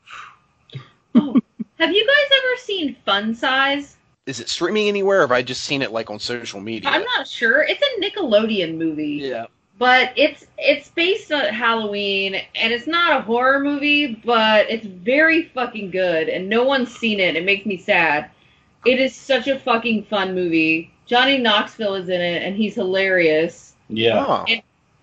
Oh. 1.15 1.35
Have 1.79 1.91
you 1.91 2.07
guys 2.07 2.37
ever 2.37 2.57
seen 2.57 2.95
Fun 3.05 3.35
Size? 3.35 3.97
Is 4.25 4.39
it 4.39 4.49
streaming 4.49 4.87
anywhere, 4.87 5.19
or 5.19 5.21
have 5.21 5.31
I 5.31 5.41
just 5.41 5.63
seen 5.63 5.81
it 5.81 5.91
like 5.91 6.09
on 6.09 6.19
social 6.19 6.59
media? 6.59 6.89
I'm 6.89 7.03
not 7.03 7.27
sure. 7.27 7.63
It's 7.63 7.81
a 7.81 8.01
Nickelodeon 8.01 8.75
movie. 8.77 9.19
Yeah. 9.21 9.45
But 9.77 10.13
it's 10.15 10.47
it's 10.57 10.89
based 10.89 11.31
on 11.31 11.53
Halloween 11.53 12.35
and 12.55 12.73
it's 12.73 12.87
not 12.87 13.17
a 13.17 13.21
horror 13.21 13.59
movie, 13.59 14.15
but 14.25 14.69
it's 14.69 14.85
very 14.85 15.43
fucking 15.43 15.91
good 15.91 16.29
and 16.29 16.49
no 16.49 16.63
one's 16.63 16.93
seen 16.95 17.19
it. 17.19 17.35
It 17.35 17.45
makes 17.45 17.65
me 17.65 17.77
sad. 17.77 18.31
It 18.85 18.99
is 18.99 19.15
such 19.15 19.47
a 19.47 19.59
fucking 19.59 20.05
fun 20.05 20.33
movie. 20.33 20.91
Johnny 21.05 21.37
Knoxville 21.37 21.95
is 21.95 22.09
in 22.09 22.21
it 22.21 22.43
and 22.43 22.55
he's 22.55 22.75
hilarious. 22.75 23.75
Yeah. 23.89 24.25
Oh. 24.27 24.45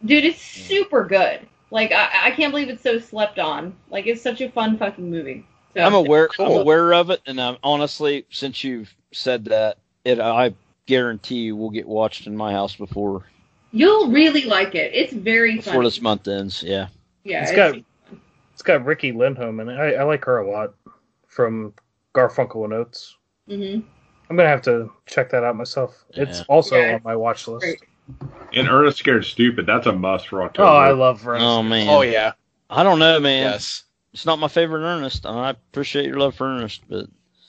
Dude, 0.05 0.25
it's 0.25 0.41
super 0.41 1.05
good. 1.05 1.47
Like 1.71 1.93
I, 1.93 2.09
I 2.25 2.31
can't 2.33 2.53
believe 2.53 2.69
it's 2.69 2.83
so 2.83 2.99
slept 2.99 3.39
on. 3.39 3.75
Like 3.91 4.07
it's 4.07 4.23
such 4.23 4.41
a 4.41 4.51
fun 4.51 4.77
fucking 4.77 5.09
movie. 5.09 5.47
So, 5.75 5.83
I'm 5.83 5.95
aware. 5.95 6.29
I'm 6.39 6.53
aware 6.53 6.95
of 6.95 7.11
it, 7.11 7.21
and 7.27 7.41
I'm 7.41 7.57
honestly, 7.65 8.27
since 8.31 8.63
you've 8.63 8.95
said 9.13 9.47
that, 9.47 9.79
it 10.05 10.21
I 10.21 10.55
guarantee 10.87 11.41
you 11.41 11.57
will 11.57 11.71
get 11.71 11.89
watched 11.89 12.29
in 12.29 12.37
my 12.37 12.53
house 12.53 12.77
before 12.77 13.25
You'll 13.75 14.11
really 14.11 14.45
like 14.45 14.75
it. 14.77 14.93
It's 14.95 15.13
very 15.13 15.57
before 15.57 15.73
funny. 15.75 15.87
this 15.87 16.01
month 16.01 16.29
ends. 16.29 16.63
Yeah. 16.63 16.87
Yeah, 17.25 17.43
It's 17.43 17.51
it's- 17.51 17.73
got 17.73 17.83
it's 18.53 18.63
got 18.63 18.85
Riki 18.85 19.13
Lindhome 19.13 19.61
and 19.61 19.71
I, 19.71 19.95
I 19.95 20.03
like 20.05 20.25
her 20.27 20.39
a 20.39 20.49
lot 20.51 20.75
from 21.27 21.75
Garfunkel 22.15 22.65
and 22.65 22.73
Oates. 22.73 23.17
mhm. 23.49 23.83
I'm 24.31 24.37
gonna 24.37 24.49
have 24.49 24.63
to 24.63 24.91
check 25.07 25.31
that 25.31 25.43
out 25.45 25.57
myself. 25.57 26.05
It's 26.11 26.43
also 26.43 26.77
Yeah, 26.77 26.95
on 26.95 27.01
my 27.05 27.17
watch 27.17 27.49
list. 27.49 27.63
great. 27.65 27.81
And 28.55 28.69
Ernest 28.69 28.99
Scared 28.99 29.25
Stupid. 29.25 29.67
That's 29.67 29.87
a 29.87 29.93
must 29.93 30.29
for 30.29 30.43
October. 30.43 30.69
Oh, 30.69 30.77
I 30.77 30.93
love 30.93 31.27
Ernest. 31.27 31.45
Oh 31.45 31.63
man. 31.63 31.89
Oh 31.89 32.03
yeah. 32.03 32.33
I 32.71 32.83
don't 32.85 32.99
know, 33.01 33.19
man. 33.19 33.43
Yes. 33.51 33.83
It's 34.13 34.25
not 34.25 34.39
my 34.39 34.47
favorite 34.49 34.83
Ernest, 34.85 35.27
I 35.27 35.51
appreciate 35.51 36.07
your 36.07 36.19
love 36.19 36.37
for 36.37 36.47
Ernest, 36.47 36.83
but 36.89 37.07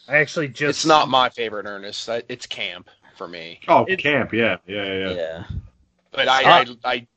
I 0.07 0.17
actually 0.17 0.47
just 0.47 0.79
It's 0.79 0.85
not 0.87 1.07
my 1.09 1.29
favorite 1.29 1.67
Ernest. 1.67 2.09
It's 2.27 2.47
camp 2.47 2.89
for 3.15 3.27
me. 3.27 3.59
Oh, 3.67 3.85
It- 3.87 3.99
camp. 3.99 4.33
Yeah, 4.33 4.57
yeah, 4.65 4.83
yeah. 4.85 4.93
yeah, 4.93 5.09
yeah. 5.13 5.43
But 6.15 6.27
I 6.27 6.41
I- 6.43 6.65
I 6.83 7.07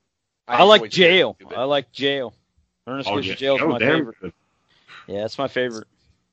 I, 0.49 0.57
I, 0.61 0.63
like 0.63 0.91
Jail. 0.91 1.37
I 1.55 1.65
like 1.65 1.93
Jail. 1.93 2.35
Ernest 2.87 3.09
Oh, 3.11 3.17
Goes 3.17 3.27
yeah. 3.27 3.35
to 3.35 3.39
Jail 3.39 3.57
is 3.57 3.63
Oh, 3.63 3.69
my 3.69 3.79
damn 3.79 3.99
favorite. 3.99 4.17
good. 4.21 4.33
Yeah, 5.07 5.25
it's 5.27 5.37
my 5.39 5.47
favorite. 5.49 5.87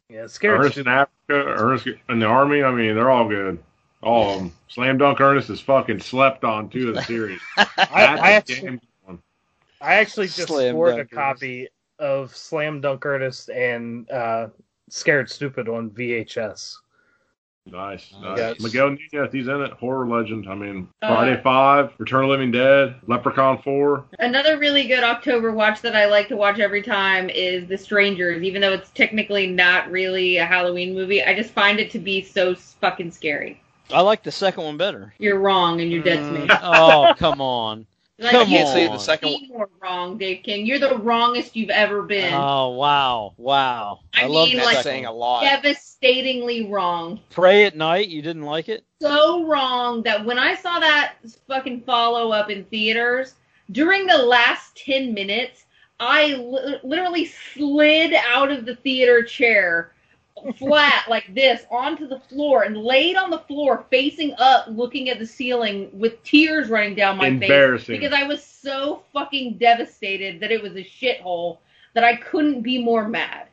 yeah 0.09 0.27
scared. 0.27 0.59
Ernest 0.61 0.77
in 0.77 0.87
Africa, 0.87 1.09
Ernest 1.33 1.87
in 2.09 2.19
the 2.19 2.25
Army. 2.25 2.63
I 2.63 2.71
mean, 2.71 2.95
they're 2.95 3.11
all 3.11 3.27
good. 3.27 3.61
All 4.01 4.29
of 4.33 4.39
them. 4.39 4.53
Slam 4.69 4.97
Dunk 4.97 5.19
Ernest 5.19 5.49
is 5.49 5.59
fucking 5.59 5.99
slept 5.99 6.43
on 6.45 6.69
too 6.69 6.89
of 6.89 6.95
the 6.95 7.01
series. 7.03 7.39
I, 7.57 7.65
That's 7.75 7.91
I 7.91 8.29
a 8.29 8.33
actually 8.35 8.55
damn 8.61 8.71
good 8.77 8.81
one. 9.03 9.19
I 9.81 9.95
actually 9.95 10.27
just 10.27 10.47
Slam 10.47 10.73
scored 10.73 10.93
a 10.93 10.97
Dunk 10.97 11.11
copy 11.11 11.67
of 11.99 12.35
Slam 12.35 12.79
Dunk 12.81 13.05
Ernest 13.05 13.49
and 13.49 14.09
uh, 14.11 14.47
Scared 14.89 15.29
Stupid 15.29 15.67
on 15.67 15.89
VHS. 15.89 16.75
Nice. 17.71 18.13
Nice. 18.21 18.37
nice. 18.37 18.61
Miguel 18.61 18.91
Nunez, 18.91 19.31
he's 19.31 19.47
in 19.47 19.61
it. 19.61 19.71
Horror 19.73 20.07
legend. 20.07 20.47
I 20.47 20.53
mean, 20.55 20.87
Uh, 21.01 21.07
Friday 21.07 21.41
Five, 21.41 21.91
Return 21.97 22.23
of 22.23 22.27
the 22.27 22.31
Living 22.31 22.51
Dead, 22.51 22.95
Leprechaun 23.07 23.59
Four. 23.63 24.05
Another 24.19 24.59
really 24.59 24.87
good 24.87 25.03
October 25.03 25.51
watch 25.51 25.81
that 25.81 25.95
I 25.95 26.05
like 26.05 26.27
to 26.27 26.35
watch 26.35 26.59
every 26.59 26.83
time 26.83 27.29
is 27.29 27.67
The 27.67 27.77
Strangers, 27.77 28.43
even 28.43 28.61
though 28.61 28.73
it's 28.73 28.91
technically 28.91 29.47
not 29.47 29.89
really 29.89 30.37
a 30.37 30.45
Halloween 30.45 30.93
movie. 30.93 31.23
I 31.23 31.33
just 31.33 31.51
find 31.51 31.79
it 31.79 31.89
to 31.91 31.99
be 31.99 32.21
so 32.21 32.53
fucking 32.55 33.11
scary. 33.11 33.59
I 33.91 34.01
like 34.01 34.23
the 34.23 34.31
second 34.31 34.63
one 34.63 34.77
better. 34.77 35.13
You're 35.19 35.39
wrong, 35.39 35.81
and 35.81 35.91
you're 35.91 36.03
dead 36.03 36.17
to 36.17 36.31
me. 36.39 36.47
oh, 36.61 37.13
come 37.17 37.41
on. 37.41 37.85
Like, 38.17 38.31
come 38.31 38.47
you 38.49 38.57
can't 38.57 38.69
say 38.69 38.87
on. 38.87 38.93
the 38.93 38.99
second 38.99 39.29
be 39.41 39.47
more 39.49 39.69
wrong, 39.81 40.17
Dave 40.17 40.41
King. 40.43 40.65
You're 40.65 40.79
the 40.79 40.97
wrongest 40.97 41.53
you've 41.55 41.69
ever 41.69 42.01
been. 42.01 42.33
Oh, 42.33 42.69
wow. 42.69 43.33
Wow. 43.35 43.99
I 44.13 44.23
I, 44.23 44.27
love 44.27 44.47
mean, 44.47 44.57
the 44.57 44.63
like- 44.63 44.75
That's 44.75 44.83
second 44.85 44.91
saying 44.91 45.05
a 45.05 45.11
lot. 45.11 45.41
Devastatingly 45.43 46.67
wrong. 46.67 47.19
Prey 47.29 47.65
at 47.65 47.75
Night, 47.75 48.07
you 48.07 48.21
didn't 48.21 48.43
like 48.43 48.69
it? 48.69 48.85
so 49.01 49.45
wrong 49.45 50.01
that 50.03 50.23
when 50.25 50.39
I 50.39 50.55
saw 50.55 50.79
that 50.79 51.15
fucking 51.47 51.81
follow 51.81 52.31
up 52.31 52.49
in 52.49 52.63
theaters, 52.65 53.35
during 53.71 54.07
the 54.07 54.17
last 54.17 54.77
10 54.77 55.13
minutes, 55.13 55.65
I 55.99 56.35
li- 56.35 56.79
literally 56.83 57.25
slid 57.25 58.13
out 58.13 58.49
of 58.51 58.65
the 58.65 58.75
theater 58.77 59.21
chair 59.23 59.91
flat 60.57 61.05
like 61.09 61.33
this 61.33 61.63
onto 61.71 62.07
the 62.07 62.19
floor 62.19 62.63
and 62.63 62.77
laid 62.77 63.15
on 63.15 63.29
the 63.29 63.39
floor 63.39 63.85
facing 63.89 64.33
up 64.37 64.65
looking 64.67 65.09
at 65.09 65.17
the 65.17 65.25
ceiling 65.25 65.89
with 65.93 66.21
tears 66.23 66.69
running 66.69 66.93
down 66.93 67.17
my 67.17 67.29
face 67.29 67.43
Embarrassing. 67.43 67.99
because 67.99 68.13
I 68.13 68.23
was 68.23 68.43
so 68.43 69.03
fucking 69.13 69.57
devastated 69.57 70.39
that 70.41 70.51
it 70.51 70.61
was 70.61 70.73
a 70.75 70.83
shithole 70.83 71.59
that 71.93 72.03
I 72.03 72.17
couldn't 72.17 72.61
be 72.61 72.77
more 72.83 73.07
mad. 73.07 73.47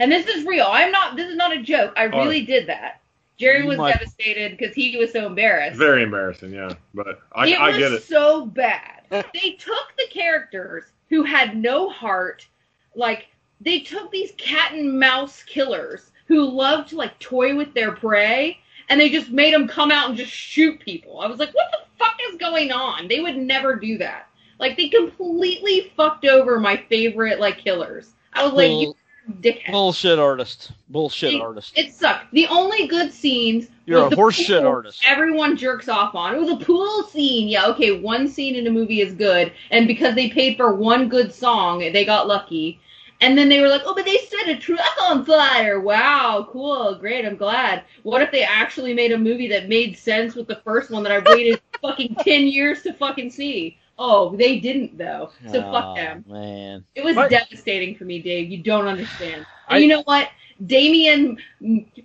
And 0.00 0.10
this 0.10 0.26
is 0.26 0.44
real. 0.44 0.66
I'm 0.68 0.90
not 0.90 1.16
this 1.16 1.28
is 1.28 1.36
not 1.36 1.56
a 1.56 1.62
joke. 1.62 1.92
I 1.96 2.04
really 2.04 2.44
did 2.44 2.66
that. 2.68 3.00
Jerry 3.36 3.64
was 3.64 3.78
might- 3.78 3.92
devastated 3.92 4.56
because 4.58 4.74
he 4.74 4.96
was 4.96 5.12
so 5.12 5.26
embarrassed. 5.26 5.78
Very 5.78 6.02
embarrassing, 6.02 6.52
yeah. 6.52 6.74
But 6.94 7.20
I, 7.32 7.46
it 7.48 7.60
I 7.60 7.68
was 7.68 7.78
get 7.78 7.92
it. 7.92 8.02
so 8.02 8.44
bad. 8.46 9.02
Uh. 9.10 9.22
they 9.32 9.52
took 9.52 9.92
the 9.96 10.06
characters 10.10 10.84
who 11.08 11.22
had 11.22 11.56
no 11.56 11.88
heart, 11.88 12.46
like 12.94 13.28
they 13.60 13.80
took 13.80 14.10
these 14.10 14.32
cat 14.36 14.72
and 14.72 14.98
mouse 14.98 15.42
killers 15.42 16.10
who 16.26 16.44
love 16.44 16.86
to 16.88 16.96
like 16.96 17.18
toy 17.18 17.56
with 17.56 17.74
their 17.74 17.92
prey, 17.92 18.58
and 18.88 19.00
they 19.00 19.08
just 19.10 19.30
made 19.30 19.52
them 19.54 19.66
come 19.68 19.90
out 19.90 20.08
and 20.08 20.16
just 20.18 20.30
shoot 20.30 20.78
people. 20.80 21.20
I 21.20 21.26
was 21.26 21.38
like, 21.38 21.54
what 21.54 21.70
the 21.72 21.78
fuck 21.98 22.16
is 22.30 22.36
going 22.38 22.70
on? 22.72 23.08
They 23.08 23.20
would 23.20 23.36
never 23.36 23.76
do 23.76 23.98
that. 23.98 24.28
Like 24.58 24.76
they 24.76 24.88
completely 24.88 25.92
fucked 25.96 26.24
over 26.24 26.58
my 26.60 26.76
favorite 26.88 27.40
like 27.40 27.58
killers. 27.58 28.10
I 28.32 28.44
was 28.44 28.52
like, 28.52 28.70
you 28.70 28.86
Bull- 28.86 28.96
dickhead. 29.40 29.70
bullshit 29.72 30.18
artist. 30.18 30.72
Bullshit 30.88 31.34
It- 31.34 31.40
artist. 31.40 31.76
It 31.78 31.92
sucked. 31.94 32.32
The 32.32 32.46
only 32.48 32.86
good 32.86 33.12
scenes. 33.12 33.68
You're 33.86 34.04
was 34.04 34.12
a 34.12 34.16
the 34.16 34.22
horseshit 34.22 34.60
pool 34.60 34.68
artist. 34.68 35.02
Everyone 35.06 35.56
jerks 35.56 35.88
off 35.88 36.14
on. 36.14 36.34
It 36.34 36.38
was 36.40 36.50
a 36.50 36.56
pool 36.56 37.04
scene. 37.04 37.48
Yeah, 37.48 37.66
okay, 37.68 37.98
one 38.00 38.28
scene 38.28 38.54
in 38.54 38.66
a 38.66 38.70
movie 38.70 39.00
is 39.00 39.14
good, 39.14 39.52
and 39.70 39.86
because 39.86 40.14
they 40.14 40.28
paid 40.28 40.56
for 40.58 40.74
one 40.74 41.08
good 41.08 41.32
song, 41.32 41.78
they 41.78 42.04
got 42.04 42.26
lucky. 42.28 42.80
And 43.20 43.36
then 43.36 43.48
they 43.48 43.60
were 43.60 43.68
like, 43.68 43.82
"Oh, 43.84 43.94
but 43.94 44.04
they 44.04 44.16
set 44.18 44.48
a 44.48 44.56
truck 44.56 44.80
on 45.02 45.24
fire! 45.24 45.80
Wow, 45.80 46.48
cool, 46.50 46.94
great, 46.94 47.24
I'm 47.24 47.36
glad." 47.36 47.82
What 48.04 48.22
if 48.22 48.30
they 48.30 48.42
actually 48.42 48.94
made 48.94 49.12
a 49.12 49.18
movie 49.18 49.48
that 49.48 49.68
made 49.68 49.96
sense 49.98 50.34
with 50.34 50.46
the 50.46 50.56
first 50.64 50.90
one 50.90 51.02
that 51.02 51.12
I 51.12 51.18
waited 51.34 51.60
fucking 51.82 52.14
ten 52.20 52.46
years 52.46 52.82
to 52.82 52.92
fucking 52.92 53.30
see? 53.30 53.76
Oh, 53.98 54.36
they 54.36 54.60
didn't 54.60 54.96
though. 54.96 55.30
So 55.50 55.60
Aw, 55.60 55.72
fuck 55.72 55.96
them. 55.96 56.24
Man. 56.28 56.84
It 56.94 57.04
was 57.04 57.16
What? 57.16 57.30
devastating 57.30 57.96
for 57.96 58.04
me, 58.04 58.20
Dave. 58.20 58.50
You 58.50 58.62
don't 58.62 58.86
understand. 58.86 59.44
And 59.68 59.76
I- 59.76 59.78
you 59.78 59.88
know 59.88 60.02
what? 60.02 60.28
Damien, 60.66 61.36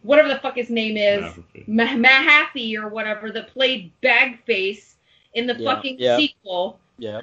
whatever 0.03 0.27
the 0.29 0.37
fuck 0.39 0.55
his 0.55 0.69
name 0.69 0.97
is, 0.97 1.23
Yeah. 1.55 1.63
Mah- 1.67 1.95
Mahaffey 2.09 2.75
or 2.77 2.87
whatever, 2.89 3.31
that 3.31 3.47
played 3.49 3.91
Bagface 4.01 4.95
in 5.33 5.47
the 5.47 5.55
Yeah, 5.55 5.73
fucking 5.73 5.95
yeah. 5.99 6.17
sequel. 6.17 6.79
Yeah. 6.97 7.21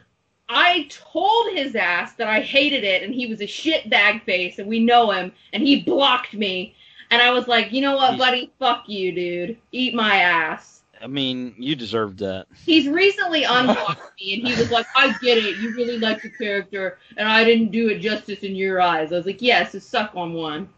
I 0.53 0.89
told 0.91 1.53
his 1.57 1.77
ass 1.77 2.15
that 2.15 2.27
I 2.27 2.41
hated 2.41 2.83
it 2.83 3.03
and 3.05 3.15
he 3.15 3.27
was 3.27 3.41
a 3.41 3.47
shit 3.47 3.89
bag 3.89 4.25
face, 4.25 4.59
and 4.59 4.69
we 4.69 4.81
know 4.81 5.11
him 5.13 5.33
and 5.53 5.63
he 5.63 5.83
blocked 5.83 6.35
me. 6.35 6.75
And 7.13 7.23
I 7.23 7.31
was 7.31 7.47
like, 7.49 7.73
you 7.73 7.81
know 7.81 7.97
what, 7.97 8.11
He's- 8.15 8.19
buddy? 8.19 8.53
Fuck 8.59 8.89
you, 8.89 9.13
dude. 9.13 9.57
Eat 9.73 9.95
my 9.95 10.17
ass. 10.17 10.83
I 11.03 11.07
mean, 11.07 11.55
you 11.57 11.75
deserved 11.77 12.19
that. 12.19 12.47
He's 12.67 12.87
recently 12.87 13.45
unblocked 13.49 14.13
me 14.21 14.35
and 14.35 14.47
he 14.49 14.55
was 14.61 14.71
like, 14.71 14.87
I 14.95 15.17
get 15.23 15.39
it. 15.39 15.57
You 15.59 15.75
really 15.75 15.99
like 15.99 16.21
the 16.21 16.29
character 16.31 16.99
and 17.17 17.27
I 17.29 17.43
didn't 17.45 17.71
do 17.71 17.89
it 17.89 18.01
justice 18.01 18.41
in 18.41 18.55
your 18.55 18.81
eyes. 18.83 19.13
I 19.13 19.17
was 19.17 19.27
like, 19.27 19.41
yes, 19.41 19.75
it 19.75 19.83
suck 19.83 20.11
on 20.15 20.35
one. 20.35 20.69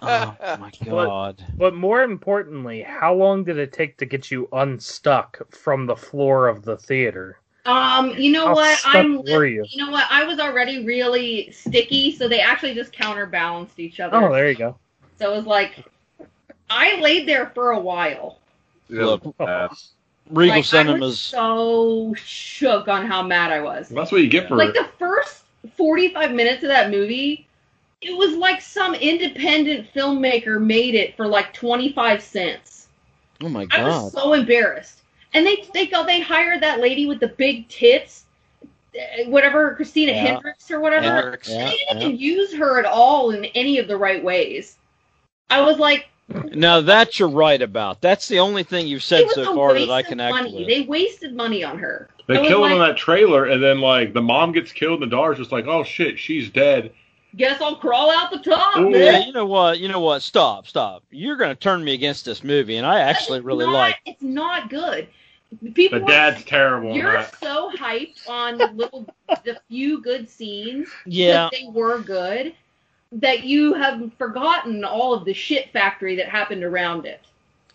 Oh 0.00 0.34
my 0.40 0.70
god. 0.84 1.44
But 1.56 1.74
more 1.74 2.02
importantly, 2.02 2.82
how 2.82 3.14
long 3.14 3.44
did 3.44 3.58
it 3.58 3.72
take 3.72 3.98
to 3.98 4.06
get 4.06 4.30
you 4.30 4.48
unstuck 4.52 5.40
from 5.54 5.86
the 5.86 5.96
floor 5.96 6.48
of 6.48 6.62
the 6.64 6.76
theater? 6.78 7.38
Um, 7.66 8.10
you 8.10 8.30
know 8.32 8.46
How 8.46 8.54
what? 8.54 8.78
stuck 8.78 8.92
I'm 8.94 9.22
were 9.22 9.46
you? 9.46 9.64
You 9.70 9.84
know 9.86 9.90
what? 9.90 10.06
I 10.10 10.24
was 10.24 10.38
already 10.38 10.84
really 10.84 11.50
sticky, 11.50 12.12
so 12.12 12.28
they 12.28 12.40
actually 12.40 12.74
just 12.74 12.92
counterbalanced 12.92 13.78
each 13.80 14.00
other. 14.00 14.16
Oh, 14.16 14.32
there 14.32 14.50
you 14.50 14.56
go. 14.56 14.78
So 15.18 15.32
it 15.32 15.36
was 15.36 15.46
like 15.46 15.84
I 16.70 17.00
laid 17.00 17.26
there 17.28 17.46
for 17.54 17.70
a 17.72 17.80
while. 17.80 18.38
Look, 18.88 19.22
Uh, 19.40 19.68
Regal 20.30 20.62
like, 20.62 20.74
I 20.74 20.84
Cinemas. 20.84 21.00
was 21.00 21.20
so 21.20 22.14
shook 22.16 22.88
on 22.88 23.06
how 23.06 23.22
mad 23.22 23.52
I 23.52 23.60
was. 23.60 23.88
that's 23.90 24.10
what 24.12 24.20
you 24.22 24.28
get 24.28 24.48
for 24.48 24.56
Like 24.56 24.74
the 24.74 24.88
first 24.98 25.44
45 25.76 26.32
minutes 26.32 26.62
of 26.62 26.68
that 26.68 26.90
movie, 26.90 27.46
it 28.02 28.16
was 28.16 28.36
like 28.36 28.60
some 28.60 28.94
independent 28.94 29.88
filmmaker 29.94 30.60
made 30.62 30.94
it 30.94 31.16
for 31.16 31.26
like 31.26 31.52
25 31.54 32.22
cents. 32.22 32.88
Oh 33.42 33.48
my 33.48 33.64
god! 33.66 33.80
I 33.80 33.84
was 33.86 34.12
so 34.12 34.32
embarrassed. 34.34 35.03
And 35.34 35.44
they 35.46 35.64
they 35.74 35.86
go 35.86 36.04
they 36.06 36.20
hired 36.20 36.62
that 36.62 36.80
lady 36.80 37.06
with 37.06 37.20
the 37.20 37.28
big 37.28 37.68
tits, 37.68 38.24
uh, 38.62 39.24
whatever 39.26 39.74
Christina 39.74 40.12
Yeah. 40.12 40.26
Hendricks 40.26 40.70
or 40.70 40.80
whatever. 40.80 41.06
Hendricks. 41.06 41.48
Yeah, 41.48 41.64
they 41.70 41.76
didn't 41.76 42.00
yeah. 42.00 42.06
even 42.08 42.18
use 42.18 42.54
her 42.54 42.78
at 42.78 42.86
all 42.86 43.30
in 43.32 43.44
any 43.46 43.78
of 43.78 43.88
the 43.88 43.96
right 43.96 44.22
ways. 44.22 44.78
I 45.50 45.60
was 45.60 45.78
like, 45.78 46.08
Now 46.54 46.80
that 46.80 47.18
you're 47.18 47.28
right 47.28 47.60
about. 47.60 48.00
That's 48.00 48.28
the 48.28 48.38
only 48.38 48.62
thing 48.62 48.86
you've 48.86 49.02
said 49.02 49.28
so 49.30 49.54
far 49.54 49.74
that 49.74 49.90
I 49.90 50.00
of 50.00 50.06
connect 50.06 50.34
money. 50.34 50.64
They 50.66 50.82
wasted 50.82 51.34
money 51.34 51.62
on 51.64 51.78
her. 51.78 52.08
They 52.26 52.36
I 52.38 52.40
was 52.40 52.48
kill 52.48 52.64
him 52.64 52.72
in 52.72 52.78
that 52.78 52.96
trailer, 52.96 53.44
and 53.46 53.62
then 53.62 53.80
like 53.80 54.14
the 54.14 54.22
mom 54.22 54.52
gets 54.52 54.72
killed, 54.72 55.02
and 55.02 55.10
the 55.10 55.14
daughter's 55.14 55.36
just 55.38 55.52
like, 55.52 55.66
"Oh 55.66 55.84
shit, 55.84 56.18
she's 56.18 56.48
dead." 56.48 56.92
Guess 57.36 57.60
I'll 57.60 57.76
crawl 57.76 58.10
out 58.12 58.30
the 58.30 58.38
top, 58.38 58.76
Ooh. 58.78 58.90
Yeah, 58.96 59.26
you 59.26 59.32
know 59.32 59.44
what? 59.44 59.80
You 59.80 59.88
know 59.88 59.98
what? 60.00 60.22
Stop, 60.22 60.68
stop. 60.68 61.02
You're 61.10 61.36
going 61.36 61.50
to 61.50 61.56
turn 61.56 61.82
me 61.82 61.92
against 61.92 62.24
this 62.24 62.44
movie, 62.44 62.76
and 62.76 62.86
I 62.86 63.00
actually 63.00 63.40
really 63.40 63.66
not- 63.66 63.72
like. 63.72 63.98
It's 64.06 64.22
not 64.22 64.70
good. 64.70 65.08
People 65.74 65.98
The 66.00 66.04
were- 66.04 66.10
dad's 66.10 66.44
terrible. 66.44 66.94
You're 66.96 67.12
that. 67.12 67.38
so 67.40 67.70
hyped 67.76 68.28
on 68.28 68.58
the 68.58 68.68
little, 68.68 69.06
the 69.44 69.60
few 69.68 70.00
good 70.02 70.28
scenes 70.28 70.88
Yeah, 71.06 71.32
that 71.34 71.52
they 71.52 71.68
were 71.72 71.98
good 72.00 72.54
that 73.12 73.44
you 73.44 73.74
have 73.74 74.10
forgotten 74.18 74.84
all 74.84 75.14
of 75.14 75.24
the 75.24 75.32
shit 75.34 75.70
factory 75.72 76.16
that 76.16 76.28
happened 76.28 76.64
around 76.64 77.06
it. 77.06 77.20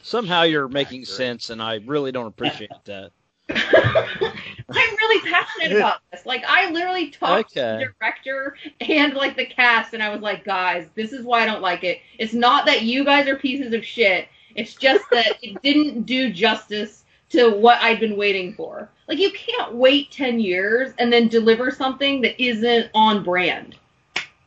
somehow 0.01 0.43
you're 0.43 0.67
making 0.67 1.05
sense, 1.05 1.49
and 1.49 1.61
I 1.61 1.75
really 1.85 2.11
don't 2.11 2.27
appreciate 2.27 2.71
that. 2.85 3.11
I'm 3.49 4.95
really 4.95 5.29
passionate 5.29 5.77
about 5.77 5.99
this. 6.11 6.25
Like, 6.25 6.43
I 6.47 6.69
literally 6.71 7.09
talked 7.09 7.53
to 7.53 7.59
the 7.59 7.93
director 7.99 8.55
and 8.81 9.13
like 9.13 9.35
the 9.35 9.45
cast, 9.45 9.93
and 9.93 10.03
I 10.03 10.09
was 10.09 10.21
like, 10.21 10.43
guys, 10.45 10.87
this 10.95 11.11
is 11.13 11.25
why 11.25 11.41
I 11.41 11.45
don't 11.45 11.61
like 11.61 11.83
it. 11.83 11.99
It's 12.17 12.33
not 12.33 12.65
that 12.67 12.83
you 12.83 13.03
guys 13.03 13.27
are 13.27 13.35
pieces 13.35 13.73
of 13.73 13.83
shit. 13.85 14.27
It's 14.55 14.75
just 14.75 15.03
that 15.11 15.37
it 15.41 15.61
didn't 15.61 16.03
do 16.03 16.31
justice 16.31 17.05
to 17.29 17.49
what 17.51 17.79
I'd 17.81 17.99
been 17.99 18.17
waiting 18.17 18.53
for. 18.53 18.89
Like, 19.07 19.19
you 19.19 19.31
can't 19.31 19.73
wait 19.75 20.11
ten 20.11 20.39
years 20.39 20.93
and 20.99 21.11
then 21.11 21.27
deliver 21.27 21.71
something 21.71 22.21
that 22.21 22.41
isn't 22.41 22.89
on 22.93 23.23
brand. 23.23 23.75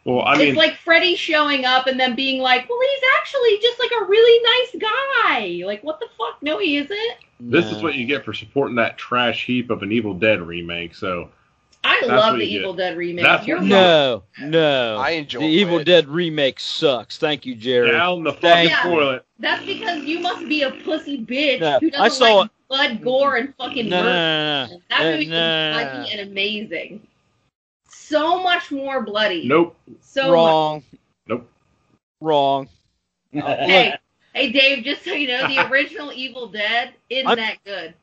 Well, 0.05 0.23
I 0.27 0.37
mean, 0.37 0.49
it's 0.49 0.57
like 0.59 0.75
Freddie 0.79 1.15
showing 1.15 1.65
up 1.65 1.87
and 1.87 1.99
then 1.99 2.17
being 2.17 2.41
like, 2.41 2.69
"Well, 2.69 2.79
he's 2.81 3.03
actually 3.21 3.59
just 3.61 3.79
like 3.79 3.91
a 4.01 4.05
really 4.05 4.43
nice 4.45 4.91
guy." 5.31 5.63
Like, 5.65 5.83
what 5.85 6.01
the 6.01 6.07
fuck? 6.19 6.43
No, 6.43 6.59
he 6.59 6.77
isn't. 6.79 7.17
this 7.39 7.71
No. 7.71 7.77
is 7.77 7.83
what 7.83 7.95
you 7.97 8.05
get 8.07 8.25
for 8.25 8.33
supporting 8.33 8.77
that 8.77 8.99
trash 8.99 9.47
heap 9.47 9.71
of 9.71 9.83
an 9.83 9.91
Evil 9.93 10.15
Dead 10.15 10.41
remake. 10.43 10.95
So 10.97 11.29
I 11.85 11.99
That's 12.01 12.13
love 12.13 12.37
the 12.37 12.45
you 12.45 12.51
get. 12.51 12.59
Evil 12.61 12.75
Dead 12.75 12.97
remake. 12.97 13.25
That's 13.25 13.47
You're 13.47 13.57
what- 13.59 13.63
wrong. 13.63 13.71
No, 13.71 14.23
no. 14.41 14.97
I 14.99 15.11
enjoy 15.11 15.41
the 15.41 15.47
Evil. 15.47 15.83
Dead 15.85 16.09
remake 16.09 16.59
sucks. 16.61 17.19
Thank 17.19 17.45
you, 17.47 17.55
Jerry. 17.57 17.91
down 17.93 18.23
the 18.25 18.33
fucking 18.33 18.71
you. 18.71 18.77
toilet. 18.83 19.25
That's 19.41 19.65
because 19.65 20.05
you 20.05 20.19
must 20.21 20.49
be 20.49 20.63
a 20.63 20.71
pussy 20.71 21.19
bitch 21.25 21.61
No, 21.61 21.79
who 21.81 21.87
I 21.89 22.09
doesn't 22.09 22.19
saw 22.27 22.35
like 22.41 22.51
blood, 22.73 23.03
gore, 23.03 23.37
and 23.37 23.55
fucking 23.57 23.89
No, 23.91 23.99
no, 23.99 24.03
murder. 24.05 24.73
no, 24.73 24.77
no, 24.77 24.83
That 24.89 25.13
movie 25.13 25.27
No, 25.27 25.37
no, 25.37 25.77
was 25.77 25.85
no, 25.85 25.93
bloody 25.95 26.13
and 26.13 26.31
amazing. 26.31 27.07
So 27.89 28.43
much 28.43 28.71
more 28.71 29.03
bloody. 29.03 29.47
Nope. 29.47 29.77
So 30.01 30.33
Wrong. 30.33 30.83
Nope. 31.29 31.49
Wrong. 32.21 32.69
Hey, 33.33 33.95
hey, 34.35 34.53
Dave. 34.53 34.85
Just 34.85 35.05
so 35.05 35.13
you 35.13 35.29
know, 35.29 35.47
the 35.49 35.67
original 35.71 36.13
Evil 36.13 36.49
Dead 36.49 36.93
isn't 37.11 37.27
I'm- 37.27 37.37
that 37.39 37.57
good. 37.65 37.95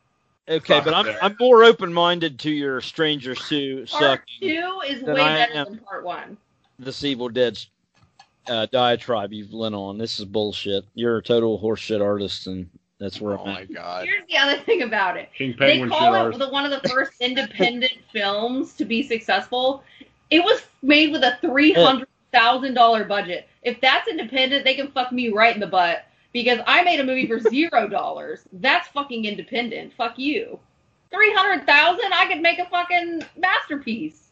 Okay, 0.47 0.73
Fuck 0.73 0.85
but 0.85 0.93
I'm. 0.95 1.15
I'm 1.21 1.35
more 1.39 1.63
open 1.63 1.93
minded 1.93 2.39
to 2.39 2.49
your 2.49 2.81
Stranger 2.81 3.35
Sue 3.35 3.85
Part 3.85 4.21
sucking 4.39 4.49
two 4.49 4.79
is 4.87 5.03
way 5.03 5.21
I 5.21 5.35
better 5.45 5.53
am- 5.53 5.65
than 5.65 5.77
part 5.77 6.03
one. 6.03 6.37
this 6.79 7.03
Evil 7.03 7.29
Dead 7.29 7.59
uh, 8.47 8.65
diatribe 8.71 9.31
you've 9.31 9.53
lent 9.53 9.75
on. 9.75 9.99
This 9.99 10.17
is 10.19 10.25
bullshit. 10.25 10.85
You're 10.95 11.17
a 11.17 11.21
total 11.21 11.59
horseshit 11.61 12.03
artist, 12.03 12.47
and 12.47 12.67
that's 12.99 13.21
where 13.21 13.37
Oh 13.37 13.43
I'm 13.45 13.53
my 13.53 13.61
at. 13.61 13.73
god. 13.73 14.05
Here's 14.05 14.27
the 14.27 14.37
other 14.37 14.59
thing 14.63 14.81
about 14.83 15.17
it. 15.17 15.29
King 15.37 15.55
They 15.59 15.79
Penguin 15.79 15.89
shit 15.89 15.97
call 15.99 16.13
it 16.15 16.17
artist. 16.19 16.39
the, 16.39 16.49
one 16.49 16.65
of 16.71 16.81
the 16.81 16.87
first 16.89 17.13
independent 17.19 17.93
films 18.11 18.73
to 18.73 18.85
be 18.85 19.03
successful. 19.03 19.83
It 20.29 20.43
was 20.43 20.61
made 20.81 21.11
with 21.11 21.23
a 21.23 21.37
three 21.41 21.71
hundred 21.73 22.07
thousand 22.31 22.73
dollar 22.75 23.05
budget. 23.05 23.47
If 23.63 23.79
that's 23.81 24.07
independent, 24.07 24.63
they 24.65 24.75
can 24.75 24.91
fuck 24.91 25.11
me 25.11 25.29
right 25.29 25.53
in 25.53 25.59
the 25.59 25.67
butt 25.67 26.05
because 26.33 26.59
I 26.67 26.83
made 26.83 26.99
a 26.99 27.03
movie 27.03 27.25
for 27.27 27.39
zero 27.49 27.87
dollars. 27.87 28.41
That's 28.53 28.87
fucking 28.89 29.25
independent. 29.25 29.93
Fuck 29.93 30.19
you. 30.19 30.59
Three 31.11 31.33
hundred 31.33 31.65
thousand, 31.65 32.13
I 32.13 32.27
could 32.27 32.41
make 32.41 32.59
a 32.59 32.65
fucking 32.69 33.23
masterpiece. 33.37 34.25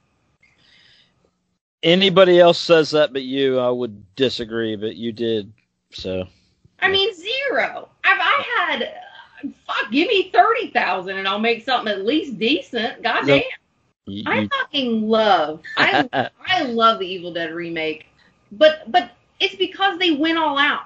Anybody 1.83 2.39
else 2.39 2.57
says 2.59 2.91
that 2.91 3.13
but 3.13 3.21
you, 3.23 3.59
I 3.59 3.69
would 3.69 4.15
disagree, 4.15 4.75
but 4.75 4.95
you 4.95 5.11
did. 5.11 5.51
So 5.91 6.27
I 6.81 6.89
mean 6.89 7.13
zero. 7.13 7.89
I've 8.07 8.19
I 8.19 8.43
had 8.57 8.93
fuck. 9.67 9.91
Give 9.91 10.07
me 10.07 10.31
thirty 10.31 10.69
thousand 10.71 11.17
and 11.17 11.27
I'll 11.27 11.39
make 11.39 11.63
something 11.65 11.91
at 11.91 12.05
least 12.05 12.39
decent. 12.39 13.03
Goddamn. 13.03 13.41
you, 14.05 14.23
I 14.25 14.47
fucking 14.47 15.07
love. 15.07 15.61
I 15.75 16.07
I 16.47 16.63
love 16.63 16.99
the 16.99 17.05
Evil 17.07 17.33
Dead 17.33 17.53
remake, 17.53 18.05
but 18.53 18.91
but 18.91 19.11
it's 19.39 19.55
because 19.55 19.99
they 19.99 20.11
went 20.11 20.37
all 20.37 20.57
out. 20.57 20.83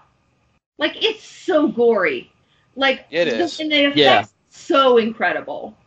Like 0.78 1.04
it's 1.04 1.24
so 1.24 1.68
gory. 1.68 2.32
Like 2.76 3.06
It 3.12 3.26
the- 3.26 3.62
and 3.64 3.72
the 3.72 3.84
effects 3.86 3.98
Yeah. 3.98 4.26
so 4.50 4.98
incredible. 4.98 5.78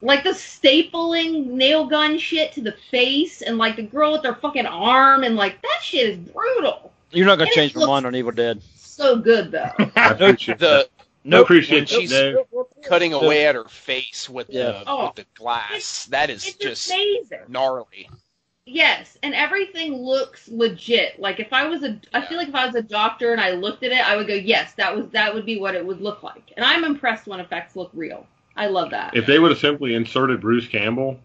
Like 0.00 0.22
the 0.22 0.30
stapling 0.30 1.46
nail 1.46 1.84
gun 1.86 2.18
shit 2.18 2.52
to 2.52 2.60
the 2.60 2.72
face, 2.90 3.42
and 3.42 3.58
like 3.58 3.74
the 3.74 3.82
girl 3.82 4.12
with 4.12 4.24
her 4.24 4.36
fucking 4.36 4.64
arm, 4.66 5.24
and 5.24 5.34
like 5.34 5.60
that 5.62 5.80
shit 5.82 6.08
is 6.10 6.16
brutal. 6.18 6.92
you're 7.10 7.26
not 7.26 7.36
gonna 7.38 7.48
And 7.48 7.54
change 7.56 7.74
my 7.74 7.80
looks- 7.80 7.88
mind 7.88 8.06
on 8.06 8.14
Evil 8.14 8.30
Dead. 8.30 8.62
So 8.98 9.16
good 9.16 9.52
though. 9.52 9.70
I 9.96 10.10
appreciate 10.10 10.58
that. 10.58 10.88
The 10.90 11.04
I 11.04 11.04
Nope. 11.24 11.44
appreciate 11.46 11.78
when 11.78 11.86
she's 11.86 12.10
that, 12.10 12.46
Dave. 12.52 12.64
cutting 12.84 13.12
away 13.12 13.46
at 13.46 13.54
her 13.54 13.64
face 13.64 14.28
with 14.28 14.48
Yeah. 14.50 14.72
the 14.72 14.84
Oh. 14.86 15.06
with 15.06 15.14
the 15.16 15.26
glass. 15.34 16.06
That 16.06 16.30
is 16.30 16.46
It's 16.46 16.56
just 16.56 16.90
amazing. 16.90 17.40
gnarly. 17.48 18.08
Yes, 18.66 19.16
and 19.22 19.34
everything 19.34 19.94
looks 19.94 20.48
legit. 20.48 21.18
Like 21.20 21.38
if 21.40 21.52
I 21.52 21.66
was 21.66 21.82
a, 21.84 21.98
I 22.12 22.22
feel 22.26 22.38
like 22.38 22.48
if 22.48 22.54
I 22.54 22.66
was 22.66 22.74
a 22.74 22.82
doctor 22.82 23.32
and 23.32 23.40
I 23.40 23.52
looked 23.52 23.82
at 23.82 23.92
it, 23.92 24.06
I 24.06 24.16
would 24.16 24.26
go, 24.26 24.34
yes, 24.34 24.74
that 24.74 24.94
was 24.94 25.06
that 25.10 25.32
would 25.34 25.46
be 25.46 25.58
what 25.60 25.74
it 25.74 25.84
would 25.86 26.00
look 26.00 26.22
like. 26.22 26.52
And 26.56 26.64
I'm 26.64 26.84
impressed 26.84 27.26
when 27.26 27.40
effects 27.40 27.76
look 27.76 27.90
real. 27.94 28.26
I 28.56 28.66
love 28.66 28.90
that. 28.90 29.16
If 29.16 29.26
they 29.26 29.38
would 29.38 29.50
have 29.52 29.60
simply 29.60 29.94
inserted 29.94 30.40
Bruce 30.40 30.66
Campbell, 30.66 31.18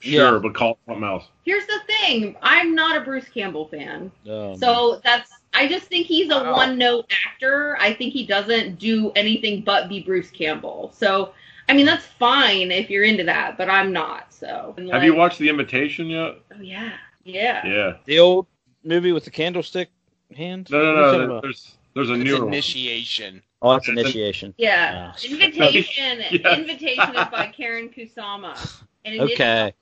sure, 0.00 0.34
Yeah. 0.34 0.38
but 0.42 0.54
call 0.54 0.72
it 0.72 0.78
something 0.86 1.04
else. 1.04 1.24
Here's 1.44 1.66
the 1.66 1.80
thing: 1.86 2.36
I'm 2.42 2.74
not 2.74 2.96
a 2.96 3.00
Bruce 3.00 3.28
Campbell 3.28 3.68
fan, 3.68 4.10
Um, 4.28 4.56
so 4.56 5.00
that's. 5.04 5.30
I 5.52 5.68
just 5.68 5.86
think 5.86 6.06
he's 6.06 6.30
a 6.30 6.52
one-note 6.52 7.12
actor. 7.26 7.76
I 7.80 7.92
think 7.92 8.12
he 8.12 8.24
doesn't 8.26 8.78
do 8.78 9.10
anything 9.16 9.62
but 9.62 9.88
be 9.88 10.00
Bruce 10.00 10.30
Campbell. 10.30 10.92
So, 10.94 11.32
I 11.68 11.72
mean, 11.74 11.86
that's 11.86 12.06
fine 12.06 12.70
if 12.70 12.88
you're 12.88 13.04
into 13.04 13.24
that, 13.24 13.58
but 13.58 13.68
I'm 13.68 13.92
not. 13.92 14.32
So. 14.32 14.74
And, 14.76 14.90
Have 14.90 15.04
you 15.04 15.14
watched 15.14 15.38
The 15.38 15.48
Invitation 15.48 16.06
yet? 16.06 16.36
Oh 16.56 16.60
yeah, 16.60 16.92
yeah. 17.24 17.66
Yeah. 17.66 17.92
the 18.04 18.18
old 18.20 18.46
movie 18.84 19.12
with 19.12 19.24
the 19.24 19.30
candlestick 19.30 19.90
hand. 20.36 20.68
No, 20.70 20.78
What 20.78 20.86
are 20.86 21.12
you 21.12 21.18
no, 21.18 21.26
no. 21.26 21.40
There's 21.40 21.76
there's 21.94 22.10
a 22.10 22.14
It's 22.14 22.24
newer 22.24 22.38
one. 22.44 22.48
initiation. 22.48 23.42
Oh, 23.62 23.74
it's 23.74 23.88
it's 23.88 23.92
an- 23.92 23.98
initiation. 23.98 24.54
Yeah. 24.56 25.12
Ah. 25.12 25.16
Invitation. 25.28 26.18
Yes. 26.30 26.58
Invitation 26.58 27.08
is 27.10 27.26
by 27.30 27.52
Karyn 27.56 27.92
Kusama. 27.94 28.56
And 29.04 29.14
it 29.16 29.22
is 29.22 29.30
Okay. 29.32 29.74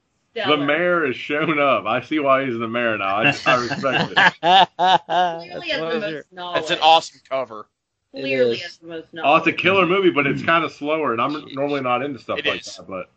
Stellar. 0.44 0.56
The 0.56 0.64
mayor 0.66 1.06
has 1.06 1.16
shown 1.16 1.58
up. 1.58 1.86
I 1.86 2.00
see 2.00 2.18
why 2.18 2.44
he's 2.46 2.58
the 2.58 2.68
mayor 2.68 2.98
now. 2.98 3.16
I, 3.16 3.34
I 3.46 3.54
respect 3.62 4.12
it. 4.12 4.14
That's 4.42 4.72
Clearly 4.76 5.68
has 5.68 5.80
the 5.80 6.00
most 6.00 6.32
knowledge. 6.32 6.54
That's 6.60 6.70
an 6.72 6.78
awesome 6.82 7.20
cover. 7.28 7.66
Clearly 8.12 8.52
It 8.52 8.56
is. 8.56 8.62
has 8.62 8.76
the 8.78 8.86
most 8.86 9.12
knowledge. 9.12 9.30
Oh, 9.30 9.36
it's 9.36 9.46
a 9.46 9.62
killer 9.62 9.86
movie, 9.86 10.10
but 10.10 10.26
it's 10.26 10.40
hmm. 10.40 10.46
kind 10.46 10.64
of 10.64 10.72
slower, 10.72 11.12
and 11.12 11.20
I'm 11.20 11.44
normally 11.54 11.80
not 11.82 12.02
into 12.02 12.18
stuff 12.18 12.38
It 12.38 12.46
like 12.46 12.60
is. 12.62 12.76
that. 12.76 12.86
But 12.88 13.10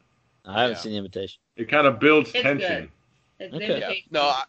I 0.46 0.62
haven't 0.62 0.78
Yeah. 0.78 0.82
seen 0.82 0.92
the 0.94 0.98
invitation. 0.98 1.40
it 1.56 1.70
kind 1.70 1.88
of 1.88 2.00
builds 2.00 2.32
It's 2.34 2.42
tension. 2.44 2.92
It's 3.40 3.54
Okay. 3.54 3.80
Yeah. 3.80 3.94
No, 4.12 4.22
I, 4.24 4.44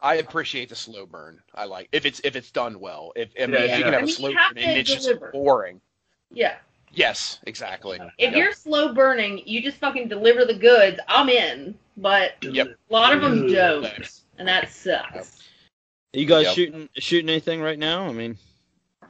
I 0.00 0.14
appreciate 0.16 0.68
the 0.68 0.76
slow 0.76 1.06
burn. 1.06 1.40
I 1.54 1.64
like 1.66 1.88
if 1.92 2.04
it's 2.06 2.20
if 2.24 2.36
it's 2.36 2.50
done 2.50 2.80
well. 2.80 3.12
If 3.16 3.30
I 3.40 3.46
mean, 3.46 3.54
Yeah, 3.54 3.60
if 3.60 3.70
yeah. 3.70 3.76
you 3.78 3.84
can 3.84 3.94
I 3.94 3.96
have 3.98 4.04
mean, 4.06 4.10
a 4.10 4.12
slow 4.12 4.32
burn 4.32 4.58
and 4.58 4.78
it's 4.78 4.90
deliver. 4.94 5.20
just 5.20 5.32
boring. 5.32 5.80
Yeah. 6.32 6.56
Yes, 6.94 7.38
exactly. 7.46 7.98
If 8.18 8.30
Yep. 8.30 8.34
you're 8.34 8.52
slow 8.52 8.92
burning, 8.94 9.42
you 9.46 9.60
just 9.60 9.78
fucking 9.78 10.08
deliver 10.08 10.44
the 10.44 10.54
goods. 10.54 11.00
I'm 11.08 11.28
in. 11.28 11.76
But 11.96 12.32
Yep. 12.42 12.68
a 12.90 12.92
lot 12.92 13.12
of 13.12 13.20
them 13.20 13.46
don't, 13.52 13.86
and 14.38 14.48
that 14.48 14.68
sucks. 14.70 15.42
Are 16.14 16.18
you 16.18 16.26
guys 16.26 16.46
Yep. 16.46 16.54
shooting 16.54 16.88
shooting 16.98 17.28
anything 17.28 17.60
right 17.60 17.78
now? 17.78 18.06
I 18.06 18.12
mean, 18.12 18.36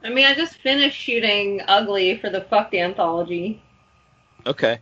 I 0.03 0.09
mean, 0.09 0.25
I 0.25 0.33
just 0.33 0.55
finished 0.57 0.97
shooting 0.97 1.61
Ugly 1.67 2.17
for 2.17 2.29
the 2.29 2.41
Fucked 2.41 2.75
anthology. 2.75 3.61
okay. 4.45 4.79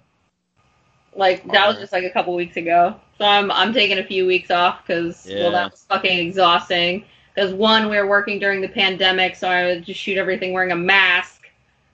Like 1.15 1.49
that 1.51 1.67
was 1.67 1.77
just 1.77 1.93
like 1.93 2.03
a 2.03 2.09
couple 2.09 2.34
weeks 2.35 2.57
ago. 2.57 2.95
So 3.17 3.25
I'm 3.25 3.51
I'm 3.51 3.73
taking 3.73 3.99
a 3.99 4.03
few 4.03 4.25
weeks 4.25 4.51
off 4.51 4.85
because 4.85 5.25
Yeah. 5.30 5.43
well 5.43 5.51
that 5.51 5.71
was 5.71 5.85
fucking 5.88 6.27
exhausting. 6.27 7.05
Because 7.34 7.53
one, 7.53 7.89
we 7.89 7.97
were 7.97 8.07
working 8.07 8.38
during 8.39 8.61
the 8.61 8.67
pandemic, 8.67 9.35
so 9.35 9.47
I 9.49 9.65
would 9.65 9.84
just 9.85 9.99
shoot 9.99 10.17
everything 10.17 10.53
wearing 10.53 10.71
a 10.71 10.75
mask, 10.75 11.32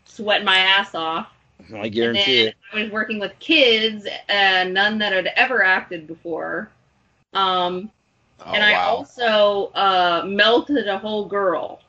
sweating 0.10 0.46
my 0.46 0.58
ass 0.58 0.96
off. 0.96 1.30
I 1.74 1.84
And 1.84 1.94
guarantee 1.94 2.42
then 2.42 2.48
it. 2.48 2.56
I 2.74 2.82
was 2.84 2.92
working 2.92 3.20
with 3.20 3.38
kids, 3.40 4.08
and 4.28 4.74
none 4.74 4.98
that 5.00 5.14
had 5.14 5.28
ever 5.36 5.64
acted 5.64 6.08
before. 6.08 6.70
Um, 7.34 7.92
Oh, 8.46 8.54
and 8.54 8.64
I 8.64 8.72
wow. 8.74 8.96
also 8.96 9.66
uh, 9.74 10.24
melted 10.26 10.88
a 10.88 10.98
whole 10.98 11.26
girl. 11.26 11.82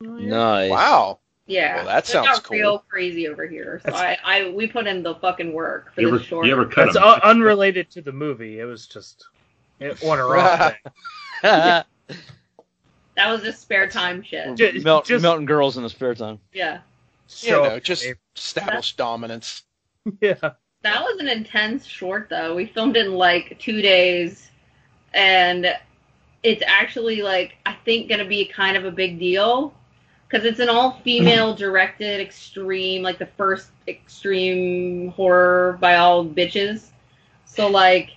Nice. 0.00 0.70
Wow. 0.70 1.18
Yeah, 1.46 1.76
Well, 1.76 1.84
that 1.86 2.06
sounds 2.06 2.28
got 2.28 2.44
cool. 2.44 2.56
real 2.56 2.78
crazy 2.88 3.26
over 3.26 3.44
here. 3.46 3.80
So 3.84 3.92
I, 3.92 4.16
I, 4.24 4.50
we 4.50 4.68
put 4.68 4.86
in 4.86 5.02
the 5.02 5.16
fucking 5.16 5.52
work 5.52 5.92
for 5.92 6.00
You 6.00 6.06
this 6.08 6.16
ever, 6.16 6.24
short. 6.28 6.46
you 6.46 6.52
ever 6.52 6.64
cut 6.66 6.84
That's 6.86 6.96
a, 6.96 7.04
un- 7.06 7.20
unrelated 7.24 7.90
to 7.90 8.02
the 8.02 8.12
movie. 8.12 8.60
It 8.60 8.64
was 8.66 8.86
just 8.86 9.26
it 9.80 10.00
won 10.00 10.20
a 10.20 10.24
wrong 10.26 10.48
thing. 11.42 11.82
That 13.16 13.30
was 13.30 13.42
just 13.42 13.60
spare 13.60 13.88
time 13.88 14.22
shit. 14.22 14.56
Ju- 14.56 14.80
Melt, 14.82 15.04
just- 15.06 15.22
melting 15.22 15.46
girls 15.46 15.76
in 15.76 15.82
the 15.82 15.90
spare 15.90 16.14
time. 16.14 16.38
Yeah, 16.52 16.74
You 16.74 16.80
So 17.26 17.62
know, 17.64 17.80
just 17.80 18.06
establish 18.36 18.96
dominance. 18.96 19.62
yeah. 20.20 20.34
that 20.82 21.02
was 21.02 21.18
an 21.20 21.28
intense 21.28 21.84
short 21.86 22.28
though. 22.30 22.54
We 22.54 22.66
filmed 22.66 22.96
it 22.96 23.06
in 23.06 23.14
like 23.14 23.58
two 23.58 23.82
days, 23.82 24.50
and 25.12 25.66
it's 26.42 26.62
actually 26.66 27.22
like 27.22 27.56
I 27.66 27.74
think 27.84 28.08
gonna 28.08 28.24
be 28.24 28.44
kind 28.46 28.76
of 28.76 28.84
a 28.84 28.90
big 28.90 29.18
deal 29.18 29.74
because 30.28 30.46
it's 30.46 30.60
an 30.60 30.68
all-female 30.68 31.54
directed 31.56 32.20
extreme, 32.20 33.02
like 33.02 33.18
the 33.18 33.26
first 33.36 33.70
extreme 33.88 35.08
horror 35.10 35.76
by 35.80 35.96
all 35.96 36.24
bitches. 36.24 36.86
So 37.46 37.68
like, 37.68 38.10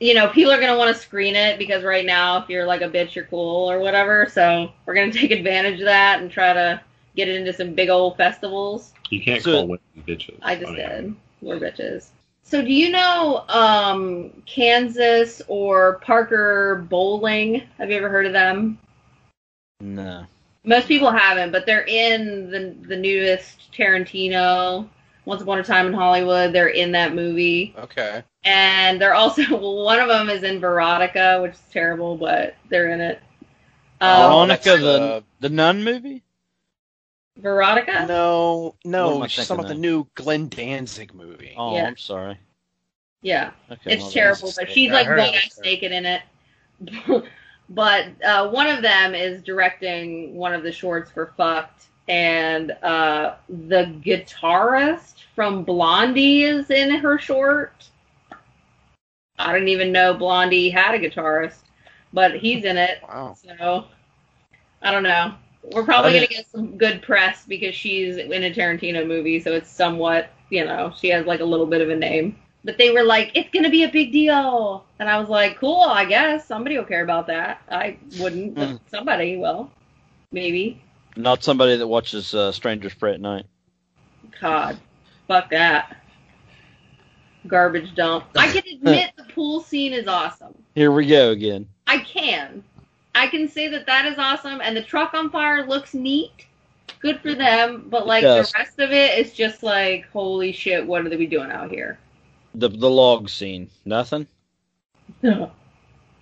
you 0.00 0.14
know, 0.14 0.28
people 0.28 0.52
are 0.52 0.60
gonna 0.60 0.76
want 0.76 0.94
to 0.94 1.00
screen 1.02 1.34
it 1.36 1.58
because 1.58 1.82
right 1.84 2.04
now, 2.04 2.38
if 2.42 2.48
you're 2.48 2.66
like 2.66 2.82
a 2.82 2.88
bitch, 2.88 3.14
you're 3.14 3.24
cool 3.26 3.70
or 3.70 3.78
whatever. 3.78 4.28
So 4.30 4.72
we're 4.84 4.94
gonna 4.94 5.12
take 5.12 5.30
advantage 5.30 5.80
of 5.80 5.86
that 5.86 6.20
and 6.20 6.30
try 6.30 6.52
to 6.52 6.80
get 7.14 7.28
it 7.28 7.36
into 7.36 7.52
some 7.52 7.74
big 7.74 7.88
old 7.88 8.16
festivals. 8.16 8.92
you 9.10 9.22
can't 9.22 9.42
So- 9.42 9.52
call 9.52 9.68
women 9.68 9.80
bitches. 10.06 10.38
I 10.42 10.54
just 10.56 10.72
mean, 10.72 10.76
did. 10.76 11.16
We're 11.40 11.58
bitches. 11.58 12.08
So 12.42 12.62
do 12.62 12.72
you 12.72 12.90
know 12.90 13.44
um, 13.48 14.30
Kansas 14.46 15.42
or 15.48 15.98
Parker 15.98 16.86
Bowling? 16.88 17.62
Have 17.78 17.90
you 17.90 17.96
ever 17.96 18.08
heard 18.08 18.24
of 18.26 18.32
them? 18.32 18.78
No. 19.80 20.24
Most 20.64 20.86
people 20.88 21.10
haven't, 21.10 21.50
but 21.52 21.66
they're 21.66 21.86
in 21.86 22.50
the 22.50 22.74
the 22.88 22.96
newest 22.96 23.72
Tarantino, 23.72 24.88
Once 25.26 25.42
Upon 25.42 25.58
a 25.58 25.62
Time 25.64 25.86
in 25.88 25.92
Hollywood. 25.92 26.54
They're 26.54 26.68
in 26.68 26.92
that 26.92 27.14
movie, 27.14 27.74
Okay. 27.76 28.22
and 28.44 29.00
they're 29.00 29.14
also 29.14 29.42
one 29.84 30.00
of 30.00 30.08
them 30.08 30.30
is 30.30 30.42
in 30.42 30.60
Veronica, 30.60 31.40
which 31.42 31.52
is 31.52 31.62
terrible, 31.70 32.16
but 32.16 32.56
they're 32.70 32.90
in 32.90 33.00
it. 33.02 33.20
Um, 34.00 34.22
Veronica, 34.30 34.76
the 34.78 35.00
uh, 35.02 35.20
the 35.40 35.48
nun 35.50 35.84
movie. 35.84 36.22
Veronica. 37.36 38.06
No, 38.08 38.76
no, 38.84 39.22
I 39.22 39.26
she's 39.26 39.46
talking 39.46 39.64
about 39.64 39.68
the 39.74 39.78
new 39.78 40.06
Glenn 40.14 40.48
Danzig 40.48 41.12
movie. 41.14 41.54
Oh, 41.56 41.74
Yeah. 41.74 41.86
I'm 41.86 41.96
sorry. 41.96 42.38
Yeah. 43.20 43.50
Okay, 43.70 43.92
it's 43.94 44.02
well, 44.04 44.10
terrible, 44.12 44.52
but 44.56 44.70
she's 44.70 44.90
like 44.92 45.06
heard 45.06 45.18
butt 45.18 45.28
it 45.28 45.32
was 45.34 45.58
ass 45.58 45.60
naked 45.62 45.92
in 45.92 46.06
it. 46.06 46.22
but 47.68 48.06
uh, 48.24 48.48
one 48.48 48.68
of 48.68 48.80
them 48.82 49.14
is 49.14 49.42
directing 49.42 50.36
one 50.36 50.54
of 50.54 50.62
the 50.62 50.72
shorts 50.72 51.10
for 51.10 51.34
Fucked, 51.36 51.86
and 52.08 52.72
uh, 52.82 53.34
the 53.48 53.84
guitarist 54.04 55.24
from 55.34 55.64
Blondie 55.64 56.42
is 56.44 56.70
in 56.70 56.90
her 57.00 57.18
short. 57.18 57.88
I 59.38 59.52
didn't 59.52 59.68
even 59.68 59.92
know 59.92 60.14
Blondie 60.14 60.70
had 60.70 60.94
a 60.94 60.98
guitarist, 60.98 61.62
but 62.12 62.36
he's 62.36 62.64
in 62.64 62.76
it. 62.76 62.98
Wow. 63.02 63.34
So 63.34 63.84
I 64.82 64.90
don't 64.90 65.02
know. 65.02 65.34
We're 65.62 65.84
probably 65.84 66.12
gonna 66.12 66.26
get 66.26 66.46
some 66.46 66.76
good 66.76 67.02
press 67.02 67.44
because 67.46 67.74
she's 67.74 68.16
in 68.16 68.44
a 68.44 68.50
Tarantino 68.50 69.06
movie, 69.06 69.40
so 69.40 69.52
it's 69.52 69.70
somewhat, 69.70 70.30
you 70.50 70.64
know, 70.64 70.92
she 70.96 71.08
has 71.10 71.26
like 71.26 71.40
a 71.40 71.44
little 71.44 71.66
bit 71.66 71.80
of 71.80 71.88
a 71.90 71.96
name. 71.96 72.36
But 72.64 72.78
they 72.78 72.90
were 72.90 73.02
like, 73.04 73.32
it's 73.34 73.50
gonna 73.50 73.70
be 73.70 73.84
a 73.84 73.88
big 73.88 74.12
deal, 74.12 74.84
and 74.98 75.08
I 75.08 75.18
was 75.18 75.28
like, 75.28 75.58
cool, 75.58 75.82
I 75.82 76.04
guess 76.04 76.46
somebody 76.46 76.76
will 76.78 76.84
care 76.84 77.02
about 77.02 77.26
that. 77.28 77.60
I 77.70 77.98
wouldn't, 78.12 78.58
but 78.58 78.70
Mm. 78.70 78.80
somebody 78.86 79.36
will, 79.36 79.70
maybe. 80.32 80.82
Not 81.16 81.42
somebody 81.42 81.76
that 81.76 81.86
watches 81.86 82.34
uh, 82.34 82.52
Strangers 82.52 82.94
Prey 82.94 83.14
at 83.14 83.20
Night. 83.20 83.46
God, 84.40 84.78
fuck 85.26 85.50
that. 85.50 85.96
Garbage 87.46 87.94
dump. 87.94 88.26
I 88.36 88.48
can 88.52 88.62
admit 88.74 89.12
the 89.16 89.24
pool 89.24 89.60
scene 89.60 89.92
is 89.92 90.06
awesome. 90.06 90.54
Here 90.74 90.92
we 90.92 91.06
go 91.06 91.30
again. 91.30 91.68
I 91.86 91.98
can. 91.98 92.62
I 93.14 93.28
can 93.28 93.48
say 93.48 93.68
that 93.68 93.86
that 93.86 94.04
is 94.04 94.18
awesome, 94.18 94.60
and 94.60 94.76
the 94.76 94.82
truck 94.82 95.14
on 95.14 95.30
fire 95.30 95.66
looks 95.66 95.94
neat. 95.94 96.46
Good 97.00 97.20
for 97.20 97.34
them, 97.34 97.86
but 97.88 98.06
like 98.06 98.22
the 98.22 98.48
rest 98.54 98.78
of 98.78 98.90
it 98.90 99.18
is 99.18 99.32
just 99.32 99.62
like, 99.62 100.06
holy 100.10 100.52
shit, 100.52 100.86
what 100.86 101.04
are 101.04 101.08
they 101.08 101.26
doing 101.26 101.50
out 101.50 101.70
here? 101.70 101.98
The 102.54 102.68
the 102.68 102.90
log 102.90 103.30
scene. 103.30 103.70
Nothing. 103.84 104.26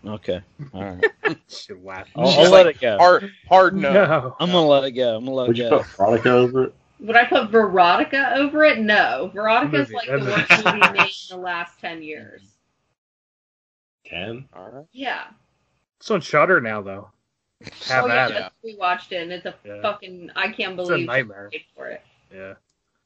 No. 0.05 0.12
Okay. 0.14 0.40
All 0.72 0.85
right. 0.85 1.05
Should 1.48 1.82
laugh. 1.85 2.09
I'll, 2.16 2.28
I'll 2.28 2.43
like, 2.51 2.51
let 2.52 2.66
it 2.66 2.81
go. 2.81 2.98
Hard, 2.98 3.31
hard 3.48 3.74
no. 3.76 3.93
No. 3.93 4.36
I'm 4.39 4.51
gonna 4.51 4.66
let 4.66 4.85
it 4.85 4.93
go. 4.93 5.16
I'm 5.16 5.24
gonna 5.24 5.36
let 5.36 5.48
Would 5.48 5.59
it 5.59 5.62
you 5.64 5.70
go. 5.70 5.78
put 5.78 5.86
Veronica 5.97 6.31
over 6.31 6.64
it? 6.64 6.74
Would 7.01 7.16
I 7.16 7.24
put 7.24 7.51
Veronica 7.51 8.35
over 8.36 8.64
it? 8.64 8.78
No. 8.78 9.31
Veronica's 9.35 9.90
Movie, 9.90 9.94
like 9.94 10.06
that 10.09 10.20
the 10.20 10.31
worst 10.31 10.64
movie 10.64 10.93
made 10.93 11.12
in 11.31 11.31
the 11.31 11.36
last 11.43 11.81
ten 11.81 12.02
years. 12.02 12.43
Ten. 14.06 14.47
All 14.55 14.70
right. 14.70 14.85
Yeah. 14.93 15.24
It's 16.01 16.10
on 16.10 16.20
Shudder 16.20 16.60
now, 16.60 16.82
though. 16.82 17.10
Have 17.86 18.05
oh 18.05 18.09
yeah, 18.09 18.24
at 18.26 18.31
it. 18.32 18.52
we 18.62 18.74
watched 18.76 19.12
it, 19.12 19.22
and 19.22 19.32
it's 19.32 19.47
a 19.47 19.55
Yeah. 19.64 19.81
fucking. 19.81 20.31
I 20.36 20.52
can't 20.52 20.76
believe. 20.76 20.90
It's 20.90 20.90
a 20.90 20.94
believe 20.94 21.06
nightmare. 21.06 21.48
we 21.51 21.64
for 21.74 21.86
it. 21.89 22.02
Yeah. 22.35 22.55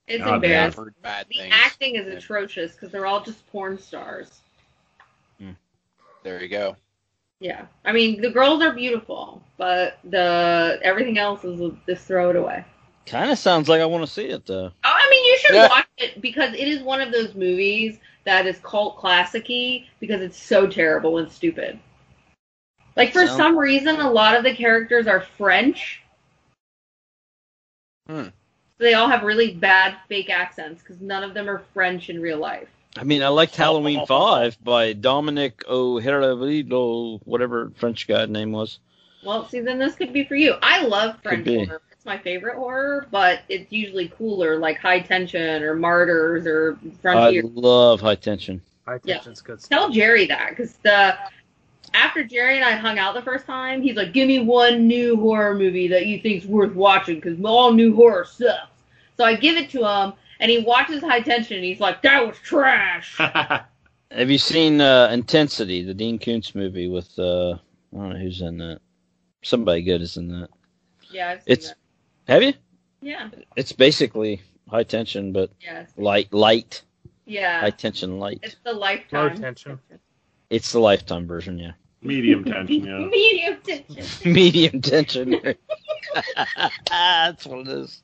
It's 0.08 0.24
God 0.24 0.34
embarrassing. 0.36 0.84
heard 0.84 0.94
bad 1.02 1.26
The 1.28 1.38
things. 1.38 1.54
acting 1.56 1.94
is 1.96 2.08
atrocious 2.08 2.72
because 2.72 2.90
they're 2.90 3.06
all 3.06 3.22
just 3.22 3.46
porn 3.52 3.78
stars. 3.78 4.40
There 6.24 6.42
you 6.42 6.48
go. 6.48 6.76
Yeah, 7.40 7.66
I 7.84 7.92
mean 7.92 8.20
the 8.20 8.30
girls 8.30 8.62
are 8.62 8.72
beautiful, 8.72 9.42
but 9.56 9.98
the 10.04 10.78
everything 10.82 11.18
else 11.18 11.44
is 11.44 11.60
just 11.86 12.04
throw 12.06 12.30
it 12.30 12.36
away. 12.36 12.64
Kind 13.06 13.30
of 13.30 13.38
sounds 13.38 13.68
like 13.68 13.80
I 13.80 13.86
want 13.86 14.04
to 14.04 14.10
see 14.10 14.26
it 14.26 14.44
though. 14.44 14.66
Oh, 14.66 14.72
I 14.82 15.08
mean 15.10 15.24
you 15.24 15.38
should 15.38 15.54
Yeah. 15.54 15.68
watch 15.68 15.86
it 15.98 16.20
because 16.20 16.52
it 16.54 16.66
is 16.68 16.82
one 16.82 17.00
of 17.00 17.12
those 17.12 17.34
movies 17.34 17.98
that 18.24 18.46
is 18.46 18.58
cult 18.58 18.98
classicy 18.98 19.86
because 20.00 20.20
it's 20.20 20.36
so 20.36 20.66
terrible 20.66 21.18
and 21.18 21.30
stupid. 21.30 21.78
Like 22.96 23.12
for 23.12 23.24
Sounds- 23.26 23.36
some 23.38 23.56
reason, 23.56 24.00
a 24.00 24.10
lot 24.10 24.36
of 24.36 24.42
the 24.42 24.52
characters 24.54 25.06
are 25.06 25.20
French. 25.20 26.02
Hmm. 28.08 28.24
So 28.24 28.84
they 28.84 28.94
all 28.94 29.08
have 29.08 29.22
really 29.22 29.54
bad 29.54 29.96
fake 30.08 30.28
accents 30.30 30.82
because 30.82 31.00
none 31.00 31.22
of 31.22 31.34
them 31.34 31.48
are 31.48 31.62
French 31.72 32.10
in 32.10 32.20
real 32.20 32.38
life. 32.38 32.68
I 32.96 33.04
mean, 33.04 33.22
I 33.22 33.28
liked 33.28 33.54
Halloween 33.54 34.06
Five 34.06 34.62
by 34.64 34.92
Dominic 34.92 35.64
O'Haravido, 35.68 37.20
whatever 37.24 37.70
French 37.76 38.08
guy 38.08 38.26
name 38.26 38.52
was. 38.52 38.78
Well, 39.22 39.48
see, 39.48 39.60
then 39.60 39.78
this 39.78 39.94
could 39.94 40.12
be 40.12 40.24
for 40.24 40.36
you. 40.36 40.54
I 40.62 40.82
love 40.82 41.20
French 41.22 41.46
horror. 41.46 41.82
It's 41.92 42.06
my 42.06 42.18
favorite 42.18 42.56
horror, 42.56 43.06
but 43.10 43.40
it's 43.48 43.70
usually 43.72 44.08
cooler, 44.16 44.58
like 44.58 44.78
High 44.78 45.00
Tension 45.00 45.62
or 45.62 45.74
Martyrs 45.74 46.46
or 46.46 46.78
I 47.04 47.40
love 47.42 48.00
High 48.00 48.14
Tension. 48.14 48.62
High 48.86 49.00
Yeah. 49.04 49.14
tension's 49.14 49.42
good 49.42 49.60
stuff. 49.60 49.68
Tell 49.68 49.90
Jerry 49.90 50.26
that, 50.26 50.50
because 50.50 50.74
the 50.78 51.16
after 51.94 52.22
Jerry 52.22 52.56
and 52.56 52.64
I 52.64 52.72
hung 52.72 52.98
out 52.98 53.14
the 53.14 53.22
first 53.22 53.46
time, 53.46 53.82
he's 53.82 53.96
like, 53.96 54.12
"Give 54.12 54.28
me 54.28 54.40
one 54.40 54.86
new 54.86 55.16
horror 55.16 55.54
movie 55.54 55.88
that 55.88 56.06
you 56.06 56.20
think's 56.20 56.46
worth 56.46 56.74
watching, 56.74 57.16
because 57.16 57.38
all 57.44 57.72
new 57.72 57.94
horror 57.94 58.24
sucks." 58.24 58.70
So 59.16 59.24
I 59.24 59.34
give 59.34 59.56
it 59.56 59.70
to 59.70 59.84
him, 59.84 60.12
and 60.40 60.50
he 60.50 60.58
watches 60.58 61.02
High 61.02 61.20
Tension, 61.20 61.56
and 61.56 61.64
he's 61.64 61.80
like, 61.80 62.02
"That 62.02 62.26
was 62.26 62.36
trash." 62.38 63.16
Have 64.10 64.30
you 64.30 64.38
seen 64.38 64.80
uh, 64.80 65.08
Intensity, 65.12 65.82
the 65.82 65.92
Dean 65.94 66.18
Koontz 66.18 66.54
movie 66.54 66.88
with 66.88 67.18
uh, 67.18 67.52
I 67.52 67.56
don't 67.96 68.08
know 68.10 68.16
who's 68.18 68.40
in 68.40 68.58
that. 68.58 68.80
Somebody 69.42 69.82
good 69.82 70.00
is 70.02 70.16
in 70.16 70.28
that. 70.28 70.48
yeah, 71.10 71.30
I've 71.30 71.42
seen 71.42 71.52
It's 71.52 71.68
that. 71.68 71.76
have 72.32 72.42
you? 72.42 72.52
Yeah, 73.00 73.28
It's 73.54 73.72
basically 73.72 74.40
high 74.68 74.82
tension, 74.82 75.32
but 75.32 75.50
yeah, 75.60 75.86
light, 75.96 76.32
light, 76.32 76.82
yeah. 77.26 77.60
high 77.60 77.70
tension, 77.70 78.18
light. 78.18 78.40
It's 78.42 78.56
the 78.64 78.72
lifetime. 78.72 79.28
Low 79.28 79.34
tension. 79.40 79.78
It's 80.50 80.72
the 80.72 80.80
lifetime 80.80 81.26
version, 81.26 81.58
yeah. 81.58 81.72
Medium 82.02 82.44
tension, 82.44 82.84
yeah. 82.84 82.98
Medium 83.10 83.58
tension. 83.62 84.06
Medium 84.32 84.80
tension. 84.82 85.40
That's 86.90 87.46
what 87.46 87.60
it 87.60 87.68
is. 87.68 88.02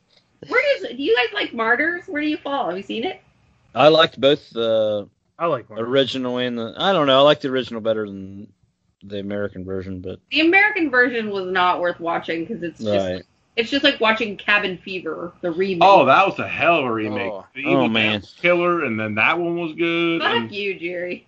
Where 0.48 0.62
does 0.80 0.88
do 0.96 1.02
you 1.02 1.14
guys 1.16 1.32
like 1.34 1.52
Martyrs? 1.54 2.04
Where 2.06 2.22
do 2.22 2.28
you 2.28 2.36
fall? 2.36 2.68
Have 2.68 2.76
you 2.76 2.82
seen 2.82 3.04
it? 3.04 3.20
I 3.74 3.88
liked 3.88 4.20
both 4.20 4.50
the 4.50 5.08
I 5.38 5.46
like 5.46 5.68
more. 5.68 5.78
original 5.80 6.38
and 6.38 6.56
the. 6.58 6.74
I 6.76 6.92
don't 6.92 7.06
know. 7.06 7.18
I 7.18 7.22
like 7.22 7.40
the 7.40 7.48
original 7.48 7.80
better 7.80 8.06
than 8.06 8.52
the 9.02 9.18
American 9.20 9.64
version, 9.64 10.00
but 10.00 10.18
The 10.30 10.40
American 10.40 10.90
version 10.90 11.30
was 11.30 11.46
not 11.50 11.80
worth 11.80 12.00
watching 12.00 12.44
because 12.44 12.62
it's 12.62 12.78
just 12.78 13.04
right. 13.06 13.22
it's 13.56 13.70
just 13.70 13.84
like 13.84 14.00
watching 14.00 14.36
Cabin 14.36 14.78
Fever, 14.78 15.32
the 15.42 15.50
remake. 15.50 15.82
Oh, 15.82 16.06
that 16.06 16.26
was 16.26 16.38
a 16.38 16.48
hell 16.48 16.78
of 16.78 16.84
a 16.86 16.92
remake. 16.92 17.30
Oh. 17.32 17.44
The 17.54 17.60
Evil 17.60 17.82
Oh, 17.84 17.88
man. 17.88 18.22
Killer, 18.40 18.84
and 18.84 18.98
then 18.98 19.14
that 19.16 19.38
one 19.38 19.58
was 19.58 19.72
good. 19.74 20.22
Fuck 20.22 20.30
and 20.34 20.52
you, 20.52 20.78
Jerry. 20.78 21.26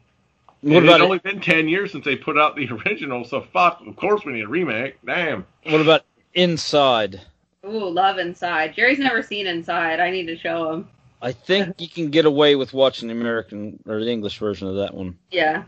What 0.63 0.79
it's 0.79 0.85
about 0.85 1.01
only 1.03 1.19
been 1.19 1.41
ten 1.41 1.69
years 1.69 1.93
since 1.93 2.05
they 2.05 2.17
put 2.17 2.39
out 2.39 2.57
the 2.57 2.69
original, 2.87 3.25
so 3.25 3.43
fuck. 3.53 3.83
Of 3.87 3.95
course, 3.97 4.25
we 4.25 4.33
need 4.33 4.45
a 4.45 4.49
remake. 4.49 4.97
Damn. 5.05 5.45
what 5.65 5.81
about 5.81 6.05
Inside? 6.33 7.21
Ooh, 7.67 7.89
love 7.89 8.19
Inside. 8.19 8.75
Jerry's 8.75 8.99
never 8.99 9.23
seen 9.23 9.47
Inside. 9.47 10.01
I 10.01 10.11
need 10.11 10.27
to 10.27 10.37
show 10.37 10.73
him. 10.73 10.89
I 11.23 11.33
think 11.33 11.81
you 11.81 11.89
can 11.89 12.11
get 12.11 12.27
away 12.27 12.55
with 12.57 12.73
watching 12.73 13.09
the 13.09 13.15
American 13.15 13.83
or 13.87 14.01
the 14.05 14.11
English 14.11 14.39
version 14.39 14.69
of 14.69 14.77
that 14.77 14.95
one. 14.95 15.19
Yeah. 15.31 15.65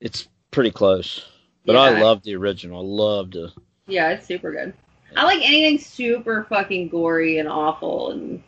It's 0.00 0.28
pretty 0.50 0.70
close. 0.70 1.26
But 1.66 1.74
Yeah. 1.74 1.80
I 1.80 2.00
love 2.00 2.22
the 2.22 2.36
original. 2.36 2.80
I 2.80 2.84
loved 3.04 3.36
it. 3.36 3.50
Yeah, 3.86 4.10
it's 4.10 4.26
super 4.26 4.52
good. 4.52 4.72
I 5.16 5.24
like 5.24 5.40
anything 5.42 5.78
super 5.78 6.44
fucking 6.44 6.88
gory 6.88 7.38
and 7.38 7.48
awful 7.48 8.12
and 8.12 8.42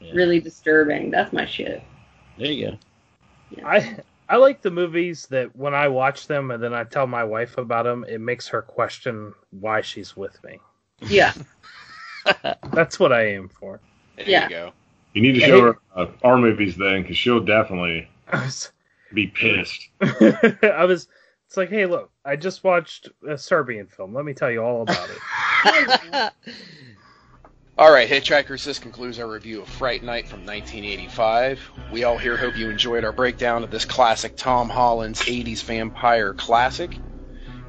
Yeah. 0.00 0.12
really 0.14 0.40
disturbing. 0.40 1.10
That's 1.10 1.32
my 1.32 1.44
shit. 1.44 1.82
There 2.38 2.50
you 2.52 2.78
go. 3.56 3.64
I 3.66 3.96
I 4.30 4.36
like 4.36 4.60
the 4.60 4.70
movies 4.70 5.26
that 5.28 5.56
when 5.56 5.74
I 5.74 5.88
watch 5.88 6.26
them 6.26 6.50
and 6.50 6.62
then 6.62 6.72
I 6.74 6.84
tell 6.84 7.06
my 7.06 7.24
wife 7.24 7.56
about 7.58 7.84
them, 7.84 8.04
it 8.06 8.20
makes 8.20 8.46
her 8.48 8.60
question 8.62 9.32
why 9.50 9.80
she's 9.80 10.16
with 10.16 10.42
me. 10.44 10.60
Yeah. 11.02 11.32
That's 12.72 12.98
what 13.00 13.12
I 13.12 13.26
aim 13.26 13.48
for. 13.48 13.80
There 14.16 14.28
Yeah. 14.28 14.44
you 14.44 14.50
go. 14.50 14.72
You 15.14 15.22
need 15.22 15.32
to 15.32 15.40
show 15.40 15.60
her 15.62 15.78
uh, 15.94 16.06
our 16.22 16.38
movies 16.38 16.76
then, 16.76 17.02
because 17.02 17.16
she'll 17.16 17.40
definitely 17.40 18.08
was, 18.32 18.70
be 19.12 19.26
pissed. 19.28 19.88
I 20.00 20.84
was. 20.84 21.08
It's 21.46 21.56
like, 21.56 21.70
hey, 21.70 21.86
look, 21.86 22.10
I 22.26 22.36
just 22.36 22.62
watched 22.62 23.08
a 23.26 23.38
Serbian 23.38 23.86
film. 23.86 24.12
Let 24.14 24.26
me 24.26 24.34
tell 24.34 24.50
you 24.50 24.62
all 24.62 24.82
about 24.82 25.08
it. 25.08 26.32
All 27.78 27.90
right, 27.92 28.08
Hitchhikers, 28.08 28.64
this 28.64 28.78
concludes 28.78 29.18
our 29.18 29.26
review 29.30 29.62
of 29.62 29.68
Fright 29.68 30.02
Night 30.02 30.26
from 30.28 30.40
1985. 30.44 31.60
We 31.92 32.04
all 32.04 32.18
here 32.18 32.36
hope 32.36 32.58
you 32.58 32.68
enjoyed 32.68 33.04
our 33.04 33.12
breakdown 33.12 33.64
of 33.64 33.70
this 33.70 33.84
classic 33.86 34.36
Tom 34.36 34.68
Holland's 34.68 35.22
80s 35.22 35.62
vampire 35.62 36.34
classic. 36.34 36.98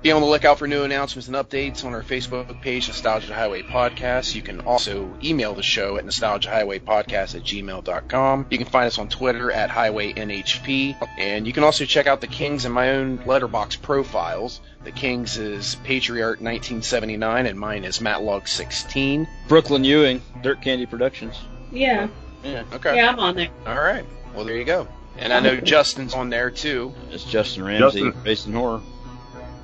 Be 0.01 0.13
on 0.13 0.21
the 0.21 0.27
lookout 0.27 0.57
for 0.57 0.65
new 0.65 0.83
announcements 0.83 1.27
and 1.27 1.35
updates 1.35 1.83
on 1.83 1.93
our 1.93 2.01
Facebook 2.03 2.61
page, 2.61 2.87
Nostalgia 2.87 3.33
Highway 3.33 3.63
Podcast. 3.63 4.33
You 4.33 4.41
can 4.41 4.61
also 4.61 5.13
email 5.21 5.53
the 5.53 5.61
show 5.61 5.97
at 5.97 6.05
nostalgiahighwaypodcast 6.05 7.35
at 7.35 7.43
gmail.com. 7.43 8.45
You 8.49 8.57
can 8.57 8.67
find 8.67 8.87
us 8.87 8.97
on 8.97 9.09
Twitter 9.09 9.51
at 9.51 9.69
HighwayNHP. 9.69 10.95
And 11.17 11.45
you 11.45 11.51
can 11.51 11.65
also 11.65 11.83
check 11.83 12.07
out 12.07 12.21
the 12.21 12.27
Kings 12.27 12.63
and 12.63 12.73
my 12.73 12.91
own 12.91 13.17
Letterboxd 13.19 13.81
profiles. 13.81 14.61
The 14.85 14.91
Kings 14.93 15.37
is 15.37 15.75
Patriarch 15.83 16.39
1979 16.39 17.45
and 17.45 17.59
mine 17.59 17.83
is 17.83 17.99
Matlog16. 17.99 19.27
Brooklyn 19.49 19.83
Ewing, 19.83 20.21
Dirt 20.41 20.61
Candy 20.61 20.85
Productions. 20.85 21.35
Yeah. 21.73 22.07
Yeah, 22.41 22.63
okay. 22.71 22.95
Yeah, 22.95 23.09
I'm 23.09 23.19
on 23.19 23.35
there. 23.35 23.49
All 23.67 23.75
right. 23.75 24.05
Well, 24.33 24.45
there 24.45 24.55
you 24.55 24.63
go. 24.63 24.87
And 25.17 25.33
I 25.33 25.41
know 25.41 25.55
Justin's 25.59 26.13
on 26.13 26.29
there 26.29 26.49
too. 26.51 26.93
It's 27.11 27.25
Justin 27.25 27.65
Ramsey, 27.65 27.99
Justin. 27.99 28.23
Raised 28.23 28.47
in 28.47 28.53
Horror. 28.53 28.81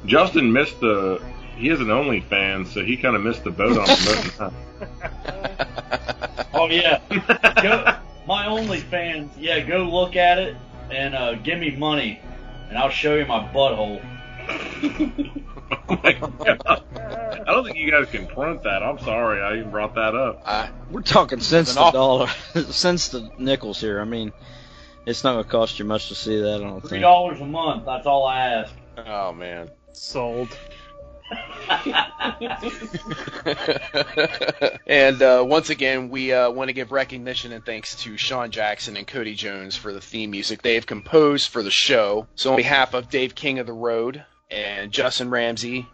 Justin 0.05 0.51
missed 0.51 0.79
the. 0.79 1.21
He 1.57 1.69
is 1.69 1.79
an 1.79 1.87
OnlyFans, 1.87 2.67
so 2.67 2.83
he 2.83 2.97
kind 2.97 3.15
of 3.15 3.21
missed 3.23 3.43
the 3.45 3.51
boat 3.51 3.77
on 3.77 3.85
promoting 3.85 4.31
that. 4.39 4.53
Oh 6.57 6.69
yeah, 6.69 6.99
go, 7.61 7.97
my 8.27 8.45
OnlyFans. 8.45 9.29
Yeah, 9.37 9.59
go 9.59 9.83
look 9.83 10.15
at 10.15 10.37
it 10.37 10.55
and 10.89 11.13
uh, 11.13 11.35
give 11.35 11.59
me 11.59 11.75
money, 11.75 12.21
and 12.69 12.77
I'll 12.77 12.89
show 12.89 13.15
you 13.15 13.25
my 13.25 13.45
butthole. 13.53 14.01
Oh 15.87 15.99
my 16.03 16.13
God. 16.13 16.83
I 16.95 17.51
don't 17.51 17.63
think 17.65 17.77
you 17.77 17.89
guys 17.91 18.07
can 18.09 18.27
front 18.27 18.63
that. 18.63 18.81
I'm 18.83 18.97
sorry, 18.99 19.41
I 19.41 19.57
even 19.59 19.71
brought 19.71 19.95
that 19.95 20.15
up. 20.15 20.41
I, 20.45 20.69
We're 20.91 21.01
talking 21.01 21.39
cents 21.39 21.73
the 21.73 21.79
awful- 21.79 21.99
dollar, 21.99 22.27
cents 22.71 23.09
the 23.09 23.29
nickels 23.39 23.79
here. 23.81 23.99
I 23.99 24.05
mean, 24.05 24.31
it's 25.05 25.23
not 25.23 25.33
going 25.33 25.43
to 25.43 25.49
cost 25.49 25.77
you 25.79 25.85
much 25.85 26.07
to 26.09 26.15
see 26.15 26.39
that. 26.39 26.55
I 26.55 26.63
don't 26.63 26.81
Three 26.81 26.89
think. 26.89 27.01
dollars 27.01 27.39
a 27.41 27.45
month. 27.45 27.85
That's 27.85 28.05
all 28.05 28.25
I 28.25 28.39
ask. 28.47 28.73
oh 29.05 29.33
man. 29.33 29.69
Sold. 29.95 30.57
and 34.85 35.21
uh, 35.21 35.43
once 35.47 35.69
again, 35.69 36.09
we 36.09 36.31
uh, 36.31 36.49
want 36.51 36.69
to 36.69 36.73
give 36.73 36.91
recognition 36.91 37.51
and 37.51 37.65
thanks 37.65 37.95
to 37.95 38.17
Sean 38.17 38.51
Jackson 38.51 38.95
and 38.97 39.07
Cody 39.07 39.33
Jones 39.33 39.75
for 39.75 39.91
the 39.91 40.01
theme 40.01 40.31
music 40.31 40.61
they 40.61 40.75
have 40.75 40.85
composed 40.85 41.49
for 41.49 41.63
the 41.63 41.71
show. 41.71 42.27
So, 42.35 42.51
on 42.51 42.57
behalf 42.57 42.93
of 42.93 43.09
Dave 43.09 43.33
King 43.33 43.59
of 43.59 43.65
the 43.65 43.73
Road 43.73 44.23
and 44.51 44.91
Justin 44.91 45.29
Ramsey 45.29 45.87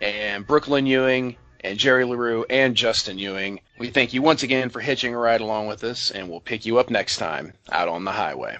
and 0.00 0.46
Brooklyn 0.46 0.86
Ewing 0.86 1.36
and 1.60 1.78
Jerry 1.78 2.04
LaRue 2.04 2.44
and 2.48 2.76
Justin 2.76 3.18
Ewing, 3.18 3.60
we 3.78 3.90
thank 3.90 4.14
you 4.14 4.22
once 4.22 4.44
again 4.44 4.70
for 4.70 4.80
hitching 4.80 5.14
a 5.14 5.18
ride 5.18 5.40
along 5.40 5.66
with 5.66 5.82
us, 5.82 6.12
and 6.12 6.28
we'll 6.28 6.40
pick 6.40 6.66
you 6.66 6.78
up 6.78 6.90
next 6.90 7.16
time 7.16 7.54
out 7.72 7.88
on 7.88 8.04
the 8.04 8.12
highway. 8.12 8.58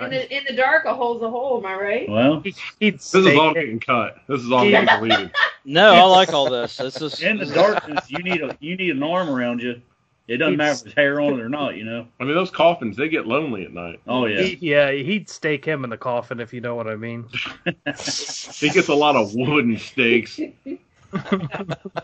In 0.00 0.10
the 0.10 0.36
in 0.36 0.44
the 0.46 0.52
dark, 0.54 0.84
a 0.84 0.94
hole's 0.94 1.22
a 1.22 1.30
hole. 1.30 1.58
Am 1.58 1.66
I 1.66 1.74
right? 1.74 2.08
Well, 2.08 2.40
He, 2.40 2.54
he'd 2.80 2.94
This 3.00 3.14
is 3.14 3.26
all 3.36 3.54
getting 3.54 3.80
cut. 3.80 4.18
This 4.28 4.42
is 4.42 4.50
all 4.52 4.68
getting 4.68 4.86
deleted. 4.86 5.32
No, 5.64 5.92
I 5.94 6.02
like 6.04 6.32
all 6.32 6.48
this. 6.48 6.76
This 6.76 7.00
is 7.02 7.20
in 7.22 7.36
the 7.38 7.46
darkness, 7.46 8.04
you 8.10 8.18
need 8.22 8.42
a 8.42 8.56
you 8.60 8.76
need 8.76 8.90
an 8.90 9.02
arm 9.02 9.28
around 9.28 9.60
you. 9.62 9.80
It 10.28 10.36
doesn't 10.36 10.56
matter 10.58 10.72
if 10.72 10.82
there's 10.82 10.94
hair 10.94 11.20
on 11.22 11.34
it 11.34 11.40
or 11.40 11.48
not. 11.48 11.76
You 11.76 11.84
know. 11.84 12.06
I 12.20 12.24
mean, 12.24 12.34
those 12.34 12.50
coffins, 12.50 12.96
they 12.96 13.08
get 13.08 13.26
lonely 13.26 13.64
at 13.64 13.72
night. 13.72 14.00
Oh 14.06 14.26
yeah. 14.26 14.42
He- 14.42 14.58
yeah, 14.60 14.90
he'd 14.92 15.28
stake 15.28 15.64
him 15.64 15.84
in 15.84 15.90
the 15.90 15.96
coffin 15.96 16.38
if 16.38 16.52
you 16.52 16.60
know 16.60 16.74
what 16.74 16.86
I 16.86 16.96
mean. 16.96 17.26
He 17.66 18.70
gets 18.70 18.88
a 18.88 18.94
lot 18.94 19.16
of 19.16 19.34
wooden 19.34 19.78
stakes. 19.78 20.38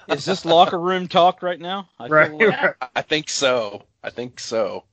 Is 0.09 0.25
this 0.25 0.45
locker 0.45 0.79
room 0.81 1.09
talk 1.09 1.43
right 1.43 1.61
now? 1.61 1.89
I 1.99 2.05
feel 2.09 2.15
Right. 2.17 2.33
like- 2.33 2.77
I 2.97 3.03
think 3.03 3.29
so. 3.29 3.83
I 4.03 4.11
think 4.11 4.41
so. 4.41 4.85